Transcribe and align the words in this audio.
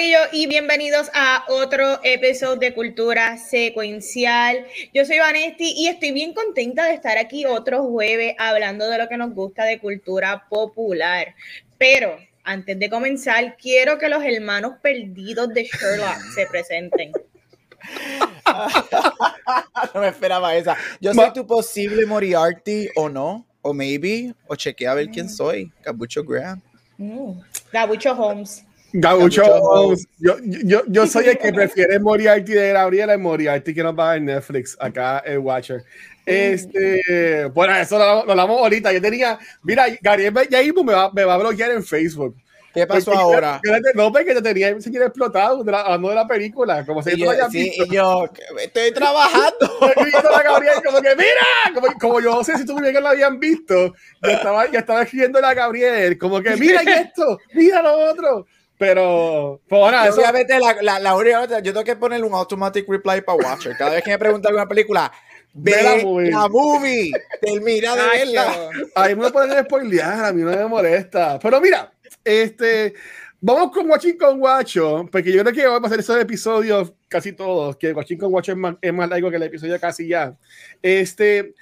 Corillo 0.00 0.20
y 0.32 0.46
bienvenidos 0.46 1.10
a 1.12 1.44
otro 1.48 2.00
episodio 2.02 2.56
de 2.56 2.72
Cultura 2.72 3.36
Secuencial. 3.36 4.64
Yo 4.94 5.04
soy 5.04 5.18
Vanesti 5.18 5.74
y 5.76 5.88
estoy 5.88 6.12
bien 6.12 6.32
contenta 6.32 6.86
de 6.86 6.94
estar 6.94 7.18
aquí 7.18 7.44
otro 7.44 7.84
jueves 7.84 8.34
hablando 8.38 8.88
de 8.88 8.96
lo 8.96 9.10
que 9.10 9.18
nos 9.18 9.34
gusta 9.34 9.64
de 9.64 9.78
cultura 9.78 10.46
popular. 10.48 11.34
Pero 11.76 12.16
antes 12.44 12.78
de 12.78 12.88
comenzar, 12.88 13.58
quiero 13.58 13.98
que 13.98 14.08
los 14.08 14.24
hermanos 14.24 14.78
perdidos 14.80 15.50
de 15.50 15.64
Sherlock 15.64 16.16
se 16.34 16.46
presenten. 16.46 17.12
no 19.94 20.00
me 20.00 20.08
esperaba 20.08 20.56
esa. 20.56 20.78
Yo 20.98 21.12
soy 21.12 21.30
tu 21.34 21.46
posible 21.46 22.06
Moriarty 22.06 22.88
o 22.96 23.10
no, 23.10 23.44
o 23.60 23.74
maybe, 23.74 24.34
o 24.46 24.56
chequea 24.56 24.92
a 24.92 24.94
ver 24.94 25.10
quién 25.10 25.28
soy. 25.28 25.70
Gabucho 25.84 26.24
Graham. 26.24 26.62
Mm. 26.96 27.32
Gabucho 27.70 28.12
Holmes. 28.12 28.64
Gaucho, 28.92 29.94
yo, 30.18 30.36
yo, 30.42 30.82
yo, 30.86 31.06
soy 31.06 31.26
el 31.26 31.38
que 31.38 31.52
prefiere 31.52 31.98
Moriarty 31.98 32.52
de 32.52 32.72
Gabriela 32.72 33.14
y 33.14 33.18
Moriarty 33.18 33.74
que 33.74 33.82
nos 33.82 33.98
va 33.98 34.16
en 34.16 34.24
Netflix, 34.26 34.76
acá 34.80 35.18
el 35.20 35.38
Watcher. 35.38 35.84
Este, 36.26 37.46
bueno, 37.46 37.74
eso 37.76 37.98
lo, 37.98 38.24
lo 38.24 38.30
hablamos 38.32 38.60
ahorita. 38.60 38.92
Yo 38.92 39.00
tenía, 39.00 39.38
mira, 39.62 39.86
Gabriel 40.00 40.34
ya 40.50 40.60
mismo 40.60 40.84
me 40.84 40.92
va, 40.92 41.10
me 41.12 41.24
va 41.24 41.34
a 41.34 41.38
bloquear 41.38 41.70
en 41.70 41.84
Facebook. 41.84 42.36
¿Qué 42.72 42.86
pasó 42.86 43.12
ahora? 43.12 43.60
no, 43.94 44.12
porque 44.12 44.34
te 44.34 44.42
tenía 44.42 44.80
se 44.80 44.90
quiere 44.90 45.06
explotado 45.06 45.64
de 45.64 45.72
la, 45.72 45.80
hablando 45.80 46.08
de 46.10 46.14
la 46.14 46.26
película, 46.26 46.86
como 46.86 47.02
si 47.02 47.16
yo, 47.16 47.32
sí, 47.50 47.72
y 47.74 47.94
yo 47.94 48.28
estoy 48.60 48.92
trabajando. 48.92 49.68
como 50.86 51.02
que 51.02 51.16
mira, 51.16 51.74
como, 51.74 51.86
como 51.98 52.20
yo 52.20 52.30
no 52.30 52.44
sé 52.44 52.58
si 52.58 52.64
tú 52.64 52.78
bien 52.78 52.94
que 52.94 53.00
lo 53.00 53.08
habían 53.08 53.40
visto, 53.40 53.92
yo 54.22 54.30
estaba, 54.30 54.70
yo 54.70 54.78
estaba 54.78 55.02
escribiendo 55.02 55.44
a 55.44 55.54
Gabriel, 55.54 56.16
como 56.16 56.40
que 56.40 56.56
mira 56.56 56.82
esto, 56.82 57.38
mira 57.54 57.82
lo 57.82 58.10
otro. 58.10 58.46
Pero, 58.80 59.60
pues 59.68 59.78
bueno, 59.78 60.02
eso... 60.04 60.22
obviamente 60.22 60.58
la, 60.58 60.74
la, 60.80 60.98
la 60.98 61.14
única, 61.14 61.60
yo 61.60 61.70
tengo 61.74 61.84
que 61.84 61.96
ponerle 61.96 62.24
un 62.24 62.32
automatic 62.32 62.88
reply 62.88 63.20
para 63.20 63.36
Watcher. 63.36 63.76
Cada 63.76 63.90
vez 63.90 64.02
que 64.02 64.10
me 64.10 64.18
pregunta 64.18 64.48
alguna 64.48 64.66
película, 64.66 65.12
ve 65.52 65.82
la 65.82 65.96
movie. 66.02 66.30
La 66.30 66.48
movie. 66.48 67.12
Termina 67.42 67.94
de 67.94 68.02
verla. 68.02 68.70
Ahí 68.94 69.14
me 69.14 69.30
pueden 69.30 69.62
spoilear, 69.66 70.24
a 70.24 70.32
mí 70.32 70.40
no 70.40 70.52
me 70.52 70.64
molesta. 70.64 71.38
Pero 71.38 71.60
mira, 71.60 71.92
este, 72.24 72.94
vamos 73.38 73.70
con 73.70 73.86
Watching 73.86 74.16
con 74.16 74.38
Guacho, 74.38 75.06
porque 75.12 75.30
yo 75.30 75.42
creo 75.42 75.54
que 75.54 75.66
vamos 75.66 75.82
a 75.82 75.86
hacer 75.88 76.00
esos 76.00 76.18
episodios 76.18 76.94
casi 77.06 77.34
todos, 77.34 77.76
que 77.76 77.92
Watching 77.92 78.16
con 78.16 78.30
Guacho 78.30 78.52
es 78.52 78.58
más, 78.58 78.76
es 78.80 78.94
más 78.94 79.10
largo 79.10 79.28
que 79.28 79.36
el 79.36 79.42
episodio 79.42 79.78
casi 79.78 80.08
ya. 80.08 80.34
Este, 80.80 81.52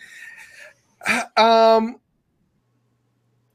um, 1.36 1.98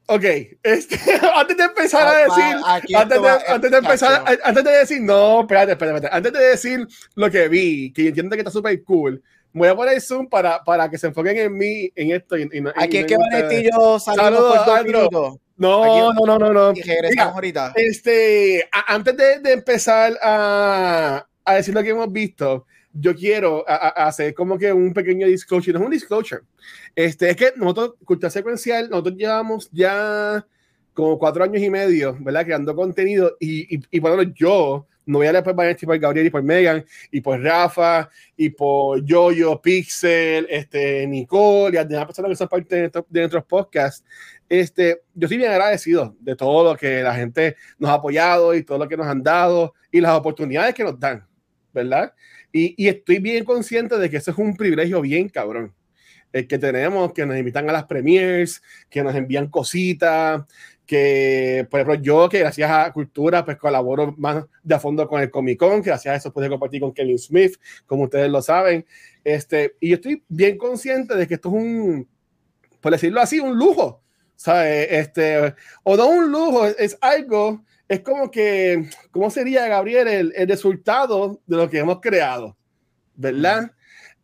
Ok, 0.07 0.23
este, 0.63 0.97
antes 1.35 1.55
de 1.55 1.63
empezar 1.63 2.07
a 2.07 2.17
decir, 2.17 2.95
antes 2.95 3.21
de, 3.21 3.29
antes 3.47 3.71
de, 3.71 3.77
empezar, 3.77 4.23
antes 4.43 4.63
de 4.63 4.71
decir, 4.71 5.01
no, 5.01 5.41
espérate, 5.41 5.71
espérate, 5.71 6.09
antes 6.11 6.33
de 6.33 6.39
decir 6.39 6.87
lo 7.15 7.31
que 7.31 7.47
vi, 7.47 7.93
que 7.93 8.09
entiendo 8.09 8.35
que 8.35 8.41
está 8.41 8.51
súper 8.51 8.83
cool, 8.83 9.23
voy 9.53 9.67
a 9.69 9.75
poner 9.75 10.01
zoom 10.01 10.27
para, 10.27 10.63
para 10.63 10.89
que 10.89 10.97
se 10.97 11.07
enfoquen 11.07 11.37
en 11.37 11.55
mí, 11.55 11.91
en 11.95 12.11
esto. 12.11 12.37
Y, 12.37 12.43
y, 12.43 12.63
Aquí 12.75 12.97
es 12.97 13.05
que 13.05 13.17
Vanetillo 13.17 13.99
saludos 13.99 14.65
por 14.65 15.39
No, 15.57 16.13
no, 16.13 16.25
no, 16.25 16.39
no, 16.39 16.53
no. 16.53 16.73
regresamos 16.73 17.35
ahorita. 17.35 17.73
Este, 17.75 18.67
antes 18.87 19.15
de, 19.15 19.39
de 19.39 19.53
empezar 19.53 20.17
a, 20.21 21.25
a, 21.45 21.55
decir 21.55 21.73
lo 21.73 21.83
que 21.83 21.89
hemos 21.89 22.11
visto, 22.11 22.65
yo 22.93 23.15
quiero 23.15 23.65
hacer 23.67 24.33
como 24.33 24.57
que 24.57 24.71
un 24.71 24.93
pequeño 24.93 25.27
disclosure, 25.27 25.73
no 25.73 25.79
es 25.79 25.85
un 25.85 25.91
disclosure, 25.91 26.41
este, 26.95 27.29
es 27.31 27.35
que 27.35 27.53
nosotros, 27.55 27.95
Cultura 28.05 28.29
Secuencial, 28.29 28.89
nosotros 28.89 29.15
llevamos 29.17 29.69
ya 29.71 30.45
como 30.93 31.17
cuatro 31.17 31.43
años 31.43 31.61
y 31.61 31.69
medio, 31.69 32.15
¿verdad? 32.19 32.45
Creando 32.45 32.75
contenido 32.75 33.35
y, 33.39 33.75
y, 33.75 33.81
y 33.89 33.99
bueno, 33.99 34.21
yo 34.21 34.87
no 35.05 35.17
voy 35.17 35.27
a 35.27 35.31
leer 35.31 35.43
por 35.43 35.55
por 35.55 35.99
Gabriel 35.99 36.27
y 36.27 36.29
por 36.29 36.43
Megan 36.43 36.85
y 37.11 37.21
por 37.21 37.41
Rafa 37.41 38.09
y 38.37 38.49
por 38.49 39.03
Yoyo, 39.03 39.61
Pixel, 39.61 40.47
este, 40.49 41.05
Nicole 41.07 41.73
y 41.73 41.75
las 41.75 41.89
demás 41.89 42.05
personas 42.05 42.29
que 42.29 42.35
son 42.35 42.47
parte 42.47 42.75
de, 42.75 42.91
de 43.09 43.19
nuestros 43.19 43.43
podcasts. 43.43 44.05
Este, 44.47 45.01
yo 45.13 45.25
estoy 45.25 45.37
bien 45.37 45.51
agradecido 45.51 46.15
de 46.19 46.35
todo 46.35 46.71
lo 46.71 46.77
que 46.77 47.01
la 47.01 47.15
gente 47.15 47.55
nos 47.79 47.89
ha 47.89 47.95
apoyado 47.95 48.53
y 48.53 48.63
todo 48.63 48.77
lo 48.77 48.87
que 48.87 48.97
nos 48.97 49.07
han 49.07 49.23
dado 49.23 49.73
y 49.91 49.99
las 49.99 50.15
oportunidades 50.17 50.73
que 50.73 50.83
nos 50.83 50.99
dan, 50.99 51.25
¿verdad? 51.73 52.13
Y, 52.51 52.87
estoy 52.87 53.19
bien 53.19 53.43
consciente 53.45 53.97
de 53.97 54.09
que 54.09 54.17
eso 54.17 54.31
es 54.31 54.37
un 54.37 54.55
privilegio 54.55 55.01
bien 55.01 55.29
cabrón 55.29 55.73
el 56.31 56.47
que 56.47 56.57
tenemos, 56.57 57.13
que 57.13 57.27
nos 57.27 57.37
invitan 57.37 57.69
a 57.69 57.73
las 57.73 57.85
premiers, 57.85 58.63
que 58.89 59.03
nos 59.03 59.13
envían 59.13 59.49
cositas, 59.49 60.41
que, 60.83 61.67
por 61.69 61.79
ejemplo, 61.79 62.01
yo, 62.01 62.27
que 62.27 62.39
gracias 62.39 62.71
a 62.71 62.91
Cultura, 62.91 63.45
pues 63.45 63.57
colaboro 63.57 64.15
más 64.17 64.43
de 64.63 64.73
a 64.73 64.79
fondo 64.79 65.07
con 65.07 65.21
el 65.21 65.29
Comic 65.29 65.59
Con, 65.59 65.83
que 65.83 65.91
gracias 65.91 66.11
a 66.11 66.17
eso 66.17 66.33
pude 66.33 66.49
compartir 66.49 66.81
con 66.81 66.91
Kevin 66.91 67.19
Smith, 67.19 67.55
como 67.85 68.05
ustedes 68.05 68.31
lo 68.31 68.41
saben. 68.41 68.83
Este, 69.23 69.75
y 69.79 69.89
yo 69.89 69.95
estoy 69.95 70.23
bien 70.27 70.57
consciente 70.57 71.15
de 71.15 71.27
que 71.27 71.35
esto 71.35 71.49
es 71.49 71.55
un, 71.55 72.09
por 72.81 72.91
decirlo 72.91 73.21
así, 73.21 73.39
un 73.39 73.55
lujo. 73.55 74.03
¿sabes? 74.35 74.87
Este, 74.89 75.55
o 75.83 75.95
no 75.95 76.07
un 76.07 76.31
lujo, 76.31 76.65
es, 76.67 76.97
algo, 77.01 77.63
es 77.87 77.99
como 78.01 78.31
que, 78.31 78.89
¿cómo 79.11 79.29
sería, 79.29 79.67
Gabriel, 79.67 80.07
el, 80.07 80.33
el 80.35 80.47
resultado 80.47 81.41
de 81.45 81.57
lo 81.57 81.69
que 81.69 81.79
hemos 81.79 81.99
creado? 81.99 82.57
¿Verdad? 83.15 83.71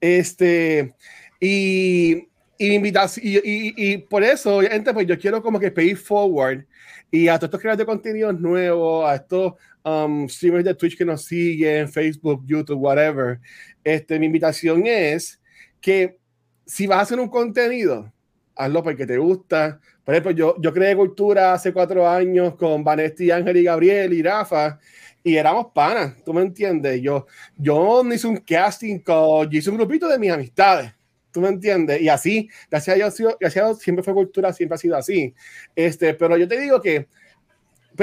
Este, 0.02 0.96
y, 1.40 2.30
y, 2.58 2.78
y, 2.78 2.92
y, 3.22 3.98
por 3.98 4.24
eso, 4.24 4.58
obviamente, 4.58 4.94
pues 4.94 5.08
yo 5.08 5.18
quiero 5.20 5.42
como 5.42 5.60
que 5.60 5.72
pay 5.72 5.96
forward 5.96 6.66
y 7.12 7.28
a 7.28 7.38
todos 7.38 7.48
estos 7.48 7.60
creadores 7.62 7.80
de 7.80 7.86
contenidos 7.86 8.40
nuevos, 8.40 9.10
a 9.10 9.16
estos 9.16 9.54
um, 9.84 10.28
streamers 10.28 10.66
de 10.66 10.76
Twitch 10.76 10.98
que 10.98 11.06
nos 11.06 11.26
siguen, 11.26 11.90
Facebook, 11.90 12.44
YouTube, 12.46 12.80
whatever. 12.80 13.40
Este, 13.84 14.20
mi 14.20 14.28
invitación 14.28 14.86
es 14.86 15.42
que 15.82 16.18
si 16.66 16.86
vas 16.86 17.00
a 17.00 17.02
hacer 17.02 17.20
un 17.20 17.30
contenido, 17.30 18.12
hazlo 18.56 18.84
porque 18.84 19.06
te 19.06 19.18
gusta. 19.18 19.80
Por 20.10 20.16
ejemplo, 20.16 20.32
yo, 20.32 20.56
yo 20.60 20.74
creé 20.74 20.96
cultura 20.96 21.54
hace 21.54 21.72
cuatro 21.72 22.10
años 22.10 22.56
con 22.56 22.84
Vanesti, 22.84 23.30
Ángel 23.30 23.58
y 23.58 23.64
Gabriel 23.66 24.12
y 24.12 24.24
Rafa 24.24 24.80
y 25.24 25.36
éramos 25.36 25.68
panas, 25.72 26.16
¿tú 26.26 26.34
me 26.34 26.42
entiendes? 26.42 27.00
Yo, 27.00 27.28
yo 27.56 28.04
hice 28.12 28.26
un 28.26 28.38
casting 28.38 28.98
call, 29.02 29.48
yo 29.48 29.60
hice 29.60 29.70
un 29.70 29.78
grupito 29.78 30.08
de 30.08 30.18
mis 30.18 30.32
amistades 30.32 30.92
¿Tú 31.32 31.42
me 31.42 31.50
entiendes? 31.50 32.02
Y 32.02 32.10
así, 32.10 32.50
gracias 32.72 32.96
a 32.96 32.98
Dios, 32.98 33.38
gracias 33.40 33.78
siempre 33.78 34.02
fue 34.04 34.16
cultura, 34.16 34.52
siempre 34.52 34.74
ha 34.74 34.80
sido 34.80 34.98
así. 34.98 35.36
Este, 35.76 36.16
pero 36.16 36.36
yo 36.38 36.48
te 36.48 36.60
digo 36.60 36.82
que 36.82 37.08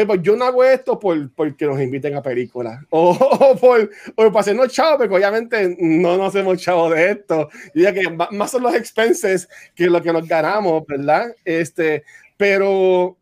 pero 0.04 0.22
yo 0.22 0.36
no 0.36 0.44
hago 0.44 0.62
esto 0.62 0.98
por 0.98 1.30
porque 1.32 1.64
nos 1.64 1.80
inviten 1.80 2.14
a 2.14 2.22
películas 2.22 2.84
o, 2.90 3.10
o, 3.10 3.56
por, 3.56 3.90
o 4.14 4.26
para 4.28 4.40
hacernos 4.40 4.72
chavos, 4.72 4.98
porque 4.98 5.14
obviamente 5.14 5.76
no 5.80 6.16
nos 6.16 6.28
hacemos 6.28 6.58
chavos 6.58 6.94
de 6.94 7.12
esto. 7.12 7.48
Y 7.74 7.82
ya 7.82 7.92
que 7.92 8.08
más 8.10 8.50
son 8.50 8.62
los 8.62 8.74
expenses 8.74 9.48
que 9.74 9.86
lo 9.86 10.02
que 10.02 10.12
nos 10.12 10.26
ganamos, 10.28 10.84
¿verdad? 10.86 11.34
Este, 11.44 12.04
pero 12.36 13.16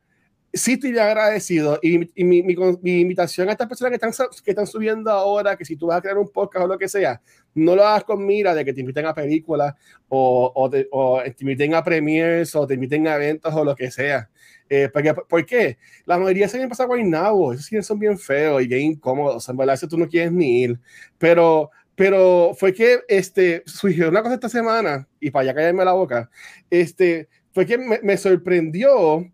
sí 0.55 0.75
estoy 0.75 0.97
agradecido 0.99 1.81
y, 1.83 1.99
mi, 1.99 2.43
mi, 2.43 2.57
mi, 2.81 3.01
invitación 3.01 3.49
a 3.49 3.53
estas 3.53 3.67
personas 3.67 3.91
que 3.91 4.07
están, 4.07 4.29
que 4.45 4.51
están 4.53 4.67
subiendo 4.67 5.11
ahora, 5.11 5.57
que 5.57 5.65
si 5.65 5.77
tú 5.77 5.89
vas 5.89 5.99
a 5.99 6.01
crear 6.01 6.17
un 6.17 6.29
podcast 6.29 6.65
o 6.65 6.69
lo 6.69 6.79
que 6.79 6.89
sea, 6.89 7.21
no 7.55 7.75
lo 7.75 7.85
hagas 7.85 8.05
con 8.05 8.25
mira 8.25 8.55
de 8.55 8.65
que 8.65 8.73
te 8.73 8.81
inviten 8.81 9.07
a 9.07 9.15
películas 9.15 9.75
o, 10.09 10.53
o, 10.55 10.71
te, 10.71 10.89
o 10.93 11.21
te 11.23 11.37
inviten 11.41 11.75
a 11.75 11.83
premiers 11.83 12.55
o 12.55 12.67
te 12.67 12.75
inviten 12.75 13.09
a 13.09 13.17
eventos 13.17 13.53
o 13.53 13.65
lo 13.65 13.75
que 13.75 13.91
sea. 13.91 14.31
Eh, 14.77 14.89
porque, 14.89 15.15
¿Por 15.15 15.47
qué? 15.47 15.79
La 16.05 16.19
mayoría 16.19 16.49
se 16.49 16.57
vienen 16.57 16.69
pasar 16.69 16.89
guaynabo, 16.89 17.53
esos 17.53 17.67
sí 17.67 17.81
son 17.83 17.99
bien 17.99 18.19
feos 18.19 18.61
y 18.63 18.67
bien 18.67 18.83
incómodos, 18.83 19.49
en 19.49 19.57
verdad, 19.57 19.79
tú 19.89 19.97
no 19.97 20.09
quieres 20.09 20.33
ni 20.33 20.63
ir. 20.63 20.81
Pero, 21.17 21.71
pero 21.95 22.53
fue 22.59 22.75
que 22.75 23.01
este, 23.07 23.63
surgió 23.67 24.09
una 24.09 24.23
cosa 24.23 24.35
esta 24.35 24.49
semana, 24.49 25.07
y 25.21 25.31
para 25.31 25.47
ya 25.47 25.55
callarme 25.55 25.85
la 25.85 25.93
boca, 25.93 26.29
este, 26.71 27.29
fue 27.53 27.65
que 27.67 27.79
me, 27.79 28.01
me 28.03 28.17
sorprendió 28.17 29.31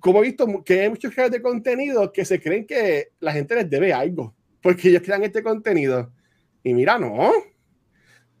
como 0.00 0.20
he 0.20 0.26
visto 0.28 0.64
que 0.64 0.80
hay 0.80 0.88
muchos 0.88 1.12
creadores 1.12 1.38
de 1.38 1.42
contenido 1.42 2.10
que 2.10 2.24
se 2.24 2.40
creen 2.40 2.66
que 2.66 3.10
la 3.20 3.32
gente 3.32 3.54
les 3.54 3.70
debe 3.70 3.92
algo, 3.92 4.34
porque 4.60 4.88
ellos 4.88 5.02
crean 5.04 5.22
este 5.22 5.42
contenido. 5.42 6.10
Y 6.64 6.74
mira, 6.74 6.98
no. 6.98 7.30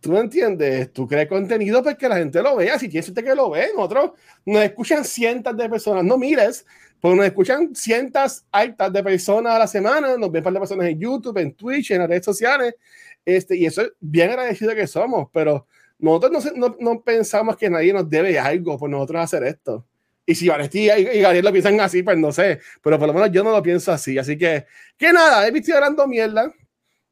¿Tú 0.00 0.12
me 0.12 0.20
entiendes? 0.20 0.92
Tú 0.92 1.06
creas 1.06 1.28
contenido 1.28 1.82
porque 1.82 2.08
la 2.08 2.16
gente 2.16 2.42
lo 2.42 2.56
vea. 2.56 2.78
Si 2.78 2.88
tienes 2.88 3.06
gente 3.06 3.22
que 3.22 3.34
lo 3.34 3.50
ve, 3.50 3.68
nosotros 3.76 4.12
nos 4.46 4.62
escuchan 4.62 5.04
cientos 5.04 5.56
de 5.56 5.68
personas. 5.68 6.04
No 6.04 6.16
mires, 6.16 6.64
porque 7.00 7.16
nos 7.16 7.26
escuchan 7.26 7.74
cientos 7.74 8.44
altas 8.50 8.92
de 8.92 9.02
personas 9.02 9.54
a 9.54 9.58
la 9.58 9.66
semana. 9.66 10.16
Nos 10.16 10.32
ven 10.32 10.42
par 10.42 10.52
de 10.52 10.58
personas 10.58 10.88
en 10.88 10.98
YouTube, 10.98 11.36
en 11.38 11.52
Twitch, 11.52 11.90
en 11.90 11.98
las 11.98 12.08
redes 12.08 12.24
sociales. 12.24 12.74
Este, 13.24 13.56
y 13.56 13.66
eso 13.66 13.82
es 13.82 13.92
bien 14.00 14.30
agradecido 14.30 14.74
que 14.74 14.86
somos, 14.86 15.28
pero 15.32 15.66
nosotros 15.98 16.52
no, 16.54 16.68
no, 16.68 16.76
no 16.80 17.02
pensamos 17.02 17.56
que 17.56 17.68
nadie 17.68 17.92
nos 17.92 18.08
debe 18.08 18.38
algo 18.38 18.78
por 18.78 18.88
nosotros 18.88 19.22
hacer 19.22 19.44
esto. 19.44 19.84
Y 20.24 20.34
si 20.34 20.48
Vanesti 20.48 20.88
y, 20.88 20.90
y 20.90 21.20
Gabriel 21.20 21.44
lo 21.44 21.52
piensan 21.52 21.80
así, 21.80 22.02
pues 22.02 22.16
no 22.16 22.32
sé. 22.32 22.60
Pero 22.82 22.98
por 22.98 23.08
lo 23.08 23.14
menos 23.14 23.30
yo 23.32 23.42
no 23.44 23.50
lo 23.50 23.62
pienso 23.62 23.92
así. 23.92 24.16
Así 24.16 24.38
que, 24.38 24.64
que 24.96 25.12
nada, 25.12 25.46
he 25.46 25.50
visto 25.50 25.74
hablando 25.74 26.06
mierda. 26.06 26.52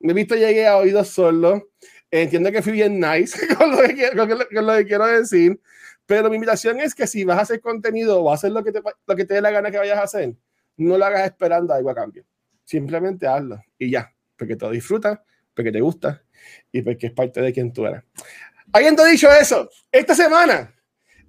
Me 0.00 0.12
he 0.12 0.14
visto 0.14 0.37
llegué 0.37 0.67
a 0.67 0.76
oídos 0.76 1.08
solo. 1.08 1.70
Entiendo 2.11 2.51
que 2.51 2.63
fui 2.63 2.73
bien 2.73 2.99
nice 2.99 3.39
con 3.57 3.71
lo 3.71 3.83
que, 3.83 4.11
con 4.55 4.67
lo 4.67 4.77
que 4.77 4.87
quiero 4.87 5.07
decir. 5.07 5.61
Pero 6.07 6.31
mi 6.31 6.37
invitación 6.37 6.81
es 6.81 6.95
que 6.95 7.07
si 7.07 7.25
vas 7.25 7.39
a 7.39 7.43
hacer 7.43 7.61
contenido 7.61 8.23
o 8.23 8.31
a 8.31 8.35
hacer 8.35 8.51
lo 8.51 8.65
que 8.65 8.73
te, 8.73 8.81
lo 9.07 9.17
que 9.17 9.25
te 9.27 9.35
dé 9.35 9.41
la 9.43 9.51
gana 9.51 9.71
que 9.71 9.77
vayas 9.77 9.99
a 9.99 10.05
hacer, 10.05 10.35
no 10.79 10.97
lo 10.97 11.05
hagas 11.05 11.27
esperando 11.27 11.75
algo 11.75 11.91
a 11.91 11.95
cambio. 11.95 12.25
Simplemente 12.65 13.27
hazlo 13.27 13.63
y 13.79 13.91
ya, 13.91 14.15
porque 14.37 14.57
te 14.57 14.71
disfrutas, 14.71 15.19
porque 15.55 15.71
te 15.71 15.81
gusta 15.81 16.23
y 16.73 16.81
porque 16.81 17.09
es 17.09 17.13
parte 17.13 17.43
de 17.43 17.53
quien 17.53 17.73
tú 17.73 17.87
eres. 17.87 18.03
Habiendo 18.73 19.05
dicho 19.05 19.31
eso, 19.31 19.69
esta 19.93 20.15
semana, 20.15 20.75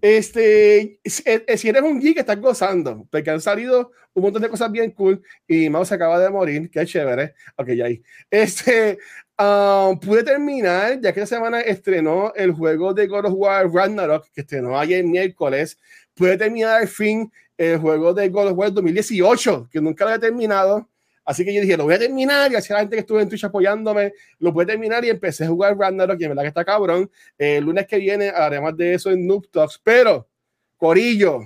este, 0.02 1.02
si 1.04 1.70
eres 1.70 1.82
un 1.82 2.00
geek, 2.00 2.20
estás 2.20 2.40
gozando, 2.40 3.06
porque 3.12 3.32
han 3.32 3.42
salido 3.42 3.92
un 4.14 4.24
montón 4.24 4.42
de 4.42 4.50
cosas 4.50 4.72
bien 4.72 4.92
cool 4.92 5.22
y 5.48 5.70
Mouse 5.70 5.92
acaba 5.92 6.20
de 6.20 6.30
morir, 6.30 6.70
qué 6.72 6.86
chévere. 6.86 7.34
Ok, 7.58 7.70
ya 7.72 7.86
ahí. 7.86 8.02
Este, 8.30 8.98
um, 9.40 10.00
pude 10.00 10.24
terminar, 10.24 11.00
ya 11.02 11.14
que 11.14 11.22
esta 11.22 11.38
semana 11.38 11.62
estrenó 11.62 12.34
el 12.36 12.52
juego 12.52 12.94
de 12.94 13.08
God 13.08 13.26
of 13.26 13.34
War 13.36 13.72
Ragnarok, 13.72 14.28
que 14.32 14.42
estrenó 14.42 14.78
ayer 14.78 15.04
miércoles. 15.04 15.78
Pude 16.14 16.38
terminar 16.38 16.82
al 16.82 16.88
fin 16.88 17.32
el 17.58 17.78
juego 17.80 18.14
de 18.14 18.30
God 18.30 18.48
of 18.48 18.58
War 18.58 18.72
2018, 18.72 19.70
que 19.72 19.82
nunca 19.82 20.06
lo 20.06 20.14
he 20.14 20.20
terminado. 20.20 20.90
Así 21.26 21.46
que 21.46 21.54
yo 21.54 21.62
dije, 21.62 21.78
lo 21.78 21.84
voy 21.84 21.94
a 21.94 22.00
terminar. 22.00 22.52
Y 22.52 22.56
así 22.56 22.74
la 22.74 22.80
gente 22.80 22.96
que 22.96 23.02
estuvo 23.02 23.20
en 23.20 23.30
Twitch 23.30 23.44
apoyándome, 23.44 24.14
lo 24.40 24.52
puede 24.52 24.68
terminar. 24.68 25.06
Y 25.06 25.10
empecé 25.10 25.46
a 25.46 25.48
jugar 25.48 25.78
Ragnarok, 25.78 26.20
y 26.20 26.24
en 26.24 26.30
verdad 26.30 26.44
que 26.44 26.48
está 26.50 26.66
cabrón. 26.66 27.10
el 27.38 27.64
lunes 27.64 27.86
que 27.88 27.98
viene 27.98 28.30
además 28.30 28.76
de 28.76 28.96
eso 28.96 29.12
en 29.12 29.28
Noob 29.28 29.50
Talks. 29.52 29.80
Pero, 29.84 30.28
Corillo, 30.76 31.42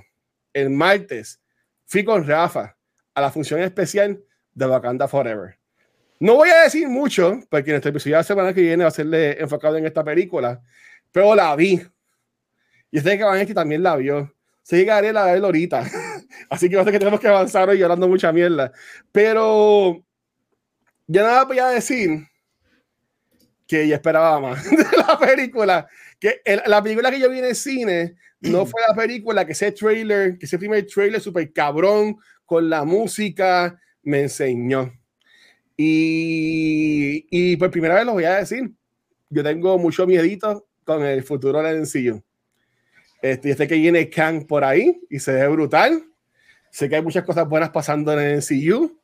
el 0.54 0.70
martes, 0.70 1.42
fui 1.86 2.04
con 2.04 2.26
Rafa 2.26 2.78
a 3.14 3.22
la 3.22 3.30
función 3.30 3.60
especial 3.60 4.24
de 4.54 4.66
Wakanda 4.66 5.08
Forever. 5.08 5.63
No 6.24 6.36
voy 6.36 6.48
a 6.52 6.62
decir 6.62 6.88
mucho, 6.88 7.42
porque 7.50 7.72
en 7.72 7.76
este 7.76 7.90
episodio 7.90 8.16
de 8.16 8.20
la 8.20 8.24
semana 8.24 8.54
que 8.54 8.62
viene 8.62 8.86
va 8.86 8.88
a 8.88 8.92
serle 8.92 9.42
enfocado 9.42 9.76
en 9.76 9.86
esta 9.86 10.06
película, 10.06 10.62
pero 11.12 11.36
la 11.36 11.54
vi. 11.54 11.82
Y 12.90 12.98
este 12.98 13.18
que 13.18 13.26
van 13.26 13.46
que 13.46 13.54
también 13.54 13.84
la 13.84 13.98
vio. 13.98 14.34
Sí, 14.62 14.78
llegaré 14.78 15.10
a 15.10 15.26
verlo 15.26 15.48
ahorita. 15.48 15.84
Así 16.50 16.70
que 16.70 16.78
va 16.78 16.84
a 16.84 16.86
ser 16.86 16.94
que 16.94 17.00
tenemos 17.00 17.20
que 17.20 17.28
avanzar 17.28 17.68
hoy 17.68 17.84
hablando 17.84 18.08
mucha 18.08 18.32
mierda. 18.32 18.72
Pero 19.12 20.02
ya 21.08 21.24
nada 21.24 21.44
voy 21.44 21.60
a 21.60 21.68
decir 21.68 22.26
que 23.68 23.86
ya 23.86 23.96
esperaba 23.96 24.40
más 24.40 24.64
de 24.72 24.98
la 25.06 25.20
película. 25.20 25.90
Que 26.18 26.42
la 26.68 26.82
película 26.82 27.12
que 27.12 27.20
yo 27.20 27.30
vi 27.30 27.40
en 27.40 27.46
el 27.48 27.56
cine 27.56 28.16
no 28.40 28.66
fue 28.66 28.82
la 28.88 28.96
película 28.96 29.46
que 29.46 29.52
ese 29.52 29.74
trailer, 29.74 30.38
que 30.38 30.46
ese 30.46 30.58
primer 30.58 30.86
trailer 30.86 31.20
súper 31.20 31.52
cabrón 31.52 32.16
con 32.46 32.70
la 32.70 32.86
música 32.86 33.78
me 34.04 34.22
enseñó. 34.22 35.03
Y, 35.76 37.26
y 37.30 37.58
por 37.58 37.72
primera 37.72 37.96
vez 37.96 38.06
lo 38.06 38.14
voy 38.14 38.26
a 38.26 38.36
decir. 38.36 38.72
Yo 39.30 39.44
tengo 39.44 39.78
mucho 39.78 40.06
miedito 40.06 40.68
con 40.84 41.04
el 41.04 41.24
futuro 41.24 41.62
del 41.62 41.82
MCU. 41.82 42.24
Este, 43.22 43.52
este 43.52 43.68
que 43.68 43.76
viene 43.76 44.10
Kang 44.10 44.46
por 44.46 44.64
ahí 44.64 45.02
y 45.10 45.20
se 45.20 45.32
ve 45.32 45.48
brutal. 45.48 46.04
Sé 46.70 46.90
que 46.90 46.98
hay 46.98 47.02
muchas 47.02 47.24
cosas 47.24 47.48
buenas 47.48 47.70
pasando 47.70 48.12
en 48.14 48.20
el 48.20 48.38
MCU, 48.38 49.00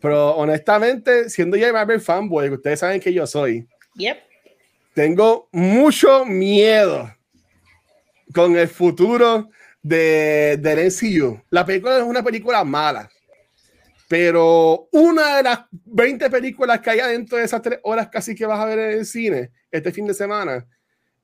pero 0.00 0.36
honestamente, 0.36 1.28
siendo 1.28 1.56
ya 1.56 1.72
Marvel 1.72 2.00
fanboy, 2.00 2.48
ustedes 2.48 2.80
saben 2.80 3.00
que 3.00 3.12
yo 3.12 3.26
soy, 3.26 3.66
yep. 3.94 4.18
tengo 4.94 5.48
mucho 5.52 6.24
miedo 6.24 7.12
con 8.32 8.56
el 8.56 8.68
futuro 8.68 9.50
de, 9.82 10.58
del 10.60 10.86
MCU. 10.86 11.42
La 11.50 11.66
película 11.66 11.98
es 11.98 12.04
una 12.04 12.22
película 12.22 12.64
mala, 12.64 13.10
pero 14.08 14.88
una 14.90 15.36
de 15.36 15.42
las 15.42 15.60
20 15.70 16.30
películas 16.30 16.80
que 16.80 16.90
hay 16.90 17.00
adentro 17.00 17.36
de 17.36 17.44
esas 17.44 17.60
tres 17.60 17.78
horas 17.82 18.08
casi 18.08 18.34
que 18.34 18.46
vas 18.46 18.58
a 18.58 18.64
ver 18.64 18.78
en 18.78 18.98
el 18.98 19.06
cine 19.06 19.52
este 19.70 19.92
fin 19.92 20.06
de 20.06 20.14
semana 20.14 20.66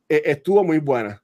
eh, 0.08 0.22
estuvo 0.26 0.62
muy 0.62 0.78
buena. 0.78 1.22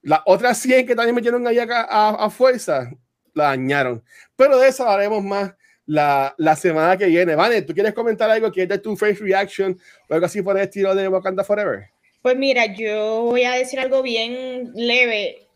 Las 0.00 0.20
otras 0.24 0.58
100 0.58 0.86
que 0.86 0.96
también 0.96 1.14
metieron 1.14 1.46
ahí 1.46 1.58
a, 1.58 1.66
a, 1.68 2.30
fuerza, 2.30 2.90
la 3.34 3.44
dañaron. 3.44 4.02
Pero 4.34 4.58
de 4.58 4.68
eso 4.68 4.88
haremos 4.88 5.22
más 5.22 5.54
la, 5.86 6.34
la, 6.38 6.56
semana 6.56 6.96
que 6.96 7.06
viene. 7.06 7.34
Vale, 7.34 7.62
¿tú 7.62 7.74
quieres 7.74 7.92
comentar 7.92 8.28
algo? 8.30 8.50
¿Quieres 8.50 8.70
dar 8.70 8.78
tu 8.78 8.96
face 8.96 9.18
reaction 9.20 9.78
o 10.08 10.14
algo 10.14 10.26
así 10.26 10.42
por 10.42 10.56
el 10.56 10.64
estilo 10.64 10.94
de 10.94 11.06
Wakanda 11.06 11.44
Forever? 11.44 11.90
Pues 12.22 12.36
mira, 12.36 12.66
yo 12.74 13.22
voy 13.24 13.44
a 13.44 13.52
decir 13.52 13.78
algo 13.78 14.02
bien 14.02 14.72
leve. 14.74 15.46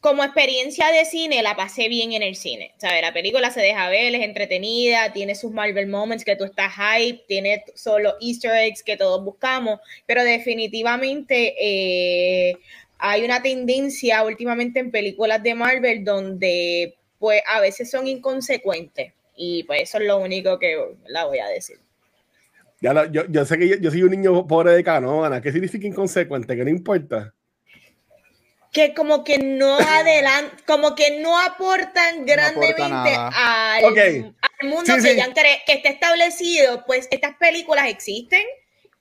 Como 0.00 0.24
experiencia 0.24 0.90
de 0.92 1.04
cine, 1.04 1.42
la 1.42 1.56
pasé 1.56 1.88
bien 1.88 2.14
en 2.14 2.22
el 2.22 2.34
cine. 2.34 2.72
¿sabes? 2.78 3.02
La 3.02 3.12
película 3.12 3.50
se 3.50 3.60
deja 3.60 3.88
ver, 3.90 4.14
es 4.14 4.22
entretenida, 4.22 5.12
tiene 5.12 5.34
sus 5.34 5.52
Marvel 5.52 5.88
moments 5.88 6.24
que 6.24 6.36
tú 6.36 6.44
estás 6.44 6.72
hype, 6.74 7.24
tiene 7.28 7.64
solo 7.74 8.14
Easter 8.20 8.52
eggs 8.54 8.82
que 8.82 8.96
todos 8.96 9.22
buscamos, 9.22 9.80
pero 10.06 10.24
definitivamente 10.24 11.54
eh, 11.60 12.56
hay 12.98 13.24
una 13.24 13.42
tendencia 13.42 14.22
últimamente 14.24 14.80
en 14.80 14.90
películas 14.90 15.42
de 15.42 15.54
Marvel 15.54 16.04
donde 16.04 16.96
pues 17.18 17.42
a 17.46 17.60
veces 17.60 17.90
son 17.90 18.06
inconsecuentes 18.06 19.12
y 19.36 19.64
pues 19.64 19.82
eso 19.82 19.98
es 19.98 20.04
lo 20.06 20.18
único 20.18 20.58
que 20.58 20.78
la 21.08 21.26
voy 21.26 21.38
a 21.38 21.48
decir. 21.48 21.78
Ya 22.80 22.94
yo, 23.10 23.26
yo, 23.28 23.44
sé 23.44 23.58
que 23.58 23.78
yo, 23.78 23.90
soy 23.90 24.02
un 24.02 24.10
niño 24.10 24.46
pobre 24.46 24.72
de 24.72 24.82
Canóvana. 24.82 25.42
¿Qué 25.42 25.52
significa 25.52 25.86
inconsecuente? 25.86 26.56
¿Qué 26.56 26.64
no 26.64 26.70
importa? 26.70 27.34
Que 28.72 28.94
como 28.94 29.24
que 29.24 29.38
no 29.38 29.78
adelantan, 29.78 30.58
como 30.66 30.94
que 30.94 31.20
no 31.20 31.38
aportan 31.38 32.24
grandemente 32.24 32.82
al, 32.82 33.82
mundo 34.62 34.94
que 35.02 35.16
ya 35.16 35.32
que 35.32 35.72
está 35.72 35.88
establecido. 35.88 36.84
Pues 36.86 37.08
estas 37.10 37.36
películas 37.36 37.88
existen 37.88 38.42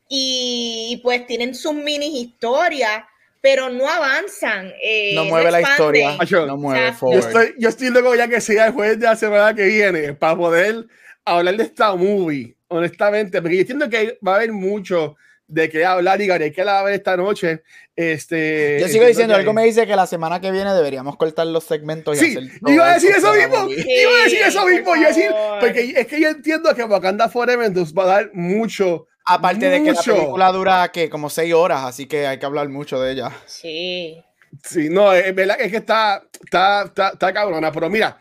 y 0.08 1.00
pues 1.04 1.28
tienen 1.28 1.54
sus 1.54 1.74
mini 1.74 2.22
historias 2.22 3.04
pero 3.42 3.70
no 3.70 3.88
avanzan. 3.90 4.74
Eh, 4.82 5.14
no 5.16 5.26
mueve 5.26 5.52
la 5.52 5.62
historia. 5.62 6.18
no 6.46 6.58
mueve 6.58 6.94
yo 7.02 7.20
estoy, 7.20 7.56
yo 7.58 7.70
estoy 7.70 7.90
luego 7.90 8.16
ya 8.16 8.28
que 8.28 8.42
sea 8.42 8.68
el 8.68 8.74
jueves 8.74 9.00
de 9.00 9.06
la 9.06 9.16
semana 9.16 9.54
que 9.54 9.66
viene 9.66 10.14
para 10.14 10.36
poder 10.36 10.88
hablar 11.26 11.56
de 11.56 11.64
esta 11.64 11.96
movie, 11.96 12.56
honestamente, 12.68 13.42
porque 13.42 13.56
yo 13.56 13.62
entiendo 13.62 13.90
que 13.90 14.18
va 14.26 14.34
a 14.34 14.36
haber 14.38 14.52
mucho 14.52 15.16
de 15.50 15.70
qué 15.70 15.84
hablar 15.84 16.22
y 16.22 16.28
Gary, 16.28 16.52
que 16.52 16.64
la 16.64 16.74
va 16.74 16.80
a 16.80 16.84
ver 16.84 16.94
esta 16.94 17.18
noche. 17.18 17.64
Este, 17.96 18.78
yo 18.80 18.88
sigo 18.88 19.06
diciendo, 19.06 19.36
algo 19.36 19.52
me 19.52 19.66
dice 19.66 19.86
que 19.86 19.96
la 19.96 20.08
semana 20.08 20.40
que 20.40 20.52
viene 20.52 20.74
deberíamos 20.74 21.18
cortar 21.18 21.48
los 21.48 21.66
segmentos 21.66 22.16
y 22.18 22.20
sí, 22.20 22.38
hacer 22.38 22.74
iba 22.74 22.90
a 22.90 22.94
decir 22.94 23.12
eso 23.12 23.34
mismo, 23.34 23.70
iba 23.70 24.12
a 24.12 24.24
decir 24.24 24.40
eso 24.46 24.66
mismo, 24.66 24.96
yo 24.96 25.08
decir, 25.08 25.32
porque 25.60 25.94
es 25.98 26.08
que 26.08 26.22
yo 26.22 26.30
entiendo 26.30 26.74
que 26.74 26.84
Wakanda 26.84 27.28
Forever 27.28 27.70
nos 27.72 27.94
va 27.94 28.04
a 28.04 28.08
dar 28.08 28.32
mucho 28.34 29.08
Aparte 29.26 29.70
de 29.70 29.84
que 29.84 29.92
la 29.92 30.02
película 30.02 30.52
dura 30.52 30.92
que 30.92 31.08
como 31.08 31.30
seis 31.30 31.54
horas, 31.54 31.84
así 31.84 32.08
que 32.08 32.26
hay 32.26 32.40
que 32.40 32.46
hablar 32.48 32.68
mucho 32.70 33.00
de 33.00 33.12
ella. 33.12 33.32
Sí. 33.46 34.18
Sí, 34.64 34.90
no, 34.90 35.14
es 35.14 35.36
verdad 35.36 35.58
es 35.60 35.70
que 35.70 35.78
está, 35.78 36.24
está, 36.44 36.92
está, 37.14 37.34
cabrona, 37.34 37.72
pero 37.72 37.92
mira, 37.92 38.18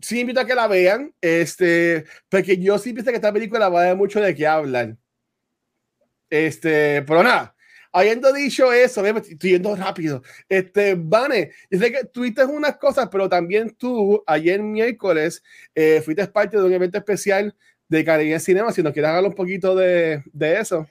sí 0.00 0.20
invito 0.20 0.38
a 0.38 0.46
que 0.46 0.54
la 0.54 0.68
vean, 0.68 1.12
este, 1.20 2.04
porque 2.28 2.56
yo 2.58 2.78
sí 2.78 2.92
pienso 2.92 3.10
que 3.10 3.16
esta 3.16 3.32
película 3.32 3.68
va 3.68 3.80
a 3.80 3.84
dar 3.86 3.96
mucho 3.96 4.20
de 4.20 4.36
qué 4.36 4.46
hablar. 4.46 4.96
Este, 6.32 7.02
pero 7.02 7.22
nada, 7.22 7.54
habiendo 7.92 8.32
dicho 8.32 8.72
eso, 8.72 9.04
estoy 9.04 9.50
yendo 9.50 9.76
rápido. 9.76 10.22
Este, 10.48 10.94
Vane, 10.96 11.50
yo 11.70 11.78
que 11.78 12.04
tuviste 12.10 12.42
unas 12.46 12.78
cosas, 12.78 13.10
pero 13.12 13.28
también 13.28 13.76
tú, 13.76 14.24
ayer 14.26 14.62
miércoles, 14.62 15.42
eh, 15.74 16.00
fuiste 16.02 16.26
parte 16.28 16.56
de 16.56 16.64
un 16.64 16.72
evento 16.72 16.96
especial 16.96 17.54
de 17.86 18.02
Caribe 18.02 18.40
Cinema, 18.40 18.72
si 18.72 18.82
nos 18.82 18.94
quieres 18.94 19.10
hablar 19.10 19.26
un 19.26 19.34
poquito 19.34 19.74
de, 19.74 20.22
de 20.32 20.58
eso. 20.58 20.88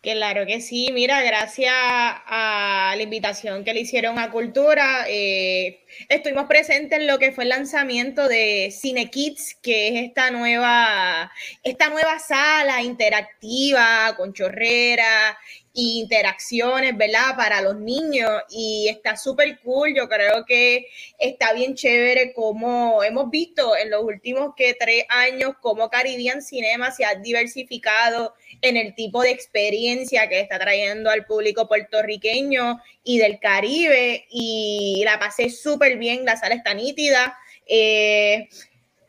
Claro 0.00 0.46
que 0.46 0.60
sí, 0.60 0.90
mira, 0.92 1.22
gracias 1.22 1.74
a 1.74 2.94
la 2.96 3.02
invitación 3.02 3.64
que 3.64 3.74
le 3.74 3.80
hicieron 3.80 4.16
a 4.20 4.30
Cultura, 4.30 5.06
eh, 5.08 5.80
estuvimos 6.08 6.46
presentes 6.46 7.00
en 7.00 7.08
lo 7.08 7.18
que 7.18 7.32
fue 7.32 7.42
el 7.42 7.50
lanzamiento 7.50 8.28
de 8.28 8.70
Cine 8.70 9.10
Kids, 9.10 9.56
que 9.60 9.88
es 9.88 10.06
esta 10.06 10.30
nueva, 10.30 11.32
esta 11.64 11.90
nueva 11.90 12.20
sala 12.20 12.80
interactiva 12.82 14.14
con 14.16 14.32
chorrera 14.32 15.36
interacciones, 15.78 16.96
¿verdad? 16.96 17.36
Para 17.36 17.60
los 17.62 17.76
niños 17.76 18.30
y 18.50 18.88
está 18.88 19.16
súper 19.16 19.60
cool. 19.60 19.94
Yo 19.94 20.08
creo 20.08 20.44
que 20.44 20.88
está 21.18 21.52
bien 21.52 21.74
chévere 21.74 22.32
como 22.32 23.02
hemos 23.04 23.30
visto 23.30 23.76
en 23.76 23.90
los 23.90 24.02
últimos 24.02 24.54
que 24.56 24.74
tres 24.74 25.04
años 25.08 25.52
cómo 25.60 25.88
Caribbean 25.88 26.42
Cinema 26.42 26.90
se 26.90 27.04
ha 27.04 27.14
diversificado 27.14 28.34
en 28.60 28.76
el 28.76 28.94
tipo 28.94 29.22
de 29.22 29.30
experiencia 29.30 30.28
que 30.28 30.40
está 30.40 30.58
trayendo 30.58 31.10
al 31.10 31.26
público 31.26 31.68
puertorriqueño 31.68 32.80
y 33.04 33.18
del 33.18 33.38
Caribe 33.38 34.26
y 34.30 35.02
la 35.04 35.18
pasé 35.18 35.50
súper 35.50 35.96
bien, 35.96 36.24
la 36.24 36.36
sala 36.36 36.54
está 36.54 36.74
nítida. 36.74 37.38
Eh, 37.66 38.48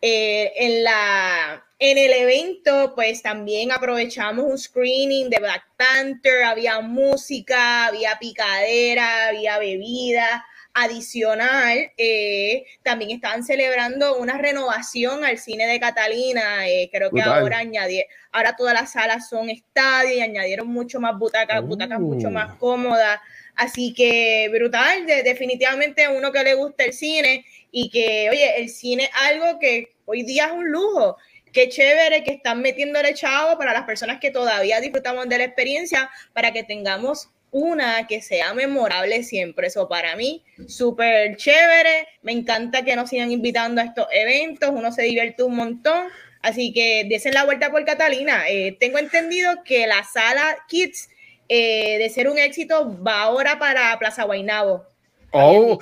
eh, 0.01 0.53
en 0.55 0.83
la 0.83 1.65
en 1.79 1.97
el 1.97 2.11
evento, 2.11 2.93
pues 2.93 3.21
también 3.21 3.71
aprovechamos 3.71 4.45
un 4.45 4.57
screening 4.57 5.29
de 5.29 5.39
Black 5.39 5.63
Panther, 5.77 6.43
había 6.43 6.81
música, 6.81 7.87
había 7.87 8.19
picadera, 8.19 9.29
había 9.29 9.57
bebida, 9.59 10.45
adicional, 10.73 11.91
eh, 11.97 12.65
también 12.83 13.11
estaban 13.11 13.43
celebrando 13.43 14.17
una 14.17 14.37
renovación 14.37 15.23
al 15.23 15.37
cine 15.37 15.67
de 15.67 15.79
Catalina. 15.79 16.67
Eh, 16.67 16.89
creo 16.91 17.11
que 17.11 17.21
ahora 17.21 17.59
añadieron, 17.59 18.09
ahora 18.31 18.55
todas 18.55 18.73
las 18.73 18.91
salas 18.91 19.29
son 19.29 19.49
estadios 19.49 20.17
y 20.17 20.21
añadieron 20.21 20.67
mucho 20.67 20.99
más 20.99 21.17
butacas, 21.17 21.61
butacas 21.63 21.99
mucho 21.99 22.29
más 22.29 22.55
oh. 22.55 22.59
cómodas. 22.59 23.19
Así 23.55 23.93
que 23.93 24.49
brutal, 24.51 25.05
definitivamente 25.05 26.05
a 26.05 26.11
uno 26.11 26.31
que 26.31 26.43
le 26.43 26.53
gusta 26.53 26.85
el 26.85 26.93
cine 26.93 27.45
y 27.71 27.89
que, 27.89 28.29
oye, 28.29 28.61
el 28.61 28.69
cine 28.69 29.05
es 29.05 29.11
algo 29.13 29.59
que 29.59 29.95
hoy 30.05 30.23
día 30.23 30.47
es 30.47 30.51
un 30.53 30.69
lujo. 30.71 31.17
Qué 31.53 31.69
chévere 31.69 32.23
que 32.23 32.31
están 32.31 32.61
metiéndole 32.61 33.13
chavo 33.13 33.57
para 33.57 33.73
las 33.73 33.83
personas 33.83 34.19
que 34.19 34.31
todavía 34.31 34.79
disfrutamos 34.79 35.27
de 35.27 35.37
la 35.37 35.43
experiencia, 35.45 36.09
para 36.33 36.51
que 36.51 36.63
tengamos 36.63 37.29
una 37.51 38.07
que 38.07 38.21
sea 38.21 38.53
memorable 38.53 39.23
siempre. 39.23 39.67
Eso 39.67 39.87
para 39.87 40.15
mí, 40.15 40.43
súper 40.67 41.35
chévere. 41.35 42.07
Me 42.21 42.31
encanta 42.31 42.83
que 42.83 42.95
nos 42.95 43.09
sigan 43.09 43.31
invitando 43.31 43.81
a 43.81 43.85
estos 43.85 44.07
eventos. 44.11 44.69
Uno 44.71 44.91
se 44.91 45.03
divierte 45.03 45.43
un 45.43 45.55
montón. 45.55 46.07
Así 46.41 46.71
que 46.71 47.05
desen 47.09 47.33
la 47.33 47.45
vuelta 47.45 47.71
por 47.71 47.83
Catalina. 47.85 48.47
Eh, 48.47 48.77
tengo 48.79 48.97
entendido 48.97 49.63
que 49.63 49.87
la 49.87 50.03
sala 50.03 50.57
Kids 50.67 51.09
eh, 51.51 51.97
de 51.97 52.09
ser 52.11 52.29
un 52.29 52.37
éxito, 52.37 53.03
va 53.03 53.23
ahora 53.23 53.57
para 53.57 53.97
Plaza 53.97 54.23
Guainabo. 54.23 54.85
Oh, 55.31 55.79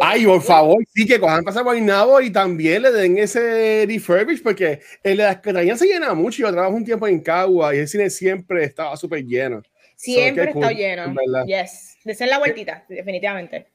ay, 0.00 0.24
por 0.24 0.42
favor, 0.42 0.78
sí, 0.94 1.06
que 1.06 1.20
cojan 1.20 1.44
Plaza 1.44 1.62
Guainabo 1.62 2.20
y 2.20 2.30
también 2.30 2.82
le 2.82 2.92
den 2.92 3.18
ese 3.18 3.84
refurbish, 3.86 4.42
porque 4.42 4.80
el 5.02 5.18
de 5.18 5.24
las 5.24 5.40
Catalinas 5.40 5.78
se 5.78 5.86
llena 5.86 6.14
mucho. 6.14 6.42
Yo 6.42 6.52
trabajo 6.52 6.74
un 6.74 6.84
tiempo 6.84 7.06
en 7.06 7.20
Cagua 7.20 7.74
y 7.74 7.78
el 7.78 7.88
cine 7.88 8.08
siempre 8.10 8.64
estaba 8.64 8.96
súper 8.96 9.24
lleno. 9.24 9.62
Siempre 9.96 10.50
está 10.50 10.72
lleno. 10.72 11.14
Yes, 11.46 11.98
de 12.04 12.14
ser 12.14 12.28
la 12.28 12.38
vueltita, 12.38 12.84
definitivamente. 12.88 13.66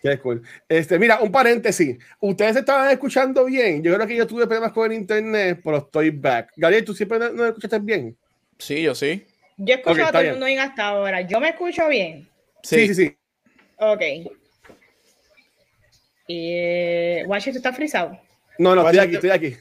Qué 0.00 0.18
cool. 0.18 0.42
Este, 0.68 0.98
mira, 0.98 1.20
un 1.20 1.32
paréntesis. 1.32 1.96
Ustedes 2.20 2.56
estaban 2.56 2.88
escuchando 2.90 3.44
bien. 3.46 3.82
Yo 3.82 3.92
creo 3.94 4.06
que 4.06 4.14
yo 4.14 4.26
tuve 4.26 4.46
problemas 4.46 4.72
con 4.72 4.92
el 4.92 4.98
internet, 4.98 5.60
pero 5.64 5.78
estoy 5.78 6.10
back. 6.10 6.52
Gabriel, 6.56 6.84
¿tú 6.84 6.94
siempre 6.94 7.18
no, 7.18 7.30
no 7.30 7.46
escuchaste 7.46 7.80
bien? 7.80 8.16
Sí, 8.58 8.82
yo 8.82 8.94
sí. 8.94 9.26
Yo 9.56 9.74
he 9.74 9.78
escuchado 9.78 10.08
a 10.08 10.12
todo 10.12 10.22
el 10.22 10.30
mundo 10.30 10.46
bien 10.46 10.60
hasta 10.60 10.86
ahora. 10.86 11.22
¿Yo 11.22 11.40
me 11.40 11.48
escucho 11.48 11.88
bien? 11.88 12.28
Sí, 12.62 12.86
sí, 12.86 12.94
sí. 12.94 13.16
Ok. 13.78 14.02
Y, 16.28 16.52
eh, 16.52 17.24
¿tú 17.26 17.50
estás 17.50 17.74
frisado? 17.74 18.20
No, 18.58 18.74
no, 18.74 18.82
estoy 18.82 18.98
aquí, 18.98 19.14
estoy 19.14 19.30
aquí. 19.30 19.56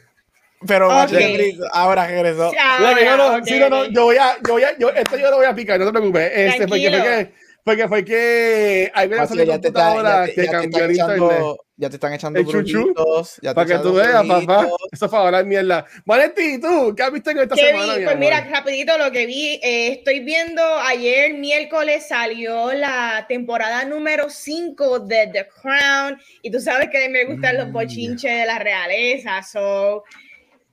Pero 0.67 0.87
okay. 1.03 1.57
ahora 1.71 2.07
regresó. 2.07 2.51
no, 2.79 3.17
no, 3.17 3.45
sí, 3.45 3.59
no, 3.59 3.69
no, 3.69 3.85
yo 3.85 4.03
voy 4.03 4.17
a, 4.17 4.35
yo 4.45 4.53
voy 4.53 4.63
a, 4.63 4.77
yo, 4.77 4.89
esto 4.89 5.17
yo 5.17 5.29
lo 5.29 5.37
voy 5.37 5.45
a 5.45 5.55
picar, 5.55 5.79
no 5.79 5.85
te 5.85 5.91
preocupes. 5.91 6.31
Este, 6.33 6.67
porque, 6.67 6.91
porque, 6.91 7.31
porque 7.67 7.85
fue 7.89 8.05
que 8.05 8.89
hay 8.93 9.09
veces 9.09 9.37
que 9.37 9.45
computadora 9.45 10.25
que 10.33 10.45
cambió 10.47 10.85
el 10.85 10.91
internet 10.91 11.43
ya 11.75 11.89
te 11.89 11.97
están 11.97 12.13
echando 12.13 12.41
brujitos. 12.41 13.41
Para 13.53 13.65
que 13.65 13.77
tú 13.79 13.93
veas, 13.93 14.25
papá. 14.25 14.67
Eso 14.89 15.05
es 15.05 15.11
para 15.11 15.25
hablar 15.25 15.45
mierda. 15.45 15.85
Vanetti, 16.05 16.61
¿tú 16.61 16.95
qué 16.95 17.03
has 17.03 17.11
visto 17.11 17.29
en 17.31 17.39
esta 17.39 17.57
semana? 17.57 17.93
pues 18.05 18.17
mira, 18.17 18.47
rapidito 18.49 18.97
lo 18.97 19.11
que 19.11 19.25
vi. 19.25 19.59
Eh, 19.61 19.97
estoy 19.97 20.21
viendo 20.21 20.63
ayer, 20.63 21.33
miércoles, 21.33 22.07
salió 22.07 22.71
la 22.71 23.25
temporada 23.27 23.83
número 23.83 24.29
5 24.29 25.01
de 25.01 25.29
The 25.33 25.49
Crown. 25.61 26.17
Y 26.41 26.49
tú 26.49 26.61
sabes 26.61 26.87
que 26.89 27.09
me 27.09 27.25
gustan 27.25 27.57
los 27.57 27.67
mm. 27.67 27.73
bochinches 27.73 28.31
de 28.31 28.45
la 28.45 28.59
realeza. 28.59 29.43
So, 29.43 30.05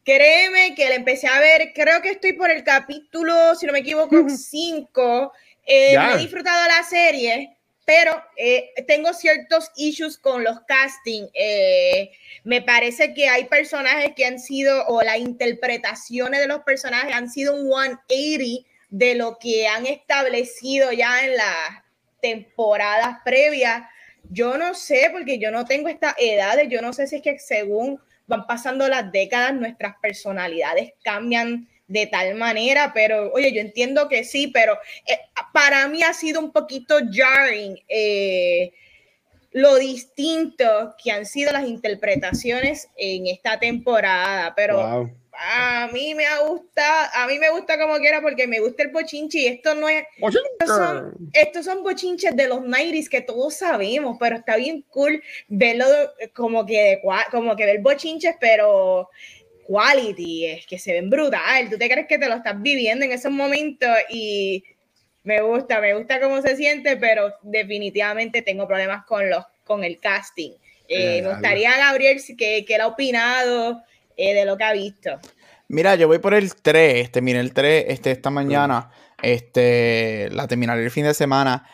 créeme 0.04 0.76
que 0.76 0.88
la 0.88 0.94
empecé 0.94 1.26
a 1.26 1.40
ver. 1.40 1.72
Creo 1.74 2.00
que 2.02 2.10
estoy 2.10 2.34
por 2.34 2.52
el 2.52 2.62
capítulo, 2.62 3.56
si 3.56 3.66
no 3.66 3.72
me 3.72 3.80
equivoco, 3.80 4.28
5. 4.28 5.32
Eh, 5.64 5.98
me 5.98 6.14
he 6.14 6.18
disfrutado 6.18 6.66
la 6.68 6.82
serie 6.84 7.54
pero 7.84 8.22
eh, 8.36 8.72
tengo 8.86 9.12
ciertos 9.12 9.70
issues 9.76 10.18
con 10.18 10.42
los 10.42 10.60
castings. 10.62 11.30
Eh, 11.34 12.10
me 12.42 12.62
parece 12.62 13.12
que 13.12 13.28
hay 13.28 13.44
personajes 13.44 14.12
que 14.16 14.24
han 14.24 14.38
sido, 14.38 14.86
o 14.86 15.02
las 15.02 15.18
interpretaciones 15.18 16.40
de 16.40 16.46
los 16.46 16.60
personajes 16.60 17.14
han 17.14 17.30
sido 17.30 17.54
un 17.54 17.68
180 17.68 18.68
de 18.88 19.14
lo 19.16 19.38
que 19.38 19.66
han 19.66 19.86
establecido 19.86 20.92
ya 20.92 21.24
en 21.24 21.36
las 21.36 21.84
temporadas 22.22 23.18
previas. 23.24 23.82
Yo 24.30 24.56
no 24.56 24.74
sé, 24.74 25.10
porque 25.12 25.38
yo 25.38 25.50
no 25.50 25.66
tengo 25.66 25.88
estas 25.88 26.14
edades, 26.18 26.68
yo 26.70 26.80
no 26.80 26.92
sé 26.92 27.06
si 27.06 27.16
es 27.16 27.22
que 27.22 27.38
según 27.38 28.00
van 28.26 28.46
pasando 28.46 28.88
las 28.88 29.12
décadas, 29.12 29.52
nuestras 29.52 29.96
personalidades 30.00 30.92
cambian 31.02 31.68
de 31.86 32.06
tal 32.06 32.34
manera, 32.34 32.92
pero 32.94 33.32
oye, 33.32 33.52
yo 33.52 33.60
entiendo 33.60 34.08
que 34.08 34.24
sí, 34.24 34.48
pero 34.48 34.78
eh, 35.06 35.18
para 35.52 35.86
mí 35.88 36.02
ha 36.02 36.14
sido 36.14 36.40
un 36.40 36.52
poquito 36.52 36.96
jarring 37.12 37.78
eh, 37.88 38.72
lo 39.52 39.76
distinto 39.76 40.94
que 41.02 41.12
han 41.12 41.26
sido 41.26 41.52
las 41.52 41.66
interpretaciones 41.66 42.88
en 42.96 43.26
esta 43.26 43.58
temporada, 43.58 44.54
pero 44.56 45.10
a 45.36 45.88
mí 45.92 46.14
me 46.14 46.24
gusta, 46.46 47.22
a 47.22 47.26
mí 47.26 47.38
me 47.38 47.50
gusta 47.50 47.78
como 47.78 47.96
quiera 47.98 48.20
porque 48.20 48.46
me 48.46 48.60
gusta 48.60 48.84
el 48.84 48.90
bochinche 48.90 49.38
y 49.38 49.46
esto 49.46 49.74
no 49.74 49.88
es, 49.88 50.04
estos 50.16 50.76
son, 50.76 51.30
estos 51.32 51.64
son, 51.64 51.82
bochinches 51.82 52.36
de 52.36 52.48
los 52.48 52.62
90 52.62 53.10
que 53.10 53.20
todos 53.20 53.54
sabemos, 53.54 54.16
pero 54.18 54.36
está 54.36 54.56
bien 54.56 54.84
cool 54.90 55.22
verlo 55.48 55.86
como 56.34 56.64
que, 56.64 57.00
como 57.30 57.56
que 57.56 57.66
ver 57.66 57.80
bochinches, 57.80 58.36
pero 58.40 59.08
quality, 59.66 60.46
es 60.46 60.66
que 60.66 60.78
se 60.78 60.92
ven 60.92 61.10
brutal. 61.10 61.70
Tú 61.70 61.78
te 61.78 61.88
crees 61.88 62.06
que 62.06 62.18
te 62.18 62.28
lo 62.28 62.34
estás 62.34 62.60
viviendo 62.60 63.04
en 63.04 63.12
esos 63.12 63.32
momentos 63.32 63.90
y 64.10 64.64
me 65.22 65.40
gusta, 65.40 65.80
me 65.80 65.94
gusta 65.94 66.20
cómo 66.20 66.42
se 66.42 66.56
siente, 66.56 66.96
pero 66.96 67.32
definitivamente 67.42 68.42
tengo 68.42 68.66
problemas 68.66 69.04
con 69.06 69.28
los 69.28 69.44
con 69.64 69.82
el 69.82 69.98
casting. 69.98 70.52
Eh, 70.88 71.22
me 71.22 71.30
gustaría, 71.30 71.76
Gabriel, 71.76 72.20
que, 72.36 72.64
que 72.64 72.74
él 72.74 72.80
ha 72.82 72.86
opinado 72.86 73.82
eh, 74.16 74.34
de 74.34 74.44
lo 74.44 74.56
que 74.56 74.64
ha 74.64 74.72
visto. 74.72 75.18
Mira, 75.68 75.94
yo 75.94 76.06
voy 76.06 76.18
por 76.18 76.34
el 76.34 76.54
3, 76.54 77.04
este, 77.04 77.22
mira, 77.22 77.40
el 77.40 77.52
3, 77.54 77.86
este, 77.88 78.10
esta 78.10 78.30
mañana, 78.30 78.90
este, 79.22 80.28
la 80.30 80.46
terminaré 80.46 80.84
el 80.84 80.90
fin 80.90 81.04
de 81.04 81.14
semana. 81.14 81.66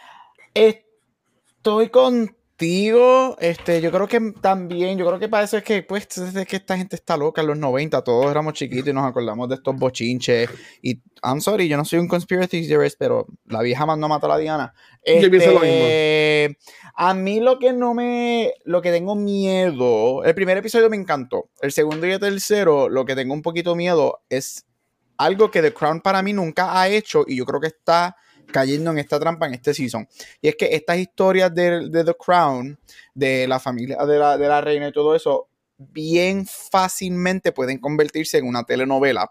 Estoy 0.55 1.89
con 1.89 2.37
este, 2.63 3.81
yo 3.81 3.91
creo 3.91 4.07
que 4.07 4.21
también, 4.41 4.99
yo 4.99 5.07
creo 5.07 5.19
que 5.19 5.29
para 5.29 5.45
eso 5.45 5.57
es 5.57 5.65
que, 5.65 5.83
pues, 5.83 6.07
es 6.19 6.47
que 6.47 6.57
esta 6.57 6.77
gente 6.77 6.97
está 6.97 7.17
loca 7.17 7.41
en 7.41 7.47
los 7.47 7.59
90, 7.59 8.03
todos 8.05 8.31
éramos 8.31 8.53
chiquitos 8.53 8.89
y 8.89 8.93
nos 8.93 9.07
acordamos 9.07 9.49
de 9.49 9.55
estos 9.55 9.77
bochinches. 9.77 10.51
Y, 10.83 11.01
I'm 11.23 11.41
sorry, 11.41 11.69
yo 11.69 11.77
no 11.77 11.85
soy 11.85 11.99
un 12.01 12.09
conspiracy 12.09 12.69
theorist, 12.69 12.97
pero 12.99 13.27
la 13.47 13.63
vieja 13.63 13.87
mandó 13.87 14.07
a 14.07 14.09
matar 14.11 14.31
a 14.33 14.39
Diana. 14.39 14.75
Este, 15.03 16.59
a 16.95 17.15
mí 17.15 17.41
lo 17.41 17.59
que 17.59 17.73
no 17.73 17.95
me, 17.95 18.53
lo 18.65 18.83
que 18.83 18.91
tengo 18.91 19.15
miedo, 19.15 20.23
el 20.25 20.35
primer 20.35 20.59
episodio 20.59 20.91
me 20.91 20.97
encantó, 20.97 21.49
el 21.63 21.73
segundo 21.73 22.07
y 22.07 22.13
el 22.13 22.21
tercero, 22.21 22.91
lo 22.91 23.07
que 23.07 23.15
tengo 23.15 23.33
un 23.33 23.43
poquito 23.43 23.75
miedo 23.75 24.21
es 24.29 24.67
algo 25.17 25.51
que 25.51 25.63
The 25.63 25.73
Crown 25.73 26.01
para 26.01 26.23
mí 26.23 26.35
nunca 26.35 26.79
ha 26.79 26.89
hecho 26.89 27.25
y 27.27 27.37
yo 27.37 27.47
creo 27.47 27.61
que 27.61 27.69
está 27.69 28.17
cayendo 28.47 28.91
en 28.91 28.99
esta 28.99 29.19
trampa 29.19 29.47
en 29.47 29.55
este 29.55 29.75
season. 29.75 30.09
Y 30.41 30.49
es 30.49 30.57
que 30.57 30.75
estas 30.75 30.99
historias 30.99 31.55
de, 31.55 31.91
The 31.91 32.15
Crown, 32.15 32.79
de 33.15 33.47
la 33.47 33.59
familia 33.59 33.99
de 34.05 34.19
la, 34.19 34.37
de 34.39 34.49
la 34.49 34.61
reina 34.61 34.89
y 34.89 34.93
todo 34.93 35.15
eso, 35.15 35.49
bien 35.79 36.47
fácilmente 36.47 37.53
pueden 37.53 37.79
convertirse 37.79 38.39
en 38.39 38.47
una 38.47 38.65
telenovela 38.65 39.31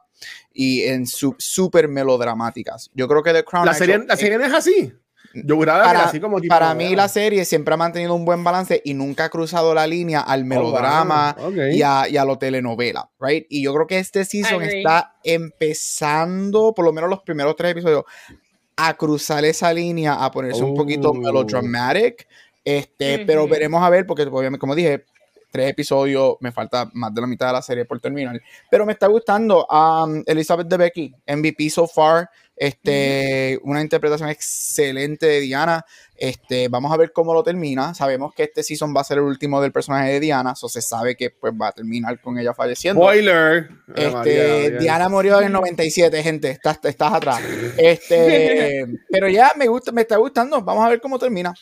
y 0.52 0.84
en 0.84 1.06
súper 1.06 1.88
melodramáticas. 1.88 2.90
Yo 2.94 3.08
creo 3.08 3.22
que 3.22 3.34
The 3.34 3.44
Crown... 3.44 3.66
La 3.66 3.74
serie, 3.74 4.00
la 4.00 4.18
serie 4.18 4.38
es 4.44 4.54
así. 4.54 4.94
Yo 5.34 5.60
para, 5.60 6.06
así 6.06 6.20
como 6.20 6.40
para 6.48 6.74
mí 6.74 6.96
la 6.96 7.08
serie 7.08 7.46
siempre 7.46 7.76
ha 7.76 7.78
mantenido 7.78 8.16
un 8.16 8.26
buen 8.26 8.44
balance 8.44 8.82
y 8.84 8.96
nunca 8.96 9.26
ha 9.26 9.30
cruzado 9.30 9.76
la 9.76 9.86
línea 9.86 10.22
al 10.22 10.42
oh, 10.42 10.46
melodrama 10.46 11.36
y, 11.72 11.84
a, 11.84 12.10
y, 12.10 12.18
a, 12.18 12.26
lo 12.26 12.40
telenovela, 12.40 13.12
right? 13.20 13.46
Y 13.48 13.64
yo 13.64 13.74
creo 13.74 13.86
que 13.86 14.00
este 14.00 14.26
season 14.26 14.64
está 14.64 15.18
empezando, 15.24 16.74
por 16.74 16.84
lo 16.84 16.94
menos 16.94 17.12
los 17.12 17.22
primeros 17.22 17.56
tres 17.56 17.74
episodios, 17.74 18.06
a 18.82 18.94
cruzar 18.96 19.44
esa 19.44 19.74
línea, 19.74 20.14
a 20.14 20.32
ponerse 20.32 20.64
un 20.64 20.74
poquito 20.74 21.14
melodramatic. 21.14 22.28
Este, 22.64 23.26
pero 23.26 23.48
veremos 23.48 23.84
a 23.84 23.90
ver, 23.90 24.06
porque 24.06 24.24
obviamente, 24.24 24.60
como 24.60 24.76
dije, 24.76 25.06
tres 25.52 25.70
episodios, 25.70 26.36
me 26.40 26.52
falta 26.52 26.90
más 26.94 27.14
de 27.14 27.22
la 27.22 27.28
mitad 27.28 27.48
de 27.48 27.54
la 27.54 27.62
serie 27.62 27.86
por 27.86 28.00
terminar. 28.00 28.40
Pero 28.70 28.86
me 28.86 28.94
está 28.94 29.08
gustando. 29.08 29.66
Um, 29.68 30.24
Elizabeth 30.26 30.68
de 30.68 30.78
Becky, 30.78 31.16
MVP 31.28 31.70
so 31.70 31.88
far. 31.88 32.30
Este, 32.60 33.58
una 33.64 33.82
interpretación 33.82 34.28
excelente 34.28 35.26
de 35.26 35.40
Diana. 35.40 35.86
Este, 36.14 36.68
vamos 36.68 36.92
a 36.92 36.98
ver 36.98 37.14
cómo 37.14 37.34
lo 37.34 37.42
termina. 37.42 37.94
Sabemos 37.94 38.34
que 38.36 38.44
este 38.44 38.64
season 38.64 38.94
va 38.94 39.00
a 39.00 39.06
ser 39.06 39.20
el 39.20 39.24
último 39.24 39.62
del 39.62 39.72
personaje 39.72 40.12
de 40.12 40.20
Diana, 40.20 40.56
so 40.56 40.68
se 40.68 40.82
sabe 40.82 41.16
que 41.16 41.30
pues 41.30 41.54
va 41.54 41.70
a 41.70 41.72
terminar 41.72 42.20
con 42.20 42.38
ella 42.38 42.54
falleciendo. 42.54 43.02
Spoiler. 43.02 43.70
Este, 43.96 44.72
Diana 44.78 45.08
murió 45.08 45.40
en 45.40 45.46
el 45.46 45.54
97, 45.54 46.22
gente. 46.22 46.50
Estás, 46.50 46.80
estás 46.84 47.14
atrás. 47.14 47.42
Este, 47.78 48.86
pero 49.10 49.30
ya 49.30 49.54
me 49.56 49.68
gusta, 49.68 49.94
me 49.94 50.02
está 50.02 50.18
gustando. 50.18 50.62
Vamos 50.62 50.86
a 50.86 50.90
ver 50.90 51.00
cómo 51.00 51.18
termina. 51.18 51.54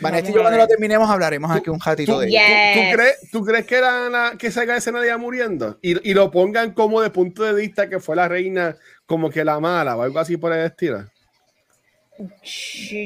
Vanessa 0.00 0.30
y 0.30 0.34
yo 0.34 0.42
cuando 0.42 0.58
lo 0.58 0.68
terminemos 0.68 1.10
hablaremos 1.10 1.50
aquí 1.50 1.70
un 1.70 1.80
ratito 1.80 2.20
de 2.20 2.28
¿tú, 2.28 2.94
crees, 2.94 3.30
¿Tú 3.32 3.44
crees 3.44 3.66
que, 3.66 3.80
la, 3.80 4.34
que 4.38 4.52
salga 4.52 4.76
escena 4.76 5.00
de 5.00 5.08
ella 5.08 5.18
muriendo? 5.18 5.78
Y, 5.82 6.08
y, 6.08 6.14
lo 6.14 6.30
pongan 6.30 6.72
como 6.72 7.00
de 7.00 7.10
punto 7.10 7.42
de 7.42 7.52
vista 7.52 7.88
que 7.88 7.98
fue 7.98 8.14
la 8.14 8.28
reina, 8.28 8.76
como 9.08 9.30
que 9.30 9.42
la 9.42 9.58
mala 9.58 9.96
o 9.96 10.02
algo 10.02 10.20
así 10.20 10.36
por 10.36 10.52
el 10.52 10.66
estilo. 10.66 11.10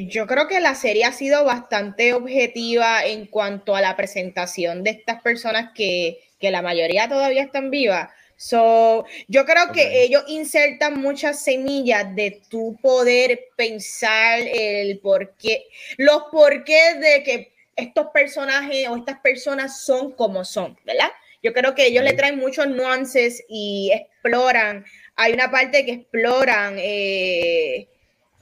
Yo 0.09 0.27
creo 0.27 0.49
que 0.49 0.59
la 0.59 0.75
serie 0.75 1.05
ha 1.05 1.13
sido 1.13 1.45
bastante 1.45 2.13
objetiva 2.13 3.05
en 3.07 3.27
cuanto 3.27 3.77
a 3.77 3.81
la 3.81 3.95
presentación 3.95 4.83
de 4.83 4.91
estas 4.91 5.23
personas 5.23 5.71
que, 5.75 6.19
que 6.41 6.51
la 6.51 6.61
mayoría 6.61 7.09
todavía 7.09 7.43
están 7.43 7.71
vivas. 7.71 8.11
So, 8.37 9.05
yo 9.29 9.45
creo 9.45 9.71
que 9.73 10.03
ellos 10.03 10.25
insertan 10.27 11.01
muchas 11.01 11.45
semillas 11.45 12.17
de 12.17 12.43
tu 12.49 12.77
poder 12.83 13.39
pensar 13.55 14.41
el 14.41 14.99
por 14.99 15.37
qué, 15.37 15.67
los 15.99 16.25
porqués 16.33 16.99
de 16.99 17.23
que 17.23 17.53
estos 17.77 18.09
personajes 18.09 18.89
o 18.89 18.97
estas 18.97 19.21
personas 19.21 19.85
son 19.85 20.11
como 20.13 20.45
son, 20.45 20.77
¿verdad? 20.85 21.11
Yo 21.43 21.53
creo 21.53 21.75
que 21.75 21.87
ellos 21.87 22.05
le 22.05 22.13
traen 22.13 22.39
muchos 22.39 22.69
nuances 22.69 23.45
y 23.49 23.91
exploran. 23.93 24.85
Hay 25.23 25.33
una 25.35 25.51
parte 25.51 25.85
que 25.85 25.93
exploran. 25.93 26.75
Eh, 26.79 27.89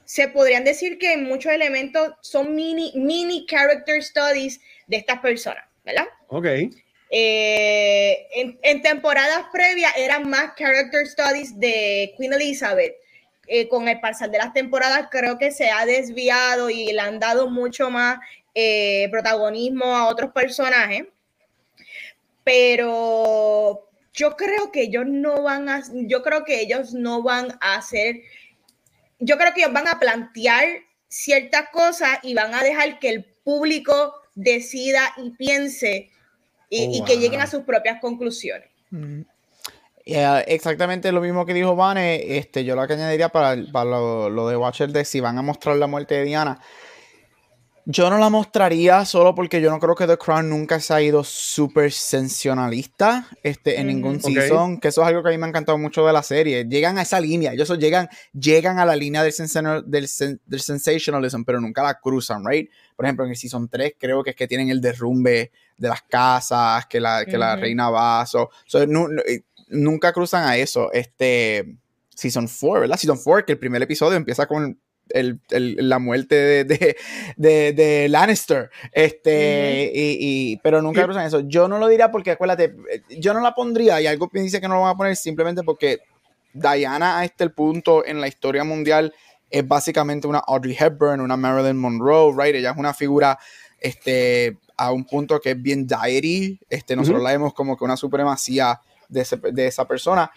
se 0.03 0.27
podrían 0.29 0.63
decir 0.63 0.97
que 0.97 1.15
muchos 1.17 1.51
elementos 1.51 2.13
son 2.21 2.55
mini, 2.55 2.91
mini 2.95 3.45
character 3.45 4.03
studies 4.03 4.59
de 4.87 4.97
estas 4.97 5.19
personas, 5.19 5.63
¿verdad? 5.85 6.07
Ok. 6.27 6.45
Eh, 7.13 8.27
en, 8.33 8.57
en, 8.63 8.81
temporadas 8.81 9.45
previas 9.53 9.93
eran 9.95 10.27
más 10.27 10.55
character 10.55 11.05
studies 11.05 11.59
de 11.59 12.13
Queen 12.17 12.33
Elizabeth. 12.33 12.95
Eh, 13.47 13.67
con 13.67 13.87
el 13.87 13.99
pasar 13.99 14.31
de 14.31 14.37
las 14.37 14.53
temporadas 14.53 15.09
creo 15.11 15.37
que 15.37 15.51
se 15.51 15.69
ha 15.69 15.85
desviado 15.85 16.69
y 16.69 16.93
le 16.93 17.01
han 17.01 17.19
dado 17.19 17.49
mucho 17.49 17.89
más 17.89 18.17
eh, 18.55 19.07
protagonismo 19.11 19.85
a 19.85 20.07
otros 20.07 20.31
personajes. 20.31 21.03
Pero 22.43 23.90
yo 24.13 24.35
creo 24.35 24.71
que 24.71 24.83
ellos 24.83 25.05
no 25.07 25.41
van 25.43 25.69
a, 25.69 25.83
yo 25.93 26.21
creo 26.21 26.43
que 26.43 26.61
ellos 26.61 26.93
no 26.93 27.23
van 27.23 27.57
a 27.61 27.75
hacer 27.75 28.21
yo 29.21 29.37
creo 29.37 29.53
que 29.53 29.61
ellos 29.61 29.73
van 29.73 29.87
a 29.87 29.99
plantear 29.99 30.65
ciertas 31.07 31.69
cosas 31.71 32.19
y 32.23 32.33
van 32.33 32.53
a 32.53 32.63
dejar 32.63 32.99
que 32.99 33.09
el 33.09 33.23
público 33.23 34.15
decida 34.35 35.13
y 35.17 35.29
piense 35.31 36.09
y, 36.69 37.01
oh, 37.01 37.05
que 37.05 37.17
lleguen 37.17 37.41
a 37.41 37.47
sus 37.47 37.63
propias 37.63 37.99
conclusiones. 38.01 38.69
Mm. 38.89 39.21
exactamente 40.05 41.11
lo 41.11 41.21
mismo 41.21 41.45
que 41.45 41.53
dijo 41.53 41.75
Vane, 41.75 42.37
este, 42.37 42.65
yo 42.65 42.75
lo 42.75 42.87
que 42.87 42.93
añadiría 42.93 43.29
para, 43.29 43.55
lo, 43.55 44.29
lo, 44.29 44.47
de 44.47 44.57
Watcher 44.57 44.89
de 44.89 45.05
si 45.05 45.19
van 45.19 45.37
a 45.37 45.41
mostrar 45.41 45.75
la 45.77 45.87
muerte 45.87 46.15
de 46.15 46.23
Diana. 46.23 46.59
Yo 47.85 48.09
no 48.09 48.17
la 48.19 48.29
mostraría 48.29 49.03
solo 49.05 49.33
porque 49.33 49.59
yo 49.59 49.71
no 49.71 49.79
creo 49.79 49.95
que 49.95 50.05
The 50.05 50.17
Crown 50.17 50.49
nunca 50.49 50.79
se 50.79 50.93
ha 50.93 51.01
ido 51.01 51.23
súper 51.23 51.91
sensacionalista 51.91 53.27
este, 53.41 53.79
en 53.79 53.87
ningún 53.87 54.21
season, 54.21 54.79
que 54.79 54.89
eso 54.89 55.01
es 55.01 55.07
algo 55.07 55.23
que 55.23 55.29
a 55.29 55.31
mí 55.31 55.37
me 55.37 55.45
ha 55.45 55.49
encantado 55.49 55.77
mucho 55.77 56.05
de 56.05 56.13
la 56.13 56.21
serie. 56.21 56.65
Llegan 56.65 56.97
a 56.99 57.01
esa 57.01 57.19
línea, 57.19 57.53
ellos 57.53 57.69
llegan, 57.79 58.07
llegan 58.33 58.77
a 58.77 58.85
la 58.85 58.95
línea 58.95 59.23
del, 59.23 59.33
del, 59.87 60.07
del, 60.45 60.59
sensationalism, 60.59 61.43
pero 61.43 61.59
nunca 61.59 61.81
la 61.81 61.99
cruzan, 61.99 62.45
¿right? 62.45 62.69
Por 62.95 63.05
ejemplo, 63.05 63.25
en 63.25 63.31
el 63.31 63.37
season 63.37 63.67
3 63.67 63.95
creo 63.97 64.23
que 64.23 64.31
es 64.31 64.35
que 64.35 64.47
tienen 64.47 64.69
el 64.69 64.79
derrumbe 64.79 65.51
de 65.75 65.87
las 65.87 66.03
casas, 66.03 66.85
que 66.85 66.99
la, 66.99 67.25
que 67.25 67.37
la 67.37 67.55
reina 67.55 67.89
va, 67.89 68.25
so, 68.27 68.51
eh, 68.73 69.41
nunca 69.69 70.13
cruzan 70.13 70.47
a 70.47 70.55
eso. 70.55 70.91
Este, 70.93 71.77
season 72.15 72.47
4, 72.47 72.81
¿verdad? 72.81 72.97
Season 72.97 73.19
4, 73.23 73.45
que 73.45 73.53
el 73.53 73.59
primer 73.59 73.81
episodio 73.81 74.17
empieza 74.17 74.45
con 74.45 74.79
el, 75.13 75.39
la 75.49 75.99
muerte 75.99 76.35
de, 76.35 76.95
de, 77.37 77.73
de, 77.73 78.09
Lannister. 78.09 78.69
Este, 78.91 79.91
y, 79.93 80.57
pero 80.57 80.81
nunca 80.81 81.03
cruzan 81.03 81.25
eso. 81.25 81.41
Yo 81.41 81.67
no 81.67 81.79
lo 81.79 81.87
diría 81.87 82.11
porque, 82.11 82.31
acuérdate, 82.31 82.75
yo 83.09 83.33
no 83.33 83.41
la 83.41 83.53
pondría 83.53 84.01
y 84.01 84.07
algo 84.07 84.29
me 84.33 84.41
dice 84.41 84.61
que 84.61 84.67
no 84.67 84.75
lo 84.75 84.81
van 84.81 84.95
a 84.95 84.97
poner 84.97 85.15
simplemente 85.15 85.63
porque 85.63 85.99
Diana 86.53 87.19
a 87.19 87.25
este 87.25 87.49
punto 87.49 88.05
en 88.05 88.21
la 88.21 88.27
historia 88.27 88.63
mundial 88.63 89.13
es 89.49 89.67
básicamente 89.67 90.27
una 90.27 90.39
Audrey 90.39 90.75
Hepburn, 90.79 91.21
una 91.21 91.37
Marilyn 91.37 91.77
Monroe, 91.77 92.33
right? 92.37 92.55
Ella 92.55 92.71
es 92.71 92.77
una 92.77 92.93
figura 92.93 93.37
este, 93.79 94.57
a 94.77 94.91
un 94.91 95.05
punto 95.05 95.39
que 95.39 95.51
es 95.51 95.61
bien 95.61 95.85
diary. 95.85 96.59
Este, 96.69 96.95
nosotros 96.95 97.21
la 97.21 97.31
vemos 97.31 97.53
como 97.53 97.77
que 97.77 97.83
una 97.83 97.97
supremacía 97.97 98.79
de, 99.09 99.25
de 99.51 99.67
esa 99.67 99.85
persona 99.85 100.31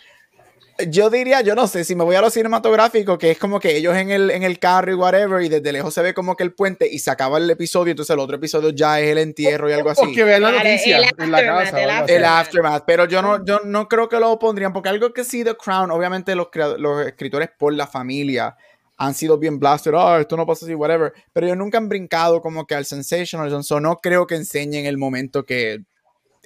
yo 0.89 1.11
diría, 1.11 1.41
yo 1.41 1.55
no 1.55 1.67
sé, 1.67 1.85
si 1.85 1.95
me 1.95 2.05
voy 2.05 2.17
a 2.17 2.21
lo 2.21 2.31
cinematográfico, 2.31 3.17
que 3.17 3.31
es 3.31 3.39
como 3.39 3.61
que 3.61 3.77
ellos 3.77 3.97
en 3.97 4.11
el, 4.11 4.31
en 4.31 4.43
el 4.43 4.59
carro 4.59 4.91
y 4.91 4.95
whatever, 4.95 5.43
y 5.43 5.49
desde 5.49 5.73
lejos 5.73 5.95
se 5.95 6.03
ve 6.03 6.15
como 6.15 6.37
que 6.37 6.43
el 6.43 6.53
puente 6.53 6.89
y 6.91 6.99
se 6.99 7.11
acaba 7.11 7.39
el 7.39 7.49
episodio, 7.49 7.93
entonces 7.93 8.13
el 8.13 8.21
otro 8.21 8.37
episodio 8.37 8.71
ya 8.71 9.01
es 9.01 9.11
el 9.11 9.19
entierro 9.19 9.71
y 9.71 9.73
algo 9.73 9.91
así. 9.91 10.13
que 10.13 10.25
vean 10.25 10.43
la 10.43 10.51
noticia 10.51 10.99
en 11.19 11.31
la 11.31 11.45
casa. 11.45 12.05
El 12.07 12.25
aftermath. 12.25 12.85
pero 12.87 13.07
yo 13.07 13.23
no, 13.23 13.45
yo 13.45 13.61
no 13.65 13.89
creo 13.89 14.09
que 14.09 14.19
lo 14.19 14.39
pondrían, 14.39 14.73
porque 14.73 14.89
algo 14.89 15.13
que 15.13 15.25
sí, 15.25 15.45
The 15.45 15.57
Crown, 15.57 15.91
obviamente 15.91 16.35
los, 16.35 16.49
los 16.79 17.07
escritores 17.07 17.51
por 17.57 17.73
la 17.73 17.87
familia 17.87 18.57
han 18.97 19.15
sido 19.15 19.39
bien 19.39 19.59
blasted, 19.59 19.93
oh, 19.95 20.19
esto 20.19 20.37
no 20.37 20.47
pasa 20.47 20.67
así, 20.67 20.75
whatever, 20.75 21.13
pero 21.33 21.47
ellos 21.47 21.59
nunca 21.59 21.79
han 21.79 21.89
brincado 21.89 22.41
como 22.41 22.67
que 22.67 22.75
al 22.75 22.85
sensational, 22.85 23.65
so 23.65 23.81
no 23.81 23.97
creo 23.97 24.27
que 24.27 24.37
enseñen 24.37 24.87
el 24.87 24.99
momento 24.99 25.45
que 25.45 25.85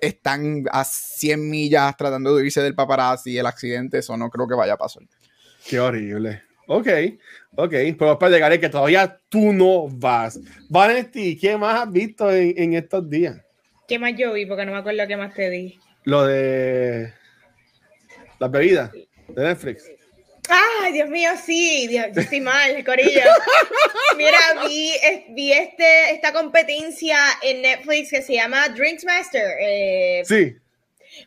están 0.00 0.64
a 0.70 0.84
100 0.84 1.50
millas 1.50 1.96
tratando 1.96 2.36
de 2.36 2.46
irse 2.46 2.62
del 2.62 2.74
paparazzi 2.74 3.32
y 3.32 3.38
el 3.38 3.46
accidente, 3.46 3.98
eso 3.98 4.16
no 4.16 4.30
creo 4.30 4.48
que 4.48 4.54
vaya 4.54 4.74
a 4.74 4.78
pasar. 4.78 5.02
Qué 5.68 5.80
horrible. 5.80 6.42
Ok, 6.66 6.88
ok, 7.56 7.74
pero 7.98 8.18
para 8.18 8.32
llegar 8.32 8.52
es 8.52 8.58
que 8.58 8.68
todavía 8.68 9.18
tú 9.28 9.52
no 9.52 9.88
vas. 9.88 10.38
Vanesti, 10.68 11.38
¿qué 11.38 11.56
más 11.56 11.80
has 11.80 11.92
visto 11.92 12.30
en, 12.30 12.54
en, 12.56 12.74
estos 12.74 13.08
días? 13.08 13.40
¿Qué 13.86 13.98
más 13.98 14.12
yo 14.16 14.34
vi? 14.34 14.44
Porque 14.44 14.66
no 14.66 14.72
me 14.72 14.78
acuerdo 14.78 15.06
qué 15.06 15.16
más 15.16 15.32
te 15.32 15.48
di. 15.48 15.78
Lo 16.04 16.26
de 16.26 17.12
las 18.38 18.50
bebidas 18.50 18.92
de 18.92 19.42
Netflix. 19.42 19.90
Ay, 20.48 20.92
Dios 20.92 21.08
mío, 21.08 21.30
sí, 21.44 21.86
Dios, 21.88 22.06
yo 22.14 22.22
estoy 22.22 22.40
mal, 22.40 22.82
Corillo. 22.84 23.20
Mira, 24.16 24.38
vi, 24.66 24.92
vi 25.30 25.52
este, 25.52 26.12
esta 26.12 26.32
competencia 26.32 27.18
en 27.42 27.62
Netflix 27.62 28.10
que 28.10 28.22
se 28.22 28.34
llama 28.34 28.68
Drinks 28.68 29.04
Master. 29.04 29.56
Eh, 29.60 30.22
sí. 30.24 30.56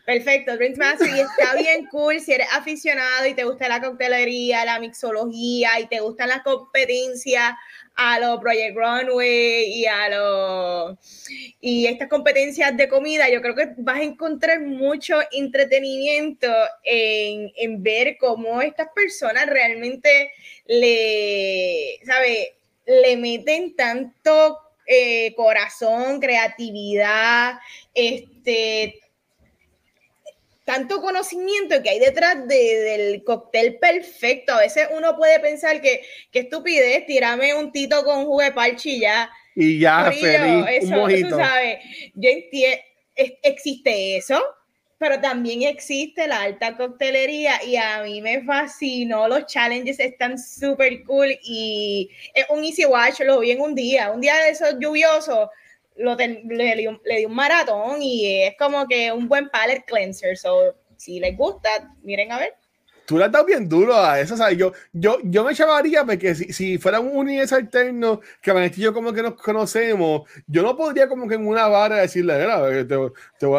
Perfecto, 0.06 0.56
Drinks 0.58 0.78
Master 0.78 1.10
y 1.10 1.20
está 1.20 1.56
bien 1.56 1.86
cool 1.88 2.20
si 2.20 2.34
eres 2.34 2.48
aficionado 2.54 3.26
y 3.26 3.34
te 3.34 3.44
gusta 3.44 3.68
la 3.68 3.82
coctelería, 3.82 4.66
la 4.66 4.80
mixología 4.80 5.80
y 5.80 5.88
te 5.88 6.00
gustan 6.00 6.30
las 6.30 6.44
competencias 6.44 7.54
a 7.96 8.20
los 8.20 8.40
Project 8.40 8.76
Runway 8.76 9.74
y 9.74 9.86
a 9.86 10.10
los 10.10 10.98
y 11.60 11.86
estas 11.86 12.08
competencias 12.10 12.76
de 12.76 12.90
comida, 12.90 13.30
yo 13.30 13.42
creo 13.42 13.56
que 13.56 13.70
vas 13.78 14.00
a 14.00 14.04
encontrar 14.04 14.62
mucho 14.62 15.20
entretenimiento 15.32 16.48
en, 16.84 17.52
en 17.56 17.84
ver 17.84 18.18
cómo 18.20 18.62
estas 18.62 18.88
personas 18.96 19.46
realmente 19.46 20.32
le, 20.66 22.00
¿sabe? 22.06 22.56
le 22.86 23.18
meten 23.18 23.76
tanto 23.76 24.58
eh, 24.86 25.34
corazón, 25.36 26.20
creatividad, 26.20 27.54
este, 27.94 29.00
tanto 30.72 31.02
conocimiento 31.02 31.84
que 31.84 31.90
hay 31.90 32.00
detrás 32.00 32.48
del 32.48 33.26
cóctel 33.26 33.78
perfecto. 33.78 34.54
A 34.54 34.60
veces 34.60 34.88
uno 34.96 35.18
puede 35.18 35.38
pensar 35.42 35.82
que, 35.82 36.02
qué 36.32 36.40
estupidez, 36.40 37.06
tirame 37.06 37.54
un 37.54 37.74
tito 37.74 38.06
con 38.06 38.24
jugo 38.24 38.42
de 38.42 38.54
parchi 38.54 38.92
y 38.92 39.00
ya. 39.02 39.30
Y 39.54 39.80
ya, 39.80 40.10
feliz, 40.14 40.66
eso, 40.70 41.04
un 41.04 41.30
sabe. 41.30 41.82
Yo 42.14 42.30
entiendo, 42.30 42.78
existe 43.44 44.16
eso, 44.16 44.42
pero 44.98 45.20
también 45.20 45.64
existe 45.64 46.26
la 46.26 46.44
alta 46.44 46.78
coctelería 46.78 47.62
y 47.66 47.76
a 47.76 48.04
mí 48.04 48.22
me 48.22 48.42
fascinó. 48.46 49.28
Los 49.28 49.48
challenges 49.48 50.00
están 50.00 50.40
súper 50.40 51.04
cool 51.04 51.38
y 51.44 52.10
es 52.34 52.46
un 52.50 52.64
easy 52.64 52.86
watch, 52.86 53.20
lo 53.20 53.42
vi 53.42 53.52
en 53.52 53.60
un 53.60 53.76
día, 53.76 54.10
un 54.10 54.22
día 54.22 54.38
de 54.38 54.52
esos 54.52 54.76
lluviosos 54.80 55.50
lo 55.98 56.16
le, 56.16 56.76
di 57.18 57.26
un 57.26 57.36
maratón 57.36 58.02
y 58.02 58.44
es 58.44 58.56
como 58.58 58.88
que 58.88 59.12
un 59.12 59.28
buen 59.28 59.50
palette 59.50 59.86
cleanser. 59.86 60.38
So, 60.38 60.76
si 60.98 61.20
les 61.20 61.36
gusta, 61.36 61.70
miren 62.04 62.32
a 62.32 62.40
ver. 62.40 62.54
Tú 63.06 63.18
le 63.18 63.26
has 63.26 63.32
dado 63.32 63.46
bien 63.46 63.68
duro 63.68 63.96
a 63.96 64.20
eso, 64.20 64.38
¿sabes? 64.38 64.58
Yo, 64.58 64.72
yo, 64.94 65.18
yo 65.24 65.44
me 65.44 65.54
llamaría 65.54 66.06
porque 66.06 66.34
si, 66.34 66.54
si 66.54 66.78
fuera 66.78 67.00
un 67.00 67.16
universo 67.18 67.56
alterno 67.56 68.22
que 68.42 68.52
Vanetti 68.52 68.80
y 68.80 68.84
yo 68.86 68.94
como 68.94 69.12
que 69.12 69.22
nos 69.22 69.34
conocemos, 69.34 70.22
yo 70.48 70.62
no 70.62 70.78
podría 70.78 71.10
como 71.10 71.28
que 71.28 71.36
en 71.36 71.46
una 71.46 71.68
vara 71.68 71.98
decirle, 71.98 72.36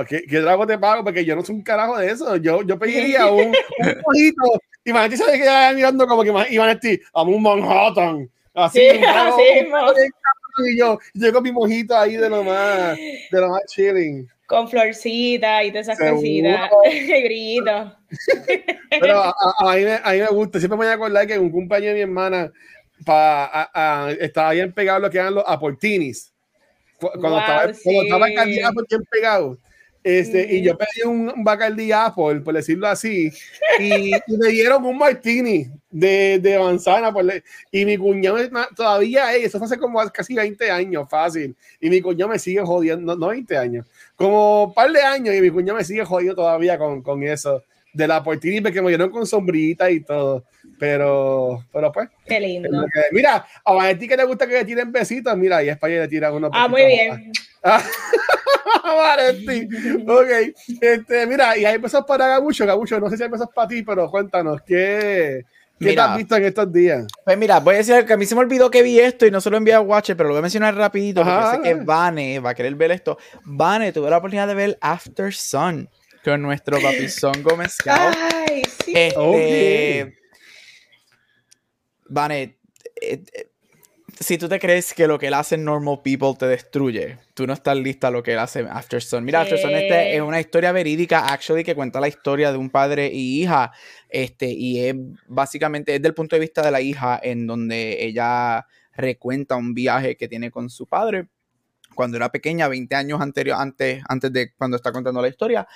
¿qué, 0.08 0.24
¿qué, 0.26 0.40
trago 0.40 0.66
te 0.66 0.78
pago? 0.78 1.04
Porque 1.04 1.24
yo 1.24 1.36
no 1.36 1.44
soy 1.44 1.56
un 1.56 1.62
carajo 1.62 1.98
de 1.98 2.10
eso. 2.10 2.36
Yo, 2.36 2.62
yo 2.62 2.78
pediría 2.78 3.26
un, 3.26 3.48
un 3.48 4.02
poquito 4.02 4.42
y 4.84 4.92
Vanetti 4.92 5.16
sabe 5.16 5.38
que 5.38 5.44
ya 5.44 5.72
mirando 5.74 6.06
como 6.06 6.22
que 6.22 6.32
y 6.50 6.58
Vanetti, 6.58 7.00
a 7.12 7.22
un 7.22 7.42
Manhattan. 7.42 8.30
Así, 8.54 8.78
sí, 8.78 8.98
un 8.98 9.04
así 9.04 10.10
y 10.66 10.78
yo 10.78 10.98
llego 11.14 11.40
mi 11.40 11.52
mojito 11.52 11.96
ahí 11.96 12.16
de 12.16 12.28
lo 12.28 12.44
más, 12.44 12.96
de 12.96 13.40
lo 13.40 13.48
más 13.50 13.62
chilling. 13.66 14.28
Con 14.46 14.68
florcita 14.68 15.64
y 15.64 15.70
todas 15.70 15.88
esas 15.88 15.98
cositas, 15.98 16.70
grito. 17.24 17.96
Pero 19.00 19.22
a, 19.22 19.34
a, 19.58 19.76
mí 19.76 19.84
me, 19.84 19.94
a, 19.94 20.12
mí 20.12 20.18
me, 20.18 20.26
gusta, 20.28 20.58
siempre 20.58 20.76
me 20.76 20.84
voy 20.84 20.92
a 20.92 20.94
acordar 20.94 21.26
que 21.26 21.38
un 21.38 21.50
compañero 21.50 21.92
de 21.92 21.94
mi 21.94 22.02
hermana 22.02 22.52
pa, 23.04 24.10
estaba 24.20 24.52
bien 24.52 24.72
pegado 24.72 25.00
lo 25.00 25.10
que 25.10 25.18
eran 25.18 25.34
los 25.34 25.44
aportinis. 25.46 26.32
Cuando, 26.98 27.38
estaba, 27.38 27.72
cuando 27.82 28.02
estaba 28.02 28.32
candidato 28.32 28.84
bien 28.88 29.02
pegado. 29.10 29.58
Este, 30.04 30.56
Y 30.56 30.62
yo 30.62 30.76
pedí 30.76 31.06
un 31.06 31.32
Bacardi 31.44 31.92
Apple, 31.92 32.40
por 32.40 32.54
decirlo 32.54 32.88
así, 32.88 33.30
y, 33.78 34.10
me 34.26 34.48
dieron 34.48 34.84
un 34.84 34.98
martini 34.98 35.68
de, 35.90 36.38
de 36.40 36.58
manzana. 36.58 37.12
y 37.70 37.84
mi 37.84 37.96
cuñado 37.96 38.38
todavía, 38.74 39.34
eso 39.34 39.58
fue 39.58 39.66
hace 39.66 39.78
como 39.78 40.00
casi 40.10 40.34
20 40.34 40.70
años, 40.70 41.08
fácil. 41.08 41.54
Y 41.80 41.88
mi 41.88 42.00
cuñado 42.00 42.30
me 42.32 42.38
sigue 42.38 42.62
jodiendo, 42.62 43.16
no, 43.16 43.28
20 43.28 43.56
años, 43.56 43.86
como 44.16 44.64
un 44.64 44.74
par 44.74 44.90
de 44.90 45.02
años, 45.02 45.34
y 45.34 45.40
mi 45.40 45.50
cuñado 45.50 45.78
me 45.78 45.84
sigue 45.84 46.04
jodiendo 46.04 46.34
todavía 46.34 46.78
con, 46.78 47.02
con 47.02 47.22
eso. 47.22 47.62
De 47.94 48.08
la 48.08 48.24
portini, 48.24 48.62
que 48.62 48.80
me 48.80 48.88
dieron 48.88 49.10
con 49.10 49.26
sombrita 49.26 49.90
y 49.90 50.00
todo. 50.00 50.44
Pero, 50.78 51.62
pero 51.70 51.92
pues. 51.92 52.08
Qué 52.26 52.40
lindo. 52.40 52.86
mira, 53.12 53.46
a 53.64 53.98
ti 53.98 54.08
que 54.08 54.16
le 54.16 54.24
gusta 54.24 54.46
que 54.46 54.54
le 54.54 54.64
tiren 54.64 54.90
besitos, 54.90 55.36
mira, 55.36 55.62
y 55.62 55.68
España 55.68 55.96
le 56.00 56.08
tiran 56.08 56.32
unos 56.32 56.50
Ah, 56.54 56.68
muy 56.68 56.86
bien. 56.86 57.32
Ah, 58.84 59.16
ok, 60.06 60.30
este, 60.80 61.26
mira, 61.26 61.56
y 61.56 61.64
hay 61.64 61.78
besos 61.78 62.04
para 62.06 62.26
Gabucho, 62.26 62.66
Gabucho, 62.66 62.98
no 62.98 63.08
sé 63.08 63.16
si 63.16 63.22
hay 63.22 63.28
besos 63.28 63.48
para 63.54 63.68
ti, 63.68 63.82
pero 63.82 64.10
cuéntanos, 64.10 64.60
¿qué, 64.62 65.44
¿Qué 65.82 65.94
te 65.94 66.00
has 66.00 66.16
visto 66.16 66.36
en 66.36 66.44
estos 66.44 66.72
días? 66.72 67.06
Pues 67.24 67.38
mira, 67.38 67.60
voy 67.60 67.74
a 67.74 67.78
decir 67.78 68.04
que 68.04 68.12
a 68.12 68.16
mí 68.16 68.26
se 68.26 68.34
me 68.34 68.40
olvidó 68.40 68.70
que 68.70 68.82
vi 68.82 68.98
esto 68.98 69.26
y 69.26 69.30
no 69.30 69.40
se 69.40 69.50
lo 69.50 69.56
envié 69.56 69.74
a 69.74 69.80
Watcher, 69.80 70.16
pero 70.16 70.28
lo 70.28 70.34
voy 70.34 70.40
a 70.40 70.42
mencionar 70.42 70.74
rapidito 70.74 71.22
porque 71.22 71.56
sé 71.56 71.62
que 71.62 71.74
Vane 71.74 72.38
va 72.40 72.50
a 72.50 72.54
querer 72.54 72.74
ver 72.74 72.92
esto. 72.92 73.18
Vane 73.44 73.92
tuve 73.92 74.10
la 74.10 74.18
oportunidad 74.18 74.48
de 74.48 74.54
ver 74.54 74.78
After 74.80 75.32
Sun 75.32 75.88
con 76.24 76.40
nuestro 76.42 76.80
papizón 76.80 77.34
Gómez 77.42 77.78
Ay, 77.86 78.62
sí. 78.84 78.92
Este, 78.94 80.14
Vane, 82.08 82.58
eh, 83.00 83.22
eh, 83.32 83.51
si 84.22 84.38
tú 84.38 84.48
te 84.48 84.58
crees 84.58 84.94
que 84.94 85.06
lo 85.06 85.18
que 85.18 85.26
él 85.28 85.34
hace 85.34 85.56
en 85.56 85.64
Normal 85.64 86.00
People 86.02 86.34
te 86.38 86.46
destruye, 86.46 87.18
tú 87.34 87.46
no 87.46 87.52
estás 87.52 87.76
lista 87.76 88.08
a 88.08 88.10
lo 88.10 88.22
que 88.22 88.32
él 88.32 88.38
hace 88.38 88.60
en 88.60 88.68
After 88.68 89.02
Sun. 89.02 89.24
Mira, 89.24 89.42
After 89.42 89.58
Sun 89.58 89.70
este 89.70 90.16
es 90.16 90.22
una 90.22 90.40
historia 90.40 90.72
verídica, 90.72 91.26
actually, 91.32 91.64
que 91.64 91.74
cuenta 91.74 92.00
la 92.00 92.08
historia 92.08 92.52
de 92.52 92.58
un 92.58 92.70
padre 92.70 93.10
y 93.12 93.42
hija, 93.42 93.72
este, 94.08 94.50
y 94.50 94.80
es 94.86 94.94
básicamente 95.26 95.94
es 95.94 96.02
del 96.02 96.14
punto 96.14 96.36
de 96.36 96.40
vista 96.40 96.62
de 96.62 96.70
la 96.70 96.80
hija, 96.80 97.20
en 97.22 97.46
donde 97.46 98.04
ella 98.04 98.66
recuenta 98.94 99.56
un 99.56 99.74
viaje 99.74 100.16
que 100.16 100.28
tiene 100.28 100.50
con 100.50 100.70
su 100.70 100.86
padre 100.86 101.28
cuando 101.94 102.16
era 102.16 102.30
pequeña, 102.30 102.68
20 102.68 102.94
años 102.94 103.20
anterior, 103.20 103.56
antes, 103.60 104.02
antes 104.08 104.32
de 104.32 104.52
cuando 104.54 104.76
está 104.76 104.92
contando 104.92 105.20
la 105.20 105.28
historia, 105.28 105.66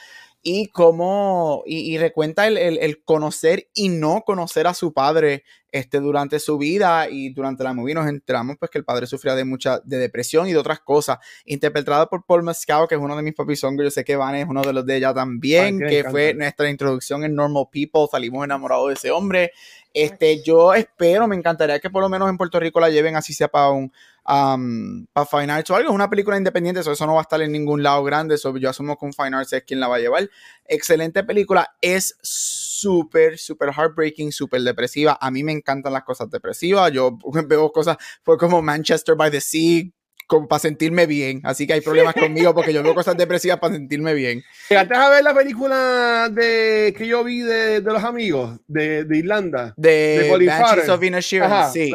y 0.48 0.68
cómo, 0.68 1.64
y, 1.66 1.98
recuenta 1.98 2.46
el, 2.46 2.56
el, 2.56 3.02
conocer 3.02 3.68
y 3.74 3.88
no 3.88 4.22
conocer 4.24 4.68
a 4.68 4.74
su 4.74 4.92
padre 4.92 5.42
este, 5.72 5.98
durante 5.98 6.38
su 6.38 6.56
vida 6.56 7.08
y 7.10 7.30
durante 7.30 7.64
la 7.64 7.74
movie 7.74 7.94
nos 7.94 8.06
enteramos 8.06 8.56
pues 8.56 8.70
que 8.70 8.78
el 8.78 8.84
padre 8.84 9.08
sufría 9.08 9.34
de 9.34 9.44
mucha, 9.44 9.80
de 9.80 9.98
depresión 9.98 10.46
y 10.46 10.52
de 10.52 10.58
otras 10.58 10.78
cosas, 10.78 11.18
interpretado 11.44 12.08
por 12.08 12.24
Paul 12.24 12.44
Mescal, 12.44 12.86
que 12.88 12.94
es 12.94 13.00
uno 13.00 13.16
de 13.16 13.22
mis 13.22 13.34
papizongos, 13.34 13.84
yo 13.84 13.90
sé 13.90 14.04
que 14.04 14.14
Van 14.14 14.36
es 14.36 14.46
uno 14.48 14.62
de 14.62 14.72
los 14.72 14.86
de 14.86 14.96
ella 14.96 15.12
también, 15.12 15.80
que 15.80 16.04
fue 16.04 16.32
nuestra 16.32 16.70
introducción 16.70 17.24
en 17.24 17.34
Normal 17.34 17.66
People, 17.70 18.06
salimos 18.08 18.44
enamorados 18.44 18.88
de 18.88 18.94
ese 18.94 19.10
hombre, 19.10 19.50
este, 19.92 20.42
yo 20.44 20.74
espero, 20.74 21.26
me 21.26 21.34
encantaría 21.34 21.80
que 21.80 21.90
por 21.90 22.02
lo 22.02 22.08
menos 22.08 22.30
en 22.30 22.36
Puerto 22.36 22.60
Rico 22.60 22.78
la 22.78 22.90
lleven 22.90 23.16
así 23.16 23.32
sea 23.32 23.48
para 23.48 23.70
un, 23.70 23.92
um, 24.28 25.06
para 25.12 25.26
Fine 25.26 25.52
Arts 25.52 25.70
o 25.70 25.76
algo. 25.76 25.90
Es 25.90 25.94
una 25.94 26.10
película 26.10 26.36
independiente, 26.36 26.80
eso 26.80 27.06
no 27.06 27.14
va 27.14 27.20
a 27.20 27.22
estar 27.22 27.40
en 27.40 27.52
ningún 27.52 27.82
lado 27.82 28.02
grande. 28.04 28.34
Eso 28.34 28.56
yo 28.56 28.70
asumo 28.70 28.98
que 28.98 29.06
un 29.06 29.12
Fine 29.12 29.36
Arts 29.36 29.52
es 29.52 29.62
quien 29.64 29.80
la 29.80 29.88
va 29.88 29.96
a 29.96 30.00
llevar. 30.00 30.28
Excelente 30.64 31.24
película. 31.24 31.76
Es 31.80 32.16
súper, 32.22 33.38
súper 33.38 33.70
heartbreaking, 33.72 34.32
súper 34.32 34.62
depresiva. 34.62 35.18
A 35.20 35.30
mí 35.30 35.42
me 35.44 35.52
encantan 35.52 35.92
las 35.92 36.04
cosas 36.04 36.30
depresivas. 36.30 36.92
Yo 36.92 37.18
veo 37.46 37.72
cosas, 37.72 37.96
fue 38.22 38.36
como 38.38 38.62
Manchester 38.62 39.14
by 39.14 39.30
the 39.30 39.40
Sea, 39.40 39.84
como 40.26 40.48
para 40.48 40.60
sentirme 40.60 41.06
bien. 41.06 41.40
Así 41.44 41.66
que 41.66 41.74
hay 41.74 41.80
problemas 41.80 42.14
conmigo 42.14 42.54
porque 42.54 42.72
yo 42.72 42.82
veo 42.82 42.94
cosas 42.94 43.16
depresivas 43.16 43.58
para 43.58 43.74
sentirme 43.74 44.14
bien. 44.14 44.42
¿Llegaste 44.68 44.94
a 44.94 45.08
ver 45.08 45.24
la 45.24 45.34
película 45.34 46.28
de 46.30 46.94
que 46.96 47.06
yo 47.06 47.22
vi 47.24 47.40
de, 47.40 47.80
de 47.80 47.92
los 47.92 48.02
amigos 48.04 48.58
de, 48.66 49.04
de 49.04 49.18
Irlanda? 49.18 49.74
De, 49.76 50.36
de 50.38 50.46
Banshees 50.46 50.88
of 50.88 51.72
sí. 51.72 51.92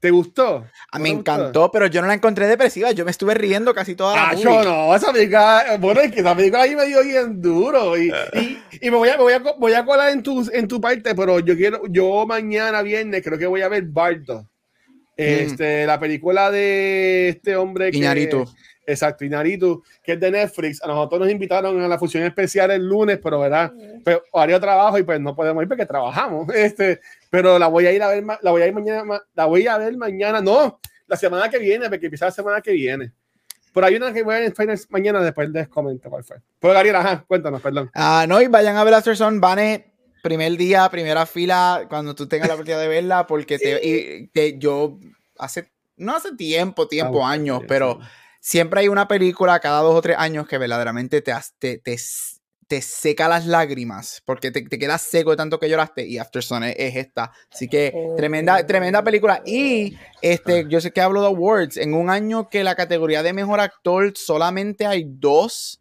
¿Te 0.00 0.10
gustó? 0.10 0.66
Ah, 0.90 0.98
me 0.98 1.10
encantó, 1.10 1.70
pero 1.70 1.86
yo 1.86 2.00
no 2.00 2.08
la 2.08 2.14
encontré 2.14 2.46
depresiva. 2.46 2.90
Yo 2.92 3.04
me 3.04 3.10
estuve 3.10 3.34
riendo 3.34 3.74
casi 3.74 3.94
toda 3.94 4.16
la 4.16 4.28
ah, 4.30 4.34
yo 4.34 4.64
no, 4.64 4.96
esa 4.96 5.12
película, 5.12 5.76
bueno, 5.78 6.00
es 6.00 6.10
que 6.10 6.20
esa 6.20 6.34
película 6.34 6.62
ahí 6.62 6.74
me 6.74 6.86
dio 6.86 7.04
bien 7.04 7.42
duro. 7.42 7.98
Y, 7.98 8.10
y, 8.32 8.62
y 8.80 8.90
me, 8.90 8.96
voy 8.96 9.10
a, 9.10 9.18
me 9.18 9.24
voy, 9.24 9.32
a, 9.34 9.38
voy 9.38 9.74
a 9.74 9.84
colar 9.84 10.10
en 10.10 10.22
tu, 10.22 10.48
en 10.54 10.66
tu 10.66 10.80
parte, 10.80 11.14
pero 11.14 11.40
yo 11.40 11.54
quiero, 11.54 11.82
yo 11.90 12.24
mañana 12.26 12.80
viernes 12.80 13.22
creo 13.22 13.38
que 13.38 13.46
voy 13.46 13.60
a 13.60 13.68
ver 13.68 13.82
Bardo. 13.84 14.48
Este, 15.20 15.86
La 15.86 15.98
película 16.00 16.50
de 16.50 17.28
este 17.30 17.56
hombre. 17.56 17.90
Iñarito. 17.92 18.44
exacto, 18.86 19.24
Iñarito, 19.24 19.82
que 20.02 20.12
es 20.12 20.20
de 20.20 20.30
Netflix. 20.30 20.82
A 20.82 20.86
nosotros 20.86 21.20
nos 21.20 21.30
invitaron 21.30 21.80
a 21.80 21.88
la 21.88 21.98
función 21.98 22.24
especial 22.24 22.70
el 22.70 22.86
lunes, 22.86 23.18
pero 23.22 23.40
verdad, 23.40 23.72
pero 24.04 24.22
haría 24.32 24.58
trabajo 24.58 24.98
y 24.98 25.02
pues 25.02 25.20
no 25.20 25.34
podemos 25.34 25.62
ir 25.62 25.68
porque 25.68 25.86
trabajamos. 25.86 26.48
Este, 26.54 27.00
pero 27.30 27.58
la 27.58 27.68
voy 27.68 27.86
a 27.86 27.92
ir 27.92 28.02
a 28.02 28.08
ver, 28.08 28.24
la 28.40 28.50
voy 28.50 28.62
a 28.62 28.66
ir 28.66 28.72
mañana, 28.72 29.20
la 29.34 29.44
voy 29.44 29.66
a 29.66 29.78
ver 29.78 29.96
mañana, 29.96 30.40
no, 30.40 30.80
la 31.06 31.16
semana 31.16 31.48
que 31.48 31.58
viene, 31.58 31.88
porque 31.88 32.06
empieza 32.06 32.26
la 32.26 32.32
semana 32.32 32.60
que 32.60 32.72
viene. 32.72 33.12
Por 33.72 33.84
ahí 33.84 33.94
una 33.96 34.12
que 34.12 34.22
voy 34.22 34.34
a 34.34 34.38
ver 34.40 34.52
en 34.56 34.78
mañana, 34.88 35.22
después 35.22 35.48
les 35.50 35.68
comento 35.68 36.10
cuál 36.10 36.24
fue. 36.24 36.38
Pues 36.58 36.74
Gabriel, 36.74 36.96
ajá, 36.96 37.24
cuéntanos, 37.26 37.60
perdón. 37.62 37.90
Ah, 37.94 38.26
no, 38.28 38.42
y 38.42 38.48
vayan 38.48 38.76
a 38.76 38.84
ver 38.84 38.94
After 38.94 39.16
Sun, 39.16 39.40
Vane, 39.40 39.89
primer 40.22 40.56
día, 40.56 40.88
primera 40.90 41.26
fila, 41.26 41.86
cuando 41.88 42.14
tú 42.14 42.26
tengas 42.28 42.48
la 42.48 42.54
oportunidad 42.54 42.80
de 42.80 42.88
verla, 42.88 43.26
porque 43.26 43.58
te, 43.58 43.80
y, 43.86 44.28
que 44.28 44.58
yo 44.58 44.98
hace, 45.38 45.72
no 45.96 46.16
hace 46.16 46.34
tiempo, 46.36 46.88
tiempo, 46.88 47.26
ah, 47.26 47.32
años, 47.32 47.62
pero 47.66 48.00
siempre 48.40 48.80
hay 48.80 48.88
una 48.88 49.08
película 49.08 49.60
cada 49.60 49.80
dos 49.80 49.94
o 49.94 50.02
tres 50.02 50.16
años 50.18 50.46
que 50.46 50.58
verdaderamente 50.58 51.22
te, 51.22 51.32
te, 51.58 51.78
te 51.78 51.96
te 52.70 52.80
seca 52.82 53.26
las 53.26 53.46
lágrimas 53.46 54.22
porque 54.24 54.52
te, 54.52 54.62
te 54.62 54.78
quedas 54.78 55.02
seco 55.02 55.30
de 55.32 55.36
tanto 55.36 55.58
que 55.58 55.68
lloraste 55.68 56.06
y 56.06 56.18
After 56.18 56.40
Sun 56.40 56.62
es, 56.62 56.94
esta. 56.94 57.32
Así 57.52 57.66
que 57.66 57.92
tremenda, 58.16 58.64
tremenda 58.64 59.02
película. 59.02 59.42
Y 59.44 59.96
este, 60.22 60.66
yo 60.68 60.80
sé 60.80 60.92
que 60.92 61.00
hablo 61.00 61.20
de 61.20 61.26
awards. 61.26 61.76
En 61.76 61.94
un 61.94 62.10
año 62.10 62.48
que 62.48 62.62
la 62.62 62.76
categoría 62.76 63.24
de 63.24 63.32
mejor 63.32 63.58
actor 63.58 64.12
solamente 64.16 64.86
hay 64.86 65.02
dos 65.04 65.80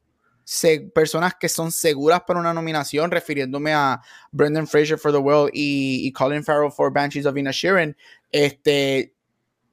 personas 0.93 1.35
que 1.39 1.49
son 1.49 1.71
seguras 1.71 2.21
para 2.25 2.39
una 2.39 2.53
nominación, 2.53 3.11
refiriéndome 3.11 3.73
a 3.73 4.01
Brendan 4.31 4.67
Fraser 4.67 4.97
for 4.97 5.11
The 5.11 5.17
World 5.17 5.51
y, 5.53 6.07
y 6.07 6.11
Colin 6.11 6.43
Farrell 6.43 6.71
for 6.71 6.91
Banshees 6.91 7.25
of 7.25 7.37
Inisherin. 7.37 7.95
Este, 8.31 9.13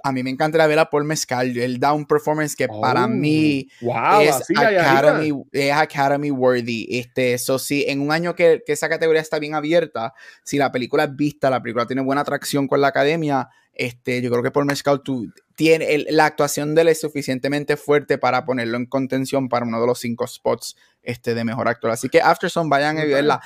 a 0.02 0.12
mí 0.12 0.22
me 0.22 0.30
encanta 0.30 0.66
ver 0.66 0.78
a 0.78 0.88
Paul 0.88 1.04
Mezcal. 1.04 1.56
Él 1.56 1.80
da 1.80 1.92
un 1.92 2.06
performance 2.06 2.54
que 2.54 2.68
para 2.68 3.06
mí 3.08 3.68
oh, 3.82 4.20
es, 4.20 4.50
Academy, 4.56 5.32
es, 5.50 5.72
Academy, 5.72 6.30
worthy. 6.30 6.86
Este, 6.90 7.34
eso 7.34 7.58
sí, 7.58 7.84
en 7.88 8.00
un 8.00 8.12
año 8.12 8.34
que, 8.34 8.62
que, 8.64 8.72
esa 8.72 8.88
categoría 8.88 9.22
está 9.22 9.38
bien 9.38 9.54
abierta, 9.54 10.14
si 10.44 10.58
la 10.58 10.70
película 10.70 11.04
es 11.04 11.16
vista, 11.16 11.50
la 11.50 11.62
película 11.62 11.86
tiene 11.86 12.02
buena 12.02 12.20
atracción 12.20 12.68
con 12.68 12.80
la 12.80 12.88
academia, 12.88 13.48
este, 13.72 14.22
yo 14.22 14.30
creo 14.30 14.42
que 14.42 14.50
Paul 14.50 14.66
Mezcal 14.66 15.02
tú, 15.02 15.30
tiene, 15.56 16.04
la 16.10 16.26
actuación 16.26 16.74
de 16.74 16.82
él 16.82 16.88
es 16.88 17.00
suficientemente 17.00 17.78
fuerte 17.78 18.18
para 18.18 18.44
ponerlo 18.44 18.76
en 18.76 18.84
contención 18.84 19.48
para 19.48 19.64
uno 19.64 19.80
de 19.80 19.86
los 19.86 19.98
cinco 19.98 20.26
spots 20.26 20.76
este, 21.02 21.34
de 21.34 21.44
mejor 21.44 21.66
actor. 21.66 21.90
Así 21.90 22.10
que 22.10 22.20
Afterson, 22.20 22.68
vayan 22.68 22.98
a 22.98 23.04
verla. 23.04 23.40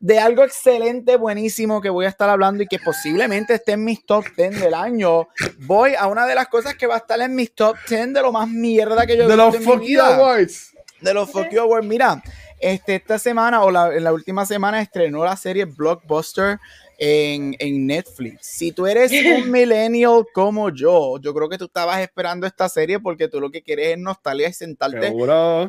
De 0.00 0.18
algo 0.18 0.42
excelente, 0.42 1.16
buenísimo 1.16 1.82
que 1.82 1.90
voy 1.90 2.06
a 2.06 2.08
estar 2.08 2.30
hablando 2.30 2.62
y 2.62 2.66
que 2.66 2.78
posiblemente 2.78 3.54
esté 3.54 3.72
en 3.72 3.84
mis 3.84 4.04
top 4.06 4.24
10 4.36 4.58
del 4.58 4.74
año. 4.74 5.28
Voy 5.58 5.94
a 5.94 6.06
una 6.06 6.26
de 6.26 6.34
las 6.34 6.48
cosas 6.48 6.76
que 6.76 6.86
va 6.86 6.94
a 6.94 6.98
estar 6.98 7.20
en 7.20 7.34
mis 7.34 7.54
top 7.54 7.76
10 7.86 8.14
de 8.14 8.22
lo 8.22 8.32
más 8.32 8.48
mierda 8.48 9.06
que 9.06 9.18
yo 9.18 9.24
he 9.24 9.26
visto. 9.26 9.50
De 9.50 9.58
los 9.58 9.64
Fuck 9.64 9.82
Awards. 10.00 10.72
De 11.02 11.14
los 11.14 11.30
Fuck 11.30 11.50
You 11.50 11.60
Awards. 11.60 11.86
Mira, 11.86 12.22
este, 12.58 12.94
esta 12.94 13.18
semana 13.18 13.62
o 13.62 13.70
la, 13.70 13.94
en 13.94 14.04
la 14.04 14.14
última 14.14 14.46
semana 14.46 14.80
estrenó 14.80 15.24
la 15.24 15.36
serie 15.36 15.66
Blockbuster 15.66 16.58
en, 17.02 17.56
en, 17.58 17.86
Netflix. 17.86 18.46
Si 18.46 18.72
tú 18.72 18.86
eres 18.86 19.10
un 19.10 19.50
millennial 19.50 20.26
como 20.34 20.68
yo, 20.68 21.18
yo 21.18 21.32
creo 21.32 21.48
que 21.48 21.56
tú 21.56 21.64
estabas 21.64 21.98
esperando 22.00 22.46
esta 22.46 22.68
serie 22.68 23.00
porque 23.00 23.26
tú 23.26 23.40
lo 23.40 23.50
que 23.50 23.62
quieres 23.62 23.92
es 23.92 23.98
nostalgia 23.98 24.50
y 24.50 24.52
sentarte 24.52 25.10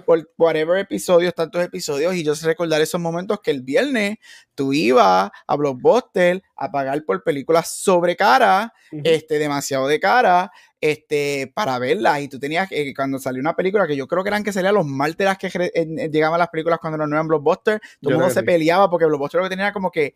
por 0.06 0.30
whatever 0.38 0.78
episodios, 0.78 1.34
tantos 1.34 1.64
episodios, 1.64 2.16
y 2.16 2.24
yo 2.26 2.36
sé 2.36 2.48
recordar 2.48 2.82
esos 2.82 3.00
momentos 3.00 3.40
que 3.40 3.52
el 3.52 3.62
viernes 3.62 4.18
tú 4.56 4.74
ibas 4.74 5.32
a 5.48 5.56
Blockbuster 5.56 6.44
a 6.58 6.70
pagar 6.70 7.04
por 7.06 7.24
películas 7.24 7.74
sobre 7.74 8.18
cara, 8.18 8.74
este, 8.92 9.40
demasiado 9.40 9.88
de 9.88 10.02
cara, 10.02 10.52
este, 10.82 11.52
para 11.56 11.80
verlas. 11.80 12.22
Y 12.22 12.28
tú 12.28 12.40
tenías, 12.40 12.68
que 12.68 12.94
cuando 12.94 13.20
salió 13.20 13.40
una 13.40 13.56
película 13.56 13.88
que 13.88 13.96
yo 13.96 14.08
creo 14.08 14.24
que 14.24 14.30
eran 14.30 14.44
que 14.44 14.52
salían 14.52 14.76
los 14.76 14.86
martes 14.86 15.30
que 15.38 16.10
llegaban 16.12 16.40
las 16.40 16.50
películas 16.50 16.80
cuando 16.80 16.98
no 16.98 17.16
eran 17.16 17.28
Blockbuster, 17.28 17.80
todo 18.02 18.12
el 18.12 18.18
mundo 18.18 18.34
se 18.34 18.44
peleaba 18.44 18.90
porque 18.90 19.06
Blockbuster 19.06 19.40
lo 19.40 19.46
que 19.46 19.56
tenía 19.56 19.72
como 19.72 19.92
que 19.92 20.16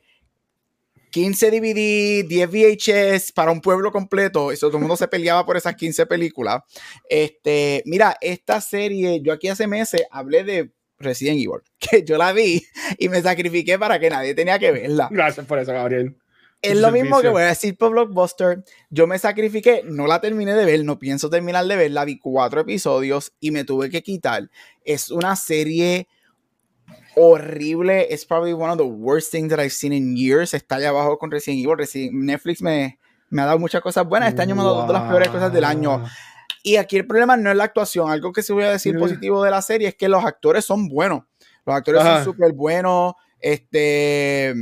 15 1.16 1.50
DVD, 1.50 2.28
10 2.28 2.50
VHS 2.50 3.32
para 3.32 3.50
un 3.50 3.62
pueblo 3.62 3.90
completo. 3.90 4.52
Eso 4.52 4.68
todo 4.68 4.80
el 4.80 4.82
mundo 4.82 4.98
se 4.98 5.08
peleaba 5.08 5.46
por 5.46 5.56
esas 5.56 5.74
15 5.74 6.08
películas. 6.08 6.62
Este, 7.10 7.82
mira, 7.86 8.18
esta 8.20 8.60
serie, 8.60 9.22
yo 9.24 9.32
aquí 9.32 9.48
hace 9.48 9.66
meses 9.66 10.04
hablé 10.12 10.44
de 10.44 10.74
Resident 11.00 11.38
Evil, 11.38 11.62
que 11.80 12.04
yo 12.04 12.18
la 12.18 12.34
vi 12.34 12.62
y 12.98 13.08
me 13.08 13.22
sacrifiqué 13.22 13.80
para 13.80 13.98
que 13.98 14.10
nadie 14.10 14.36
tenía 14.36 14.60
que 14.60 14.74
verla. 14.74 15.08
Gracias 15.10 15.46
por 15.46 15.58
eso, 15.58 15.72
Gabriel. 15.72 16.18
Es 16.62 16.78
lo 16.82 16.92
mismo 16.92 17.22
que 17.22 17.30
voy 17.30 17.44
a 17.44 17.48
decir 17.48 17.78
por 17.78 17.92
Blockbuster. 17.92 18.66
Yo 18.90 19.08
me 19.08 19.18
sacrifiqué, 19.18 19.84
no 19.86 20.08
la 20.08 20.20
terminé 20.20 20.54
de 20.54 20.66
ver, 20.66 20.84
no 20.84 21.00
pienso 21.00 21.30
terminar 21.30 21.66
de 21.66 21.78
verla. 21.78 22.04
Vi 22.04 22.20
cuatro 22.20 22.60
episodios 22.60 23.32
y 23.40 23.52
me 23.52 23.64
tuve 23.64 23.90
que 23.90 24.04
quitar. 24.04 24.50
Es 24.84 25.12
una 25.12 25.38
serie 25.38 26.10
horrible. 27.16 28.14
Es 28.14 28.26
probably 28.26 28.54
one 28.54 28.72
of 28.72 28.78
the 28.78 28.84
worst 28.86 29.32
things 29.32 29.50
that 29.50 29.60
I've 29.60 29.72
seen 29.74 29.94
in 29.94 30.16
years. 30.16 30.54
Está 30.54 30.76
allá 30.76 30.90
abajo 30.90 31.18
con 31.18 31.32
Resident 31.32 31.64
Evil. 31.64 31.78
Resident- 31.78 32.14
Netflix 32.14 32.62
me, 32.62 33.00
me 33.30 33.42
ha 33.42 33.46
dado 33.46 33.60
muchas 33.60 33.82
cosas 33.82 34.06
buenas. 34.06 34.30
Este 34.30 34.42
año 34.42 34.56
me 34.56 34.62
ha 34.62 34.66
dado 34.66 34.88
de 34.88 34.94
las 34.94 35.10
peores 35.10 35.30
cosas 35.30 35.52
del 35.52 35.64
año. 35.64 36.04
Y 36.64 36.78
aquí 36.78 36.98
el 36.98 37.06
problema 37.06 37.38
no 37.38 37.52
es 37.52 37.58
la 37.58 37.66
actuación. 37.66 38.10
Algo 38.10 38.32
que 38.34 38.42
se 38.42 38.52
voy 38.54 38.64
a 38.64 38.72
decir 38.72 38.98
positivo 38.98 39.44
de 39.44 39.52
la 39.52 39.62
serie 39.62 39.88
es 39.90 39.96
que 39.96 40.10
los 40.10 40.24
actores 40.26 40.66
son 40.66 40.88
buenos. 40.88 41.24
Los 41.66 41.76
actores 41.76 42.02
Ajá. 42.02 42.16
son 42.24 42.34
súper 42.34 42.54
buenos. 42.54 43.14
Este. 43.40 44.54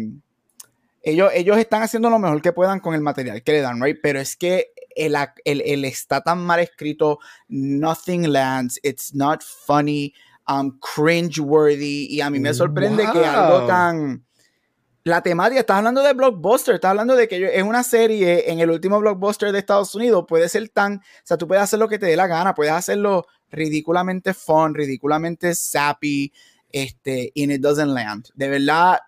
Ellos, 1.01 1.31
ellos 1.33 1.57
están 1.57 1.81
haciendo 1.81 2.09
lo 2.09 2.17
mejor 2.19 2.41
que 2.41 2.53
puedan 2.53 2.79
con 2.79 2.93
el 2.95 3.01
material 3.01 3.43
que 3.43 3.51
le 3.51 3.61
dan, 3.61 3.81
right? 3.81 3.97
Pero 4.01 4.19
es 4.19 4.37
que 4.37 4.67
el, 4.95 5.15
el, 5.43 5.61
el 5.61 5.85
está 5.85 6.21
tan 6.21 6.39
mal 6.45 6.59
escrito. 6.61 7.19
Nothing 7.49 8.31
lands. 8.31 8.79
It's 8.83 9.13
not 9.13 9.41
funny. 9.41 10.13
Um, 10.47 10.77
cringe 10.79 11.39
worthy. 11.39 12.07
Y 12.09 12.21
a 12.21 12.29
mí 12.29 12.39
me 12.39 12.53
sorprende 12.53 13.03
que 13.13 13.25
algo 13.25 13.59
Wow. 13.59 13.67
tan. 13.67 14.25
La 15.05 15.21
temática, 15.21 15.59
estás 15.59 15.77
hablando 15.79 16.01
de 16.01 16.13
blockbuster, 16.13 16.75
estás 16.75 16.91
hablando 16.91 17.15
de 17.17 17.27
que 17.27 17.57
es 17.57 17.63
una 17.63 17.83
serie 17.83 18.49
en 18.49 18.61
el 18.61 18.69
último 18.69 18.99
blockbuster 19.01 19.51
de 19.51 19.59
Estados 19.59 19.93
Unidos, 19.95 20.23
puede 20.25 20.47
ser 20.47 20.69
tan, 20.69 20.95
o 20.95 21.01
sea, 21.25 21.35
tú 21.37 21.45
puedes 21.45 21.61
hacer 21.61 21.77
lo 21.79 21.89
que 21.89 21.99
te 21.99 22.05
dé 22.05 22.15
la 22.15 22.25
gana, 22.27 22.53
puedes 22.55 22.71
hacerlo 22.71 23.25
ridículamente 23.51 24.33
fun, 24.33 24.73
ridículamente 24.73 25.55
sappy, 25.55 26.31
este, 26.71 27.33
and 27.35 27.51
it 27.51 27.61
doesn't 27.61 27.93
land. 27.93 28.27
De 28.35 28.47
verdad, 28.47 28.99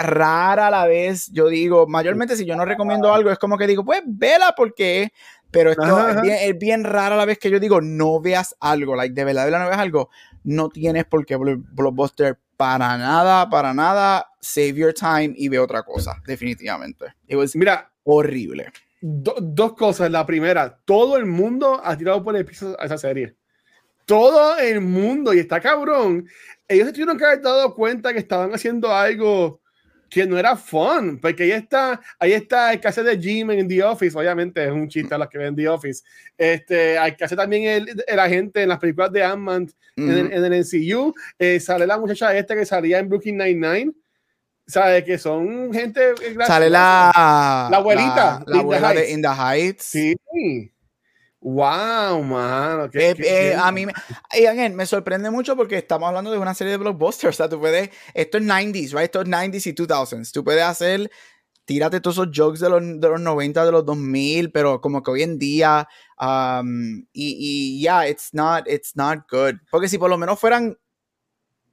rara 0.00 0.68
a 0.68 0.70
la 0.70 0.86
vez, 0.86 1.28
yo 1.32 1.48
digo, 1.48 1.86
mayormente 1.86 2.34
si 2.34 2.46
yo 2.46 2.56
no 2.56 2.64
recomiendo 2.64 3.12
algo, 3.12 3.30
es 3.30 3.38
como 3.38 3.58
que 3.58 3.66
digo, 3.66 3.84
pues 3.84 4.00
vela 4.06 4.54
porque, 4.56 5.12
pero 5.50 5.70
esto 5.70 5.82
Ajá, 5.82 6.00
es 6.10 6.12
ajá. 6.12 6.20
bien, 6.22 6.36
es 6.40 6.58
bien 6.58 6.84
rara 6.84 7.14
a 7.14 7.18
la 7.18 7.24
vez 7.26 7.38
que 7.38 7.50
yo 7.50 7.60
digo, 7.60 7.80
no 7.82 8.20
veas 8.20 8.56
algo, 8.60 8.96
like, 8.96 9.14
de 9.14 9.24
verdad, 9.24 9.44
de 9.44 9.50
verdad 9.50 9.64
no 9.64 9.68
veas 9.70 9.80
algo, 9.80 10.08
no 10.44 10.68
tienes 10.68 11.04
por 11.04 11.24
qué 11.26 11.36
blo- 11.36 11.62
blockbuster 11.72 12.38
para 12.56 12.96
nada, 12.98 13.48
para 13.48 13.72
nada, 13.72 14.26
save 14.40 14.74
your 14.74 14.92
time 14.94 15.32
y 15.36 15.48
ve 15.48 15.58
otra 15.58 15.82
cosa, 15.82 16.20
definitivamente. 16.26 17.06
It 17.26 17.36
was 17.36 17.56
Mira, 17.56 17.90
horrible. 18.04 18.66
do- 19.00 19.36
dos 19.40 19.72
cosas. 19.74 20.10
La 20.10 20.26
primera, 20.26 20.78
todo 20.84 21.16
el 21.16 21.24
mundo 21.26 21.80
ha 21.82 21.96
tirado 21.96 22.22
por 22.22 22.36
el 22.36 22.44
piso 22.44 22.76
a 22.78 22.84
esa 22.84 22.98
serie. 22.98 23.34
Todo 24.06 24.58
el 24.58 24.80
mundo, 24.80 25.32
y 25.32 25.38
está 25.38 25.60
cabrón. 25.60 26.26
Ellos 26.68 26.86
se 26.88 26.92
tuvieron 26.92 27.16
que 27.16 27.24
haber 27.24 27.40
dado 27.42 27.74
cuenta 27.74 28.12
que 28.12 28.18
estaban 28.18 28.52
haciendo 28.52 28.92
algo 28.94 29.59
que 30.10 30.26
no 30.26 30.36
era 30.36 30.56
fun, 30.56 31.18
porque 31.20 31.44
ahí 31.44 31.52
está, 31.52 32.00
ahí 32.18 32.32
está 32.32 32.72
el 32.72 32.80
que 32.80 32.88
hace 32.88 33.02
de 33.04 33.16
Jim 33.18 33.50
en 33.52 33.68
The 33.68 33.84
Office, 33.84 34.18
obviamente 34.18 34.64
es 34.64 34.70
un 34.72 34.88
chiste 34.88 35.14
a 35.14 35.18
los 35.18 35.28
que 35.28 35.38
ven 35.38 35.54
The 35.54 35.68
Office. 35.68 36.02
Este, 36.36 36.98
hay 36.98 37.14
que 37.14 37.24
hace 37.24 37.36
también 37.36 37.64
el, 37.64 38.04
el 38.06 38.18
agente 38.18 38.62
en 38.62 38.68
las 38.70 38.78
películas 38.80 39.12
de 39.12 39.22
Ant-Man 39.22 39.68
en, 39.96 40.10
el, 40.10 40.26
Ujú. 40.26 40.34
en 40.34 40.44
el 40.52 40.60
MCU. 40.64 41.14
Eh, 41.38 41.60
sale 41.60 41.86
la 41.86 41.96
muchacha 41.98 42.36
esta 42.36 42.54
que 42.56 42.66
salía 42.66 42.98
en 42.98 43.08
Brooklyn 43.08 43.38
Nine-Nine. 43.38 43.92
¿Sabes? 44.66 45.02
Que 45.04 45.18
son 45.18 45.72
gente. 45.72 46.10
eh. 46.10 46.36
Sale 46.46 46.70
la, 46.70 47.68
La 47.70 47.76
abuelita, 47.78 48.42
la, 48.46 48.54
la 48.54 48.60
abuela 48.60 48.92
de. 48.92 49.10
In 49.10 49.20
the 49.22 49.28
Heights. 49.28 49.82
Sí. 49.84 50.16
Wow, 51.42 52.22
mano. 52.22 52.90
qué- 52.90 53.10
Eh, 53.10 53.14
qué- 53.14 53.22
eh, 53.22 53.50
qué- 53.50 53.54
a 53.54 53.72
mí 53.72 53.86
me, 53.86 53.92
y 54.38 54.44
again, 54.46 54.74
me 54.76 54.84
sorprende 54.86 55.30
mucho 55.30 55.56
porque 55.56 55.78
estamos 55.78 56.06
hablando 56.08 56.30
de 56.30 56.38
una 56.38 56.54
serie 56.54 56.72
de 56.72 56.76
blockbusters. 56.76 57.34
O 57.34 57.36
sea, 57.36 57.48
tú 57.48 57.58
puedes, 57.58 57.90
esto 58.14 58.38
es 58.38 58.44
90s, 58.44 58.92
right? 58.92 59.04
Esto 59.04 59.22
es 59.22 59.28
90s 59.28 59.66
y 59.66 59.72
2000s. 59.72 60.32
Tú 60.32 60.44
puedes 60.44 60.62
hacer, 60.62 61.10
tírate 61.64 62.00
todos 62.00 62.16
esos 62.18 62.28
jokes 62.36 62.60
de 62.60 62.68
los, 62.68 62.82
de 63.00 63.08
los 63.08 63.20
90, 63.20 63.64
de 63.64 63.72
los 63.72 63.86
2000, 63.86 64.52
pero 64.52 64.80
como 64.82 65.02
que 65.02 65.10
hoy 65.12 65.22
en 65.22 65.38
día, 65.38 65.88
um, 66.20 66.98
y, 67.12 67.36
y 67.38 67.80
yeah, 67.80 68.06
it's 68.06 68.34
not, 68.34 68.68
it's 68.68 68.94
not 68.94 69.20
good. 69.30 69.54
Porque 69.70 69.88
si 69.88 69.96
por 69.96 70.10
lo 70.10 70.18
menos 70.18 70.38
fueran, 70.38 70.76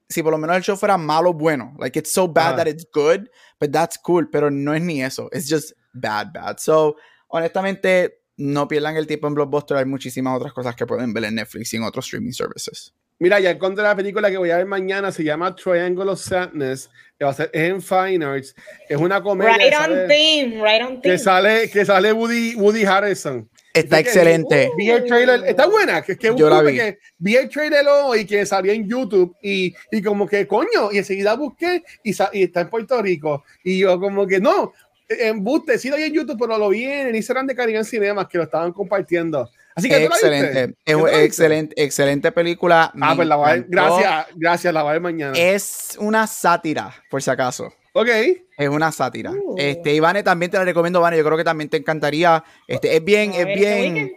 si 0.07 0.23
por 0.23 0.31
lo 0.31 0.37
menos 0.37 0.55
el 0.55 0.63
show 0.63 0.77
fuera 0.77 0.97
malo, 0.97 1.33
bueno, 1.33 1.73
like 1.77 1.99
it's 1.99 2.11
so 2.13 2.25
bad 2.25 2.51
that 2.55 2.67
it's 2.67 2.85
good, 2.93 3.27
but 3.59 3.71
that's 3.73 3.97
cool, 3.97 4.29
pero 4.29 4.49
no 4.49 4.73
es 4.73 4.81
ni 4.81 5.03
eso. 5.03 5.27
It's 5.33 5.49
just 5.49 5.73
bad, 5.93 6.31
bad. 6.33 6.57
So, 6.59 6.95
honestamente, 7.27 8.21
no 8.37 8.67
pierdan 8.67 8.95
el 8.95 9.07
tiempo 9.07 9.27
en 9.27 9.33
Blockbuster. 9.35 9.77
Hay 9.77 9.85
muchísimas 9.85 10.35
otras 10.37 10.53
cosas 10.53 10.75
que 10.75 10.85
pueden 10.85 11.13
ver 11.13 11.25
en 11.25 11.35
Netflix 11.35 11.73
y 11.73 11.77
en 11.77 11.83
otros 11.83 12.05
streaming 12.05 12.31
services. 12.31 12.93
Mira, 13.19 13.39
ya 13.39 13.49
encontré 13.49 13.83
la 13.83 13.95
película 13.95 14.29
que 14.29 14.37
voy 14.37 14.51
a 14.51 14.57
ver 14.57 14.67
mañana. 14.67 15.11
Se 15.11 15.23
llama 15.23 15.55
Triangle 15.55 16.11
of 16.11 16.19
Sadness. 16.21 16.89
que 17.17 17.25
va 17.25 17.31
a 17.31 17.33
ser- 17.33 17.49
es 17.51 17.69
en 17.71 17.81
Fine 17.81 18.23
Arts. 18.23 18.53
Es 18.87 18.95
una 18.97 19.23
comedia. 19.23 19.57
Right 19.57 19.69
que 19.71 19.75
on 19.75 19.81
sale- 19.83 20.07
theme, 20.07 20.63
right 20.63 20.81
on 20.87 20.95
que 20.97 21.01
theme. 21.01 21.17
sale, 21.17 21.69
que 21.71 21.83
sale 21.83 22.13
Woody, 22.13 22.53
Woody 22.55 22.85
Harrison. 22.85 23.49
Está 23.73 23.97
que 23.97 24.09
excelente. 24.09 24.69
Vi 24.77 24.89
el 24.91 25.03
trailer, 25.05 25.43
está 25.47 25.65
buena, 25.67 26.01
que, 26.03 26.15
que 26.15 26.33
Yo 26.35 26.47
la 26.49 26.57
busqué 26.61 26.71
vi. 26.71 26.77
que 26.77 26.97
vi 27.17 27.35
el 27.37 27.49
trailer 27.49 27.85
hoy 27.87 28.25
que 28.25 28.45
salió 28.45 28.71
en 28.71 28.87
YouTube 28.87 29.35
y, 29.41 29.73
y 29.91 30.01
como 30.03 30.27
que 30.27 30.45
coño, 30.47 30.91
y 30.91 30.97
enseguida 30.99 31.35
busqué 31.35 31.83
y, 32.03 32.11
y 32.33 32.43
está 32.43 32.61
en 32.61 32.69
Puerto 32.69 33.01
Rico. 33.01 33.43
Y 33.63 33.79
yo 33.79 33.99
como 33.99 34.25
que 34.27 34.39
no, 34.39 34.73
en 35.09 35.43
buste, 35.43 35.77
sí 35.77 35.89
lo 35.89 35.97
vi 35.97 36.03
en 36.03 36.13
YouTube, 36.13 36.37
pero 36.39 36.57
lo 36.57 36.69
vi 36.69 36.83
en 36.85 37.15
Instagram 37.15 37.47
de 37.47 37.55
Caribbean 37.55 37.85
Cinemas 37.85 38.27
que 38.27 38.37
lo 38.37 38.43
estaban 38.43 38.71
compartiendo. 38.73 39.49
Así 39.75 39.89
que. 39.89 40.05
Excelente. 40.05 40.75
Es 40.85 40.97
excelente, 41.13 41.83
excelente 41.83 42.31
película. 42.31 42.91
Ah, 42.99 43.13
pues 43.15 43.27
la 43.27 43.35
voy 43.35 43.49
a 43.49 43.53
ver. 43.53 43.65
Gracias, 43.69 44.25
gracias, 44.35 44.73
la 44.73 44.81
voy 44.81 44.89
a 44.89 44.93
ver 44.93 45.01
mañana. 45.01 45.37
Es 45.37 45.97
una 45.99 46.25
sátira, 46.27 46.93
por 47.09 47.21
si 47.21 47.29
acaso. 47.29 47.71
ok. 47.93 48.09
Es 48.57 48.69
una 48.69 48.91
sátira. 48.91 49.31
Uh. 49.31 49.55
Este, 49.57 49.93
Ivane, 49.93 50.23
también 50.23 50.51
te 50.51 50.57
la 50.57 50.65
recomiendo, 50.65 50.99
Vane. 50.99 51.17
Yo 51.17 51.23
creo 51.23 51.37
que 51.37 51.43
también 51.43 51.69
te 51.69 51.77
encantaría. 51.77 52.43
Este, 52.67 52.95
es 52.95 53.03
bien, 53.03 53.31
A 53.31 53.37
es 53.37 53.45
ver, 53.45 53.57
este 53.57 53.81
bien, 53.81 54.11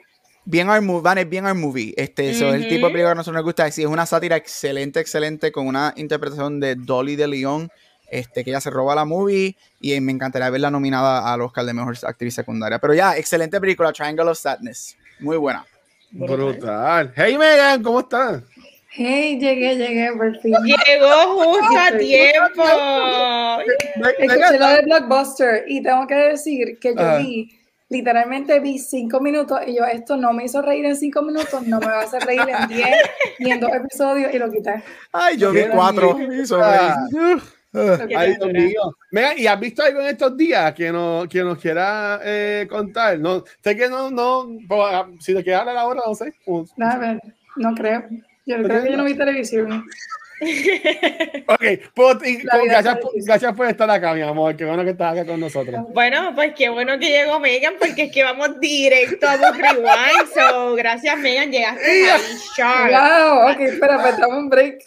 bien 0.47 0.69
our 0.71 0.81
movie. 0.81 1.03
Vane, 1.03 1.21
es 1.21 1.29
bien 1.29 1.45
our 1.45 1.55
movie. 1.55 1.93
Este, 1.97 2.33
so, 2.35 2.49
es 2.49 2.55
el 2.55 2.69
tipo 2.69 2.87
de 2.87 2.93
película 2.93 3.11
que 3.11 3.13
a 3.13 3.15
nosotros 3.17 3.37
nos 3.37 3.45
gusta. 3.45 3.71
Sí, 3.71 3.83
es 3.83 3.89
una 3.89 4.07
sátira 4.07 4.37
excelente, 4.37 4.99
excelente, 4.99 5.53
con 5.53 5.67
una 5.67 5.93
interpretación 5.97 6.59
de 6.59 6.75
Dolly 6.75 7.17
de 7.17 7.29
León. 7.29 7.71
Este, 8.11 8.43
que 8.43 8.51
ella 8.51 8.61
se 8.61 8.71
roba 8.71 8.95
la 8.95 9.05
movie 9.05 9.57
y 9.81 9.93
eh, 9.93 10.01
me 10.01 10.11
encantaría 10.11 10.51
verla 10.51 10.71
nominada 10.71 11.33
al 11.33 11.43
Oscar 11.43 11.65
de 11.65 11.75
Mejor 11.75 11.97
Actriz 12.03 12.35
Secundaria. 12.35 12.79
Pero 12.79 12.95
ya, 12.95 13.17
excelente 13.17 13.61
película, 13.61 13.93
Triangle 13.93 14.31
of 14.31 14.39
Sadness. 14.39 14.97
Muy 15.21 15.37
buena. 15.37 15.65
Brutal. 16.11 17.13
Hey 17.15 17.39
Megan, 17.39 17.83
¿cómo 17.83 18.01
estás? 18.01 18.43
Hey, 18.93 19.39
llegué, 19.39 19.77
llegué, 19.77 20.13
por 20.17 20.37
fin. 20.41 20.53
Llegó 20.65 21.37
justo 21.37 21.79
a 21.79 21.97
tiempo. 21.97 22.65
Escuché 24.19 24.59
lo 24.59 24.67
de 24.67 24.83
Blockbuster 24.83 25.65
y 25.69 25.81
tengo 25.81 26.07
que 26.09 26.15
decir 26.17 26.79
que 26.81 26.95
yo 26.97 27.01
Ajá. 27.01 27.19
vi, 27.19 27.57
literalmente 27.89 28.59
vi 28.59 28.81
cinco 28.81 29.21
minutos 29.21 29.61
y 29.65 29.77
yo, 29.77 29.85
esto 29.85 30.17
no 30.17 30.33
me 30.33 30.45
hizo 30.45 30.61
reír 30.61 30.85
en 30.87 30.97
cinco 30.97 31.23
minutos, 31.23 31.63
no 31.63 31.79
me 31.79 31.87
va 31.87 32.01
a 32.01 32.03
hacer 32.03 32.25
reír 32.25 32.41
en 32.41 32.69
diez 32.69 32.97
y 33.39 33.51
en 33.53 33.61
dos 33.61 33.71
episodios 33.73 34.35
y 34.35 34.39
lo 34.39 34.51
quité. 34.51 34.83
Ay, 35.13 35.37
yo 35.37 35.53
vi 35.53 35.63
cuatro. 35.73 36.19
Me 36.19 36.43
hizo 36.43 36.61
reír. 36.61 37.41
Quité. 37.73 38.17
Ay, 38.17 38.35
Dios 38.35 38.53
mío. 38.53 38.97
Megan, 39.13 39.39
¿y 39.39 39.47
has 39.47 39.61
visto 39.61 39.83
algo 39.83 40.01
en 40.01 40.07
estos 40.09 40.37
días 40.37 40.75
que, 40.75 40.91
no, 40.91 41.25
que 41.29 41.43
nos 41.43 41.59
quiera 41.59 42.21
eh, 42.25 42.67
contar? 42.69 43.19
No, 43.19 43.45
sé 43.63 43.77
que 43.77 43.89
no, 43.89 44.11
no, 44.11 44.49
pero, 44.69 44.87
ah, 44.87 45.09
si 45.21 45.35
te 45.35 45.43
quieres 45.45 45.61
hablar 45.61 45.77
ahora, 45.77 46.01
no 46.07 46.15
sé. 46.15 46.35
Uh, 46.47 46.65
A 46.81 46.99
ver, 46.99 47.23
no 47.57 47.75
creo. 47.75 48.05
Yo 48.47 48.63
creo 48.63 48.83
que 48.83 48.91
yo 48.91 48.97
no 48.97 49.05
vi 49.05 49.15
televisión. 49.17 49.85
Ok, 51.47 51.65
pues, 51.95 52.19
gracias, 52.45 52.97
por- 52.99 53.13
difícil. 53.13 53.27
gracias 53.27 53.55
por 53.55 53.67
estar 53.67 53.91
acá, 53.91 54.15
mi 54.15 54.23
amor. 54.23 54.57
Qué 54.57 54.65
bueno 54.65 54.85
que 54.85 54.91
estás 54.91 55.13
acá 55.13 55.27
con 55.27 55.41
nosotros. 55.41 55.81
Bueno, 55.93 56.33
pues 56.35 56.53
qué 56.57 56.69
bueno 56.69 56.99
que 56.99 57.09
llegó 57.11 57.39
Megan, 57.41 57.75
porque 57.79 58.05
es 58.05 58.13
que 58.13 58.23
vamos 58.23 58.59
directo 58.61 59.29
a 59.29 59.37
Book 59.37 59.57
Rewind. 59.57 60.33
So, 60.35 60.75
gracias, 60.77 61.19
Megan, 61.19 61.51
llegaste 61.51 61.85
ahí 62.11 62.21
sharp. 62.57 62.91
Wow, 62.91 63.51
ok, 63.53 63.61
espera, 63.61 64.01
pues 64.01 64.17
dame 64.19 64.39
un 64.39 64.49
break. 64.49 64.79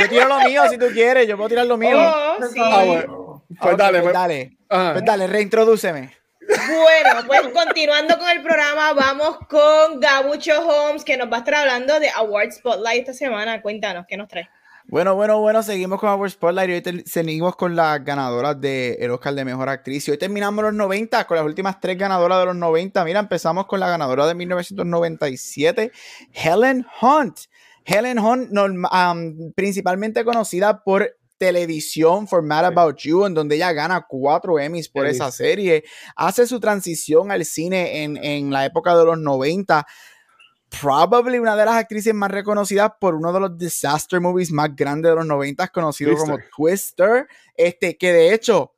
Yo 0.00 0.08
tiro 0.08 0.28
lo 0.28 0.40
mío 0.40 0.62
si 0.70 0.78
tú 0.78 0.86
quieres. 0.92 1.26
Yo 1.26 1.36
puedo 1.36 1.48
tirar 1.48 1.66
lo 1.66 1.76
mío. 1.76 1.98
Oh, 1.98 2.36
sí. 2.52 2.60
Ah, 2.62 2.84
bueno. 2.84 3.44
Pues 3.60 3.72
Ok, 3.74 3.78
dale, 3.78 4.00
pues 4.00 4.02
pues. 4.02 4.14
dale. 4.14 4.56
Pues 4.68 5.04
dale, 5.04 5.26
reintrodúceme. 5.26 6.12
Bueno, 6.48 7.26
pues 7.26 7.40
continuando 7.48 8.18
con 8.18 8.28
el 8.28 8.42
programa, 8.42 8.92
vamos 8.92 9.38
con 9.48 10.00
Gabucho 10.00 10.66
Holmes, 10.66 11.04
que 11.04 11.16
nos 11.16 11.30
va 11.30 11.36
a 11.36 11.38
estar 11.38 11.54
hablando 11.54 11.98
de 11.98 12.08
Award 12.10 12.52
Spotlight 12.52 13.00
esta 13.00 13.12
semana. 13.12 13.60
Cuéntanos, 13.62 14.06
¿qué 14.08 14.16
nos 14.16 14.28
trae? 14.28 14.48
Bueno, 14.88 15.16
bueno, 15.16 15.40
bueno, 15.40 15.64
seguimos 15.64 15.98
con 15.98 16.10
Our 16.10 16.30
Spotlight 16.30 16.70
y 16.70 16.72
hoy 16.74 17.02
seguimos 17.04 17.56
con 17.56 17.74
las 17.74 18.04
ganadoras 18.04 18.60
del 18.60 19.10
Oscar 19.10 19.34
de 19.34 19.44
Mejor 19.44 19.68
Actriz. 19.68 20.06
Y 20.06 20.12
hoy 20.12 20.18
terminamos 20.18 20.62
los 20.62 20.74
90 20.74 21.26
con 21.26 21.36
las 21.36 21.44
últimas 21.44 21.80
tres 21.80 21.98
ganadoras 21.98 22.38
de 22.38 22.46
los 22.46 22.56
90. 22.56 23.04
Mira, 23.04 23.18
empezamos 23.18 23.66
con 23.66 23.80
la 23.80 23.88
ganadora 23.88 24.28
de 24.28 24.34
1997, 24.34 25.90
Helen 26.32 26.86
Hunt. 27.02 27.38
Helen 27.84 28.18
Hunt, 28.20 28.50
principalmente 29.56 30.24
conocida 30.24 30.84
por 30.84 31.16
televisión 31.38 32.26
for 32.26 32.42
Mad 32.42 32.66
About 32.66 32.98
You, 32.98 33.26
en 33.26 33.34
donde 33.34 33.56
ella 33.56 33.72
gana 33.72 34.06
cuatro 34.08 34.58
Emmys 34.58 34.88
por 34.88 35.06
esa 35.06 35.30
serie. 35.30 35.84
Hace 36.14 36.46
su 36.46 36.60
transición 36.60 37.30
al 37.30 37.44
cine 37.44 38.02
en, 38.02 38.16
en 38.16 38.50
la 38.50 38.64
época 38.64 38.96
de 38.96 39.04
los 39.04 39.18
90 39.18 39.86
probably 40.80 41.38
una 41.38 41.56
de 41.56 41.64
las 41.64 41.76
actrices 41.76 42.12
más 42.12 42.30
reconocidas 42.30 42.92
por 43.00 43.14
uno 43.14 43.32
de 43.32 43.40
los 43.40 43.56
disaster 43.56 44.20
movies 44.20 44.50
más 44.50 44.74
grandes 44.74 45.10
de 45.10 45.16
los 45.16 45.26
90 45.26 45.68
conocido 45.68 46.16
como 46.16 46.36
Twister. 46.36 46.48
Twister, 46.56 47.28
este 47.56 47.96
que 47.96 48.12
de 48.12 48.34
hecho 48.34 48.72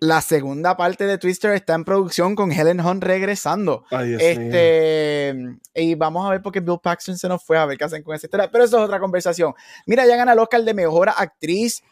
la 0.00 0.20
segunda 0.20 0.76
parte 0.76 1.06
de 1.06 1.18
Twister 1.18 1.52
está 1.52 1.74
en 1.74 1.84
producción 1.84 2.34
con 2.34 2.52
Helen 2.52 2.80
Hunt 2.80 3.02
regresando. 3.02 3.84
Ay, 3.90 4.16
este, 4.18 5.34
y 5.74 5.94
vamos 5.94 6.26
a 6.26 6.30
ver 6.30 6.42
por 6.42 6.52
qué 6.52 6.60
Bill 6.60 6.78
Paxton 6.82 7.16
se 7.16 7.28
nos 7.28 7.42
fue 7.42 7.56
a 7.56 7.64
ver 7.64 7.78
qué 7.78 7.84
hacen 7.84 8.02
con 8.02 8.14
esa 8.14 8.26
historia. 8.26 8.50
Pero 8.50 8.64
eso 8.64 8.78
es 8.78 8.84
otra 8.84 9.00
conversación. 9.00 9.54
Mira, 9.86 10.04
ya 10.06 10.16
gana 10.16 10.32
el 10.32 10.38
Oscar 10.38 10.62
de 10.62 10.74
mejor 10.74 11.08
actriz 11.08 11.82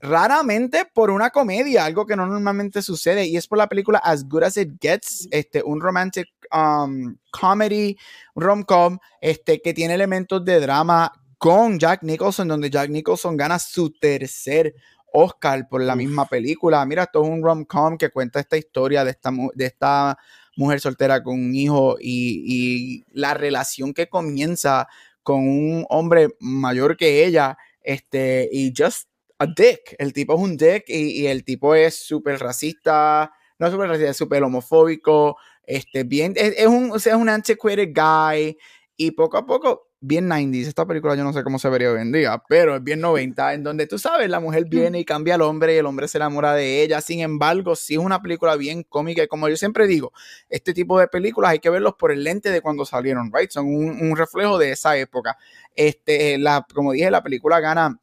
raramente 0.00 0.84
por 0.92 1.10
una 1.10 1.30
comedia, 1.30 1.84
algo 1.84 2.06
que 2.06 2.16
no 2.16 2.26
normalmente 2.26 2.82
sucede, 2.82 3.26
y 3.26 3.36
es 3.36 3.46
por 3.46 3.58
la 3.58 3.68
película 3.68 3.98
As 3.98 4.28
Good 4.28 4.42
As 4.44 4.56
It 4.56 4.72
Gets, 4.80 5.28
este, 5.30 5.62
un 5.62 5.80
romantic 5.80 6.28
um, 6.52 7.16
comedy, 7.30 7.96
rom-com, 8.34 8.98
este, 9.20 9.60
que 9.60 9.74
tiene 9.74 9.94
elementos 9.94 10.44
de 10.44 10.60
drama 10.60 11.12
con 11.38 11.78
Jack 11.78 12.02
Nicholson, 12.02 12.48
donde 12.48 12.70
Jack 12.70 12.90
Nicholson 12.90 13.36
gana 13.36 13.58
su 13.58 13.90
tercer 13.90 14.74
Oscar 15.12 15.68
por 15.68 15.82
la 15.82 15.96
misma 15.96 16.26
película. 16.26 16.84
Mira, 16.84 17.04
esto 17.04 17.22
es 17.22 17.28
un 17.28 17.42
rom-com 17.42 17.96
que 17.96 18.10
cuenta 18.10 18.40
esta 18.40 18.56
historia 18.56 19.04
de 19.04 19.12
esta, 19.12 19.30
de 19.54 19.66
esta 19.66 20.18
mujer 20.56 20.80
soltera 20.80 21.22
con 21.22 21.34
un 21.34 21.54
hijo 21.54 21.96
y, 22.00 22.42
y, 22.44 23.04
la 23.12 23.34
relación 23.34 23.94
que 23.94 24.08
comienza 24.08 24.88
con 25.22 25.48
un 25.48 25.86
hombre 25.88 26.28
mayor 26.40 26.96
que 26.96 27.24
ella, 27.24 27.56
este, 27.82 28.48
y 28.50 28.72
just 28.76 29.08
a 29.38 29.46
dick. 29.46 29.94
El 29.98 30.12
tipo 30.12 30.34
es 30.34 30.40
un 30.40 30.56
dick 30.56 30.84
y, 30.88 31.22
y 31.22 31.26
el 31.26 31.44
tipo 31.44 31.74
es 31.74 31.96
súper 31.96 32.38
racista, 32.40 33.32
no 33.58 33.70
súper 33.70 33.88
racista, 33.88 34.10
es 34.10 34.16
súper 34.16 34.42
homofóbico, 34.42 35.36
este, 35.64 36.04
bien, 36.04 36.32
es, 36.36 36.54
es 36.56 36.66
un, 36.66 36.90
o 36.92 36.98
sea, 36.98 37.14
es 37.14 37.20
un 37.20 37.28
antiquated 37.28 37.90
guy 37.94 38.56
y 38.96 39.10
poco 39.12 39.36
a 39.36 39.46
poco 39.46 39.88
bien 40.00 40.28
90s. 40.28 40.66
Esta 40.66 40.86
película 40.86 41.14
yo 41.14 41.24
no 41.24 41.32
sé 41.32 41.42
cómo 41.42 41.58
se 41.58 41.68
vería 41.68 41.92
hoy 41.92 42.00
en 42.00 42.12
día, 42.12 42.42
pero 42.48 42.76
es 42.76 42.82
bien 42.82 43.00
90, 43.00 43.54
en 43.54 43.62
donde 43.64 43.86
tú 43.86 43.98
sabes, 43.98 44.30
la 44.30 44.40
mujer 44.40 44.64
viene 44.66 45.00
y 45.00 45.04
cambia 45.04 45.34
al 45.34 45.42
hombre 45.42 45.74
y 45.74 45.78
el 45.78 45.86
hombre 45.86 46.08
se 46.08 46.18
enamora 46.18 46.54
de 46.54 46.82
ella. 46.82 47.00
Sin 47.00 47.20
embargo, 47.20 47.76
sí 47.76 47.94
es 47.94 48.00
una 48.00 48.22
película 48.22 48.56
bien 48.56 48.82
cómica 48.82 49.22
y 49.22 49.28
como 49.28 49.48
yo 49.48 49.56
siempre 49.56 49.86
digo, 49.86 50.12
este 50.48 50.72
tipo 50.72 50.98
de 50.98 51.08
películas 51.08 51.52
hay 51.52 51.58
que 51.58 51.70
verlos 51.70 51.94
por 51.98 52.12
el 52.12 52.24
lente 52.24 52.50
de 52.50 52.60
cuando 52.60 52.84
salieron, 52.84 53.30
right? 53.32 53.50
Son 53.50 53.66
un, 53.66 54.00
un 54.00 54.16
reflejo 54.16 54.58
de 54.58 54.72
esa 54.72 54.96
época. 54.96 55.36
Este, 55.74 56.38
la, 56.38 56.66
como 56.74 56.92
dije, 56.92 57.10
la 57.10 57.22
película 57.22 57.60
gana 57.60 58.00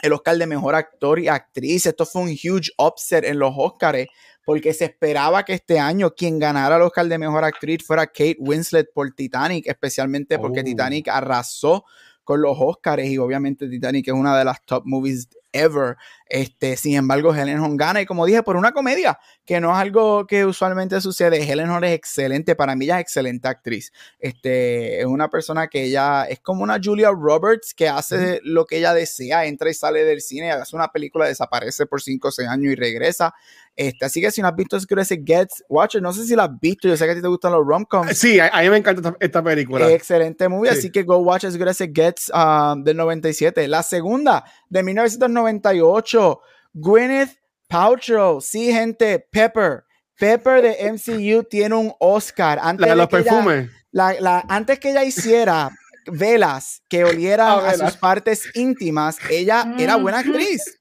el 0.00 0.12
Oscar 0.12 0.36
de 0.38 0.46
Mejor 0.46 0.74
Actor 0.74 1.18
y 1.18 1.28
Actriz. 1.28 1.86
Esto 1.86 2.06
fue 2.06 2.22
un 2.22 2.28
huge 2.28 2.70
upset 2.78 3.24
en 3.24 3.38
los 3.38 3.52
Oscars 3.56 4.06
porque 4.44 4.72
se 4.72 4.86
esperaba 4.86 5.44
que 5.44 5.54
este 5.54 5.78
año 5.78 6.14
quien 6.14 6.38
ganara 6.38 6.76
el 6.76 6.82
Oscar 6.82 7.06
de 7.06 7.18
Mejor 7.18 7.44
Actriz 7.44 7.84
fuera 7.86 8.06
Kate 8.06 8.36
Winslet 8.40 8.92
por 8.92 9.12
Titanic, 9.12 9.66
especialmente 9.68 10.38
porque 10.38 10.60
Oh. 10.60 10.64
Titanic 10.64 11.08
arrasó 11.08 11.84
con 12.24 12.40
los 12.40 12.56
Oscars 12.58 13.04
y 13.04 13.18
obviamente 13.18 13.68
Titanic 13.68 14.08
es 14.08 14.14
una 14.14 14.38
de 14.38 14.44
las 14.44 14.64
top 14.64 14.84
movies 14.86 15.28
ever. 15.52 15.96
Este, 16.26 16.76
sin 16.76 16.96
embargo, 16.96 17.34
Helen 17.34 17.60
Hunt 17.60 17.78
gana 17.78 18.00
y 18.00 18.06
como 18.06 18.24
dije, 18.24 18.42
por 18.42 18.56
una 18.56 18.72
comedia, 18.72 19.18
que 19.44 19.60
no 19.60 19.70
es 19.70 19.78
algo 19.78 20.26
que 20.26 20.44
usualmente 20.46 21.00
sucede. 21.00 21.42
Helen 21.42 21.70
Hunt 21.70 21.84
es 21.84 21.92
excelente, 21.92 22.54
para 22.56 22.74
mí 22.74 22.86
ella 22.86 22.96
es 22.96 23.02
excelente 23.02 23.48
actriz. 23.48 23.92
Este, 24.18 25.00
es 25.00 25.06
una 25.06 25.28
persona 25.28 25.68
que 25.68 25.84
ella 25.84 26.24
es 26.24 26.40
como 26.40 26.62
una 26.62 26.80
Julia 26.82 27.10
Roberts 27.10 27.74
que 27.74 27.88
hace 27.88 28.40
lo 28.44 28.64
que 28.64 28.78
ella 28.78 28.94
desea, 28.94 29.44
entra 29.44 29.70
y 29.70 29.74
sale 29.74 30.04
del 30.04 30.20
cine, 30.22 30.50
hace 30.52 30.74
una 30.74 30.88
película, 30.88 31.26
desaparece 31.26 31.86
por 31.86 32.00
5 32.00 32.28
o 32.28 32.30
6 32.30 32.48
años 32.48 32.72
y 32.72 32.76
regresa. 32.76 33.34
Este, 33.74 34.04
así 34.04 34.20
que 34.20 34.30
si 34.30 34.42
no 34.42 34.48
has 34.48 34.54
visto 34.54 34.76
ese 34.76 35.22
Gets, 35.24 35.64
Watcher, 35.68 36.02
no 36.02 36.12
sé 36.12 36.26
si 36.26 36.36
la 36.36 36.44
has 36.44 36.60
visto, 36.60 36.88
yo 36.88 36.96
sé 36.96 37.06
que 37.06 37.12
a 37.12 37.14
ti 37.14 37.22
te 37.22 37.28
gustan 37.28 37.52
los 37.52 37.66
rom-coms. 37.66 38.16
Sí, 38.18 38.38
a, 38.38 38.48
a 38.48 38.60
mí 38.62 38.68
me 38.70 38.76
encanta 38.76 39.00
esta, 39.08 39.16
esta 39.18 39.42
película. 39.42 39.90
Excelente 39.90 40.46
movie, 40.48 40.70
Sí. 40.72 40.78
así 40.78 40.90
que 40.92 41.02
go 41.04 41.16
watch 41.18 41.44
It 41.44 41.92
Gets 41.94 42.30
um, 42.34 42.84
del 42.84 42.96
97. 42.98 43.66
La 43.68 43.82
segunda, 43.82 44.44
de 44.68 44.82
1998, 44.82 46.40
Gwyneth 46.74 47.30
Paltrow. 47.68 48.40
Sí, 48.40 48.72
gente, 48.72 49.18
Pepper. 49.30 49.84
Pepper 50.18 50.62
de 50.62 50.92
MCU 50.92 51.44
tiene 51.44 51.74
un 51.74 51.92
Oscar. 51.98 52.58
Antes 52.62 52.86
la 52.86 52.92
de 52.92 52.96
los 52.96 53.06
ella- 53.06 53.10
perfumes. 53.24 53.70
la- 53.90 54.20
la- 54.20 54.44
antes 54.48 54.78
que 54.78 54.90
ella 54.90 55.04
hiciera 55.04 55.70
velas 56.06 56.82
que 56.88 57.04
olieran 57.04 57.48
Ah, 57.48 57.68
a 57.70 57.76
sus 57.76 57.96
partes 57.96 58.48
íntimas, 58.54 59.18
ella 59.30 59.74
era 59.78 59.96
buena 59.96 60.20
actriz. 60.20 60.78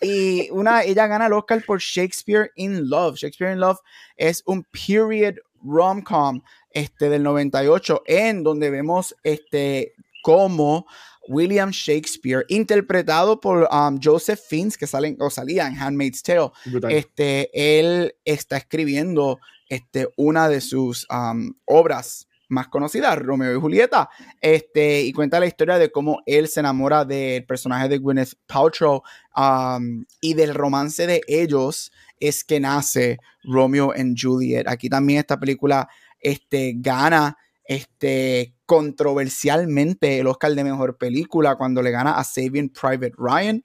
Y 0.00 0.48
una, 0.50 0.82
ella 0.82 1.06
gana 1.06 1.26
el 1.26 1.32
Oscar 1.32 1.62
por 1.64 1.80
Shakespeare 1.80 2.50
in 2.56 2.88
Love. 2.88 3.16
Shakespeare 3.16 3.52
in 3.52 3.60
Love 3.60 3.78
es 4.16 4.42
un 4.46 4.64
period 4.64 5.36
rom-com 5.62 6.40
este, 6.70 7.08
del 7.08 7.22
98 7.22 8.02
en 8.06 8.42
donde 8.42 8.70
vemos 8.70 9.14
este, 9.22 9.94
cómo 10.22 10.86
William 11.28 11.70
Shakespeare, 11.70 12.44
interpretado 12.48 13.40
por 13.40 13.68
um, 13.70 14.00
Joseph 14.02 14.40
Fiennes, 14.48 14.76
que 14.76 14.86
salen, 14.86 15.16
o 15.20 15.30
salía 15.30 15.66
en 15.66 15.78
Handmaid's 15.78 16.22
Tale, 16.22 16.50
este, 16.88 17.50
él 17.52 18.14
está 18.24 18.56
escribiendo 18.56 19.38
este, 19.68 20.08
una 20.16 20.48
de 20.48 20.60
sus 20.60 21.06
um, 21.10 21.52
obras 21.66 22.26
más 22.50 22.68
conocidas, 22.68 23.18
Romeo 23.18 23.56
y 23.56 23.60
Julieta, 23.60 24.10
este, 24.40 25.02
y 25.02 25.12
cuenta 25.12 25.40
la 25.40 25.46
historia 25.46 25.78
de 25.78 25.90
cómo 25.90 26.20
él 26.26 26.48
se 26.48 26.60
enamora 26.60 27.04
del 27.04 27.46
personaje 27.46 27.88
de 27.88 27.98
Gwyneth 27.98 28.34
Paltrow 28.46 29.02
um, 29.36 30.04
y 30.20 30.34
del 30.34 30.54
romance 30.54 31.06
de 31.06 31.22
ellos 31.26 31.92
es 32.18 32.44
que 32.44 32.60
nace 32.60 33.18
Romeo 33.42 33.92
and 33.96 34.16
Juliet. 34.20 34.68
Aquí 34.68 34.88
también 34.88 35.20
esta 35.20 35.38
película 35.38 35.88
este, 36.20 36.74
gana 36.76 37.36
este, 37.64 38.54
controversialmente 38.66 40.18
el 40.18 40.26
Oscar 40.26 40.54
de 40.54 40.64
Mejor 40.64 40.98
Película 40.98 41.56
cuando 41.56 41.82
le 41.82 41.90
gana 41.90 42.18
a 42.18 42.24
Saving 42.24 42.70
Private 42.70 43.12
Ryan. 43.16 43.64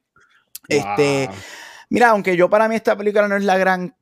Este. 0.68 1.30
Mira, 1.90 2.10
aunque 2.10 2.36
yo 2.36 2.50
para 2.50 2.68
mí 2.68 2.76
esta 2.76 2.98
película 2.98 3.28
no 3.28 3.36
es 3.36 3.44
la 3.44 3.58
gran 3.58 3.96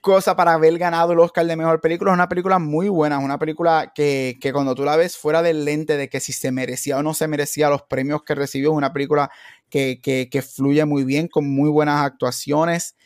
cosa 0.00 0.36
para 0.36 0.54
haber 0.54 0.78
ganado 0.78 1.12
el 1.12 1.18
Oscar 1.18 1.46
de 1.46 1.56
Mejor 1.56 1.80
Película, 1.80 2.10
es 2.10 2.14
una 2.14 2.28
película 2.28 2.58
muy 2.58 2.88
buena, 2.88 3.18
es 3.18 3.24
una 3.24 3.38
película 3.38 3.92
que, 3.94 4.38
que 4.40 4.52
cuando 4.52 4.74
tú 4.74 4.84
la 4.84 4.96
ves 4.96 5.16
fuera 5.16 5.42
del 5.42 5.64
lente 5.64 5.96
de 5.96 6.08
que 6.08 6.20
si 6.20 6.32
se 6.32 6.52
merecía 6.52 6.98
o 6.98 7.02
no 7.02 7.14
se 7.14 7.28
merecía 7.28 7.68
los 7.68 7.82
premios 7.82 8.22
que 8.22 8.34
recibió, 8.34 8.70
es 8.70 8.76
una 8.76 8.92
película 8.92 9.30
que, 9.68 10.00
que, 10.02 10.28
que 10.30 10.42
fluye 10.42 10.84
muy 10.84 11.04
bien, 11.04 11.28
con 11.28 11.48
muy 11.48 11.68
buenas 11.68 12.04
actuaciones. 12.04 12.96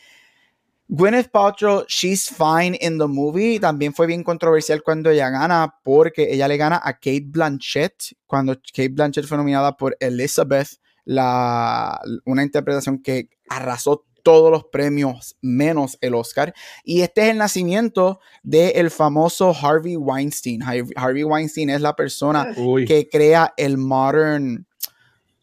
Gwyneth 0.88 1.30
Paltrow, 1.30 1.84
she's 1.88 2.28
fine 2.28 2.76
in 2.80 2.98
the 2.98 3.06
movie. 3.06 3.58
También 3.58 3.94
fue 3.94 4.06
bien 4.06 4.22
controversial 4.22 4.82
cuando 4.82 5.10
ella 5.10 5.30
gana, 5.30 5.74
porque 5.82 6.28
ella 6.30 6.46
le 6.46 6.56
gana 6.56 6.80
a 6.82 6.92
Kate 6.92 7.24
Blanchett, 7.26 8.14
cuando 8.26 8.54
Kate 8.56 8.90
Blanchett 8.90 9.26
fue 9.26 9.38
nominada 9.38 9.76
por 9.76 9.96
Elizabeth, 9.98 10.68
la, 11.06 12.00
una 12.26 12.42
interpretación 12.42 13.02
que 13.02 13.30
arrasó 13.48 14.04
todos 14.24 14.50
los 14.50 14.64
premios 14.64 15.36
menos 15.40 15.96
el 16.00 16.14
Oscar. 16.14 16.52
Y 16.82 17.02
este 17.02 17.22
es 17.22 17.28
el 17.30 17.38
nacimiento 17.38 18.18
del 18.42 18.90
famoso 18.90 19.54
Harvey 19.54 19.94
Weinstein. 19.96 20.62
Har- 20.62 20.86
Harvey 20.96 21.22
Weinstein 21.22 21.70
es 21.70 21.80
la 21.80 21.94
persona 21.94 22.52
Uy. 22.56 22.86
que 22.86 23.08
crea 23.08 23.54
el 23.56 23.78
modern 23.78 24.66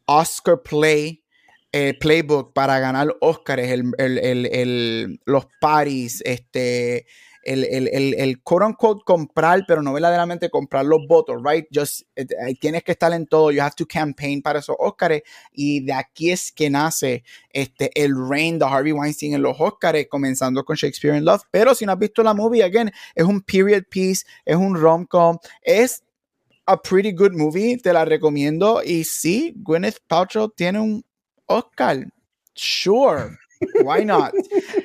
Oscar 0.06 0.62
Play, 0.62 1.24
eh, 1.72 1.94
playbook 1.98 2.52
para 2.54 2.80
ganar 2.80 3.15
Oscars, 3.22 3.63
el, 3.70 3.91
el- 3.98 4.17
el- 4.17 4.46
el- 4.48 5.20
los 5.26 5.48
parties, 5.62 6.22
este, 6.26 7.06
el, 7.43 7.63
el, 7.65 7.88
el, 7.88 8.13
el 8.15 8.41
quote 8.41 8.65
unquote 8.65 9.01
comprar, 9.06 9.63
pero 9.67 9.82
no 9.82 9.93
verdaderamente 9.93 10.49
comprar 10.49 10.86
los 10.86 11.06
votos, 11.08 11.41
right? 11.43 11.65
Just, 11.73 12.01
eh, 12.15 12.25
tienes 12.60 12.84
que 12.84 12.93
estar 12.93 13.12
en 13.13 13.25
todo, 13.27 13.51
you 13.51 13.62
have 13.62 13.75
to 13.75 13.86
campaign 13.86 14.41
para 14.41 14.60
esos 14.60 14.75
Oscars, 14.80 15.21
y 15.51 15.84
de 15.84 15.93
aquí 15.93 16.32
es 16.32 16.51
que 16.51 16.69
nace 16.69 17.23
este, 17.49 17.91
el 17.95 18.13
reign 18.30 18.60
de 18.60 18.65
Harvey 18.65 18.91
Weinstein 18.91 19.34
en 19.34 19.41
los 19.41 19.60
Oscars, 19.60 20.08
comenzando 20.10 20.63
con 20.63 20.75
Shakespeare 20.75 21.17
in 21.17 21.25
Love. 21.25 21.41
Pero 21.51 21.75
si 21.75 21.86
no 21.86 21.91
has 21.93 21.99
visto 21.99 22.23
la 22.23 22.34
movie, 22.34 22.63
again, 22.63 22.91
es 23.15 23.25
un 23.25 23.41
period 23.41 23.84
piece, 23.89 24.25
es 24.45 24.56
un 24.56 24.75
rom-com, 24.75 25.38
es 25.62 26.04
a 26.65 26.82
pretty 26.82 27.12
good 27.12 27.34
movie, 27.34 27.77
te 27.77 27.91
la 27.91 28.06
recomiendo. 28.06 28.82
Y 28.84 29.04
sí, 29.04 29.54
Gwyneth 29.58 29.99
Paltrow 30.08 30.49
tiene 30.49 30.80
un 30.80 31.04
Oscar. 31.47 32.08
Sure. 32.54 33.38
Why 33.84 34.06
not? 34.06 34.34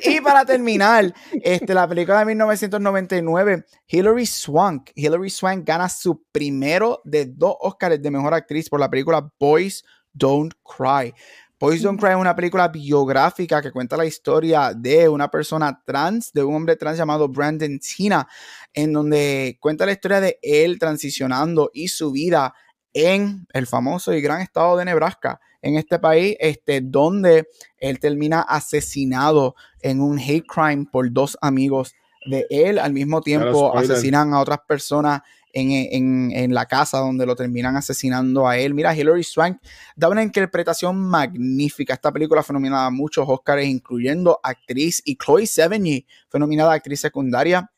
y 0.04 0.20
para 0.20 0.44
terminar, 0.44 1.12
este, 1.42 1.74
la 1.74 1.88
película 1.88 2.20
de 2.20 2.26
1999, 2.26 3.64
Hilary 3.88 4.26
Swank. 4.26 4.90
Hilary 4.94 5.30
Swank 5.30 5.66
gana 5.66 5.88
su 5.88 6.22
primero 6.32 7.00
de 7.04 7.26
dos 7.26 7.56
Oscars 7.60 8.00
de 8.00 8.10
mejor 8.10 8.34
actriz 8.34 8.68
por 8.68 8.80
la 8.80 8.90
película 8.90 9.28
Boys 9.38 9.84
Don't 10.12 10.54
Cry. 10.64 11.12
Boys 11.58 11.80
Don't 11.80 11.98
Cry 11.98 12.10
es 12.10 12.16
una 12.16 12.36
película 12.36 12.68
biográfica 12.68 13.62
que 13.62 13.72
cuenta 13.72 13.96
la 13.96 14.04
historia 14.04 14.74
de 14.76 15.08
una 15.08 15.30
persona 15.30 15.82
trans, 15.86 16.30
de 16.30 16.44
un 16.44 16.54
hombre 16.54 16.76
trans 16.76 16.98
llamado 16.98 17.28
Brandon 17.28 17.78
Tina, 17.78 18.28
en 18.74 18.92
donde 18.92 19.56
cuenta 19.58 19.86
la 19.86 19.92
historia 19.92 20.20
de 20.20 20.38
él 20.42 20.78
transicionando 20.78 21.70
y 21.72 21.88
su 21.88 22.12
vida 22.12 22.52
en 22.96 23.46
el 23.52 23.66
famoso 23.66 24.14
y 24.14 24.22
gran 24.22 24.40
estado 24.40 24.78
de 24.78 24.86
Nebraska, 24.86 25.38
en 25.60 25.76
este 25.76 25.98
país, 25.98 26.34
este, 26.40 26.80
donde 26.80 27.46
él 27.76 28.00
termina 28.00 28.40
asesinado 28.40 29.54
en 29.82 30.00
un 30.00 30.18
hate 30.18 30.46
crime 30.46 30.86
por 30.90 31.12
dos 31.12 31.36
amigos 31.42 31.94
de 32.24 32.46
él. 32.48 32.78
Al 32.78 32.94
mismo 32.94 33.20
tiempo 33.20 33.76
asesinan 33.76 34.32
a 34.32 34.40
otras 34.40 34.60
personas 34.66 35.20
en, 35.52 35.70
en, 35.72 36.32
en, 36.32 36.54
la 36.54 36.64
casa 36.64 36.98
donde 36.98 37.26
lo 37.26 37.36
terminan 37.36 37.76
asesinando 37.76 38.48
a 38.48 38.56
él. 38.56 38.72
Mira, 38.72 38.96
Hilary 38.96 39.24
Swank 39.24 39.60
da 39.94 40.08
una 40.08 40.22
interpretación 40.22 40.96
magnífica. 40.96 41.92
Esta 41.92 42.10
película 42.10 42.42
fue 42.42 42.54
nominada 42.54 42.86
a 42.86 42.90
muchos 42.90 43.26
Oscars, 43.28 43.66
incluyendo 43.66 44.40
actriz 44.42 45.02
y 45.04 45.16
Chloe 45.16 45.46
Sevigny 45.46 46.06
fue 46.30 46.40
nominada 46.40 46.72
a 46.72 46.76
actriz 46.76 47.00
secundaria. 47.00 47.70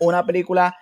Una 0.00 0.26
película 0.26 0.74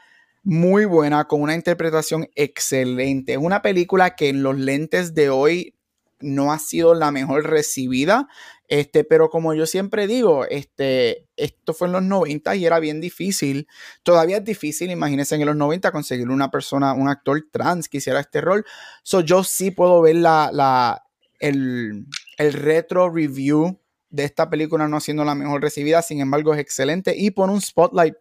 muy 0.42 0.84
buena, 0.84 1.24
con 1.26 1.42
una 1.42 1.54
interpretación 1.54 2.28
excelente. 2.34 3.32
Es 3.32 3.38
una 3.38 3.62
película 3.62 4.16
que 4.16 4.28
en 4.28 4.42
los 4.42 4.58
lentes 4.58 5.14
de 5.14 5.30
hoy 5.30 5.74
no 6.20 6.52
ha 6.52 6.58
sido 6.58 6.94
la 6.94 7.10
mejor 7.10 7.44
recibida. 7.48 8.28
Este, 8.68 9.04
pero 9.04 9.30
como 9.30 9.54
yo 9.54 9.66
siempre 9.66 10.06
digo, 10.06 10.44
este, 10.46 11.26
esto 11.36 11.72
fue 11.72 11.86
en 11.88 11.92
los 11.92 12.02
90 12.02 12.54
y 12.56 12.66
era 12.66 12.78
bien 12.80 13.00
difícil. 13.00 13.66
Todavía 14.02 14.38
es 14.38 14.44
difícil, 14.44 14.90
imagínense 14.90 15.36
en 15.36 15.46
los 15.46 15.56
90 15.56 15.90
conseguir 15.90 16.28
una 16.28 16.50
persona, 16.50 16.92
un 16.92 17.08
actor 17.08 17.46
trans 17.50 17.88
que 17.88 17.98
hiciera 17.98 18.20
este 18.20 18.40
rol. 18.40 18.64
So 19.02 19.20
yo 19.20 19.42
sí 19.42 19.70
puedo 19.70 20.02
ver 20.02 20.16
la, 20.16 20.50
la, 20.52 21.02
el, 21.38 22.06
el 22.36 22.52
retro 22.52 23.10
review 23.10 23.80
de 24.10 24.24
esta 24.24 24.48
película 24.50 24.88
no 24.88 25.00
siendo 25.00 25.24
la 25.24 25.34
mejor 25.34 25.62
recibida, 25.62 26.02
sin 26.02 26.20
embargo 26.20 26.54
es 26.54 26.60
excelente 26.60 27.14
y 27.16 27.30
pone 27.30 27.52
un 27.52 27.60
spotlight 27.60 28.14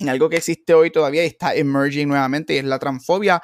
en 0.00 0.08
algo 0.08 0.28
que 0.28 0.36
existe 0.36 0.74
hoy 0.74 0.90
todavía 0.90 1.24
y 1.24 1.28
está 1.28 1.54
emerging 1.54 2.08
nuevamente 2.08 2.54
y 2.54 2.58
es 2.58 2.64
la 2.64 2.78
transfobia. 2.78 3.42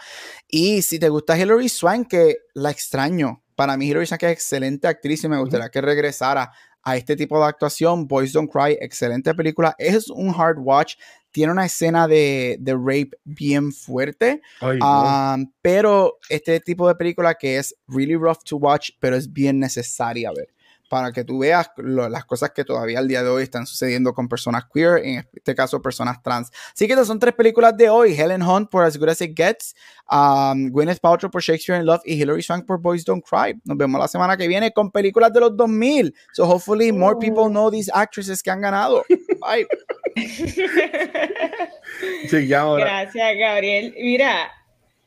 Y 0.49 0.83
si 0.83 0.99
te 0.99 1.09
gusta 1.09 1.39
Hilary 1.39 1.69
Swank, 1.69 2.09
que 2.09 2.37
la 2.55 2.71
extraño, 2.71 3.43
para 3.55 3.77
mí, 3.77 3.89
Hilary 3.89 4.07
Swank 4.07 4.23
es 4.25 4.33
excelente 4.33 4.89
actriz 4.89 5.25
y 5.25 5.29
me 5.29 5.39
gustaría 5.39 5.69
que 5.69 5.81
regresara 5.81 6.53
a 6.83 6.97
este 6.97 7.17
tipo 7.17 7.39
de 7.39 7.47
actuación. 7.47 8.07
Boys 8.07 8.33
Don't 8.33 8.51
Cry, 8.51 8.77
excelente 8.81 9.35
película. 9.35 9.75
Es 9.79 10.09
un 10.09 10.35
hard 10.37 10.59
watch. 10.59 10.95
Tiene 11.31 11.53
una 11.53 11.65
escena 11.65 12.07
de, 12.07 12.57
de 12.61 12.75
rape 12.75 13.13
bien 13.25 13.73
fuerte. 13.73 14.43
Um, 14.61 15.51
pero 15.63 16.19
este 16.29 16.61
tipo 16.61 16.87
de 16.89 16.95
película 16.95 17.35
que 17.35 17.57
es 17.57 17.75
really 17.89 18.17
rough 18.17 18.43
to 18.45 18.57
watch, 18.57 18.91
pero 19.01 19.17
es 19.17 19.33
bien 19.33 19.59
necesaria 19.59 20.31
ver 20.33 20.49
para 20.93 21.11
que 21.11 21.25
tú 21.25 21.39
veas 21.39 21.71
las 21.79 22.27
cosas 22.27 22.51
que 22.51 22.67
todavía 22.67 22.99
al 22.99 23.09
día 23.09 23.23
de 23.23 23.31
hoy 23.31 23.45
están 23.45 23.67
sucediendo 23.67 24.13
con 24.13 24.29
personas 24.29 24.65
queer, 24.71 24.99
en 25.03 25.27
este 25.33 25.55
caso 25.55 25.81
personas 25.81 26.23
trans. 26.23 26.51
Así 26.75 26.87
que 26.87 26.93
estas 26.93 27.07
son 27.07 27.19
tres 27.19 27.33
películas 27.33 27.75
de 27.79 27.89
hoy: 27.89 28.13
Helen 28.13 28.43
Hunt 28.43 28.69
por 28.69 28.85
As 28.85 28.99
Good 28.99 29.09
as 29.09 29.23
It 29.23 29.33
Gets, 29.35 29.75
um, 30.11 30.69
Gwyneth 30.69 31.01
Paltrow 31.01 31.31
por 31.31 31.41
Shakespeare 31.41 31.81
in 31.81 31.87
Love 31.87 32.03
y 32.05 32.21
Hilary 32.21 32.43
Swank 32.43 32.67
por 32.67 32.79
Boys 32.79 33.07
Don't 33.07 33.25
Cry. 33.25 33.59
Nos 33.65 33.79
vemos 33.79 33.99
la 33.99 34.07
semana 34.07 34.37
que 34.37 34.47
viene 34.47 34.71
con 34.71 34.91
películas 34.91 35.33
de 35.33 35.41
los 35.41 35.57
2000. 35.57 36.15
So 36.35 36.45
hopefully 36.45 36.93
more 36.93 37.17
people 37.19 37.49
know 37.49 37.71
these 37.71 37.91
actresses 37.95 38.43
que 38.43 38.51
han 38.51 38.61
ganado. 38.61 39.03
Bye. 39.41 39.67
Gracias, 42.31 43.37
Gabriel. 43.39 43.95
Mira, 43.97 44.53